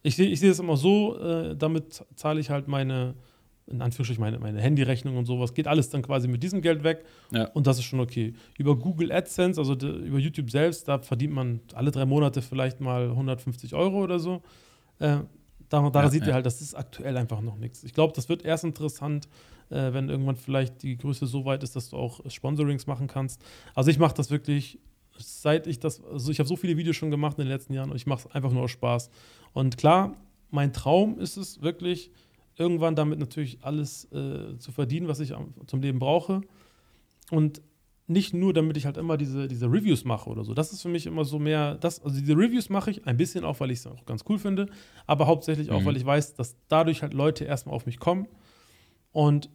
Ich 0.02 0.16
sehe 0.16 0.28
ich 0.28 0.40
seh 0.40 0.50
das 0.50 0.60
immer 0.60 0.76
so, 0.78 1.18
äh, 1.20 1.56
damit 1.56 2.04
zahle 2.16 2.40
ich 2.40 2.50
halt 2.50 2.68
meine, 2.68 3.14
in 3.68 3.82
Anführungsstrichen, 3.82 4.22
meine, 4.22 4.40
meine 4.40 4.60
Handyrechnung 4.62 5.16
und 5.18 5.26
sowas, 5.26 5.54
geht 5.54 5.68
alles 5.68 5.90
dann 5.90 6.02
quasi 6.02 6.28
mit 6.28 6.44
diesem 6.44 6.62
Geld 6.62 6.84
weg 6.84 7.06
Ja. 7.32 7.46
und 7.52 7.66
das 7.68 7.78
ist 7.80 7.86
schon 7.86 8.00
okay. 8.02 8.34
Über 8.58 8.76
Google 8.78 9.12
AdSense, 9.12 9.60
also 9.60 9.76
de, 9.76 9.90
über 10.06 10.20
YouTube 10.20 10.50
selbst, 10.52 10.88
da 10.88 11.00
verdient 11.00 11.34
man 11.34 11.62
alle 11.74 11.92
drei 11.92 12.06
Monate 12.06 12.42
vielleicht 12.42 12.82
mal 12.82 13.10
150 13.10 13.74
Euro 13.74 14.04
oder 14.04 14.20
so. 14.20 14.42
Äh, 15.00 15.20
daran 15.70 15.92
daran 15.92 16.06
Ja, 16.08 16.10
sieht 16.10 16.22
ja. 16.24 16.28
ihr 16.30 16.34
halt, 16.36 16.46
das 16.46 16.62
ist 16.62 16.76
aktuell 16.76 17.16
einfach 17.18 17.42
noch 17.42 17.58
nichts. 17.58 17.84
Ich 17.84 17.94
glaube, 17.94 18.14
das 18.14 18.28
wird 18.30 18.44
erst 18.44 18.64
interessant, 18.66 19.28
äh, 19.70 19.94
wenn 19.94 20.10
irgendwann 20.10 20.36
vielleicht 20.36 20.84
die 20.84 20.98
Größe 20.98 21.26
so 21.26 21.46
weit 21.46 21.64
ist, 21.64 21.76
dass 21.76 21.90
du 21.90 21.98
auch 21.98 22.20
Sponsorings 22.30 22.86
machen 22.86 23.08
kannst. 23.08 23.42
Also 23.74 23.90
ich 23.90 23.98
mache 23.98 24.14
das 24.14 24.30
wirklich, 24.30 24.78
seit 25.18 25.68
ich 25.68 25.80
das, 25.80 26.04
also 26.04 26.32
ich 26.32 26.40
habe 26.40 26.50
so 26.50 26.56
viele 26.58 26.76
Videos 26.76 26.96
schon 26.96 27.12
gemacht 27.12 27.38
in 27.40 27.46
den 27.46 27.52
letzten 27.52 27.74
Jahren 27.74 27.92
und 27.92 27.96
ich 27.96 28.06
mache 28.08 28.28
es 28.28 28.36
einfach 28.36 28.52
nur 28.52 28.64
aus 28.64 28.72
Spaß. 28.72 29.10
Und 29.54 29.78
klar, 29.78 30.16
mein 30.52 30.74
Traum 30.74 31.18
ist 31.18 31.38
es 31.38 31.62
wirklich, 31.62 32.12
irgendwann 32.58 32.96
damit 32.96 33.20
natürlich 33.20 33.64
alles 33.64 34.06
äh, 34.12 34.58
zu 34.58 34.72
verdienen, 34.72 35.08
was 35.08 35.20
ich 35.20 35.34
zum 35.68 35.82
Leben 35.82 36.00
brauche. 36.00 36.42
Und 37.32 37.62
nicht 38.06 38.34
nur, 38.34 38.54
damit 38.54 38.76
ich 38.76 38.86
halt 38.86 38.98
immer 38.98 39.16
diese, 39.18 39.48
diese 39.48 39.68
Reviews 39.68 40.04
mache 40.04 40.30
oder 40.30 40.44
so. 40.44 40.54
Das 40.54 40.74
ist 40.74 40.82
für 40.82 40.90
mich 40.90 41.06
immer 41.06 41.24
so 41.24 41.40
mehr, 41.40 41.76
das, 41.76 42.02
also 42.04 42.20
diese 42.20 42.34
Reviews 42.36 42.70
mache 42.70 42.92
ich 42.92 43.08
ein 43.08 43.16
bisschen 43.16 43.46
auch, 43.46 43.60
weil 43.62 43.72
ich 43.72 43.80
es 43.80 43.88
auch 43.88 44.06
ganz 44.06 44.26
cool 44.28 44.38
finde, 44.38 44.68
aber 45.08 45.26
hauptsächlich 45.26 45.72
auch, 45.72 45.82
Mhm. 45.82 45.86
weil 45.86 45.98
ich 45.98 46.06
weiß, 46.06 46.34
dass 46.36 46.58
dadurch 46.68 47.02
halt 47.02 47.14
Leute 47.14 47.46
erstmal 47.46 47.74
auf 47.76 47.86
mich 47.86 48.00
kommen. 48.00 48.28
Und 49.14 49.50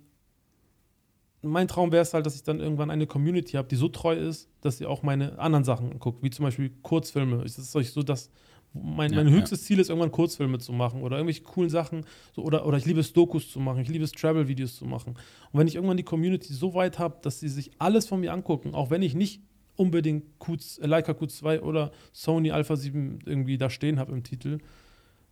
mein 1.43 1.69
Traum 1.69 1.93
wäre 1.93 2.03
es 2.03 2.15
halt, 2.15 2.27
dass 2.27 2.35
ich 2.35 2.43
dann 2.43 2.59
irgendwann 2.59 2.91
eine 2.91 3.07
Community 3.07 3.53
habe, 3.53 3.69
die 3.69 3.77
so 3.77 3.89
treu 3.89 4.15
ist, 4.17 4.49
dass 4.63 4.79
sie 4.79 4.87
auch 4.87 5.03
meine 5.03 5.39
anderen 5.39 5.65
Sachen 5.65 5.99
guckt, 5.99 6.23
wie 6.23 6.31
zum 6.31 6.45
Beispiel 6.45 6.71
Kurzfilme. 6.83 7.43
Es 7.45 7.59
ist 7.59 7.73
so, 7.73 8.03
dass 8.03 8.31
mein, 8.73 9.13
Ja, 9.13 9.17
mein 9.23 9.29
ja. 9.29 9.35
höchstes 9.35 9.65
Ziel 9.65 9.79
ist, 9.79 9.89
irgendwann 9.89 10.13
Kurzfilme 10.13 10.59
zu 10.59 10.73
machen 10.73 11.03
oder 11.03 11.17
irgendwelche 11.17 11.43
coolen 11.43 11.71
Sachen. 11.71 12.05
So, 12.35 12.43
oder, 12.43 12.67
oder 12.67 12.79
ich 12.79 12.87
liebe 12.87 13.01
es, 13.01 13.13
Dokus 13.13 13.51
zu 13.51 13.61
machen, 13.61 13.81
ich 13.81 13.89
liebe 13.89 14.05
es, 14.05 14.13
Travel-Videos 14.13 14.77
zu 14.77 14.85
machen. 14.85 15.15
Und 15.53 15.61
wenn 15.61 15.67
ich 15.67 15.75
irgendwann 15.75 15.97
die 15.97 16.03
Community 16.03 16.53
so 16.53 16.75
weit 16.75 16.99
habe, 16.99 17.19
dass 17.23 17.41
sie 17.41 17.49
sich 17.49 17.71
alles 17.79 18.07
von 18.07 18.21
mir 18.21 18.33
angucken, 18.33 18.75
auch 18.75 18.91
wenn 18.91 19.03
ich 19.03 19.15
nicht 19.15 19.43
unbedingt 19.77 20.39
Q, 20.39 20.57
Leica 20.81 21.13
Q2 21.13 21.61
oder 21.61 21.93
Sony 22.13 22.51
Alpha 22.51 22.77
7 22.77 23.21
irgendwie 23.25 23.59
da 23.59 23.71
stehen 23.71 23.99
habe 23.99 24.13
im 24.13 24.25
Titel, 24.25 24.59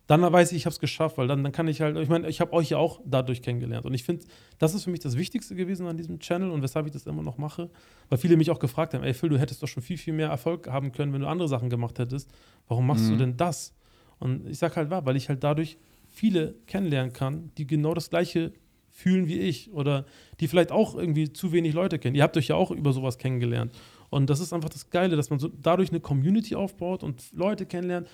dann 0.07 0.21
weiß 0.21 0.51
ich, 0.51 0.57
ich 0.57 0.65
habe 0.65 0.73
es 0.73 0.79
geschafft, 0.79 1.17
weil 1.17 1.27
dann, 1.27 1.43
dann 1.43 1.51
kann 1.51 1.67
ich 1.67 1.81
halt, 1.81 1.97
ich 1.97 2.07
meine, 2.07 2.29
ich 2.29 2.39
habe 2.39 2.53
euch 2.53 2.69
ja 2.69 2.77
auch 2.77 3.01
dadurch 3.05 3.41
kennengelernt. 3.41 3.85
Und 3.85 3.93
ich 3.93 4.05
finde, 4.05 4.25
das 4.57 4.73
ist 4.73 4.85
für 4.85 4.89
mich 4.89 5.01
das 5.01 5.17
Wichtigste 5.17 5.53
gewesen 5.53 5.85
an 5.85 5.97
diesem 5.97 6.19
Channel 6.19 6.49
und 6.49 6.61
weshalb 6.61 6.85
ich 6.85 6.93
das 6.93 7.05
immer 7.05 7.23
noch 7.23 7.37
mache. 7.37 7.69
Weil 8.07 8.17
viele 8.17 8.37
mich 8.37 8.49
auch 8.49 8.59
gefragt 8.59 8.93
haben, 8.93 9.03
ey 9.03 9.13
Phil, 9.13 9.29
du 9.29 9.37
hättest 9.37 9.61
doch 9.61 9.67
schon 9.67 9.83
viel, 9.83 9.97
viel 9.97 10.13
mehr 10.13 10.29
Erfolg 10.29 10.69
haben 10.69 10.93
können, 10.93 11.11
wenn 11.11 11.21
du 11.21 11.27
andere 11.27 11.49
Sachen 11.49 11.69
gemacht 11.69 11.99
hättest. 11.99 12.31
Warum 12.69 12.87
machst 12.87 13.05
mhm. 13.05 13.09
du 13.09 13.17
denn 13.17 13.37
das? 13.37 13.73
Und 14.19 14.47
ich 14.47 14.57
sage 14.57 14.77
halt, 14.77 14.89
wahr, 14.89 15.05
weil 15.05 15.17
ich 15.17 15.27
halt 15.27 15.43
dadurch 15.43 15.77
viele 16.07 16.55
kennenlernen 16.67 17.11
kann, 17.11 17.51
die 17.57 17.67
genau 17.67 17.93
das 17.93 18.09
Gleiche 18.09 18.53
fühlen 18.97 19.27
wie 19.27 19.37
ich 19.37 19.71
oder 19.73 20.05
die 20.39 20.47
vielleicht 20.47 20.71
auch 20.71 20.95
irgendwie 20.95 21.31
zu 21.31 21.51
wenig 21.51 21.73
Leute 21.73 21.99
kennen. 21.99 22.15
Ihr 22.15 22.23
habt 22.23 22.35
euch 22.35 22.47
ja 22.47 22.55
auch 22.55 22.71
über 22.71 22.93
sowas 22.93 23.19
kennengelernt. 23.19 23.71
Und 24.09 24.29
das 24.29 24.39
ist 24.39 24.53
einfach 24.53 24.69
das 24.69 24.89
Geile, 24.89 25.15
dass 25.15 25.29
man 25.29 25.37
so 25.37 25.49
dadurch 25.49 25.89
eine 25.89 25.99
Community 25.99 26.55
aufbaut 26.55 27.03
und 27.03 27.31
Leute 27.33 27.65
kennenlernt, 27.65 28.07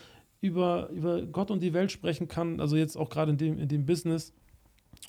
über, 0.44 0.90
über 0.90 1.22
Gott 1.22 1.52
und 1.52 1.64
die 1.64 1.74
Welt 1.74 1.92
sprechen 1.92 2.28
kann, 2.28 2.60
also 2.60 2.76
jetzt 2.76 2.98
auch 2.98 3.10
gerade 3.10 3.32
in 3.32 3.38
dem, 3.38 3.58
in 3.60 3.68
dem 3.70 3.86
Business. 3.86 4.34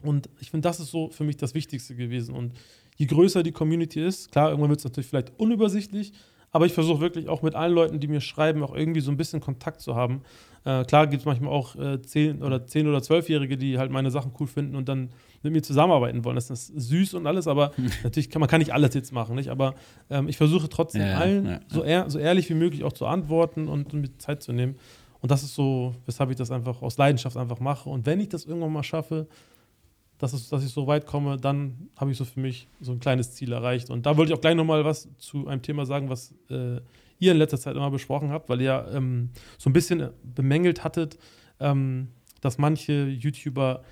Und 0.02 0.28
ich 0.40 0.50
finde, 0.50 0.68
das 0.68 0.78
ist 0.78 0.92
so 0.92 1.10
für 1.10 1.24
mich 1.24 1.36
das 1.36 1.54
Wichtigste 1.54 1.96
gewesen. 1.96 2.34
Und 2.34 2.52
je 2.96 3.06
größer 3.06 3.42
die 3.42 3.50
Community 3.50 4.00
ist, 4.00 4.30
klar, 4.30 4.50
irgendwann 4.50 4.70
wird 4.70 4.78
es 4.78 4.84
natürlich 4.84 5.08
vielleicht 5.08 5.32
unübersichtlich, 5.36 6.12
aber 6.52 6.66
ich 6.66 6.72
versuche 6.72 7.00
wirklich 7.00 7.28
auch 7.28 7.42
mit 7.42 7.56
allen 7.56 7.74
Leuten, 7.74 7.98
die 7.98 8.06
mir 8.06 8.20
schreiben, 8.20 8.62
auch 8.62 8.76
irgendwie 8.76 9.00
so 9.00 9.10
ein 9.10 9.16
bisschen 9.16 9.40
Kontakt 9.40 9.80
zu 9.80 9.96
haben. 9.96 10.22
Äh, 10.64 10.84
klar 10.84 11.08
gibt 11.08 11.22
es 11.22 11.26
manchmal 11.26 11.52
auch 11.52 11.74
äh, 11.74 12.00
10 12.00 12.44
oder 12.44 12.64
10 12.64 12.86
oder 12.86 12.98
12-Jährige, 12.98 13.56
die 13.56 13.76
halt 13.76 13.90
meine 13.90 14.12
Sachen 14.12 14.30
cool 14.38 14.46
finden 14.46 14.76
und 14.76 14.88
dann 14.88 15.10
mit 15.42 15.52
mir 15.52 15.62
zusammenarbeiten 15.62 16.24
wollen. 16.24 16.36
Das 16.36 16.50
ist 16.50 16.68
süß 16.68 17.14
und 17.14 17.26
alles, 17.26 17.48
aber 17.48 17.72
natürlich 18.04 18.30
kann 18.30 18.38
man 18.38 18.48
kann 18.48 18.60
nicht 18.60 18.72
alles 18.72 18.94
jetzt 18.94 19.12
machen, 19.12 19.34
nicht? 19.34 19.48
Aber 19.48 19.74
ähm, 20.10 20.28
ich 20.28 20.36
versuche 20.36 20.68
trotzdem 20.68 21.02
ja, 21.02 21.18
allen 21.18 21.44
ja, 21.44 21.52
ja. 21.54 21.60
So, 21.66 21.82
ehr, 21.82 22.08
so 22.08 22.20
ehrlich 22.20 22.48
wie 22.48 22.54
möglich 22.54 22.84
auch 22.84 22.92
zu 22.92 23.06
antworten 23.06 23.66
und, 23.66 23.92
und 23.92 24.00
mir 24.00 24.16
Zeit 24.18 24.40
zu 24.40 24.52
nehmen. 24.52 24.76
Und 25.24 25.30
das 25.30 25.42
ist 25.42 25.54
so, 25.54 25.94
weshalb 26.04 26.28
ich 26.28 26.36
das 26.36 26.50
einfach 26.50 26.82
aus 26.82 26.98
Leidenschaft 26.98 27.38
einfach 27.38 27.58
mache. 27.58 27.88
Und 27.88 28.04
wenn 28.04 28.20
ich 28.20 28.28
das 28.28 28.44
irgendwann 28.44 28.74
mal 28.74 28.82
schaffe, 28.82 29.26
dass, 30.18 30.34
es, 30.34 30.50
dass 30.50 30.62
ich 30.62 30.70
so 30.70 30.86
weit 30.86 31.06
komme, 31.06 31.38
dann 31.38 31.88
habe 31.96 32.10
ich 32.10 32.18
so 32.18 32.26
für 32.26 32.40
mich 32.40 32.68
so 32.82 32.92
ein 32.92 33.00
kleines 33.00 33.32
Ziel 33.32 33.50
erreicht. 33.52 33.88
Und 33.88 34.04
da 34.04 34.18
wollte 34.18 34.30
ich 34.32 34.36
auch 34.36 34.42
gleich 34.42 34.54
nochmal 34.54 34.84
was 34.84 35.08
zu 35.16 35.48
einem 35.48 35.62
Thema 35.62 35.86
sagen, 35.86 36.10
was 36.10 36.34
äh, 36.50 36.82
ihr 37.20 37.32
in 37.32 37.38
letzter 37.38 37.58
Zeit 37.58 37.74
immer 37.74 37.90
besprochen 37.90 38.32
habt, 38.32 38.50
weil 38.50 38.60
ihr 38.60 38.86
ähm, 38.92 39.30
so 39.56 39.70
ein 39.70 39.72
bisschen 39.72 40.10
bemängelt 40.22 40.84
hattet, 40.84 41.16
ähm, 41.58 42.08
dass 42.42 42.58
manche 42.58 43.06
YouTuber 43.06 43.82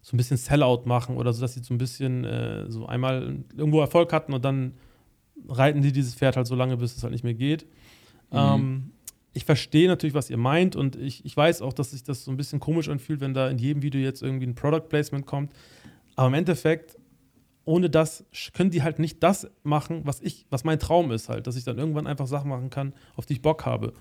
so 0.00 0.14
ein 0.14 0.16
bisschen 0.16 0.38
Sellout 0.38 0.84
machen 0.86 1.18
oder 1.18 1.34
so, 1.34 1.42
dass 1.42 1.52
sie 1.52 1.62
so 1.62 1.74
ein 1.74 1.78
bisschen 1.78 2.24
äh, 2.24 2.64
so 2.70 2.86
einmal 2.86 3.44
irgendwo 3.54 3.80
Erfolg 3.80 4.14
hatten 4.14 4.32
und 4.32 4.42
dann 4.42 4.72
reiten 5.48 5.82
die 5.82 5.92
dieses 5.92 6.14
Pferd 6.14 6.38
halt 6.38 6.46
so 6.46 6.54
lange, 6.54 6.78
bis 6.78 6.96
es 6.96 7.02
halt 7.02 7.12
nicht 7.12 7.24
mehr 7.24 7.34
geht. 7.34 7.66
Mhm. 8.30 8.38
Ähm, 8.38 8.90
ich 9.32 9.44
verstehe 9.44 9.88
natürlich, 9.88 10.14
was 10.14 10.30
ihr 10.30 10.36
meint 10.36 10.76
und 10.76 10.96
ich, 10.96 11.24
ich 11.24 11.36
weiß 11.36 11.62
auch, 11.62 11.72
dass 11.72 11.90
sich 11.92 12.02
das 12.02 12.24
so 12.24 12.30
ein 12.30 12.36
bisschen 12.36 12.60
komisch 12.60 12.88
anfühlt, 12.88 13.20
wenn 13.20 13.34
da 13.34 13.48
in 13.48 13.58
jedem 13.58 13.82
Video 13.82 14.00
jetzt 14.00 14.22
irgendwie 14.22 14.46
ein 14.46 14.54
Product 14.54 14.88
Placement 14.88 15.26
kommt. 15.26 15.52
Aber 16.16 16.28
im 16.28 16.34
Endeffekt, 16.34 16.96
ohne 17.64 17.90
das 17.90 18.24
können 18.54 18.70
die 18.70 18.82
halt 18.82 18.98
nicht 18.98 19.22
das 19.22 19.50
machen, 19.62 20.00
was 20.04 20.20
ich, 20.20 20.46
was 20.50 20.64
mein 20.64 20.78
Traum 20.78 21.12
ist 21.12 21.28
halt, 21.28 21.46
dass 21.46 21.56
ich 21.56 21.64
dann 21.64 21.78
irgendwann 21.78 22.06
einfach 22.06 22.26
Sachen 22.26 22.48
machen 22.48 22.70
kann, 22.70 22.94
auf 23.16 23.26
die 23.26 23.34
ich 23.34 23.42
Bock 23.42 23.66
habe. 23.66 23.92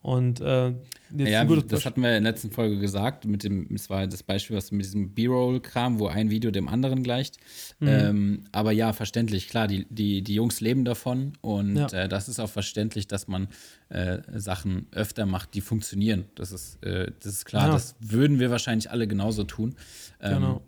Und 0.00 0.40
äh, 0.40 0.72
ja, 1.16 1.44
das 1.44 1.86
hatten 1.86 2.02
wir 2.02 2.16
in 2.16 2.22
der 2.22 2.32
letzten 2.32 2.50
Folge 2.50 2.78
gesagt, 2.78 3.24
mit 3.24 3.42
dem, 3.42 3.66
das 3.70 3.90
war 3.90 4.06
das 4.06 4.22
Beispiel, 4.22 4.56
was 4.56 4.70
mit 4.70 4.84
diesem 4.84 5.10
B-Roll-Kram, 5.14 5.98
wo 5.98 6.06
ein 6.06 6.30
Video 6.30 6.50
dem 6.50 6.68
anderen 6.68 7.02
gleicht. 7.02 7.38
Mhm. 7.80 7.88
Ähm, 7.88 8.44
aber 8.52 8.72
ja, 8.72 8.92
verständlich, 8.92 9.48
klar, 9.48 9.66
die, 9.66 9.86
die, 9.90 10.22
die 10.22 10.34
Jungs 10.34 10.60
leben 10.60 10.84
davon 10.84 11.32
und 11.40 11.76
ja. 11.76 11.86
äh, 11.88 12.08
das 12.08 12.28
ist 12.28 12.38
auch 12.38 12.50
verständlich, 12.50 13.06
dass 13.06 13.26
man 13.26 13.48
äh, 13.88 14.18
Sachen 14.34 14.86
öfter 14.92 15.26
macht, 15.26 15.54
die 15.54 15.60
funktionieren. 15.60 16.26
Das 16.34 16.52
ist, 16.52 16.82
äh, 16.84 17.10
das 17.20 17.32
ist 17.32 17.44
klar, 17.44 17.66
ja. 17.66 17.72
das 17.72 17.96
würden 18.00 18.38
wir 18.38 18.50
wahrscheinlich 18.50 18.90
alle 18.90 19.08
genauso 19.08 19.44
tun. 19.44 19.74
Ähm, 20.20 20.34
genau 20.34 20.62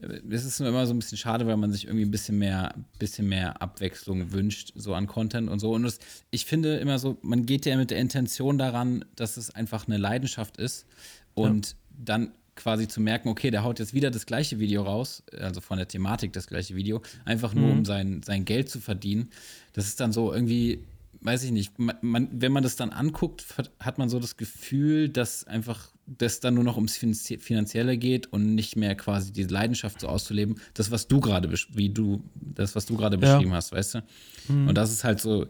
es 0.00 0.44
ist 0.44 0.60
nur 0.60 0.68
immer 0.68 0.86
so 0.86 0.94
ein 0.94 0.98
bisschen 0.98 1.18
schade, 1.18 1.46
weil 1.46 1.56
man 1.56 1.72
sich 1.72 1.86
irgendwie 1.86 2.04
ein 2.04 2.10
bisschen 2.10 2.38
mehr, 2.38 2.74
bisschen 2.98 3.28
mehr 3.28 3.60
Abwechslung 3.60 4.32
wünscht, 4.32 4.72
so 4.76 4.94
an 4.94 5.06
Content 5.06 5.48
und 5.48 5.58
so. 5.58 5.72
Und 5.72 5.82
das, 5.82 5.98
ich 6.30 6.44
finde 6.44 6.76
immer 6.76 6.98
so, 6.98 7.18
man 7.22 7.46
geht 7.46 7.66
ja 7.66 7.76
mit 7.76 7.90
der 7.90 7.98
Intention 7.98 8.58
daran, 8.58 9.04
dass 9.16 9.36
es 9.36 9.50
einfach 9.50 9.88
eine 9.88 9.96
Leidenschaft 9.96 10.56
ist 10.56 10.86
und 11.34 11.70
ja. 11.70 11.74
dann 12.04 12.32
quasi 12.54 12.88
zu 12.88 13.00
merken, 13.00 13.28
okay, 13.28 13.50
der 13.50 13.64
haut 13.64 13.78
jetzt 13.78 13.94
wieder 13.94 14.10
das 14.10 14.26
gleiche 14.26 14.58
Video 14.58 14.82
raus, 14.82 15.22
also 15.36 15.60
von 15.60 15.78
der 15.78 15.88
Thematik 15.88 16.32
das 16.32 16.46
gleiche 16.46 16.74
Video, 16.74 17.02
einfach 17.24 17.54
nur 17.54 17.66
mhm. 17.66 17.78
um 17.78 17.84
sein, 17.84 18.22
sein 18.24 18.44
Geld 18.44 18.68
zu 18.68 18.80
verdienen. 18.80 19.30
Das 19.72 19.86
ist 19.86 20.00
dann 20.00 20.12
so 20.12 20.32
irgendwie 20.32 20.84
weiß 21.20 21.44
ich 21.44 21.50
nicht, 21.50 21.78
man, 21.78 21.96
man, 22.00 22.28
wenn 22.32 22.52
man 22.52 22.62
das 22.62 22.76
dann 22.76 22.90
anguckt, 22.90 23.44
hat 23.80 23.98
man 23.98 24.08
so 24.08 24.18
das 24.18 24.36
Gefühl, 24.36 25.08
dass 25.08 25.44
einfach 25.44 25.90
das 26.06 26.40
dann 26.40 26.54
nur 26.54 26.64
noch 26.64 26.76
ums 26.76 26.96
Finanzielle 26.96 27.98
geht 27.98 28.32
und 28.32 28.54
nicht 28.54 28.76
mehr 28.76 28.94
quasi 28.94 29.32
diese 29.32 29.48
Leidenschaft 29.48 30.00
so 30.00 30.08
auszuleben. 30.08 30.60
Das, 30.74 30.90
was 30.90 31.08
du 31.08 31.20
gerade, 31.20 31.52
wie 31.70 31.90
du, 31.90 32.22
das, 32.34 32.74
was 32.76 32.86
du 32.86 32.96
gerade 32.96 33.16
ja. 33.16 33.20
beschrieben 33.20 33.52
hast, 33.52 33.72
weißt 33.72 33.94
du? 33.94 34.02
Mhm. 34.48 34.68
Und 34.68 34.74
das 34.76 34.90
ist 34.92 35.04
halt 35.04 35.20
so 35.20 35.46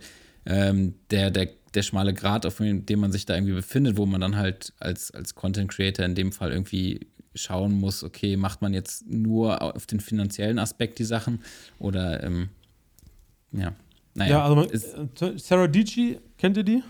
ähm, 0.47 0.95
der, 1.11 1.31
der, 1.31 1.51
der 1.75 1.83
schmale 1.83 2.15
Grat, 2.15 2.47
auf 2.47 2.57
dem 2.59 2.99
man 2.99 3.13
sich 3.13 3.27
da 3.27 3.35
irgendwie 3.35 3.53
befindet, 3.53 3.97
wo 3.97 4.07
man 4.07 4.21
dann 4.21 4.37
halt 4.37 4.73
als, 4.81 5.11
als 5.11 5.35
Content 5.35 5.71
Creator 5.71 6.05
in 6.05 6.15
dem 6.15 6.33
Fall 6.33 6.51
irgendwie 6.51 7.07
schauen 7.35 7.73
muss, 7.73 8.03
okay, 8.03 8.37
macht 8.37 8.63
man 8.63 8.75
jetzt 8.75 9.07
nur 9.07 9.63
auf 9.63 9.87
den 9.87 10.01
finanziellen 10.01 10.59
Aspekt 10.59 10.99
die 10.99 11.05
Sachen 11.05 11.43
oder 11.79 12.23
ähm, 12.25 12.49
ja. 13.53 13.75
Naja, 14.19 14.39
ja, 14.39 14.43
also 14.43 14.57
man, 14.57 14.69
äh, 14.69 15.39
Sarah 15.39 15.69
Dici, 15.69 16.19
kennt 16.37 16.57
ihr 16.57 16.65
die? 16.65 16.83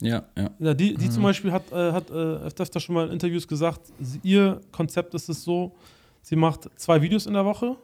Ja, 0.00 0.24
ja. 0.36 0.50
ja 0.60 0.74
die 0.74 0.94
die 0.94 1.06
mhm. 1.06 1.10
zum 1.10 1.22
Beispiel 1.24 1.50
hat, 1.50 1.70
äh, 1.72 1.92
hat 1.92 2.10
äh, 2.10 2.14
öfter 2.14 2.78
schon 2.78 2.94
mal 2.94 3.06
in 3.06 3.14
Interviews 3.14 3.48
gesagt, 3.48 3.80
sie, 4.00 4.20
ihr 4.22 4.60
Konzept 4.70 5.12
ist 5.14 5.28
es 5.28 5.42
so, 5.42 5.74
sie 6.22 6.36
macht 6.36 6.70
zwei 6.76 7.02
Videos 7.02 7.26
in 7.26 7.34
der 7.34 7.44
Woche. 7.44 7.76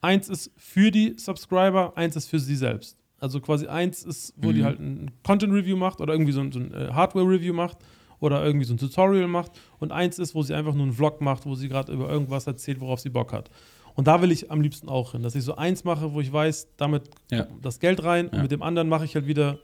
Eins 0.00 0.28
ist 0.28 0.50
für 0.56 0.90
die 0.90 1.14
Subscriber, 1.18 1.92
eins 1.96 2.16
ist 2.16 2.28
für 2.28 2.40
sie 2.40 2.56
selbst. 2.56 2.96
Also 3.18 3.40
quasi 3.40 3.66
eins 3.66 4.02
ist, 4.02 4.34
wo 4.36 4.48
mhm. 4.48 4.54
die 4.54 4.64
halt 4.64 4.80
ein 4.80 5.10
Content-Review 5.22 5.76
macht 5.76 6.00
oder 6.00 6.14
irgendwie 6.14 6.32
so 6.32 6.40
ein, 6.40 6.50
so 6.50 6.58
ein 6.58 6.72
äh, 6.72 6.88
Hardware-Review 6.92 7.52
macht 7.52 7.78
oder 8.18 8.44
irgendwie 8.44 8.64
so 8.64 8.74
ein 8.74 8.78
Tutorial 8.78 9.28
macht. 9.28 9.52
Und 9.78 9.92
eins 9.92 10.18
ist, 10.18 10.34
wo 10.34 10.42
sie 10.42 10.54
einfach 10.54 10.74
nur 10.74 10.84
einen 10.84 10.94
Vlog 10.94 11.20
macht, 11.20 11.46
wo 11.46 11.54
sie 11.54 11.68
gerade 11.68 11.92
über 11.92 12.08
irgendwas 12.08 12.46
erzählt, 12.46 12.80
worauf 12.80 13.00
sie 13.00 13.10
Bock 13.10 13.32
hat. 13.32 13.50
Und 13.94 14.06
da 14.06 14.22
will 14.22 14.30
ich 14.30 14.50
am 14.50 14.60
liebsten 14.60 14.88
auch 14.88 15.12
hin, 15.12 15.22
dass 15.22 15.34
ich 15.34 15.44
so 15.44 15.56
eins 15.56 15.84
mache, 15.84 16.12
wo 16.12 16.20
ich 16.20 16.32
weiß, 16.32 16.68
damit 16.76 17.10
ja. 17.30 17.44
kommt 17.44 17.64
das 17.64 17.80
Geld 17.80 18.02
rein 18.02 18.26
ja. 18.26 18.32
und 18.32 18.42
mit 18.42 18.50
dem 18.50 18.62
anderen 18.62 18.88
mache 18.88 19.04
ich 19.04 19.14
halt 19.14 19.26
wieder 19.26 19.58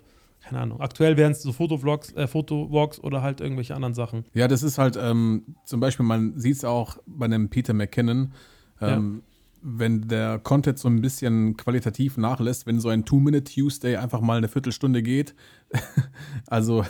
keine 0.47 0.61
Ahnung, 0.61 0.81
aktuell 0.81 1.16
wären 1.16 1.33
es 1.33 1.43
so 1.43 1.53
Fotovlogs, 1.53 2.12
äh, 2.12 2.29
Fotowalks 2.29 3.01
oder 3.01 3.20
halt 3.20 3.41
irgendwelche 3.41 3.74
anderen 3.74 3.95
Sachen. 3.95 4.24
Ja, 4.33 4.47
das 4.47 4.62
ist 4.62 4.79
halt 4.79 4.97
ähm, 4.97 5.57
zum 5.64 5.81
Beispiel, 5.81 6.07
man 6.07 6.39
sieht 6.39 6.57
es 6.57 6.64
auch 6.64 6.99
bei 7.07 7.24
einem 7.24 7.49
Peter 7.49 7.74
McKinnon, 7.74 8.33
ähm, 8.81 9.22
ja. 9.24 9.31
wenn 9.62 10.09
der 10.09 10.39
Content 10.39 10.79
so 10.79 10.89
ein 10.89 11.01
bisschen 11.01 11.57
qualitativ 11.57 12.16
nachlässt, 12.16 12.66
wenn 12.66 12.79
so 12.79 12.91
ein 12.91 13.05
Two-Minute-Tuesday 13.05 13.97
einfach 13.97 14.20
mal 14.20 14.39
eine 14.39 14.49
Viertelstunde 14.49 15.03
geht. 15.03 15.35
also, 16.47 16.85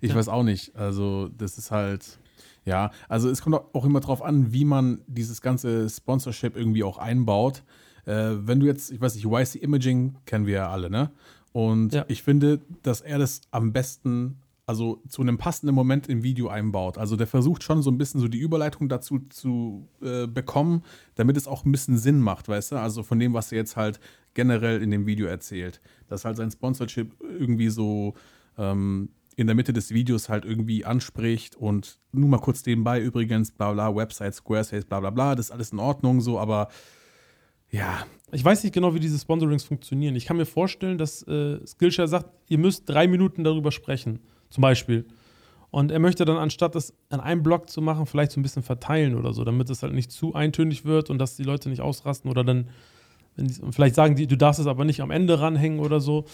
ich 0.00 0.10
ja. 0.10 0.16
weiß 0.16 0.28
auch 0.28 0.44
nicht. 0.44 0.76
Also, 0.76 1.28
das 1.36 1.58
ist 1.58 1.72
halt. 1.72 2.18
Ja, 2.64 2.90
also 3.08 3.28
es 3.28 3.42
kommt 3.42 3.56
auch 3.56 3.84
immer 3.84 4.00
darauf 4.00 4.22
an, 4.22 4.52
wie 4.52 4.64
man 4.64 5.00
dieses 5.06 5.42
ganze 5.42 5.88
Sponsorship 5.88 6.56
irgendwie 6.56 6.84
auch 6.84 6.98
einbaut. 6.98 7.64
Äh, 8.04 8.34
wenn 8.46 8.60
du 8.60 8.66
jetzt, 8.66 8.90
ich 8.92 9.00
weiß 9.00 9.14
nicht, 9.14 9.26
YC 9.26 9.62
Imaging 9.62 10.16
kennen 10.26 10.46
wir 10.46 10.54
ja 10.54 10.70
alle, 10.70 10.90
ne? 10.90 11.10
Und 11.52 11.92
ja. 11.92 12.04
ich 12.08 12.22
finde, 12.22 12.60
dass 12.82 13.00
er 13.00 13.18
das 13.18 13.42
am 13.50 13.72
besten, 13.72 14.38
also 14.66 15.02
zu 15.08 15.22
einem 15.22 15.38
passenden 15.38 15.74
Moment 15.74 16.08
im 16.08 16.22
Video 16.22 16.48
einbaut. 16.48 16.98
Also 16.98 17.16
der 17.16 17.26
versucht 17.26 17.62
schon 17.62 17.82
so 17.82 17.90
ein 17.90 17.98
bisschen 17.98 18.20
so 18.20 18.28
die 18.28 18.38
Überleitung 18.38 18.88
dazu 18.88 19.18
zu 19.28 19.86
äh, 20.00 20.26
bekommen, 20.26 20.82
damit 21.14 21.36
es 21.36 21.46
auch 21.46 21.64
ein 21.64 21.72
bisschen 21.72 21.98
Sinn 21.98 22.20
macht, 22.20 22.48
weißt 22.48 22.72
du? 22.72 22.76
Also 22.76 23.02
von 23.02 23.18
dem, 23.18 23.34
was 23.34 23.52
er 23.52 23.58
jetzt 23.58 23.76
halt 23.76 24.00
generell 24.34 24.82
in 24.82 24.90
dem 24.90 25.04
Video 25.04 25.26
erzählt. 25.26 25.80
Dass 26.08 26.24
halt 26.24 26.38
sein 26.38 26.50
Sponsorship 26.50 27.12
irgendwie 27.20 27.68
so 27.68 28.14
ähm, 28.56 29.10
in 29.36 29.46
der 29.46 29.56
Mitte 29.56 29.72
des 29.72 29.90
Videos 29.90 30.28
halt 30.28 30.44
irgendwie 30.44 30.84
anspricht 30.84 31.56
und 31.56 31.98
nur 32.12 32.28
mal 32.28 32.38
kurz 32.38 32.64
nebenbei 32.66 33.00
übrigens, 33.00 33.52
bla 33.52 33.72
bla, 33.72 33.94
Website, 33.94 34.34
Squarespace, 34.34 34.84
bla 34.84 35.00
bla 35.00 35.10
bla, 35.10 35.34
das 35.34 35.46
ist 35.46 35.50
alles 35.52 35.72
in 35.72 35.78
Ordnung 35.78 36.20
so, 36.20 36.38
aber 36.38 36.68
ja. 37.70 38.06
Ich 38.30 38.44
weiß 38.44 38.62
nicht 38.62 38.72
genau, 38.72 38.94
wie 38.94 39.00
diese 39.00 39.18
Sponsorings 39.18 39.64
funktionieren. 39.64 40.14
Ich 40.14 40.26
kann 40.26 40.36
mir 40.36 40.46
vorstellen, 40.46 40.96
dass 40.98 41.22
äh, 41.26 41.58
Skillshare 41.66 42.08
sagt, 42.08 42.30
ihr 42.48 42.58
müsst 42.58 42.88
drei 42.88 43.06
Minuten 43.06 43.44
darüber 43.44 43.72
sprechen, 43.72 44.20
zum 44.48 44.62
Beispiel. 44.62 45.06
Und 45.70 45.90
er 45.90 45.98
möchte 45.98 46.26
dann, 46.26 46.36
anstatt 46.36 46.74
das 46.74 46.94
an 47.08 47.20
einem 47.20 47.42
Blog 47.42 47.70
zu 47.70 47.80
machen, 47.80 48.04
vielleicht 48.04 48.30
so 48.30 48.38
ein 48.38 48.42
bisschen 48.42 48.62
verteilen 48.62 49.14
oder 49.14 49.32
so, 49.32 49.42
damit 49.42 49.70
es 49.70 49.82
halt 49.82 49.94
nicht 49.94 50.12
zu 50.12 50.34
eintönig 50.34 50.84
wird 50.84 51.08
und 51.08 51.18
dass 51.18 51.36
die 51.36 51.44
Leute 51.44 51.70
nicht 51.70 51.80
ausrasten 51.80 52.30
oder 52.30 52.44
dann, 52.44 52.68
die, 53.36 53.54
vielleicht 53.70 53.94
sagen 53.94 54.14
die, 54.14 54.26
du 54.26 54.36
darfst 54.36 54.60
es 54.60 54.66
aber 54.66 54.84
nicht 54.84 55.00
am 55.00 55.10
Ende 55.10 55.40
ranhängen 55.40 55.80
oder 55.80 55.98
so. 55.98 56.26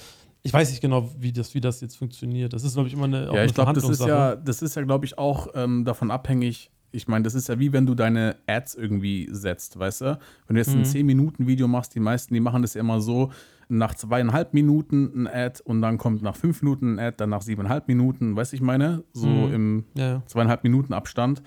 Ich 0.49 0.55
weiß 0.55 0.71
nicht 0.71 0.81
genau, 0.81 1.11
wie 1.19 1.31
das, 1.31 1.55
wie 1.55 1.61
das 1.61 1.81
jetzt 1.83 1.97
funktioniert. 1.97 2.55
Das 2.55 2.65
ist, 2.65 2.73
glaube 2.73 2.89
ich, 2.89 2.95
immer 2.95 3.05
eine, 3.05 3.27
ja, 3.27 3.45
ich 3.45 3.53
glaube, 3.53 3.75
das 3.75 3.89
ist 3.89 4.01
ja, 4.01 4.35
das 4.35 4.63
ist 4.63 4.77
ja, 4.77 4.83
glaube 4.83 5.05
ich, 5.05 5.19
auch 5.19 5.49
ähm, 5.55 5.85
davon 5.85 6.11
abhängig. 6.11 6.71
Ich 6.91 7.07
meine, 7.07 7.23
das 7.23 7.35
ist 7.35 7.49
ja 7.49 7.59
wie 7.59 7.75
wenn 7.75 7.85
du 7.85 7.95
deine 7.95 8.37
Ads 8.47 8.75
irgendwie 8.75 9.29
setzt, 9.31 9.79
weißt 9.79 10.01
du? 10.01 10.19
Wenn 10.47 10.55
du 10.55 10.61
jetzt 10.61 10.75
mhm. 10.75 10.81
ein 10.81 10.85
10-Minuten-Video 10.85 11.69
machst, 11.69 11.95
die 11.95 12.01
meisten, 12.01 12.33
die 12.33 12.41
machen 12.41 12.63
das 12.63 12.73
ja 12.73 12.81
immer 12.81 13.03
so, 13.03 13.31
nach 13.69 13.95
zweieinhalb 13.95 14.55
Minuten 14.55 15.13
ein 15.15 15.27
Ad 15.27 15.61
und 15.65 15.83
dann 15.83 15.99
kommt 15.99 16.23
nach 16.23 16.35
fünf 16.35 16.63
Minuten 16.63 16.95
ein 16.95 16.99
Ad, 16.99 17.17
dann 17.19 17.29
nach 17.29 17.43
siebeneinhalb 17.43 17.87
Minuten, 17.87 18.35
weißt 18.35 18.53
du, 18.53 18.57
ich 18.57 18.63
meine? 18.63 19.05
So 19.13 19.27
mhm. 19.27 19.53
im 19.53 19.85
ja. 19.95 20.23
zweieinhalb 20.25 20.65
Minuten 20.65 20.95
Abstand. 20.95 21.43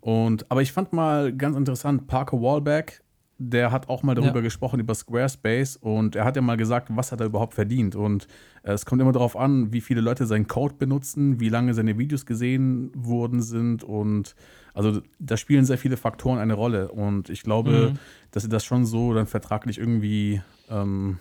Und, 0.00 0.50
aber 0.50 0.62
ich 0.62 0.72
fand 0.72 0.92
mal 0.92 1.32
ganz 1.32 1.56
interessant, 1.56 2.08
Parker 2.08 2.40
Wallback, 2.40 3.02
der 3.42 3.72
hat 3.72 3.88
auch 3.88 4.02
mal 4.02 4.14
darüber 4.14 4.36
ja. 4.36 4.42
gesprochen, 4.42 4.80
über 4.80 4.94
Squarespace 4.94 5.76
und 5.76 6.14
er 6.14 6.26
hat 6.26 6.36
ja 6.36 6.42
mal 6.42 6.58
gesagt, 6.58 6.88
was 6.90 7.10
hat 7.10 7.20
er 7.20 7.26
überhaupt 7.26 7.54
verdient. 7.54 7.96
Und 7.96 8.26
äh, 8.62 8.72
es 8.72 8.84
kommt 8.84 9.00
immer 9.00 9.12
darauf 9.12 9.34
an, 9.34 9.72
wie 9.72 9.80
viele 9.80 10.02
Leute 10.02 10.26
seinen 10.26 10.46
Code 10.46 10.74
benutzen, 10.78 11.40
wie 11.40 11.48
lange 11.48 11.72
seine 11.72 11.96
Videos 11.96 12.26
gesehen 12.26 12.90
worden 12.94 13.40
sind 13.40 13.82
und 13.82 14.36
also 14.74 15.00
da 15.18 15.36
spielen 15.36 15.64
sehr 15.64 15.78
viele 15.78 15.96
Faktoren 15.96 16.38
eine 16.38 16.54
Rolle. 16.54 16.92
Und 16.92 17.30
ich 17.30 17.42
glaube, 17.42 17.92
mhm. 17.92 17.98
dass 18.30 18.42
sie 18.44 18.48
das 18.48 18.64
schon 18.64 18.84
so 18.84 19.14
dann 19.14 19.26
vertraglich 19.26 19.78
irgendwie 19.78 20.42
ähm, 20.68 21.18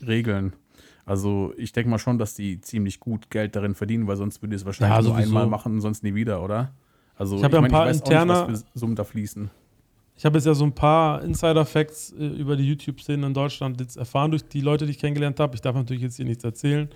regeln. 0.00 0.54
Also 1.04 1.52
ich 1.56 1.72
denke 1.72 1.90
mal 1.90 1.98
schon, 1.98 2.18
dass 2.18 2.34
die 2.34 2.60
ziemlich 2.60 3.00
gut 3.00 3.30
Geld 3.30 3.56
darin 3.56 3.74
verdienen, 3.74 4.06
weil 4.06 4.16
sonst 4.16 4.42
würde 4.42 4.54
es 4.54 4.64
wahrscheinlich 4.64 4.96
ja, 4.96 5.02
nur 5.02 5.16
einmal 5.16 5.46
machen 5.48 5.74
und 5.74 5.80
sonst 5.80 6.02
nie 6.02 6.14
wieder, 6.14 6.42
oder? 6.42 6.72
Also 7.16 7.36
ich 7.36 7.44
habe 7.44 7.56
ja 7.56 7.62
ein 7.62 7.70
paar 7.70 7.90
ich 7.90 7.96
interne, 7.96 8.32
nicht, 8.32 8.48
was 8.52 8.62
für 8.62 8.78
Summen 8.78 8.94
da 8.94 9.04
fließen. 9.04 9.50
Ich 10.18 10.24
habe 10.24 10.36
jetzt 10.36 10.46
ja 10.46 10.54
so 10.54 10.64
ein 10.64 10.72
paar 10.72 11.22
Insider-Facts 11.22 12.12
äh, 12.18 12.26
über 12.26 12.56
die 12.56 12.64
YouTube-Szene 12.64 13.24
in 13.24 13.34
Deutschland 13.34 13.80
jetzt 13.80 13.96
erfahren 13.96 14.32
durch 14.32 14.44
die 14.44 14.60
Leute, 14.60 14.84
die 14.84 14.90
ich 14.90 14.98
kennengelernt 14.98 15.38
habe. 15.38 15.54
Ich 15.54 15.60
darf 15.60 15.76
natürlich 15.76 16.02
jetzt 16.02 16.16
hier 16.16 16.24
nichts 16.24 16.42
erzählen, 16.42 16.88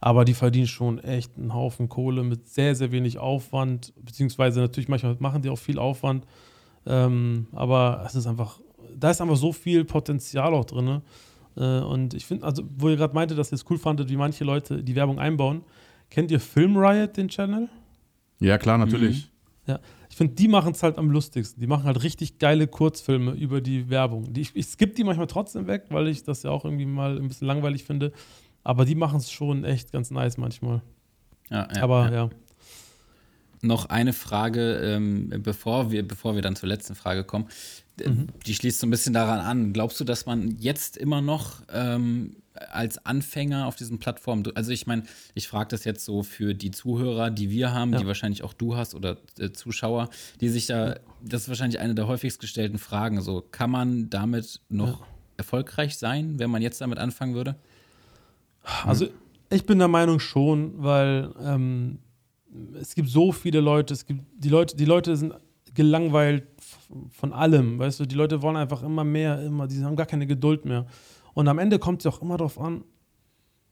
aber 0.00 0.24
die 0.24 0.32
verdienen 0.32 0.66
schon 0.66 0.98
echt 0.98 1.36
einen 1.36 1.52
Haufen 1.52 1.90
Kohle 1.90 2.22
mit 2.22 2.48
sehr, 2.48 2.74
sehr 2.74 2.90
wenig 2.90 3.18
Aufwand, 3.18 3.92
beziehungsweise 4.02 4.60
natürlich 4.60 4.88
manchmal 4.88 5.14
machen 5.18 5.42
die 5.42 5.50
auch 5.50 5.58
viel 5.58 5.78
Aufwand. 5.78 6.26
Ähm, 6.86 7.48
aber 7.52 8.02
es 8.06 8.14
ist 8.14 8.26
einfach, 8.26 8.58
da 8.98 9.10
ist 9.10 9.20
einfach 9.20 9.36
so 9.36 9.52
viel 9.52 9.84
Potenzial 9.84 10.54
auch 10.54 10.64
drin. 10.64 11.02
Äh, 11.58 11.80
und 11.80 12.14
ich 12.14 12.24
finde, 12.24 12.46
also, 12.46 12.62
wo 12.78 12.88
ihr 12.88 12.96
gerade 12.96 13.12
meinte, 13.12 13.34
dass 13.34 13.52
ihr 13.52 13.56
es 13.56 13.70
cool 13.70 13.76
fandet, 13.76 14.08
wie 14.08 14.16
manche 14.16 14.42
Leute 14.44 14.82
die 14.82 14.94
Werbung 14.94 15.18
einbauen. 15.18 15.64
Kennt 16.08 16.30
ihr 16.30 16.40
Film 16.40 16.78
Riot, 16.78 17.14
den 17.18 17.28
Channel? 17.28 17.68
Ja, 18.38 18.56
klar, 18.56 18.78
natürlich. 18.78 19.26
Mhm. 19.26 19.29
Ja, 19.70 19.80
ich 20.10 20.16
finde, 20.16 20.34
die 20.34 20.48
machen 20.48 20.72
es 20.72 20.82
halt 20.82 20.98
am 20.98 21.10
lustigsten. 21.10 21.60
Die 21.60 21.68
machen 21.68 21.84
halt 21.84 22.02
richtig 22.02 22.38
geile 22.38 22.66
Kurzfilme 22.66 23.32
über 23.32 23.60
die 23.60 23.88
Werbung. 23.88 24.32
Die, 24.32 24.40
ich, 24.40 24.50
ich 24.54 24.66
skippe 24.66 24.94
die 24.94 25.04
manchmal 25.04 25.28
trotzdem 25.28 25.68
weg, 25.68 25.84
weil 25.90 26.08
ich 26.08 26.24
das 26.24 26.42
ja 26.42 26.50
auch 26.50 26.64
irgendwie 26.64 26.86
mal 26.86 27.16
ein 27.16 27.28
bisschen 27.28 27.46
langweilig 27.46 27.84
finde. 27.84 28.12
Aber 28.64 28.84
die 28.84 28.96
machen 28.96 29.18
es 29.18 29.30
schon 29.30 29.64
echt 29.64 29.92
ganz 29.92 30.10
nice 30.10 30.36
manchmal. 30.38 30.82
Ja, 31.50 31.68
ja, 31.72 31.82
Aber 31.82 32.12
ja. 32.12 32.30
Noch 33.62 33.86
eine 33.86 34.12
Frage, 34.12 34.78
ähm, 34.78 35.28
bevor, 35.42 35.92
wir, 35.92 36.06
bevor 36.06 36.34
wir 36.34 36.42
dann 36.42 36.56
zur 36.56 36.68
letzten 36.68 36.96
Frage 36.96 37.22
kommen. 37.24 37.46
Mhm. 38.04 38.26
Die 38.46 38.54
schließt 38.54 38.80
so 38.80 38.86
ein 38.86 38.90
bisschen 38.90 39.12
daran 39.12 39.38
an. 39.38 39.72
Glaubst 39.72 40.00
du, 40.00 40.04
dass 40.04 40.26
man 40.26 40.56
jetzt 40.58 40.96
immer 40.96 41.20
noch 41.20 41.62
ähm, 41.72 42.36
als 42.70 43.04
Anfänger 43.04 43.66
auf 43.66 43.76
diesen 43.76 43.98
Plattformen, 43.98 44.44
also 44.54 44.70
ich 44.70 44.86
meine, 44.86 45.04
ich 45.34 45.48
frage 45.48 45.68
das 45.68 45.84
jetzt 45.84 46.04
so 46.04 46.22
für 46.22 46.54
die 46.54 46.70
Zuhörer, 46.70 47.30
die 47.30 47.50
wir 47.50 47.72
haben, 47.72 47.92
ja. 47.92 48.00
die 48.00 48.06
wahrscheinlich 48.06 48.42
auch 48.42 48.52
du 48.52 48.76
hast 48.76 48.94
oder 48.94 49.16
äh, 49.38 49.50
Zuschauer, 49.50 50.10
die 50.40 50.48
sich 50.48 50.66
da, 50.66 50.96
das 51.22 51.42
ist 51.42 51.48
wahrscheinlich 51.48 51.80
eine 51.80 51.94
der 51.94 52.06
häufigst 52.06 52.40
gestellten 52.40 52.78
Fragen, 52.78 53.20
so 53.20 53.42
kann 53.50 53.70
man 53.70 54.10
damit 54.10 54.60
noch 54.68 55.00
ja. 55.00 55.06
erfolgreich 55.38 55.96
sein, 55.96 56.38
wenn 56.38 56.50
man 56.50 56.62
jetzt 56.62 56.80
damit 56.80 56.98
anfangen 56.98 57.34
würde? 57.34 57.56
Also 58.84 59.08
ich 59.50 59.66
bin 59.66 59.78
der 59.78 59.88
Meinung 59.88 60.20
schon, 60.20 60.82
weil 60.82 61.32
ähm, 61.40 61.98
es 62.80 62.94
gibt 62.94 63.08
so 63.08 63.32
viele 63.32 63.60
Leute, 63.60 63.94
es 63.94 64.06
gibt 64.06 64.20
die 64.36 64.48
Leute, 64.48 64.76
die 64.76 64.84
Leute 64.84 65.16
sind 65.16 65.34
gelangweilt 65.74 66.44
von 67.10 67.32
allem, 67.32 67.78
weißt 67.78 68.00
du, 68.00 68.06
die 68.06 68.16
Leute 68.16 68.42
wollen 68.42 68.56
einfach 68.56 68.82
immer 68.82 69.04
mehr, 69.04 69.40
immer, 69.42 69.66
die 69.66 69.82
haben 69.82 69.96
gar 69.96 70.06
keine 70.06 70.26
Geduld 70.26 70.64
mehr. 70.64 70.86
Und 71.34 71.48
am 71.48 71.58
Ende 71.58 71.78
kommt 71.78 72.04
es 72.04 72.06
auch 72.06 72.22
immer 72.22 72.36
darauf 72.36 72.58
an, 72.58 72.84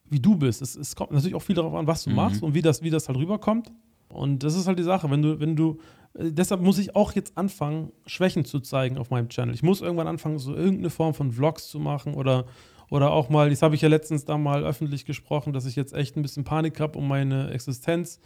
wie 0.05 0.21
du 0.21 0.37
bist. 0.37 0.63
Es, 0.63 0.77
es, 0.77 0.97
kommt 0.97 1.13
natürlich 1.13 1.35
auch 1.35 1.43
viel 1.43 1.57
darauf 1.57 1.75
an, 1.75 1.87
was 1.87 2.05
du 2.05 2.11
mhm. 2.11 2.17
machst 2.17 2.43
und 2.43 2.55
wie 2.55 2.63
das, 2.63 2.83
wie 2.83 2.91
das 2.91 3.09
halt 3.09 3.19
rüberkommt. 3.19 3.71
Und 4.09 4.43
das 4.43 4.55
ist 4.55 4.67
halt 4.67 4.79
die 4.79 4.85
Sache. 4.85 5.11
Wenn 5.11 5.23
du, 5.23 5.41
wenn 5.41 5.55
du, 5.55 5.79
äh, 6.15 6.33
deshalb 6.33 6.63
muss 6.63 6.79
ich 6.79 6.97
auch 6.97 7.13
jetzt 7.13 7.37
anfangen, 7.37 7.93
Schwächen 8.07 8.45
zu 8.45 8.61
zeigen 8.61 8.99
auf 8.99 9.11
meinem 9.11 9.29
Channel. 9.29 9.55
Ich 9.55 9.63
muss 9.63 9.81
irgendwann 9.81 10.09
anfangen, 10.09 10.39
so 10.39 10.55
irgendeine 10.55 10.91
Form 10.91 11.15
von 11.15 11.33
Vlogs 11.33 11.69
zu 11.69 11.79
machen 11.79 12.15
oder, 12.15 12.47
oder 12.91 13.11
auch 13.13 13.29
mal, 13.29 13.51
das 13.51 13.63
habe 13.63 13.75
ich 13.75 13.83
ja 13.83 13.89
letztens 13.89 14.25
da 14.25 14.39
mal 14.39 14.65
öffentlich 14.65 15.05
gesprochen, 15.05 15.53
dass 15.53 15.67
ich 15.67 15.77
jetzt 15.77 15.93
echt 15.93 16.17
ein 16.17 16.23
bisschen 16.23 16.45
Panik 16.45 16.81
habe 16.81 16.99
um 16.99 17.07
meine 17.07 17.51
Existenz. 17.51 18.21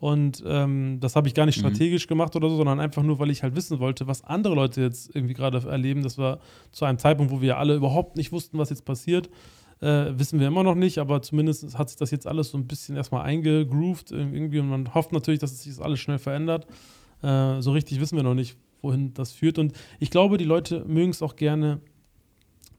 Und 0.00 0.44
ähm, 0.46 0.98
das 1.00 1.16
habe 1.16 1.26
ich 1.26 1.34
gar 1.34 1.44
nicht 1.44 1.58
mhm. 1.58 1.68
strategisch 1.68 2.06
mhm. 2.06 2.10
gemacht 2.10 2.36
oder 2.36 2.48
so, 2.48 2.56
sondern 2.56 2.78
einfach 2.78 3.02
nur, 3.02 3.18
weil 3.18 3.30
ich 3.30 3.42
halt 3.42 3.56
wissen 3.56 3.80
wollte, 3.80 4.06
was 4.06 4.22
andere 4.22 4.54
Leute 4.54 4.80
jetzt 4.80 5.14
irgendwie 5.14 5.34
gerade 5.34 5.58
erleben. 5.68 6.02
Das 6.02 6.18
war 6.18 6.38
zu 6.70 6.84
einem 6.84 6.98
Zeitpunkt, 6.98 7.32
wo 7.32 7.40
wir 7.40 7.58
alle 7.58 7.74
überhaupt 7.74 8.16
nicht 8.16 8.30
wussten, 8.30 8.58
was 8.58 8.70
jetzt 8.70 8.84
passiert. 8.84 9.28
Äh, 9.80 10.18
wissen 10.18 10.38
wir 10.40 10.48
immer 10.48 10.62
noch 10.62 10.74
nicht, 10.74 10.98
aber 10.98 11.22
zumindest 11.22 11.76
hat 11.78 11.88
sich 11.88 11.98
das 11.98 12.10
jetzt 12.10 12.26
alles 12.26 12.50
so 12.50 12.58
ein 12.58 12.66
bisschen 12.66 12.96
erstmal 12.96 13.22
eingegroovt 13.22 14.10
irgendwie 14.10 14.58
und 14.58 14.68
man 14.68 14.92
hofft 14.92 15.12
natürlich, 15.12 15.40
dass 15.40 15.52
es 15.52 15.62
sich 15.62 15.74
das 15.74 15.80
alles 15.84 16.00
schnell 16.00 16.18
verändert. 16.18 16.66
Äh, 17.22 17.60
so 17.60 17.72
richtig 17.72 18.00
wissen 18.00 18.16
wir 18.16 18.22
noch 18.22 18.34
nicht, 18.34 18.56
wohin 18.82 19.14
das 19.14 19.32
führt. 19.32 19.58
Und 19.58 19.72
ich 19.98 20.10
glaube, 20.10 20.38
die 20.38 20.44
Leute 20.44 20.84
mögen 20.86 21.10
es 21.10 21.22
auch 21.22 21.36
gerne, 21.36 21.80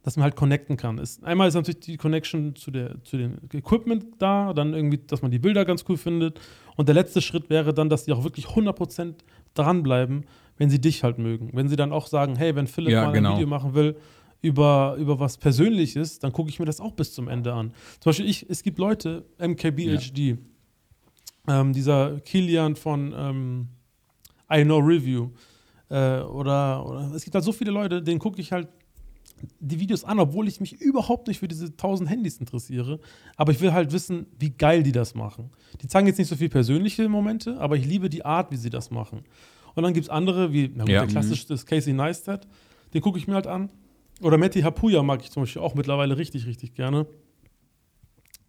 dass 0.04 0.16
man 0.16 0.24
halt 0.24 0.36
connecten 0.36 0.78
kann. 0.78 0.98
Ist, 0.98 1.24
einmal 1.24 1.48
ist 1.48 1.56
natürlich 1.56 1.82
die 1.82 1.98
Connection 1.98 2.56
zu, 2.56 2.72
der, 2.72 3.04
zu 3.04 3.18
dem 3.18 3.38
Equipment 3.54 4.06
da, 4.18 4.54
dann 4.54 4.74
irgendwie, 4.74 5.00
dass 5.06 5.22
man 5.22 5.32
die 5.32 5.40
Bilder 5.40 5.66
ganz 5.66 5.86
cool 5.90 5.98
findet. 5.98 6.40
Und 6.80 6.88
der 6.88 6.96
letzte 6.96 7.22
Schritt 7.22 7.50
wäre 7.50 7.74
dann, 7.74 7.90
dass 7.90 8.06
die 8.06 8.14
auch 8.14 8.24
wirklich 8.24 8.46
100% 8.46 9.16
dranbleiben, 9.54 10.24
wenn 10.56 10.70
sie 10.70 10.80
dich 10.80 11.04
halt 11.04 11.18
mögen. 11.18 11.50
Wenn 11.52 11.68
sie 11.68 11.76
dann 11.76 11.92
auch 11.92 12.08
sagen, 12.08 12.38
hey, 12.38 12.56
wenn 12.56 12.68
Philipp 12.68 12.94
ja, 12.94 13.04
mal 13.04 13.12
genau. 13.12 13.32
ein 13.32 13.36
Video 13.36 13.50
machen 13.50 13.74
will 13.74 13.98
über, 14.42 14.96
über 14.98 15.20
was 15.20 15.38
Persönliches, 15.38 16.20
dann 16.20 16.32
gucke 16.32 16.50
ich 16.50 16.58
mir 16.58 16.64
das 16.64 16.80
auch 16.80 16.94
bis 16.94 17.14
zum 17.14 17.28
Ende 17.28 17.52
an. 17.52 17.74
Zum 18.00 18.12
Beispiel, 18.12 18.30
ich, 18.30 18.50
es 18.50 18.64
gibt 18.64 18.78
Leute, 18.78 19.26
MKBHD, 19.40 20.18
ja. 20.20 20.38
ähm, 21.50 21.74
dieser 21.74 22.22
Kilian 22.22 22.78
von 22.78 23.14
ähm, 23.14 23.68
I 24.50 24.64
Know 24.64 24.78
Review, 24.78 25.32
äh, 25.90 26.22
oder, 26.22 26.86
oder 26.86 27.12
es 27.14 27.26
gibt 27.26 27.36
halt 27.36 27.44
so 27.44 27.52
viele 27.52 27.72
Leute, 27.72 28.02
denen 28.02 28.20
gucke 28.20 28.40
ich 28.40 28.54
halt 28.54 28.70
die 29.60 29.80
Videos 29.80 30.04
an, 30.04 30.20
obwohl 30.20 30.48
ich 30.48 30.60
mich 30.60 30.82
überhaupt 30.82 31.28
nicht 31.28 31.40
für 31.40 31.48
diese 31.48 31.68
1000 31.68 32.10
Handys 32.10 32.38
interessiere. 32.38 33.00
Aber 33.36 33.52
ich 33.52 33.62
will 33.62 33.74
halt 33.74 33.92
wissen, 33.92 34.28
wie 34.38 34.52
geil 34.52 34.84
die 34.84 34.92
das 34.92 35.16
machen. 35.16 35.50
Die 35.82 35.88
zeigen 35.88 36.08
jetzt 36.08 36.18
nicht 36.18 36.28
so 36.28 36.36
viel 36.36 36.50
persönliche 36.50 37.08
Momente, 37.10 37.60
aber 37.60 37.76
ich 37.76 37.86
liebe 37.86 38.10
die 38.10 38.26
Art, 38.26 38.52
wie 38.52 38.58
sie 38.58 38.70
das 38.70 38.92
machen. 38.92 39.24
Und 39.76 39.84
dann 39.84 39.94
gibt 39.94 40.06
es 40.06 40.10
andere, 40.10 40.52
wie 40.52 40.72
na 40.74 40.84
gut, 40.84 40.94
ja. 40.94 41.00
der 41.02 41.10
klassischste 41.10 41.54
ist 41.54 41.66
Casey 41.66 41.94
Neistat. 41.94 42.48
Den 42.94 43.02
gucke 43.02 43.18
ich 43.18 43.28
mir 43.28 43.36
halt 43.36 43.48
an. 43.48 43.70
Oder 44.22 44.38
Matti 44.38 44.62
Hapuya 44.62 45.04
mag 45.04 45.22
ich 45.22 45.32
zum 45.32 45.44
Beispiel 45.44 45.62
auch 45.62 45.76
mittlerweile 45.76 46.18
richtig, 46.18 46.46
richtig 46.46 46.74
gerne. 46.74 47.08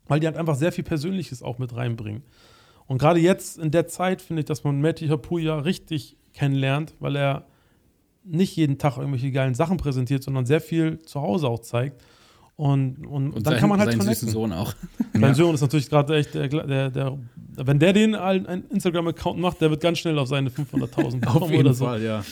Weil 0.09 0.21
die 0.21 0.27
halt 0.27 0.37
einfach 0.37 0.57
sehr 0.57 0.73
viel 0.73 0.85
Persönliches 0.85 1.43
auch 1.43 1.59
mit 1.59 1.77
reinbringen. 1.77 2.25
Und 2.87 2.99
gerade 2.99 3.21
jetzt 3.21 3.59
in 3.59 3.71
der 3.71 3.87
Zeit 3.87 4.21
finde 4.21 4.41
ich, 4.41 4.47
dass 4.47 4.65
man 4.65 4.81
Matti 4.81 5.07
Hapuya 5.07 5.61
richtig 5.61 6.17
kennenlernt, 6.33 6.95
weil 6.99 7.17
er 7.17 7.47
nicht 8.25 8.57
jeden 8.57 8.79
Tag 8.79 8.97
irgendwelche 8.97 9.31
geilen 9.33 9.55
Sachen 9.55 9.77
präsentiert, 9.77 10.23
sondern 10.23 10.47
sehr 10.47 10.61
viel 10.61 10.99
zu 11.01 11.21
Hause 11.21 11.49
auch 11.49 11.61
zeigt. 11.61 12.03
Und, 12.57 13.07
und, 13.07 13.33
und 13.33 13.47
dann 13.47 13.55
sein, 13.55 13.61
kann 13.61 13.69
man 13.71 13.79
halt 13.79 13.93
seinen 13.93 14.01
connecten. 14.01 14.29
Sohn 14.29 14.53
auch. 14.53 14.75
Sein 15.15 15.23
ja. 15.23 15.35
Sohn 15.35 15.55
ist 15.55 15.63
natürlich 15.63 15.89
gerade 15.89 16.15
echt, 16.17 16.35
der, 16.35 16.49
der, 16.49 16.91
der, 16.91 17.19
wenn 17.57 17.79
der 17.79 17.95
den 17.95 18.15
einen 18.15 18.65
Instagram-Account 18.69 19.41
macht, 19.41 19.63
der 19.63 19.71
wird 19.71 19.81
ganz 19.81 19.99
schnell 19.99 20.19
auf 20.19 20.29
seine 20.29 20.51
500.000 20.51 21.25
kommen 21.25 21.43
auf 21.43 21.51
jeden 21.51 21.63
oder 21.63 21.73
so. 21.73 21.87
Fall, 21.87 22.03
ja. 22.03 22.23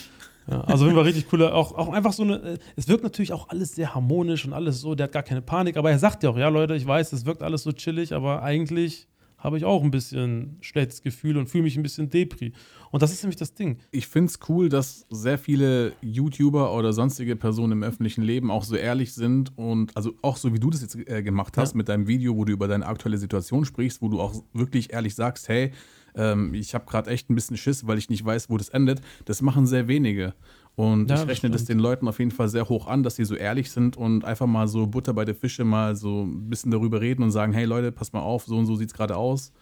ja 0.51 0.61
also 0.65 0.87
wenn 0.87 0.95
wir 0.95 1.05
richtig 1.07 1.31
cooler, 1.31 1.55
auch, 1.55 1.73
auch 1.73 1.91
einfach 1.95 2.13
so 2.13 2.25
eine, 2.25 2.59
es 2.77 2.89
wirkt 2.89 3.05
natürlich 3.05 3.33
auch 3.33 3.49
alles 3.49 3.75
sehr 3.75 3.95
harmonisch 3.95 4.45
und 4.45 4.53
alles 4.53 4.83
so, 4.83 4.95
der 4.95 5.05
hat 5.05 5.13
gar 5.13 5.23
keine 5.23 5.41
Panik, 5.41 5.79
aber 5.79 5.91
er 5.91 5.99
sagt 5.99 6.23
ja 6.23 6.29
auch, 6.29 6.37
ja 6.37 6.51
Leute, 6.51 6.75
ich 6.75 6.87
weiß, 6.87 7.15
es 7.15 7.25
wirkt 7.25 7.43
alles 7.43 7.63
so 7.63 7.73
chillig, 7.73 8.13
aber 8.13 8.43
eigentlich 8.43 9.09
habe 9.39 9.57
ich 9.57 9.65
auch 9.65 9.83
ein 9.83 9.91
bisschen 9.91 10.57
schlechtes 10.61 11.03
Gefühl 11.03 11.37
und 11.37 11.49
fühle 11.49 11.65
mich 11.65 11.77
ein 11.77 11.83
bisschen 11.83 12.11
depri. 12.11 12.53
Und 12.91 13.03
das 13.03 13.13
ist 13.13 13.23
nämlich 13.23 13.37
das 13.37 13.55
Ding. 13.55 13.79
Ich 13.93 14.09
finde 14.09 14.31
es 14.31 14.41
cool, 14.49 14.69
dass 14.69 15.07
sehr 15.11 15.39
viele 15.39 15.93
YouTuber 16.03 16.75
oder 16.75 16.93
sonstige 16.93 17.37
Personen 17.37 17.73
im 17.73 17.83
öffentlichen 17.83 18.23
Leben 18.23 18.51
auch 18.51 18.65
so 18.65 18.75
ehrlich 18.75 19.15
sind 19.15 19.57
und 19.57 19.97
also 19.97 20.15
auch 20.23 20.37
so 20.37 20.53
wie 20.53 20.59
du 20.59 20.71
das 20.71 20.83
jetzt 20.83 20.97
äh, 20.97 21.23
gemacht 21.23 21.57
hast 21.57 21.73
ja. 21.73 21.77
mit 21.77 21.89
deinem 21.89 22.09
Video, 22.09 22.37
wo 22.37 22.45
du 22.45 22.53
über 22.53 22.67
deine 22.67 22.87
aktuelle 22.87 23.19
Situation 23.19 23.65
sprichst, 23.65 24.03
wo 24.03 24.09
du 24.09 24.21
auch 24.21 24.43
wirklich 24.53 24.93
ehrlich 24.93 25.15
sagst, 25.15 25.49
hey, 25.49 25.73
ähm, 26.17 26.53
ich 26.55 26.75
habe 26.75 26.87
gerade 26.87 27.11
echt 27.11 27.31
ein 27.31 27.35
bisschen 27.35 27.57
Schiss, 27.57 27.87
weil 27.87 27.99
ich 27.99 28.11
nicht 28.11 28.25
weiß, 28.25 28.51
wo 28.51 28.57
das 28.57 28.71
endet. 28.71 29.01
Das 29.25 29.41
machen 29.41 29.67
sehr 29.67 29.87
wenige. 29.87 30.35
Und 30.79 31.11
ja, 31.11 31.23
ich 31.23 31.29
rechne 31.29 31.51
das, 31.51 31.63
das 31.63 31.67
den 31.67 31.79
Leuten 31.79 32.07
auf 32.07 32.19
jeden 32.19 32.31
Fall 32.31 32.49
sehr 32.49 32.69
hoch 32.69 32.87
an, 32.87 33.03
dass 33.03 33.17
sie 33.17 33.25
so 33.25 33.35
ehrlich 33.35 33.71
sind 33.71 33.97
und 33.97 34.25
einfach 34.25 34.47
mal 34.47 34.69
so 34.69 34.87
Butter 34.87 35.13
bei 35.13 35.25
der 35.25 35.35
Fische 35.35 35.65
mal 35.65 35.97
so 35.97 36.23
ein 36.23 36.49
bisschen 36.49 36.71
darüber 36.71 37.01
reden 37.01 37.23
und 37.23 37.33
sagen, 37.33 37.53
hey 37.53 37.65
Leute, 37.65 37.91
pass 37.91 38.13
mal 38.13 38.21
auf, 38.21 38.45
so 38.45 38.57
und 38.57 38.67
so 38.67 38.77
sieht 38.77 38.89
es 38.89 38.95
gerade 38.95 39.17
aus 39.17 39.53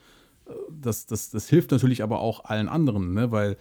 das, 0.71 1.07
das, 1.07 1.31
das 1.31 1.49
hilft 1.49 1.71
natürlich 1.71 2.03
aber 2.03 2.21
auch 2.21 2.45
allen 2.45 2.69
anderen, 2.69 3.15
ne? 3.15 3.31
weil 3.31 3.57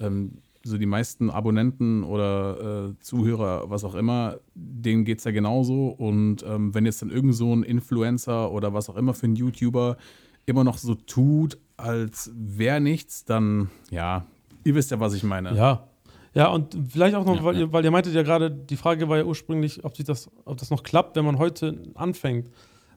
ähm, 0.00 0.38
so 0.64 0.76
die 0.76 0.86
meisten 0.86 1.30
Abonnenten 1.30 2.04
oder 2.04 2.90
äh, 2.90 3.00
Zuhörer, 3.00 3.70
was 3.70 3.84
auch 3.84 3.94
immer, 3.94 4.38
denen 4.54 5.04
geht 5.04 5.18
es 5.18 5.24
ja 5.24 5.30
genauso. 5.30 5.88
Und 5.88 6.44
ähm, 6.46 6.74
wenn 6.74 6.84
jetzt 6.84 7.00
dann 7.00 7.10
irgend 7.10 7.34
so 7.34 7.54
ein 7.54 7.62
Influencer 7.62 8.50
oder 8.50 8.74
was 8.74 8.90
auch 8.90 8.96
immer 8.96 9.14
für 9.14 9.26
ein 9.26 9.36
YouTuber 9.36 9.96
immer 10.46 10.64
noch 10.64 10.78
so 10.78 10.94
tut, 10.94 11.58
als 11.76 12.32
wäre 12.34 12.80
nichts, 12.80 13.24
dann 13.24 13.70
ja, 13.90 14.26
ihr 14.64 14.74
wisst 14.74 14.90
ja, 14.90 15.00
was 15.00 15.14
ich 15.14 15.22
meine. 15.22 15.54
Ja. 15.54 15.88
Ja, 16.34 16.48
und 16.48 16.76
vielleicht 16.88 17.14
auch 17.14 17.24
noch, 17.24 17.36
ja, 17.36 17.44
weil, 17.44 17.54
ja. 17.54 17.60
Ihr, 17.62 17.72
weil 17.72 17.84
ihr 17.84 17.90
meintet 17.90 18.14
ja 18.14 18.22
gerade, 18.22 18.50
die 18.50 18.76
Frage 18.76 19.08
war 19.08 19.16
ja 19.18 19.24
ursprünglich, 19.24 19.84
ob, 19.84 19.96
sich 19.96 20.04
das, 20.06 20.30
ob 20.44 20.56
das 20.58 20.70
noch 20.70 20.82
klappt, 20.82 21.16
wenn 21.16 21.24
man 21.24 21.38
heute 21.38 21.82
anfängt. 21.94 22.50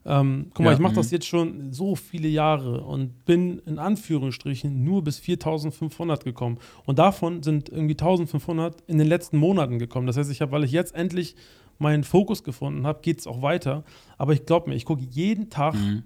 Ähm, 0.03 0.47
guck 0.53 0.63
mal, 0.65 0.71
Ja, 0.71 0.73
ich 0.73 0.79
mache 0.79 0.93
mhm. 0.93 0.97
das 0.97 1.11
jetzt 1.11 1.27
schon 1.27 1.71
so 1.71 1.95
viele 1.95 2.27
Jahre 2.27 2.81
und 2.81 3.23
bin 3.25 3.59
in 3.67 3.77
Anführungsstrichen 3.77 4.83
nur 4.83 5.03
bis 5.03 5.19
4500 5.19 6.23
gekommen. 6.23 6.57
Und 6.85 6.97
davon 6.99 7.43
sind 7.43 7.69
irgendwie 7.69 7.93
1500 7.93 8.81
in 8.87 8.97
den 8.97 9.07
letzten 9.07 9.37
Monaten 9.37 9.77
gekommen. 9.79 10.07
Das 10.07 10.17
heißt, 10.17 10.31
ich 10.31 10.41
habe, 10.41 10.51
weil 10.51 10.63
ich 10.63 10.71
jetzt 10.71 10.95
endlich 10.95 11.35
meinen 11.77 12.03
Fokus 12.03 12.43
gefunden 12.43 12.85
habe, 12.85 12.99
geht 13.01 13.19
es 13.19 13.27
auch 13.27 13.41
weiter. 13.41 13.83
Aber 14.17 14.33
ich 14.33 14.45
glaube 14.45 14.69
mir, 14.69 14.75
ich 14.75 14.85
gucke 14.85 15.03
jeden 15.09 15.49
Tag 15.49 15.75
Mhm. 15.75 16.03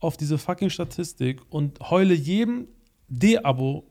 auf 0.00 0.16
diese 0.16 0.38
fucking 0.38 0.70
Statistik 0.70 1.40
und 1.50 1.80
heule 1.90 2.14
jedem 2.14 2.68
D-Abo 3.08 3.84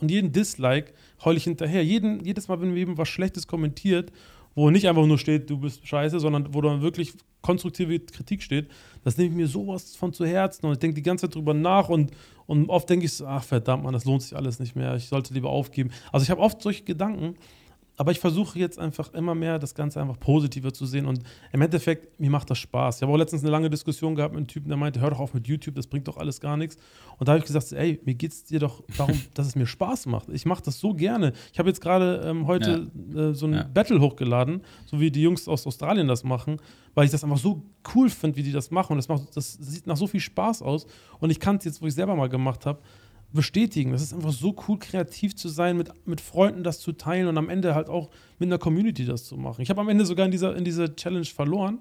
und 0.00 0.10
jeden 0.10 0.32
Dislike 0.32 0.92
heule 1.24 1.36
ich 1.36 1.44
hinterher. 1.44 1.84
Jeden, 1.84 2.24
jedes 2.24 2.48
Mal, 2.48 2.60
wenn 2.60 2.72
mir 2.72 2.80
eben 2.80 2.98
was 2.98 3.08
Schlechtes 3.08 3.46
kommentiert, 3.46 4.12
wo 4.54 4.70
nicht 4.70 4.88
einfach 4.88 5.06
nur 5.06 5.18
steht, 5.18 5.48
du 5.48 5.58
bist 5.58 5.86
scheiße, 5.86 6.18
sondern 6.18 6.52
wo 6.54 6.60
dann 6.60 6.82
wirklich 6.82 7.12
konstruktive 7.40 7.98
Kritik 8.00 8.42
steht, 8.42 8.68
das 9.04 9.16
nehme 9.16 9.30
ich 9.30 9.36
mir 9.36 9.46
sowas 9.46 9.96
von 9.96 10.12
zu 10.12 10.26
Herzen 10.26 10.66
und 10.66 10.72
ich 10.72 10.78
denke 10.78 10.96
die 10.96 11.02
ganze 11.02 11.26
Zeit 11.26 11.34
drüber 11.34 11.54
nach 11.54 11.88
und, 11.88 12.10
und 12.46 12.68
oft 12.68 12.88
denke 12.90 13.06
ich 13.06 13.12
so, 13.14 13.26
ach 13.26 13.44
verdammt, 13.44 13.84
man, 13.84 13.92
das 13.92 14.04
lohnt 14.04 14.22
sich 14.22 14.36
alles 14.36 14.58
nicht 14.58 14.76
mehr, 14.76 14.94
ich 14.96 15.08
sollte 15.08 15.32
lieber 15.32 15.50
aufgeben. 15.50 15.90
Also 16.12 16.24
ich 16.24 16.30
habe 16.30 16.40
oft 16.40 16.60
solche 16.60 16.84
Gedanken, 16.84 17.36
aber 18.00 18.12
ich 18.12 18.18
versuche 18.18 18.58
jetzt 18.58 18.78
einfach 18.78 19.12
immer 19.12 19.34
mehr 19.34 19.58
das 19.58 19.74
Ganze 19.74 20.00
einfach 20.00 20.18
positiver 20.18 20.72
zu 20.72 20.86
sehen 20.86 21.04
und 21.04 21.22
im 21.52 21.60
Endeffekt, 21.60 22.18
mir 22.18 22.30
macht 22.30 22.48
das 22.48 22.56
Spaß. 22.56 22.96
Ich 22.96 23.02
habe 23.02 23.12
auch 23.12 23.18
letztens 23.18 23.42
eine 23.42 23.50
lange 23.50 23.68
Diskussion 23.68 24.14
gehabt 24.14 24.32
mit 24.32 24.38
einem 24.38 24.46
Typen, 24.46 24.68
der 24.68 24.78
meinte, 24.78 25.00
hör 25.02 25.10
doch 25.10 25.20
auf 25.20 25.34
mit 25.34 25.46
YouTube, 25.46 25.74
das 25.74 25.86
bringt 25.86 26.08
doch 26.08 26.16
alles 26.16 26.40
gar 26.40 26.56
nichts. 26.56 26.78
Und 27.18 27.28
da 27.28 27.32
habe 27.32 27.40
ich 27.40 27.44
gesagt, 27.44 27.70
ey, 27.72 28.00
mir 28.06 28.14
geht 28.14 28.32
es 28.32 28.44
dir 28.44 28.58
doch 28.58 28.82
darum, 28.96 29.20
dass 29.34 29.46
es 29.48 29.54
mir 29.54 29.66
Spaß 29.66 30.06
macht. 30.06 30.30
Ich 30.30 30.46
mache 30.46 30.62
das 30.62 30.80
so 30.80 30.94
gerne. 30.94 31.34
Ich 31.52 31.58
habe 31.58 31.68
jetzt 31.68 31.82
gerade 31.82 32.22
ähm, 32.24 32.46
heute 32.46 32.90
äh, 33.14 33.34
so 33.34 33.44
ein 33.46 33.52
Ja. 33.52 33.62
Battle 33.64 34.00
hochgeladen, 34.00 34.62
so 34.86 34.98
wie 34.98 35.10
die 35.10 35.20
Jungs 35.20 35.46
aus 35.46 35.66
Australien 35.66 36.08
das 36.08 36.24
machen, 36.24 36.56
weil 36.94 37.04
ich 37.04 37.10
das 37.10 37.22
einfach 37.22 37.36
so 37.36 37.62
cool 37.94 38.08
finde, 38.08 38.38
wie 38.38 38.42
die 38.42 38.52
das 38.52 38.70
machen. 38.70 38.92
Und 38.92 38.96
das, 38.96 39.08
macht, 39.08 39.36
das 39.36 39.58
sieht 39.60 39.86
nach 39.86 39.98
so 39.98 40.06
viel 40.06 40.20
Spaß 40.20 40.62
aus. 40.62 40.86
Und 41.18 41.28
ich 41.28 41.38
kann 41.38 41.56
es 41.56 41.66
jetzt, 41.66 41.82
wo 41.82 41.86
ich 41.86 41.92
selber 41.94 42.16
mal 42.16 42.30
gemacht 42.30 42.64
habe, 42.64 42.80
bestätigen. 43.32 43.92
Das 43.92 44.02
ist 44.02 44.12
einfach 44.12 44.32
so 44.32 44.54
cool, 44.68 44.78
kreativ 44.78 45.36
zu 45.36 45.48
sein, 45.48 45.76
mit, 45.76 45.90
mit 46.06 46.20
Freunden 46.20 46.62
das 46.64 46.80
zu 46.80 46.92
teilen 46.92 47.28
und 47.28 47.38
am 47.38 47.48
Ende 47.48 47.74
halt 47.74 47.88
auch 47.88 48.10
mit 48.38 48.48
einer 48.48 48.58
Community 48.58 49.04
das 49.04 49.24
zu 49.24 49.36
machen. 49.36 49.62
Ich 49.62 49.70
habe 49.70 49.80
am 49.80 49.88
Ende 49.88 50.04
sogar 50.04 50.26
in 50.26 50.32
dieser, 50.32 50.56
in 50.56 50.64
dieser 50.64 50.94
Challenge 50.94 51.24
verloren. 51.26 51.78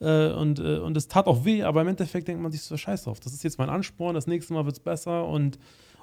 Äh, 0.00 0.32
und, 0.32 0.58
äh, 0.58 0.78
und 0.78 0.96
es 0.96 1.08
tat 1.08 1.26
auch 1.26 1.44
weh, 1.44 1.62
aber 1.62 1.82
im 1.82 1.88
Endeffekt 1.88 2.26
denkt 2.26 2.42
man 2.42 2.50
sich 2.50 2.62
so 2.62 2.76
scheiß 2.76 3.04
drauf. 3.04 3.20
Das 3.20 3.32
ist 3.34 3.44
jetzt 3.44 3.58
mein 3.58 3.68
Ansporn, 3.68 4.14
das 4.14 4.26
nächste 4.26 4.54
Mal 4.54 4.64
wird 4.64 4.76
es 4.76 4.80
besser 4.80 5.26
und, 5.26 5.58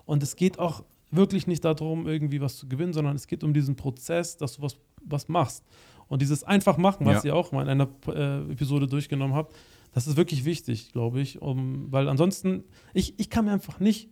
und 0.06 0.22
es 0.22 0.36
geht 0.36 0.60
auch 0.60 0.84
wirklich 1.10 1.48
nicht 1.48 1.66
darum, 1.66 2.08
irgendwie 2.08 2.40
was 2.40 2.58
zu 2.58 2.68
gewinnen, 2.68 2.94
sondern 2.94 3.16
es 3.16 3.28
geht 3.28 3.44
um 3.44 3.54
diesen 3.54 3.76
Prozess, 3.76 4.38
dass 4.38 4.58
du 4.58 4.62
was, 4.62 4.78
was 5.04 5.28
machst. 5.30 5.64
Und 6.10 6.22
dieses 6.22 6.44
einfach 6.44 6.78
machen, 6.78 7.06
was 7.06 7.24
Ja. 7.24 7.32
ihr 7.32 7.36
auch 7.36 7.52
mal 7.52 7.64
in 7.64 7.70
einer 7.70 7.88
äh, 8.08 8.52
Episode 8.52 8.88
durchgenommen 8.88 9.36
habt, 9.36 9.56
das 9.94 10.06
ist 10.06 10.16
wirklich 10.16 10.46
wichtig, 10.46 10.92
glaube 10.92 11.20
ich. 11.20 11.42
Um, 11.42 11.92
weil 11.92 12.08
ansonsten, 12.08 12.64
ich, 12.94 13.20
ich 13.20 13.30
kann 13.30 13.46
mir 13.46 13.52
einfach 13.52 13.80
nicht 13.80 14.10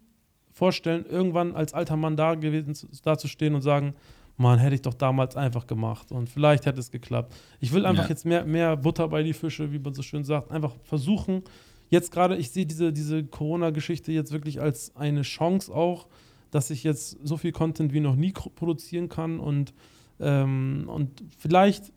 vorstellen, 0.59 1.05
irgendwann 1.05 1.53
als 1.53 1.73
alter 1.73 1.97
Mann 1.97 2.15
da 2.15 2.35
gewesen 2.35 2.73
zu- 2.73 2.87
dazustehen 3.03 3.55
und 3.55 3.61
sagen, 3.61 3.93
Mann, 4.37 4.57
hätte 4.57 4.75
ich 4.75 4.81
doch 4.81 4.93
damals 4.93 5.35
einfach 5.35 5.67
gemacht 5.67 6.11
und 6.13 6.29
vielleicht 6.29 6.65
hätte 6.65 6.79
es 6.79 6.91
geklappt. 6.91 7.35
Ich 7.59 7.73
will 7.73 7.85
einfach 7.85 8.03
Ja. 8.05 8.09
jetzt 8.09 8.25
mehr, 8.25 8.45
mehr 8.45 8.75
Butter 8.77 9.07
bei 9.09 9.21
die 9.21 9.33
Fische, 9.33 9.71
wie 9.73 9.79
man 9.79 9.93
so 9.93 10.01
schön 10.01 10.23
sagt, 10.23 10.51
einfach 10.51 10.73
versuchen. 10.83 11.43
Jetzt 11.89 12.11
gerade, 12.11 12.35
ich 12.37 12.51
sehe 12.51 12.65
diese, 12.65 12.91
diese 12.93 13.23
Corona-Geschichte 13.25 14.11
jetzt 14.13 14.31
wirklich 14.31 14.61
als 14.61 14.95
eine 14.95 15.21
Chance 15.23 15.73
auch, 15.73 16.07
dass 16.51 16.69
ich 16.69 16.83
jetzt 16.85 17.17
so 17.23 17.35
viel 17.37 17.51
Content 17.51 17.91
wie 17.93 17.99
noch 17.99 18.15
nie 18.15 18.31
produzieren 18.31 19.09
kann 19.09 19.39
und, 19.41 19.73
ähm, 20.21 20.85
und 20.87 21.23
vielleicht 21.37 21.91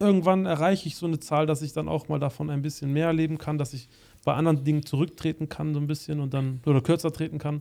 irgendwann 0.00 0.46
erreiche 0.46 0.88
ich 0.88 0.96
so 0.96 1.06
eine 1.06 1.20
Zahl, 1.20 1.46
dass 1.46 1.62
ich 1.62 1.72
dann 1.72 1.88
auch 1.88 2.08
mal 2.08 2.18
davon 2.18 2.50
ein 2.50 2.62
bisschen 2.62 2.92
mehr 2.92 3.06
erleben 3.06 3.38
kann, 3.38 3.58
dass 3.58 3.72
ich 3.74 3.88
bei 4.24 4.34
anderen 4.34 4.64
Dingen 4.64 4.84
zurücktreten 4.84 5.48
kann, 5.48 5.72
so 5.74 5.78
ein 5.80 5.86
bisschen 5.86 6.18
und 6.20 6.34
dann 6.34 6.60
oder 6.66 6.80
kürzer 6.80 7.12
treten 7.12 7.38
kann. 7.38 7.60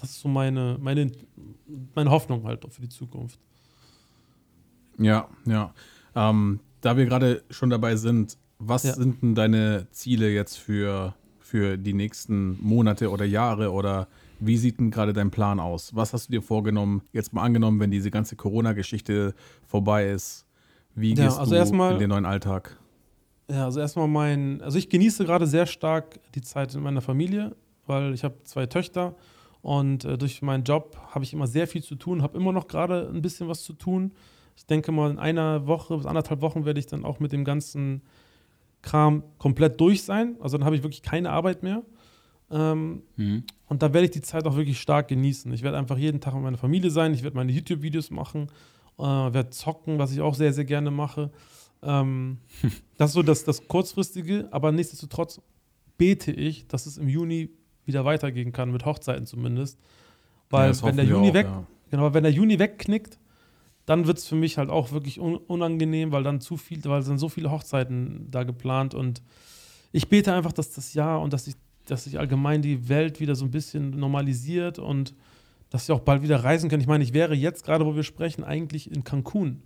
Das 0.00 0.10
ist 0.10 0.20
so 0.20 0.28
meine, 0.28 0.78
meine, 0.80 1.10
meine 1.94 2.10
Hoffnung 2.10 2.44
halt 2.44 2.64
für 2.72 2.80
die 2.80 2.88
Zukunft. 2.88 3.38
Ja, 4.98 5.28
ja. 5.46 5.72
Ähm, 6.14 6.60
da 6.80 6.96
wir 6.96 7.06
gerade 7.06 7.42
schon 7.50 7.70
dabei 7.70 7.96
sind, 7.96 8.38
was 8.58 8.82
Ja. 8.84 8.94
sind 8.94 9.22
denn 9.22 9.34
deine 9.34 9.86
Ziele 9.90 10.30
jetzt 10.30 10.56
für, 10.56 11.14
für 11.38 11.76
die 11.78 11.92
nächsten 11.94 12.58
Monate 12.62 13.10
oder 13.10 13.24
Jahre 13.24 13.72
oder 13.72 14.08
wie 14.38 14.56
sieht 14.56 14.78
denn 14.80 14.90
gerade 14.90 15.12
dein 15.12 15.30
Plan 15.30 15.60
aus? 15.60 15.94
Was 15.94 16.12
hast 16.14 16.28
du 16.28 16.32
dir 16.32 16.42
vorgenommen? 16.42 17.02
Jetzt 17.12 17.32
mal 17.32 17.42
angenommen, 17.42 17.78
wenn 17.80 17.90
diese 17.90 18.10
ganze 18.10 18.36
Corona-Geschichte 18.36 19.34
vorbei 19.66 20.08
ist, 20.10 20.46
wie 20.94 21.14
Ja, 21.14 21.26
gehst 21.26 21.38
also 21.38 21.52
du 21.52 21.58
erstmal- 21.58 21.92
in 21.94 21.98
den 21.98 22.08
neuen 22.10 22.24
Alltag? 22.26 22.78
Ja, 23.50 23.64
also 23.64 23.80
erstmal 23.80 24.08
mein, 24.08 24.62
also 24.62 24.78
ich 24.78 24.88
genieße 24.88 25.24
gerade 25.24 25.46
sehr 25.46 25.66
stark 25.66 26.20
die 26.34 26.40
Zeit 26.40 26.74
in 26.74 26.82
meiner 26.82 27.00
Familie, 27.00 27.54
weil 27.86 28.14
ich 28.14 28.22
habe 28.24 28.36
zwei 28.44 28.66
Töchter 28.66 29.14
und 29.62 30.04
äh, 30.04 30.16
durch 30.18 30.42
meinen 30.42 30.64
Job 30.64 30.96
habe 31.10 31.24
ich 31.24 31.32
immer 31.32 31.46
sehr 31.46 31.66
viel 31.66 31.82
zu 31.82 31.94
tun, 31.96 32.22
habe 32.22 32.36
immer 32.38 32.52
noch 32.52 32.66
gerade 32.68 33.08
ein 33.12 33.22
bisschen 33.22 33.48
was 33.48 33.62
zu 33.62 33.72
tun. 33.74 34.12
Ich 34.56 34.66
denke 34.66 34.92
mal, 34.92 35.10
in 35.10 35.18
einer 35.18 35.66
Woche 35.66 35.96
bis 35.96 36.06
anderthalb 36.06 36.40
Wochen 36.40 36.64
werde 36.64 36.80
ich 36.80 36.86
dann 36.86 37.04
auch 37.04 37.20
mit 37.20 37.32
dem 37.32 37.44
ganzen 37.44 38.02
Kram 38.82 39.22
komplett 39.38 39.80
durch 39.80 40.02
sein. 40.02 40.36
Also 40.40 40.56
dann 40.56 40.64
habe 40.64 40.76
ich 40.76 40.82
wirklich 40.82 41.02
keine 41.02 41.30
Arbeit 41.30 41.62
mehr. 41.62 41.82
Ähm, 42.50 43.02
Mhm. 43.16 43.44
und 43.68 43.82
da 43.82 43.92
werde 43.92 44.06
ich 44.06 44.10
die 44.10 44.22
Zeit 44.22 44.44
auch 44.46 44.56
wirklich 44.56 44.80
stark 44.80 45.06
genießen. 45.08 45.52
Ich 45.52 45.62
werde 45.62 45.78
einfach 45.78 45.96
jeden 45.96 46.20
Tag 46.20 46.34
mit 46.34 46.42
meiner 46.42 46.56
Familie 46.58 46.90
sein, 46.90 47.14
ich 47.14 47.22
werde 47.22 47.36
meine 47.36 47.52
YouTube-Videos 47.52 48.10
machen, 48.10 48.48
äh, 48.98 49.02
werde 49.02 49.50
zocken, 49.50 49.98
was 49.98 50.10
ich 50.12 50.20
auch 50.20 50.34
sehr, 50.34 50.52
sehr 50.52 50.64
gerne 50.64 50.90
mache. 50.90 51.30
Ähm, 51.82 52.38
das 52.98 53.10
ist 53.10 53.14
so 53.14 53.22
das, 53.22 53.44
das 53.44 53.68
Kurzfristige, 53.68 54.48
aber 54.50 54.72
nichtsdestotrotz 54.72 55.40
bete 55.96 56.32
ich, 56.32 56.66
dass 56.66 56.86
es 56.86 56.98
im 56.98 57.08
Juni 57.08 57.50
wieder 57.90 58.04
weitergehen 58.04 58.52
kann, 58.52 58.70
mit 58.70 58.84
Hochzeiten 58.84 59.26
zumindest. 59.26 59.78
Weil 60.48 60.72
Ja, 60.72 60.82
wenn 60.82 60.96
der 60.96 61.04
Juni 61.04 61.30
auch, 61.30 61.34
weg, 61.34 61.46
ja. 61.46 61.64
genau, 61.90 62.14
wenn 62.14 62.22
der 62.22 62.32
Juni 62.32 62.58
wegknickt, 62.58 63.18
dann 63.86 64.06
wird 64.06 64.18
es 64.18 64.26
für 64.28 64.36
mich 64.36 64.58
halt 64.58 64.70
auch 64.70 64.92
wirklich 64.92 65.20
un 65.20 65.36
unangenehm, 65.36 66.12
weil 66.12 66.22
dann 66.22 66.40
zu 66.40 66.56
viel, 66.56 66.84
weil 66.84 67.00
es 67.00 67.06
sind 67.06 67.18
so 67.18 67.28
viele 67.28 67.50
Hochzeiten 67.50 68.28
da 68.30 68.44
geplant 68.44 68.94
und 68.94 69.22
ich 69.92 70.08
bete 70.08 70.32
einfach, 70.32 70.52
dass 70.52 70.70
das 70.72 70.94
Jahr 70.94 71.20
und 71.20 71.32
dass 71.32 71.46
sich, 71.46 71.54
dass 71.86 72.04
sich 72.04 72.18
allgemein 72.18 72.62
die 72.62 72.88
Welt 72.88 73.18
wieder 73.18 73.34
so 73.34 73.44
ein 73.44 73.50
bisschen 73.50 73.90
normalisiert 73.98 74.78
und 74.78 75.14
dass 75.70 75.84
ich 75.84 75.92
auch 75.92 76.00
bald 76.00 76.22
wieder 76.22 76.42
reisen 76.44 76.68
kann. 76.68 76.80
Ich 76.80 76.86
meine, 76.86 77.02
ich 77.04 77.12
wäre 77.12 77.34
jetzt 77.34 77.64
gerade, 77.64 77.84
wo 77.86 77.96
wir 77.96 78.04
sprechen, 78.04 78.44
eigentlich 78.44 78.90
in 78.90 79.02
Cancun 79.02 79.62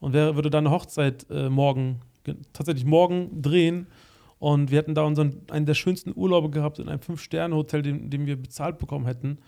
und 0.00 0.12
wäre, 0.12 0.34
würde 0.34 0.50
da 0.50 0.58
eine 0.58 0.70
Hochzeit 0.70 1.26
äh, 1.30 1.48
morgen, 1.48 2.00
ge- 2.24 2.36
tatsächlich 2.52 2.84
morgen 2.84 3.42
drehen. 3.42 3.86
Und 4.38 4.70
wir 4.70 4.78
hätten 4.78 4.94
da 4.94 5.02
unseren, 5.02 5.42
einen 5.50 5.66
der 5.66 5.74
schönsten 5.74 6.12
Urlaube 6.14 6.50
gehabt 6.50 6.78
in 6.78 6.88
einem 6.88 7.00
Fünf-Sterne-Hotel, 7.00 7.82
den, 7.82 8.10
den 8.10 8.26
wir 8.26 8.36
bezahlt 8.36 8.78
bekommen 8.78 9.06
hätten. 9.06 9.38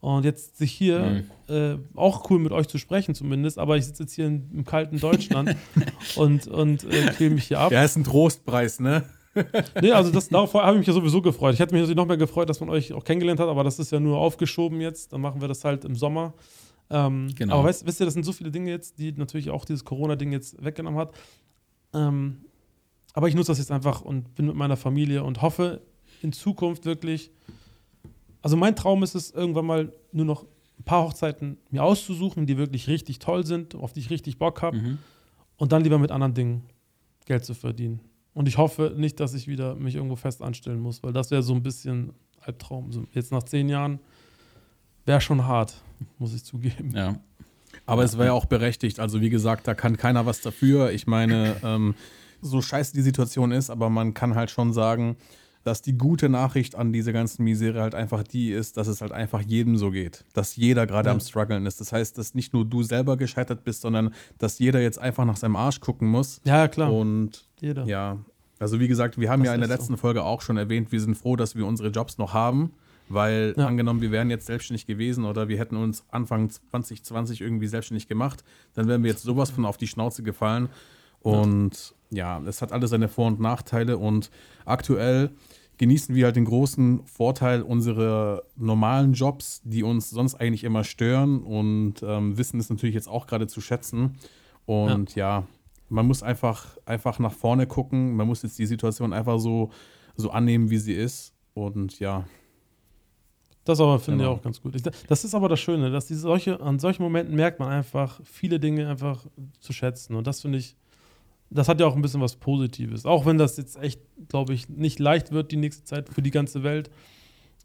Und 0.00 0.24
jetzt 0.24 0.58
sich 0.58 0.70
hier, 0.70 1.24
äh, 1.48 1.74
auch 1.96 2.30
cool 2.30 2.38
mit 2.38 2.52
euch 2.52 2.68
zu 2.68 2.78
sprechen 2.78 3.16
zumindest, 3.16 3.58
aber 3.58 3.76
ich 3.76 3.84
sitze 3.84 4.04
jetzt 4.04 4.12
hier 4.14 4.28
in, 4.28 4.48
im 4.52 4.64
kalten 4.64 5.00
Deutschland 5.00 5.56
und, 6.16 6.46
und 6.46 6.84
äh, 6.84 7.06
quäle 7.16 7.34
mich 7.34 7.48
hier 7.48 7.58
ab. 7.58 7.72
Ja, 7.72 7.82
ist 7.82 7.96
ein 7.96 8.04
Trostpreis, 8.04 8.78
ne? 8.78 9.02
Nee, 9.80 9.92
also 9.92 10.10
das, 10.10 10.28
darauf 10.28 10.54
habe 10.54 10.72
ich 10.72 10.78
mich 10.78 10.86
ja 10.86 10.92
sowieso 10.92 11.22
gefreut. 11.22 11.54
Ich 11.54 11.60
hätte 11.60 11.72
mich 11.72 11.80
natürlich 11.80 11.96
noch 11.96 12.06
mehr 12.06 12.16
gefreut, 12.16 12.48
dass 12.48 12.60
man 12.60 12.70
euch 12.70 12.92
auch 12.92 13.04
kennengelernt 13.04 13.38
hat, 13.38 13.48
aber 13.48 13.62
das 13.62 13.78
ist 13.78 13.92
ja 13.92 14.00
nur 14.00 14.18
aufgeschoben 14.18 14.80
jetzt. 14.80 15.12
Dann 15.12 15.20
machen 15.20 15.40
wir 15.40 15.48
das 15.48 15.64
halt 15.64 15.84
im 15.84 15.94
Sommer. 15.94 16.34
Ähm, 16.90 17.28
Genau. 17.36 17.54
Aber 17.54 17.68
weißt, 17.68 17.86
wisst 17.86 18.00
ihr, 18.00 18.06
das 18.06 18.14
sind 18.14 18.24
so 18.24 18.32
viele 18.32 18.50
Dinge 18.50 18.70
jetzt, 18.70 18.98
die 18.98 19.12
natürlich 19.12 19.50
auch 19.50 19.64
dieses 19.64 19.84
Corona-Ding 19.84 20.32
jetzt 20.32 20.62
weggenommen 20.64 20.98
hat. 20.98 21.12
Ähm, 21.94 22.38
aber 23.18 23.26
ich 23.26 23.34
nutze 23.34 23.50
das 23.50 23.58
jetzt 23.58 23.72
einfach 23.72 24.00
und 24.00 24.32
bin 24.36 24.46
mit 24.46 24.54
meiner 24.54 24.76
Familie 24.76 25.24
und 25.24 25.42
hoffe 25.42 25.80
in 26.22 26.32
Zukunft 26.32 26.84
wirklich. 26.84 27.32
Also 28.42 28.56
mein 28.56 28.76
Traum 28.76 29.02
ist 29.02 29.16
es, 29.16 29.32
irgendwann 29.32 29.66
mal 29.66 29.92
nur 30.12 30.24
noch 30.24 30.44
ein 30.78 30.84
paar 30.84 31.02
Hochzeiten 31.02 31.56
mir 31.72 31.82
auszusuchen, 31.82 32.46
die 32.46 32.56
wirklich 32.56 32.86
richtig 32.86 33.18
toll 33.18 33.44
sind, 33.44 33.74
auf 33.74 33.92
die 33.92 33.98
ich 33.98 34.10
richtig 34.10 34.38
Bock 34.38 34.62
habe 34.62 34.76
Mhm. 34.76 34.98
und 35.56 35.72
dann 35.72 35.82
lieber 35.82 35.98
mit 35.98 36.12
anderen 36.12 36.34
Dingen 36.34 36.62
Geld 37.26 37.44
zu 37.44 37.54
verdienen. 37.54 37.98
Und 38.34 38.46
ich 38.46 38.56
hoffe 38.56 38.94
nicht, 38.96 39.18
dass 39.18 39.34
ich 39.34 39.48
wieder 39.48 39.74
mich 39.74 39.96
irgendwo 39.96 40.14
fest 40.14 40.40
anstellen 40.40 40.78
muss, 40.78 41.02
weil 41.02 41.12
das 41.12 41.32
wäre 41.32 41.42
so 41.42 41.54
ein 41.54 41.62
bisschen 41.64 42.12
Albtraum. 42.42 42.92
So 42.92 43.02
jetzt 43.14 43.32
nach 43.32 43.42
zehn 43.42 43.68
Jahren 43.68 43.98
wäre 45.06 45.20
schon 45.20 45.44
hart, 45.44 45.82
muss 46.20 46.32
ich 46.36 46.44
zugeben. 46.44 46.92
Ja. 46.94 47.18
Aber 47.84 48.04
es 48.04 48.16
war 48.16 48.26
ja 48.26 48.32
auch 48.32 48.46
berechtigt. 48.46 49.00
Also 49.00 49.20
wie 49.20 49.28
gesagt, 49.30 49.66
da 49.66 49.74
kann 49.74 49.96
keiner 49.96 50.24
was 50.24 50.40
dafür. 50.40 50.92
Ich 50.92 51.08
meine, 51.08 51.56
ähm, 51.64 51.96
so 52.40 52.60
scheiße 52.62 52.92
die 52.94 53.02
Situation 53.02 53.52
ist, 53.52 53.70
aber 53.70 53.90
man 53.90 54.14
kann 54.14 54.34
halt 54.34 54.50
schon 54.50 54.72
sagen, 54.72 55.16
dass 55.64 55.82
die 55.82 55.98
gute 55.98 56.28
Nachricht 56.28 56.76
an 56.76 56.92
diese 56.92 57.12
ganzen 57.12 57.44
Misere 57.44 57.82
halt 57.82 57.94
einfach 57.94 58.22
die 58.22 58.52
ist, 58.52 58.76
dass 58.76 58.86
es 58.86 59.00
halt 59.02 59.12
einfach 59.12 59.40
jedem 59.42 59.76
so 59.76 59.90
geht. 59.90 60.24
Dass 60.32 60.56
jeder 60.56 60.86
gerade 60.86 61.08
Ja. 61.08 61.12
am 61.12 61.20
struggeln 61.20 61.66
ist. 61.66 61.80
Das 61.80 61.92
heißt, 61.92 62.16
dass 62.16 62.34
nicht 62.34 62.52
nur 62.54 62.64
du 62.64 62.82
selber 62.82 63.16
gescheitert 63.16 63.64
bist, 63.64 63.82
sondern 63.82 64.14
dass 64.38 64.58
jeder 64.60 64.80
jetzt 64.80 64.98
einfach 64.98 65.24
nach 65.26 65.36
seinem 65.36 65.56
Arsch 65.56 65.80
gucken 65.80 66.08
muss. 66.08 66.40
Ja, 66.44 66.68
klar. 66.68 66.92
Und 66.92 67.44
Jeder. 67.60 67.84
ja, 67.84 68.18
also 68.60 68.80
wie 68.80 68.88
gesagt, 68.88 69.18
wir 69.20 69.28
haben 69.30 69.40
Das 69.40 69.48
ja 69.48 69.54
in 69.54 69.60
der 69.60 69.68
ist 69.68 69.74
so. 69.74 69.80
letzten 69.82 69.96
Folge 69.98 70.22
auch 70.24 70.40
schon 70.40 70.56
erwähnt, 70.56 70.90
wir 70.90 71.00
sind 71.00 71.16
froh, 71.16 71.36
dass 71.36 71.54
wir 71.54 71.66
unsere 71.66 71.90
Jobs 71.90 72.16
noch 72.18 72.32
haben, 72.32 72.70
weil 73.08 73.52
Ja. 73.58 73.66
angenommen, 73.66 74.00
wir 74.00 74.10
wären 74.12 74.30
jetzt 74.30 74.46
selbstständig 74.46 74.86
gewesen 74.86 75.24
oder 75.26 75.48
wir 75.48 75.58
hätten 75.58 75.76
uns 75.76 76.04
Anfang 76.10 76.48
2020 76.50 77.40
irgendwie 77.42 77.66
selbstständig 77.66 78.08
gemacht, 78.08 78.42
dann 78.74 78.86
wären 78.88 79.02
wir 79.02 79.10
jetzt 79.10 79.22
sowas 79.24 79.50
von 79.50 79.66
auf 79.66 79.76
die 79.76 79.88
Schnauze 79.88 80.22
gefallen. 80.22 80.68
Und 81.20 81.94
ja, 82.10 82.40
es 82.46 82.62
hat 82.62 82.72
alles 82.72 82.90
seine 82.90 83.08
Vor- 83.08 83.26
und 83.26 83.40
Nachteile 83.40 83.98
und 83.98 84.30
aktuell 84.64 85.30
genießen 85.78 86.14
wir 86.14 86.26
halt 86.26 86.36
den 86.36 86.44
großen 86.44 87.06
Vorteil 87.06 87.62
unserer 87.62 88.42
normalen 88.56 89.12
Jobs, 89.12 89.62
die 89.64 89.84
uns 89.84 90.10
sonst 90.10 90.34
eigentlich 90.34 90.64
immer 90.64 90.84
stören 90.84 91.42
und 91.42 92.02
ähm, 92.02 92.36
wissen 92.36 92.58
es 92.58 92.68
natürlich 92.68 92.94
jetzt 92.94 93.08
auch 93.08 93.26
gerade 93.26 93.46
zu 93.46 93.60
schätzen. 93.60 94.16
Und 94.66 95.14
ja. 95.14 95.38
ja, 95.38 95.46
man 95.88 96.06
muss 96.06 96.22
einfach, 96.22 96.76
einfach 96.84 97.18
nach 97.20 97.32
vorne 97.32 97.66
gucken. 97.66 98.16
Man 98.16 98.26
muss 98.26 98.42
jetzt 98.42 98.58
die 98.58 98.66
Situation 98.66 99.12
einfach 99.12 99.38
so, 99.38 99.70
so 100.16 100.30
annehmen, 100.30 100.68
wie 100.70 100.78
sie 100.78 100.94
ist. 100.94 101.32
Und 101.54 102.00
ja. 102.00 102.24
Das 103.64 103.80
aber 103.80 103.98
finde 103.98 104.18
genau. 104.18 104.32
ich 104.32 104.38
auch 104.38 104.42
ganz 104.42 104.60
gut. 104.60 104.74
Das 105.08 105.24
ist 105.24 105.34
aber 105.34 105.48
das 105.48 105.60
Schöne, 105.60 105.90
dass 105.90 106.06
diese 106.06 106.20
solche, 106.20 106.60
an 106.60 106.78
solchen 106.78 107.02
Momenten 107.02 107.36
merkt 107.36 107.60
man 107.60 107.68
einfach, 107.68 108.20
viele 108.24 108.58
Dinge 108.58 108.88
einfach 108.88 109.26
zu 109.60 109.72
schätzen. 109.72 110.16
Und 110.16 110.26
das 110.26 110.40
finde 110.40 110.58
ich 110.58 110.76
das 111.50 111.68
hat 111.68 111.80
ja 111.80 111.86
auch 111.86 111.96
ein 111.96 112.02
bisschen 112.02 112.20
was 112.20 112.36
Positives. 112.36 113.06
Auch 113.06 113.24
wenn 113.26 113.38
das 113.38 113.56
jetzt 113.56 113.80
echt, 113.80 114.00
glaube 114.28 114.52
ich, 114.52 114.68
nicht 114.68 114.98
leicht 114.98 115.32
wird 115.32 115.50
die 115.50 115.56
nächste 115.56 115.84
Zeit 115.84 116.08
für 116.08 116.22
die 116.22 116.30
ganze 116.30 116.62
Welt. 116.62 116.90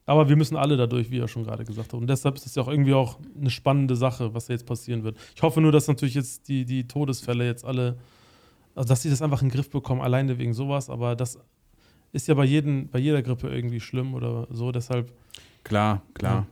Aber 0.05 0.27
wir 0.27 0.35
müssen 0.35 0.57
alle 0.57 0.75
dadurch, 0.75 1.11
wie 1.11 1.19
er 1.19 1.27
schon 1.27 1.43
gerade 1.43 1.63
gesagt 1.63 1.93
hat. 1.93 1.99
Und 1.99 2.07
deshalb 2.07 2.35
ist 2.35 2.45
es 2.45 2.55
ja 2.55 2.63
auch 2.63 2.67
irgendwie 2.67 2.93
auch 2.93 3.19
eine 3.39 3.49
spannende 3.49 3.95
Sache, 3.95 4.33
was 4.33 4.47
jetzt 4.47 4.65
passieren 4.65 5.03
wird. 5.03 5.17
Ich 5.35 5.41
hoffe 5.41 5.61
nur, 5.61 5.71
dass 5.71 5.87
natürlich 5.87 6.15
jetzt 6.15 6.47
die, 6.47 6.65
die 6.65 6.87
Todesfälle 6.87 7.45
jetzt 7.45 7.63
alle, 7.63 7.97
also 8.75 8.87
dass 8.87 9.01
sie 9.01 9.09
das 9.09 9.21
einfach 9.21 9.41
in 9.41 9.49
den 9.49 9.55
Griff 9.55 9.69
bekommen, 9.69 10.01
alleine 10.01 10.37
wegen 10.37 10.53
sowas. 10.53 10.89
Aber 10.89 11.15
das 11.15 11.39
ist 12.11 12.27
ja 12.27 12.33
bei, 12.33 12.45
jedem, 12.45 12.89
bei 12.89 12.99
jeder 12.99 13.21
Grippe 13.21 13.49
irgendwie 13.49 13.79
schlimm 13.79 14.13
oder 14.13 14.47
so. 14.49 14.71
Deshalb. 14.71 15.13
Klar, 15.63 16.01
klar. 16.13 16.33
Ja. 16.33 16.47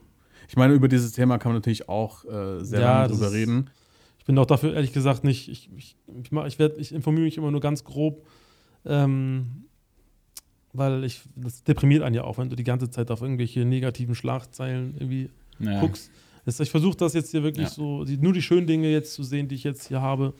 Ich 0.48 0.56
meine, 0.56 0.72
über 0.74 0.88
dieses 0.88 1.12
Thema 1.12 1.38
kann 1.38 1.52
man 1.52 1.58
natürlich 1.58 1.88
auch 1.88 2.24
äh, 2.24 2.64
sehr 2.64 2.80
ja, 2.80 3.02
lange 3.02 3.14
drüber 3.14 3.32
reden 3.32 3.70
ich 4.22 4.26
bin 4.26 4.38
auch 4.38 4.46
dafür 4.46 4.72
ehrlich 4.72 4.92
gesagt 4.92 5.24
nicht, 5.24 5.48
ich, 5.48 5.68
ich, 5.76 5.96
ich, 6.06 6.30
ich, 6.30 6.58
werd, 6.60 6.78
ich 6.78 6.94
informiere 6.94 7.24
mich 7.24 7.36
immer 7.38 7.50
nur 7.50 7.60
ganz 7.60 7.82
grob, 7.82 8.24
ähm, 8.86 9.64
weil 10.72 11.02
ich, 11.02 11.22
das 11.34 11.64
deprimiert 11.64 12.04
einen 12.04 12.14
ja 12.14 12.22
auch, 12.22 12.38
wenn 12.38 12.48
du 12.48 12.54
die 12.54 12.62
ganze 12.62 12.88
Zeit 12.88 13.10
auf 13.10 13.20
irgendwelche 13.20 13.64
negativen 13.64 14.14
Schlagzeilen 14.14 14.94
irgendwie 14.94 15.28
ja. 15.58 15.80
guckst. 15.80 16.12
ich 16.46 16.70
versuche 16.70 16.96
das 16.96 17.14
jetzt 17.14 17.32
hier 17.32 17.42
wirklich 17.42 17.66
ja. 17.66 17.74
so, 17.74 18.04
die, 18.04 18.16
nur 18.16 18.32
die 18.32 18.42
schönen 18.42 18.68
Dinge 18.68 18.92
jetzt 18.92 19.12
zu 19.14 19.24
sehen, 19.24 19.48
die 19.48 19.56
ich 19.56 19.64
jetzt 19.64 19.88
hier 19.88 20.00
habe. 20.00 20.34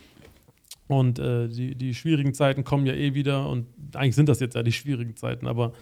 Und 0.87 1.19
äh, 1.19 1.49
die, 1.49 1.75
die 1.75 1.93
schwierigen 1.93 2.35
Zeiten 2.35 2.63
kommen 2.63 2.87
ja 2.87 2.95
eh 2.95 3.15
wieder 3.15 3.49
und 3.49 3.67
eigentlich 3.95 4.15
sind 4.15 4.29
das 4.29 4.39
jetzt 4.39 4.55
ja 4.55 4.63
die 4.63 4.71
schwierigen 4.71 5.17
Zeiten, 5.17 5.49
aber 5.49 5.73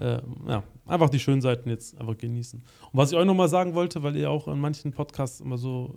äh, 0.00 0.18
ja, 0.48 0.64
einfach 0.84 1.10
die 1.10 1.20
schönen 1.20 1.42
Seiten 1.42 1.68
jetzt 1.68 1.96
einfach 2.00 2.18
genießen. 2.18 2.60
Und 2.90 2.90
was 2.92 3.12
ich 3.12 3.16
euch 3.16 3.24
nochmal 3.24 3.48
sagen 3.48 3.74
wollte, 3.74 4.02
weil 4.02 4.16
ihr 4.16 4.32
auch 4.32 4.48
in 4.48 4.58
manchen 4.58 4.90
Podcasts 4.90 5.40
immer 5.40 5.58
so 5.58 5.94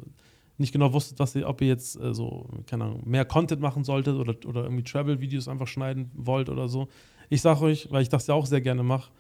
nicht 0.60 0.74
genau 0.74 0.94
wusstet, 0.94 1.20
was 1.20 1.36
ihr, 1.36 1.48
ob 1.48 1.62
ihr 1.62 1.68
jetzt 1.68 2.00
äh, 2.00 2.14
so, 2.14 2.48
keine 2.68 2.86
Ahnung, 2.86 3.02
mehr 3.06 3.26
Content 3.26 3.62
machen 3.62 3.84
solltet 3.84 4.16
oder, 4.16 4.36
oder 4.48 4.64
irgendwie 4.64 4.84
Travel-Videos 4.84 5.48
einfach 5.48 5.68
schneiden 5.68 6.12
wollt 6.14 6.50
oder 6.50 6.68
so. 6.68 6.88
Ich 7.30 7.42
sage 7.42 7.62
euch, 7.62 7.92
weil 7.92 8.02
ich 8.02 8.10
das 8.10 8.28
ja 8.28 8.34
auch 8.34 8.46
sehr 8.46 8.62
gerne 8.62 8.84
mache, 8.84 9.12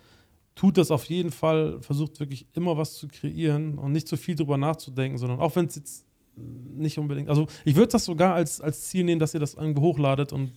tut 0.55 0.77
das 0.77 0.91
auf 0.91 1.05
jeden 1.05 1.31
Fall, 1.31 1.81
versucht 1.81 2.19
wirklich 2.19 2.47
immer 2.53 2.77
was 2.77 2.95
zu 2.95 3.07
kreieren 3.07 3.77
und 3.77 3.91
nicht 3.93 4.07
zu 4.07 4.17
viel 4.17 4.35
drüber 4.35 4.57
nachzudenken, 4.57 5.17
sondern 5.17 5.39
auch 5.39 5.55
wenn 5.55 5.67
es 5.67 5.75
jetzt 5.75 6.05
nicht 6.35 6.97
unbedingt, 6.97 7.29
also 7.29 7.47
ich 7.65 7.75
würde 7.75 7.91
das 7.91 8.05
sogar 8.05 8.33
als, 8.33 8.61
als 8.61 8.87
Ziel 8.87 9.03
nehmen, 9.03 9.19
dass 9.19 9.33
ihr 9.33 9.39
das 9.39 9.53
irgendwo 9.53 9.81
hochladet 9.81 10.33
und 10.33 10.51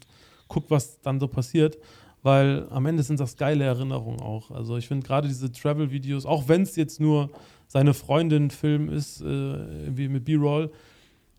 guckt, 0.48 0.70
was 0.70 1.00
dann 1.00 1.20
so 1.20 1.28
passiert, 1.28 1.78
weil 2.22 2.66
am 2.70 2.86
Ende 2.86 3.02
sind 3.02 3.20
das 3.20 3.36
geile 3.36 3.64
Erinnerungen 3.64 4.20
auch. 4.20 4.50
Also 4.50 4.76
ich 4.76 4.86
finde 4.86 5.06
gerade 5.06 5.28
diese 5.28 5.50
Travel-Videos, 5.50 6.26
auch 6.26 6.48
wenn 6.48 6.62
es 6.62 6.76
jetzt 6.76 7.00
nur 7.00 7.30
seine 7.72 7.94
Freundin 7.94 8.50
Film 8.50 8.90
ist, 8.90 9.22
äh, 9.22 9.96
wie 9.96 10.08
mit 10.08 10.26
B-Roll. 10.26 10.70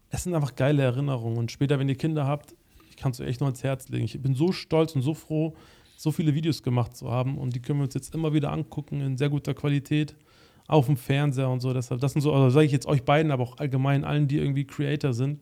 Es 0.09 0.23
sind 0.23 0.33
einfach 0.33 0.55
geile 0.55 0.81
Erinnerungen. 0.81 1.37
Und 1.37 1.51
später, 1.51 1.77
wenn 1.77 1.87
ihr 1.87 1.95
Kinder 1.95 2.25
habt, 2.25 2.55
ich 2.89 2.97
kann 2.97 3.11
es 3.11 3.21
euch 3.21 3.27
echt 3.27 3.39
nur 3.39 3.49
ans 3.49 3.63
Herz 3.63 3.87
legen. 3.89 4.05
Ich 4.05 4.19
bin 4.19 4.33
so 4.33 4.51
stolz 4.51 4.95
und 4.95 5.03
so 5.03 5.13
froh, 5.13 5.53
so 5.95 6.09
viele 6.11 6.33
Videos 6.33 6.63
gemacht 6.63 6.97
zu 6.97 7.11
haben. 7.11 7.37
Und 7.37 7.53
die 7.53 7.59
können 7.59 7.77
wir 7.77 7.83
uns 7.83 7.93
jetzt 7.93 8.15
immer 8.15 8.33
wieder 8.33 8.51
angucken 8.51 8.99
in 9.01 9.15
sehr 9.15 9.29
guter 9.29 9.53
Qualität 9.53 10.15
auf 10.67 10.87
dem 10.87 10.97
Fernseher 10.97 11.51
und 11.51 11.59
so. 11.59 11.71
Deshalb, 11.71 12.01
das 12.01 12.13
sind 12.13 12.21
so, 12.21 12.33
also 12.33 12.49
sage 12.49 12.65
ich 12.65 12.71
jetzt 12.71 12.87
euch 12.87 13.03
beiden, 13.03 13.31
aber 13.31 13.43
auch 13.43 13.59
allgemein 13.59 14.03
allen, 14.03 14.27
die 14.27 14.39
irgendwie 14.39 14.65
Creator 14.65 15.13
sind, 15.13 15.39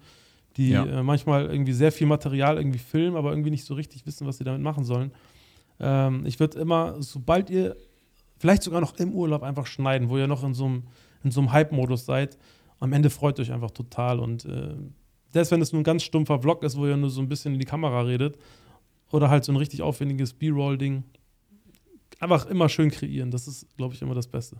die 0.57 0.71
ja. 0.71 0.85
äh, 0.85 1.03
manchmal 1.03 1.45
irgendwie 1.45 1.71
sehr 1.71 1.93
viel 1.93 2.07
Material 2.07 2.57
irgendwie 2.57 2.79
filmen, 2.79 3.15
aber 3.15 3.29
irgendwie 3.29 3.51
nicht 3.51 3.63
so 3.63 3.75
richtig 3.75 4.05
wissen, 4.05 4.27
was 4.27 4.39
sie 4.39 4.43
damit 4.43 4.61
machen 4.61 4.83
sollen. 4.83 5.13
Ähm, 5.79 6.25
ich 6.25 6.37
würde 6.41 6.59
immer, 6.59 7.01
sobald 7.01 7.49
ihr 7.49 7.77
vielleicht 8.41 8.63
sogar 8.63 8.81
noch 8.81 8.97
im 8.97 9.13
Urlaub 9.13 9.43
einfach 9.43 9.67
schneiden, 9.67 10.09
wo 10.09 10.17
ihr 10.17 10.25
noch 10.25 10.43
in 10.43 10.55
so 10.55 10.65
einem, 10.65 10.83
in 11.23 11.29
so 11.29 11.41
einem 11.41 11.51
Hype-Modus 11.51 12.07
seid. 12.07 12.39
Am 12.79 12.91
Ende 12.91 13.11
freut 13.11 13.39
euch 13.39 13.51
einfach 13.51 13.69
total. 13.69 14.19
Und 14.19 14.45
äh, 14.45 14.73
selbst 15.29 15.51
wenn 15.51 15.61
es 15.61 15.71
nur 15.71 15.81
ein 15.81 15.83
ganz 15.83 16.01
stumpfer 16.01 16.39
Vlog 16.39 16.63
ist, 16.63 16.75
wo 16.75 16.87
ihr 16.87 16.97
nur 16.97 17.11
so 17.11 17.21
ein 17.21 17.29
bisschen 17.29 17.53
in 17.53 17.59
die 17.59 17.65
Kamera 17.65 18.01
redet, 18.01 18.39
oder 19.11 19.29
halt 19.29 19.45
so 19.45 19.51
ein 19.51 19.57
richtig 19.57 19.83
aufwendiges 19.83 20.33
B-Roll-Ding, 20.33 21.03
einfach 22.19 22.47
immer 22.47 22.67
schön 22.67 22.89
kreieren. 22.89 23.29
Das 23.29 23.47
ist, 23.47 23.67
glaube 23.77 23.93
ich, 23.93 24.01
immer 24.01 24.15
das 24.15 24.27
Beste. 24.27 24.57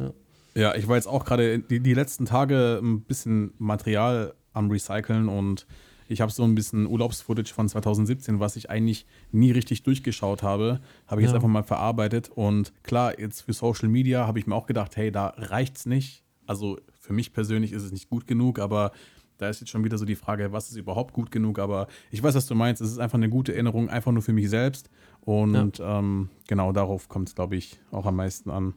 Ja. 0.00 0.12
ja, 0.54 0.74
ich 0.74 0.88
war 0.88 0.96
jetzt 0.96 1.06
auch 1.06 1.24
gerade 1.24 1.60
die, 1.60 1.78
die 1.78 1.94
letzten 1.94 2.24
Tage 2.24 2.80
ein 2.82 3.02
bisschen 3.02 3.52
Material 3.58 4.34
am 4.54 4.70
Recyceln 4.70 5.28
und 5.28 5.66
ich 6.08 6.22
habe 6.22 6.32
so 6.32 6.42
ein 6.42 6.54
bisschen 6.54 6.86
Urlaubsfootage 6.86 7.52
von 7.52 7.68
2017, 7.68 8.40
was 8.40 8.56
ich 8.56 8.70
eigentlich 8.70 9.06
nie 9.30 9.50
richtig 9.50 9.82
durchgeschaut 9.82 10.42
habe, 10.42 10.80
habe 11.06 11.20
ich 11.20 11.26
ja. 11.26 11.30
jetzt 11.30 11.34
einfach 11.36 11.48
mal 11.48 11.62
verarbeitet. 11.62 12.30
Und 12.34 12.72
klar, 12.82 13.18
jetzt 13.20 13.42
für 13.42 13.52
Social 13.52 13.88
Media 13.88 14.26
habe 14.26 14.38
ich 14.38 14.46
mir 14.46 14.54
auch 14.54 14.66
gedacht, 14.66 14.96
hey, 14.96 15.12
da 15.12 15.34
reicht's 15.36 15.86
nicht. 15.86 16.24
Also 16.46 16.78
für 16.98 17.12
mich 17.12 17.32
persönlich 17.32 17.72
ist 17.72 17.82
es 17.82 17.92
nicht 17.92 18.08
gut 18.08 18.26
genug, 18.26 18.58
aber 18.58 18.92
da 19.36 19.48
ist 19.48 19.60
jetzt 19.60 19.68
schon 19.70 19.84
wieder 19.84 19.98
so 19.98 20.04
die 20.04 20.16
Frage, 20.16 20.50
was 20.50 20.70
ist 20.70 20.76
überhaupt 20.76 21.12
gut 21.12 21.30
genug? 21.30 21.58
Aber 21.58 21.86
ich 22.10 22.22
weiß, 22.22 22.34
was 22.34 22.46
du 22.46 22.54
meinst. 22.54 22.80
Es 22.80 22.90
ist 22.90 22.98
einfach 22.98 23.18
eine 23.18 23.28
gute 23.28 23.52
Erinnerung, 23.52 23.88
einfach 23.90 24.10
nur 24.10 24.22
für 24.22 24.32
mich 24.32 24.48
selbst. 24.48 24.90
Und 25.20 25.78
ja. 25.78 25.98
ähm, 25.98 26.30
genau 26.46 26.72
darauf 26.72 27.08
kommt 27.08 27.28
es, 27.28 27.34
glaube 27.34 27.56
ich, 27.56 27.78
auch 27.92 28.06
am 28.06 28.16
meisten 28.16 28.50
an. 28.50 28.74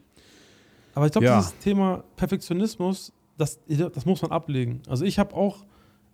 Aber 0.93 1.05
ich 1.05 1.13
glaube, 1.13 1.25
ja. 1.25 1.37
dieses 1.37 1.57
Thema 1.59 2.03
Perfektionismus, 2.17 3.13
das, 3.37 3.59
das 3.67 4.05
muss 4.05 4.21
man 4.21 4.31
ablegen. 4.31 4.81
Also 4.87 5.05
ich 5.05 5.17
habe 5.17 5.33
auch 5.33 5.65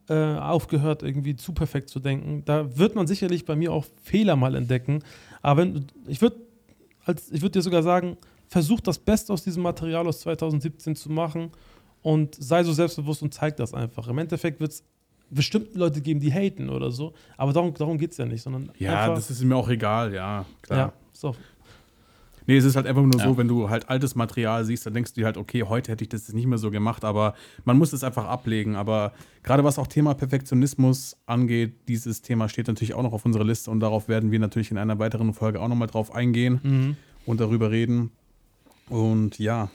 äh, 0.10 0.36
aufgehört, 0.36 1.04
irgendwie 1.04 1.36
zu 1.36 1.54
perfekt 1.54 1.90
zu 1.90 2.00
denken. 2.00 2.44
Da 2.46 2.78
wird 2.78 2.96
man 2.96 3.08
sicherlich 3.08 3.46
bei 3.46 3.56
mir 3.56 3.74
auch 3.74 3.86
Fehler 4.04 4.36
mal 4.36 4.56
entdecken. 4.56 5.04
Aber 5.42 5.62
wenn, 5.62 5.88
ich 6.08 6.22
würde 6.22 6.38
würd 7.06 7.56
dir 7.56 7.62
sogar 7.62 7.84
sagen, 7.84 8.18
versuch 8.48 8.82
das 8.82 9.00
Beste 9.00 9.34
aus 9.34 9.44
diesem 9.44 9.64
Material 9.64 10.08
aus 10.08 10.22
2017 10.22 10.96
zu 10.96 11.12
machen 11.12 11.52
und 12.02 12.36
sei 12.36 12.64
so 12.64 12.74
selbstbewusst 12.74 13.22
und 13.22 13.34
zeig 13.34 13.58
das 13.58 13.74
einfach. 13.74 14.08
Im 14.08 14.18
Endeffekt 14.18 14.60
wird 14.60 14.72
es 14.72 14.84
bestimmt 15.30 15.76
Leute 15.76 16.02
geben, 16.02 16.20
die 16.20 16.32
haten 16.32 16.70
oder 16.70 16.92
so, 16.92 17.14
aber 17.36 17.54
darum, 17.54 17.74
darum 17.74 17.98
geht 17.98 18.12
es 18.12 18.18
ja 18.18 18.26
nicht, 18.26 18.42
sondern. 18.42 18.72
Ja, 18.78 19.14
das 19.14 19.30
ist 19.30 19.44
mir 19.44 19.56
auch 19.56 19.70
egal, 19.70 20.14
ja, 20.14 20.46
klar. 20.62 20.80
Ja, 20.80 20.94
so. 21.12 21.36
Nee, 22.48 22.56
es 22.56 22.64
ist 22.64 22.78
halt 22.78 22.88
einfach 22.88 23.04
nur 23.04 23.20
ja. 23.20 23.26
so, 23.26 23.38
wenn 23.38 23.50
du 23.50 23.70
halt 23.70 23.90
altes 23.90 24.16
Material 24.16 24.64
siehst, 24.64 24.86
dann 24.86 24.94
denkst 24.94 25.14
du 25.14 25.22
dir 25.22 25.26
halt, 25.26 25.36
okay, 25.36 25.64
heute 25.64 25.92
hätte 25.92 26.06
ich 26.06 26.10
das 26.10 26.32
nicht 26.32 26.48
mehr 26.48 26.58
so 26.58 26.72
gemacht, 26.72 27.04
aber 27.04 27.36
man 27.66 27.78
muss 27.78 27.92
es 27.92 28.06
einfach 28.06 28.26
ablegen. 28.26 28.78
Aber 28.78 29.12
gerade 29.44 29.66
was 29.66 29.78
auch 29.78 29.88
Thema 29.88 30.14
Perfektionismus 30.14 31.18
angeht, 31.26 31.74
dieses 31.90 32.22
Thema 32.22 32.48
steht 32.48 32.68
natürlich 32.68 32.94
auch 32.94 33.04
noch 33.04 33.12
auf 33.12 33.26
unserer 33.26 33.44
Liste 33.44 33.70
und 33.70 33.82
darauf 33.82 34.08
werden 34.08 34.32
wir 34.32 34.40
natürlich 34.40 34.72
in 34.72 34.78
einer 34.78 34.98
weiteren 34.98 35.34
Folge 35.34 35.60
auch 35.60 35.68
nochmal 35.68 35.90
drauf 35.90 36.16
eingehen 36.16 36.62
mhm. 36.64 36.98
und 37.26 37.42
darüber 37.42 37.70
reden. 37.70 38.12
Und 38.90 39.38
ja. 39.40 39.70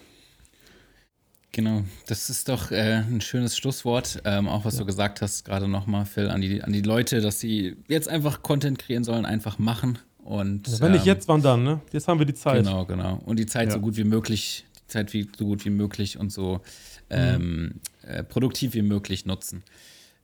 Genau, 1.54 1.82
das 2.06 2.30
ist 2.30 2.48
doch 2.48 2.70
äh, 2.70 3.02
ein 3.06 3.20
schönes 3.20 3.58
Schlusswort. 3.58 4.22
Ähm, 4.24 4.48
auch 4.48 4.64
was 4.64 4.74
ja. 4.74 4.80
du 4.80 4.86
gesagt 4.86 5.20
hast, 5.20 5.44
gerade 5.44 5.68
nochmal, 5.68 6.06
Phil, 6.06 6.30
an 6.30 6.40
die, 6.40 6.62
an 6.62 6.72
die 6.72 6.80
Leute, 6.80 7.20
dass 7.20 7.38
sie 7.38 7.76
jetzt 7.88 8.08
einfach 8.08 8.40
Content 8.40 8.78
kreieren 8.78 9.04
sollen, 9.04 9.26
einfach 9.26 9.58
machen. 9.58 9.98
Und, 10.22 10.68
also 10.68 10.80
wenn 10.80 10.92
nicht 10.92 11.02
ähm, 11.02 11.08
jetzt, 11.08 11.28
wann 11.28 11.42
dann, 11.42 11.64
ne? 11.64 11.80
Jetzt 11.92 12.08
haben 12.08 12.18
wir 12.18 12.26
die 12.26 12.34
Zeit. 12.34 12.64
Genau, 12.64 12.84
genau. 12.84 13.20
Und 13.24 13.38
die 13.38 13.46
Zeit 13.46 13.68
ja. 13.68 13.74
so 13.74 13.80
gut 13.80 13.96
wie 13.96 14.04
möglich, 14.04 14.64
die 14.76 14.86
Zeit 14.86 15.12
wie, 15.12 15.28
so 15.36 15.44
gut 15.44 15.64
wie 15.64 15.70
möglich 15.70 16.18
und 16.18 16.30
so 16.30 16.60
ähm, 17.10 17.62
mhm. 17.62 17.80
äh, 18.08 18.22
produktiv 18.22 18.74
wie 18.74 18.82
möglich 18.82 19.26
nutzen. 19.26 19.62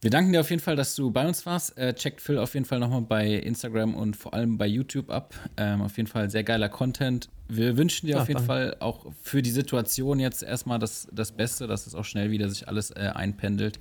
Wir 0.01 0.11
danken 0.11 0.33
dir 0.33 0.41
auf 0.41 0.51
jeden 0.51 0.63
Fall, 0.63 0.77
dass 0.77 0.95
du 0.95 1.11
bei 1.11 1.27
uns 1.27 1.45
warst. 1.45 1.77
Äh, 1.77 1.93
checkt 1.93 2.21
Phil 2.21 2.39
auf 2.39 2.55
jeden 2.55 2.65
Fall 2.65 2.79
nochmal 2.79 3.03
bei 3.03 3.35
Instagram 3.35 3.97
und 3.97 4.17
vor 4.17 4.33
allem 4.33 4.57
bei 4.57 4.69
YouTube 4.69 5.11
ab. 5.11 5.35
Ähm, 5.57 5.83
auf 5.83 5.97
jeden 5.97 6.07
Fall 6.07 6.31
sehr 6.31 6.45
geiler 6.45 6.69
Content. 6.69 7.29
Wir 7.49 7.77
wünschen 7.77 8.07
dir 8.07 8.15
ja, 8.15 8.23
auf 8.23 8.29
jeden 8.29 8.47
danke. 8.47 8.47
Fall 8.47 8.77
auch 8.79 9.07
für 9.21 9.43
die 9.43 9.51
Situation 9.51 10.21
jetzt 10.21 10.45
erstmal 10.45 10.79
das, 10.79 11.09
das 11.11 11.33
Beste, 11.33 11.67
dass 11.67 11.89
es 11.89 11.97
auch 11.97 12.05
schnell 12.05 12.31
wieder 12.31 12.49
sich 12.49 12.69
alles 12.69 12.93
äh, 12.93 13.11
einpendelt. 13.13 13.81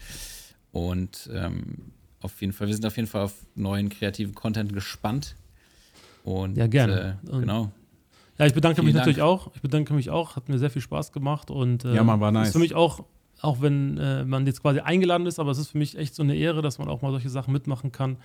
Und 0.72 1.30
ähm, 1.32 1.92
auf 2.22 2.42
jeden 2.42 2.52
Fall, 2.52 2.66
wir 2.66 2.74
sind 2.74 2.88
auf 2.88 2.96
jeden 2.96 3.08
Fall 3.08 3.22
auf 3.22 3.36
neuen 3.54 3.90
kreativen 3.90 4.34
Content 4.34 4.74
gespannt. 4.74 5.36
Und, 6.28 6.58
ja, 6.58 6.68
gerne. 6.68 7.20
Äh, 7.26 7.40
genau. 7.40 7.72
Ja, 8.38 8.46
ich 8.46 8.54
bedanke 8.54 8.76
Vielen 8.76 8.88
mich 8.88 8.96
natürlich 8.96 9.20
Dank. 9.20 9.30
auch. 9.30 9.52
Ich 9.56 9.62
bedanke 9.62 9.94
mich 9.94 10.10
auch. 10.10 10.36
Hat 10.36 10.50
mir 10.50 10.60
sehr 10.60 10.70
viel 10.70 10.82
Spaß 10.82 11.14
gemacht. 11.14 11.50
Und, 11.50 11.86
äh, 11.86 11.96
ja, 11.96 12.04
man 12.04 12.20
war 12.20 12.34
nice. 12.34 12.48
Ist 12.48 12.54
für 12.54 12.60
mich 12.60 12.76
auch, 12.76 13.06
auch 13.40 13.62
wenn 13.62 13.98
äh, 13.98 14.26
man 14.26 14.46
jetzt 14.46 14.62
quasi 14.62 14.82
eingeladen 14.82 15.26
ist, 15.26 15.40
aber 15.40 15.52
es 15.52 15.58
ist 15.58 15.70
für 15.70 15.78
mich 15.78 15.98
echt 15.98 16.14
so 16.14 16.24
eine 16.24 16.36
Ehre, 16.36 16.62
dass 16.62 16.80
man 16.80 16.90
auch 16.90 17.02
mal 17.02 17.12
solche 17.12 17.30
Sachen 17.30 17.54
mitmachen 17.54 17.94
kann. 17.94 18.18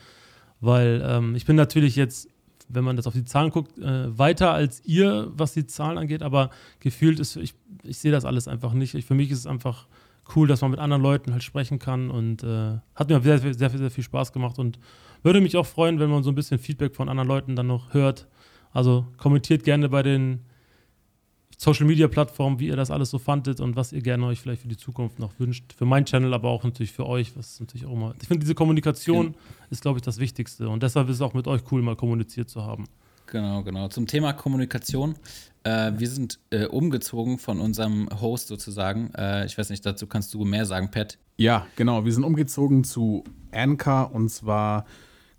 Weil 0.60 1.00
ähm, 1.06 1.36
ich 1.36 1.46
bin 1.46 1.54
natürlich 1.54 1.94
jetzt, 1.94 2.28
wenn 2.68 2.82
man 2.82 2.96
das 2.96 3.06
auf 3.06 3.12
die 3.12 3.24
Zahlen 3.24 3.50
guckt, 3.50 3.78
äh, 3.78 4.18
weiter 4.18 4.52
als 4.52 4.84
ihr, 4.84 5.30
was 5.36 5.52
die 5.52 5.66
Zahlen 5.68 5.96
angeht, 5.96 6.24
aber 6.24 6.50
gefühlt 6.80 7.20
ist, 7.20 7.36
ich, 7.36 7.54
ich 7.84 7.98
sehe 7.98 8.10
das 8.10 8.24
alles 8.24 8.48
einfach 8.48 8.72
nicht. 8.72 8.94
Ich, 8.94 9.04
für 9.04 9.14
mich 9.14 9.30
ist 9.30 9.38
es 9.38 9.46
einfach 9.46 9.86
cool, 10.34 10.48
dass 10.48 10.60
man 10.60 10.72
mit 10.72 10.80
anderen 10.80 11.04
Leuten 11.04 11.30
halt 11.32 11.44
sprechen 11.44 11.78
kann 11.78 12.10
und 12.10 12.42
äh, 12.42 12.78
hat 12.96 13.08
mir 13.08 13.20
sehr, 13.20 13.38
sehr, 13.38 13.54
sehr, 13.54 13.70
sehr 13.70 13.90
viel 13.92 14.04
Spaß 14.04 14.32
gemacht 14.32 14.58
und 14.58 14.80
würde 15.22 15.40
mich 15.40 15.56
auch 15.56 15.66
freuen, 15.66 15.98
wenn 15.98 16.10
man 16.10 16.22
so 16.22 16.30
ein 16.30 16.34
bisschen 16.34 16.58
Feedback 16.58 16.94
von 16.94 17.08
anderen 17.08 17.28
Leuten 17.28 17.56
dann 17.56 17.66
noch 17.66 17.94
hört. 17.94 18.26
Also 18.72 19.06
kommentiert 19.18 19.64
gerne 19.64 19.88
bei 19.88 20.02
den 20.02 20.40
Social 21.62 21.86
Media 21.86 22.08
Plattformen, 22.08 22.58
wie 22.58 22.66
ihr 22.66 22.76
das 22.76 22.90
alles 22.90 23.10
so 23.10 23.18
fandet 23.18 23.60
und 23.60 23.76
was 23.76 23.92
ihr 23.92 24.02
gerne 24.02 24.26
euch 24.26 24.40
vielleicht 24.40 24.62
für 24.62 24.68
die 24.68 24.76
Zukunft 24.76 25.20
noch 25.20 25.38
wünscht. 25.38 25.72
Für 25.72 25.84
meinen 25.84 26.06
Channel, 26.06 26.34
aber 26.34 26.48
auch 26.48 26.64
natürlich 26.64 26.90
für 26.90 27.06
euch, 27.06 27.36
was 27.36 27.60
natürlich 27.60 27.86
auch 27.86 27.92
immer. 27.92 28.14
Ich 28.20 28.26
finde, 28.26 28.40
diese 28.40 28.56
Kommunikation 28.56 29.26
genau. 29.26 29.38
ist, 29.70 29.82
glaube 29.82 29.98
ich, 29.98 30.02
das 30.02 30.18
Wichtigste 30.18 30.68
und 30.68 30.82
deshalb 30.82 31.08
ist 31.08 31.16
es 31.16 31.22
auch 31.22 31.34
mit 31.34 31.46
euch 31.46 31.60
cool, 31.70 31.82
mal 31.82 31.94
kommuniziert 31.94 32.50
zu 32.50 32.64
haben. 32.64 32.86
Genau, 33.26 33.62
genau. 33.62 33.86
Zum 33.88 34.08
Thema 34.08 34.32
Kommunikation. 34.32 35.14
Äh, 35.62 35.92
wir 35.96 36.08
sind 36.08 36.40
äh, 36.50 36.66
umgezogen 36.66 37.38
von 37.38 37.60
unserem 37.60 38.08
Host 38.20 38.48
sozusagen. 38.48 39.14
Äh, 39.14 39.46
ich 39.46 39.56
weiß 39.56 39.70
nicht, 39.70 39.86
dazu 39.86 40.08
kannst 40.08 40.34
du 40.34 40.44
mehr 40.44 40.66
sagen, 40.66 40.90
Pat. 40.90 41.16
Ja, 41.36 41.66
genau. 41.76 42.04
Wir 42.04 42.12
sind 42.12 42.24
umgezogen 42.24 42.82
zu 42.82 43.22
Anchor 43.52 44.12
und 44.12 44.30
zwar 44.30 44.84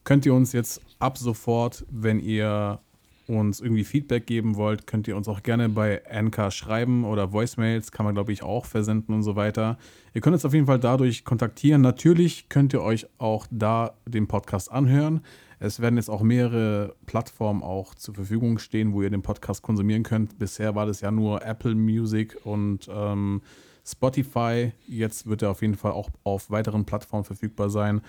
könnt 0.03 0.25
ihr 0.25 0.33
uns 0.33 0.51
jetzt 0.53 0.81
ab 0.99 1.17
sofort, 1.17 1.85
wenn 1.89 2.19
ihr 2.19 2.79
uns 3.27 3.61
irgendwie 3.61 3.83
Feedback 3.83 4.27
geben 4.27 4.55
wollt, 4.55 4.85
könnt 4.85 5.07
ihr 5.07 5.15
uns 5.15 5.27
auch 5.27 5.43
gerne 5.43 5.69
bei 5.69 6.01
Anchor 6.09 6.51
schreiben 6.51 7.05
oder 7.05 7.31
Voicemails, 7.31 7.91
kann 7.91 8.05
man 8.05 8.15
glaube 8.15 8.33
ich 8.33 8.43
auch 8.43 8.65
versenden 8.65 9.15
und 9.15 9.23
so 9.23 9.35
weiter. 9.35 9.77
Ihr 10.13 10.21
könnt 10.21 10.33
uns 10.33 10.45
auf 10.45 10.53
jeden 10.53 10.65
Fall 10.65 10.79
dadurch 10.79 11.23
kontaktieren. 11.23 11.81
Natürlich 11.81 12.49
könnt 12.49 12.73
ihr 12.73 12.81
euch 12.81 13.07
auch 13.17 13.47
da 13.49 13.93
den 14.05 14.27
Podcast 14.27 14.71
anhören. 14.71 15.21
Es 15.59 15.79
werden 15.79 15.95
jetzt 15.95 16.09
auch 16.09 16.21
mehrere 16.21 16.95
Plattformen 17.05 17.63
auch 17.63 17.95
zur 17.95 18.13
Verfügung 18.13 18.59
stehen, 18.59 18.91
wo 18.91 19.01
ihr 19.01 19.09
den 19.09 19.21
Podcast 19.21 19.61
konsumieren 19.61 20.03
könnt. 20.03 20.37
Bisher 20.37 20.75
war 20.75 20.85
das 20.85 20.99
ja 20.99 21.09
nur 21.09 21.45
Apple 21.45 21.75
Music 21.75 22.37
und 22.43 22.89
ähm, 22.93 23.41
Spotify. 23.85 24.73
Jetzt 24.87 25.27
wird 25.27 25.41
er 25.41 25.51
auf 25.51 25.61
jeden 25.61 25.75
Fall 25.75 25.93
auch 25.93 26.09
auf 26.25 26.51
weiteren 26.51 26.83
Plattformen 26.83 27.23
verfügbar 27.23 27.69
sein. 27.69 28.01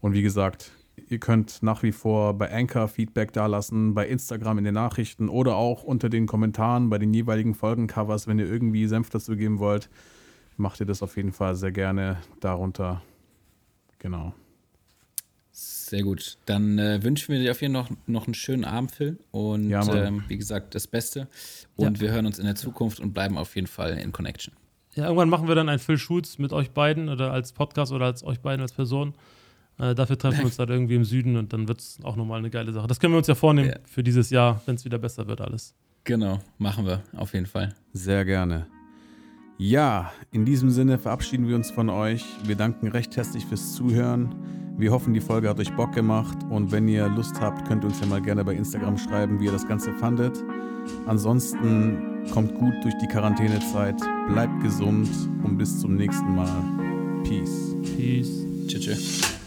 Und 0.00 0.12
wie 0.12 0.22
gesagt, 0.22 0.70
ihr 1.08 1.18
könnt 1.18 1.62
nach 1.62 1.82
wie 1.82 1.92
vor 1.92 2.34
bei 2.34 2.52
Anchor 2.52 2.88
Feedback 2.88 3.32
dalassen, 3.32 3.94
bei 3.94 4.06
Instagram 4.08 4.58
in 4.58 4.64
den 4.64 4.74
Nachrichten 4.74 5.28
oder 5.28 5.56
auch 5.56 5.82
unter 5.82 6.08
den 6.08 6.26
Kommentaren 6.26 6.90
bei 6.90 6.98
den 6.98 7.12
jeweiligen 7.12 7.54
Folgencovers, 7.54 8.26
wenn 8.26 8.38
ihr 8.38 8.46
irgendwie 8.46 8.86
Senf 8.86 9.10
dazu 9.10 9.36
geben 9.36 9.58
wollt, 9.58 9.88
macht 10.56 10.80
ihr 10.80 10.86
das 10.86 11.02
auf 11.02 11.16
jeden 11.16 11.32
Fall 11.32 11.56
sehr 11.56 11.72
gerne 11.72 12.18
darunter. 12.40 13.02
Genau. 13.98 14.34
Sehr 15.52 16.02
gut. 16.02 16.38
Dann 16.46 16.78
äh, 16.78 17.02
wünschen 17.02 17.32
wir 17.32 17.40
dir 17.40 17.50
auf 17.50 17.60
jeden 17.60 17.74
Fall 17.74 17.82
noch, 17.82 17.90
noch 18.06 18.26
einen 18.26 18.34
schönen 18.34 18.64
Abend, 18.64 18.92
Phil. 18.92 19.18
Und 19.32 19.68
ja, 19.68 19.82
ähm, 19.92 20.22
wie 20.28 20.38
gesagt, 20.38 20.74
das 20.74 20.86
Beste. 20.86 21.26
Und 21.76 21.98
ja. 21.98 22.00
wir 22.00 22.12
hören 22.12 22.26
uns 22.26 22.38
in 22.38 22.46
der 22.46 22.54
Zukunft 22.54 23.00
und 23.00 23.12
bleiben 23.12 23.36
auf 23.36 23.56
jeden 23.56 23.66
Fall 23.66 23.98
in 23.98 24.12
Connection. 24.12 24.54
Ja, 24.94 25.04
irgendwann 25.04 25.28
machen 25.28 25.48
wir 25.48 25.54
dann 25.54 25.68
ein 25.68 25.78
Phil 25.78 25.98
Schulz 25.98 26.38
mit 26.38 26.52
euch 26.52 26.70
beiden 26.70 27.08
oder 27.08 27.32
als 27.32 27.52
Podcast 27.52 27.92
oder 27.92 28.06
als 28.06 28.22
euch 28.22 28.40
beiden 28.40 28.60
als 28.60 28.72
Person. 28.72 29.14
Äh, 29.78 29.94
dafür 29.94 30.18
treffen 30.18 30.38
wir 30.38 30.44
uns 30.46 30.56
dann 30.56 30.68
irgendwie 30.70 30.96
im 30.96 31.04
Süden 31.04 31.36
und 31.36 31.52
dann 31.52 31.68
wird 31.68 31.80
es 31.80 31.98
auch 32.02 32.16
nochmal 32.16 32.38
eine 32.38 32.50
geile 32.50 32.72
Sache. 32.72 32.86
Das 32.86 33.00
können 33.00 33.14
wir 33.14 33.18
uns 33.18 33.26
ja 33.26 33.34
vornehmen 33.34 33.70
ja. 33.70 33.76
für 33.84 34.02
dieses 34.02 34.30
Jahr, 34.30 34.60
wenn 34.66 34.74
es 34.74 34.84
wieder 34.84 34.98
besser 34.98 35.26
wird, 35.26 35.40
alles. 35.40 35.74
Genau, 36.04 36.38
machen 36.58 36.86
wir 36.86 37.02
auf 37.16 37.34
jeden 37.34 37.46
Fall. 37.46 37.74
Sehr 37.92 38.24
gerne. 38.24 38.66
Ja, 39.58 40.10
in 40.32 40.46
diesem 40.46 40.70
Sinne 40.70 40.98
verabschieden 40.98 41.46
wir 41.46 41.54
uns 41.54 41.70
von 41.70 41.90
euch. 41.90 42.24
Wir 42.44 42.56
danken 42.56 42.88
recht 42.88 43.14
herzlich 43.16 43.44
fürs 43.44 43.74
Zuhören. 43.74 44.34
Wir 44.78 44.90
hoffen, 44.90 45.12
die 45.12 45.20
Folge 45.20 45.50
hat 45.50 45.58
euch 45.58 45.70
Bock 45.76 45.92
gemacht 45.92 46.38
und 46.48 46.72
wenn 46.72 46.88
ihr 46.88 47.06
Lust 47.10 47.38
habt, 47.42 47.68
könnt 47.68 47.84
ihr 47.84 47.88
uns 47.88 48.00
ja 48.00 48.06
mal 48.06 48.22
gerne 48.22 48.42
bei 48.42 48.54
Instagram 48.54 48.96
schreiben, 48.96 49.38
wie 49.38 49.44
ihr 49.44 49.52
das 49.52 49.68
Ganze 49.68 49.92
fandet. 49.92 50.42
Ansonsten 51.06 52.24
kommt 52.32 52.54
gut 52.54 52.72
durch 52.82 52.94
die 53.02 53.06
Quarantänezeit, 53.06 54.00
bleibt 54.28 54.62
gesund 54.62 55.10
und 55.44 55.58
bis 55.58 55.78
zum 55.80 55.96
nächsten 55.96 56.34
Mal. 56.34 57.22
Peace. 57.24 57.76
Peace. 57.96 58.46
Tschüss. 58.66 59.39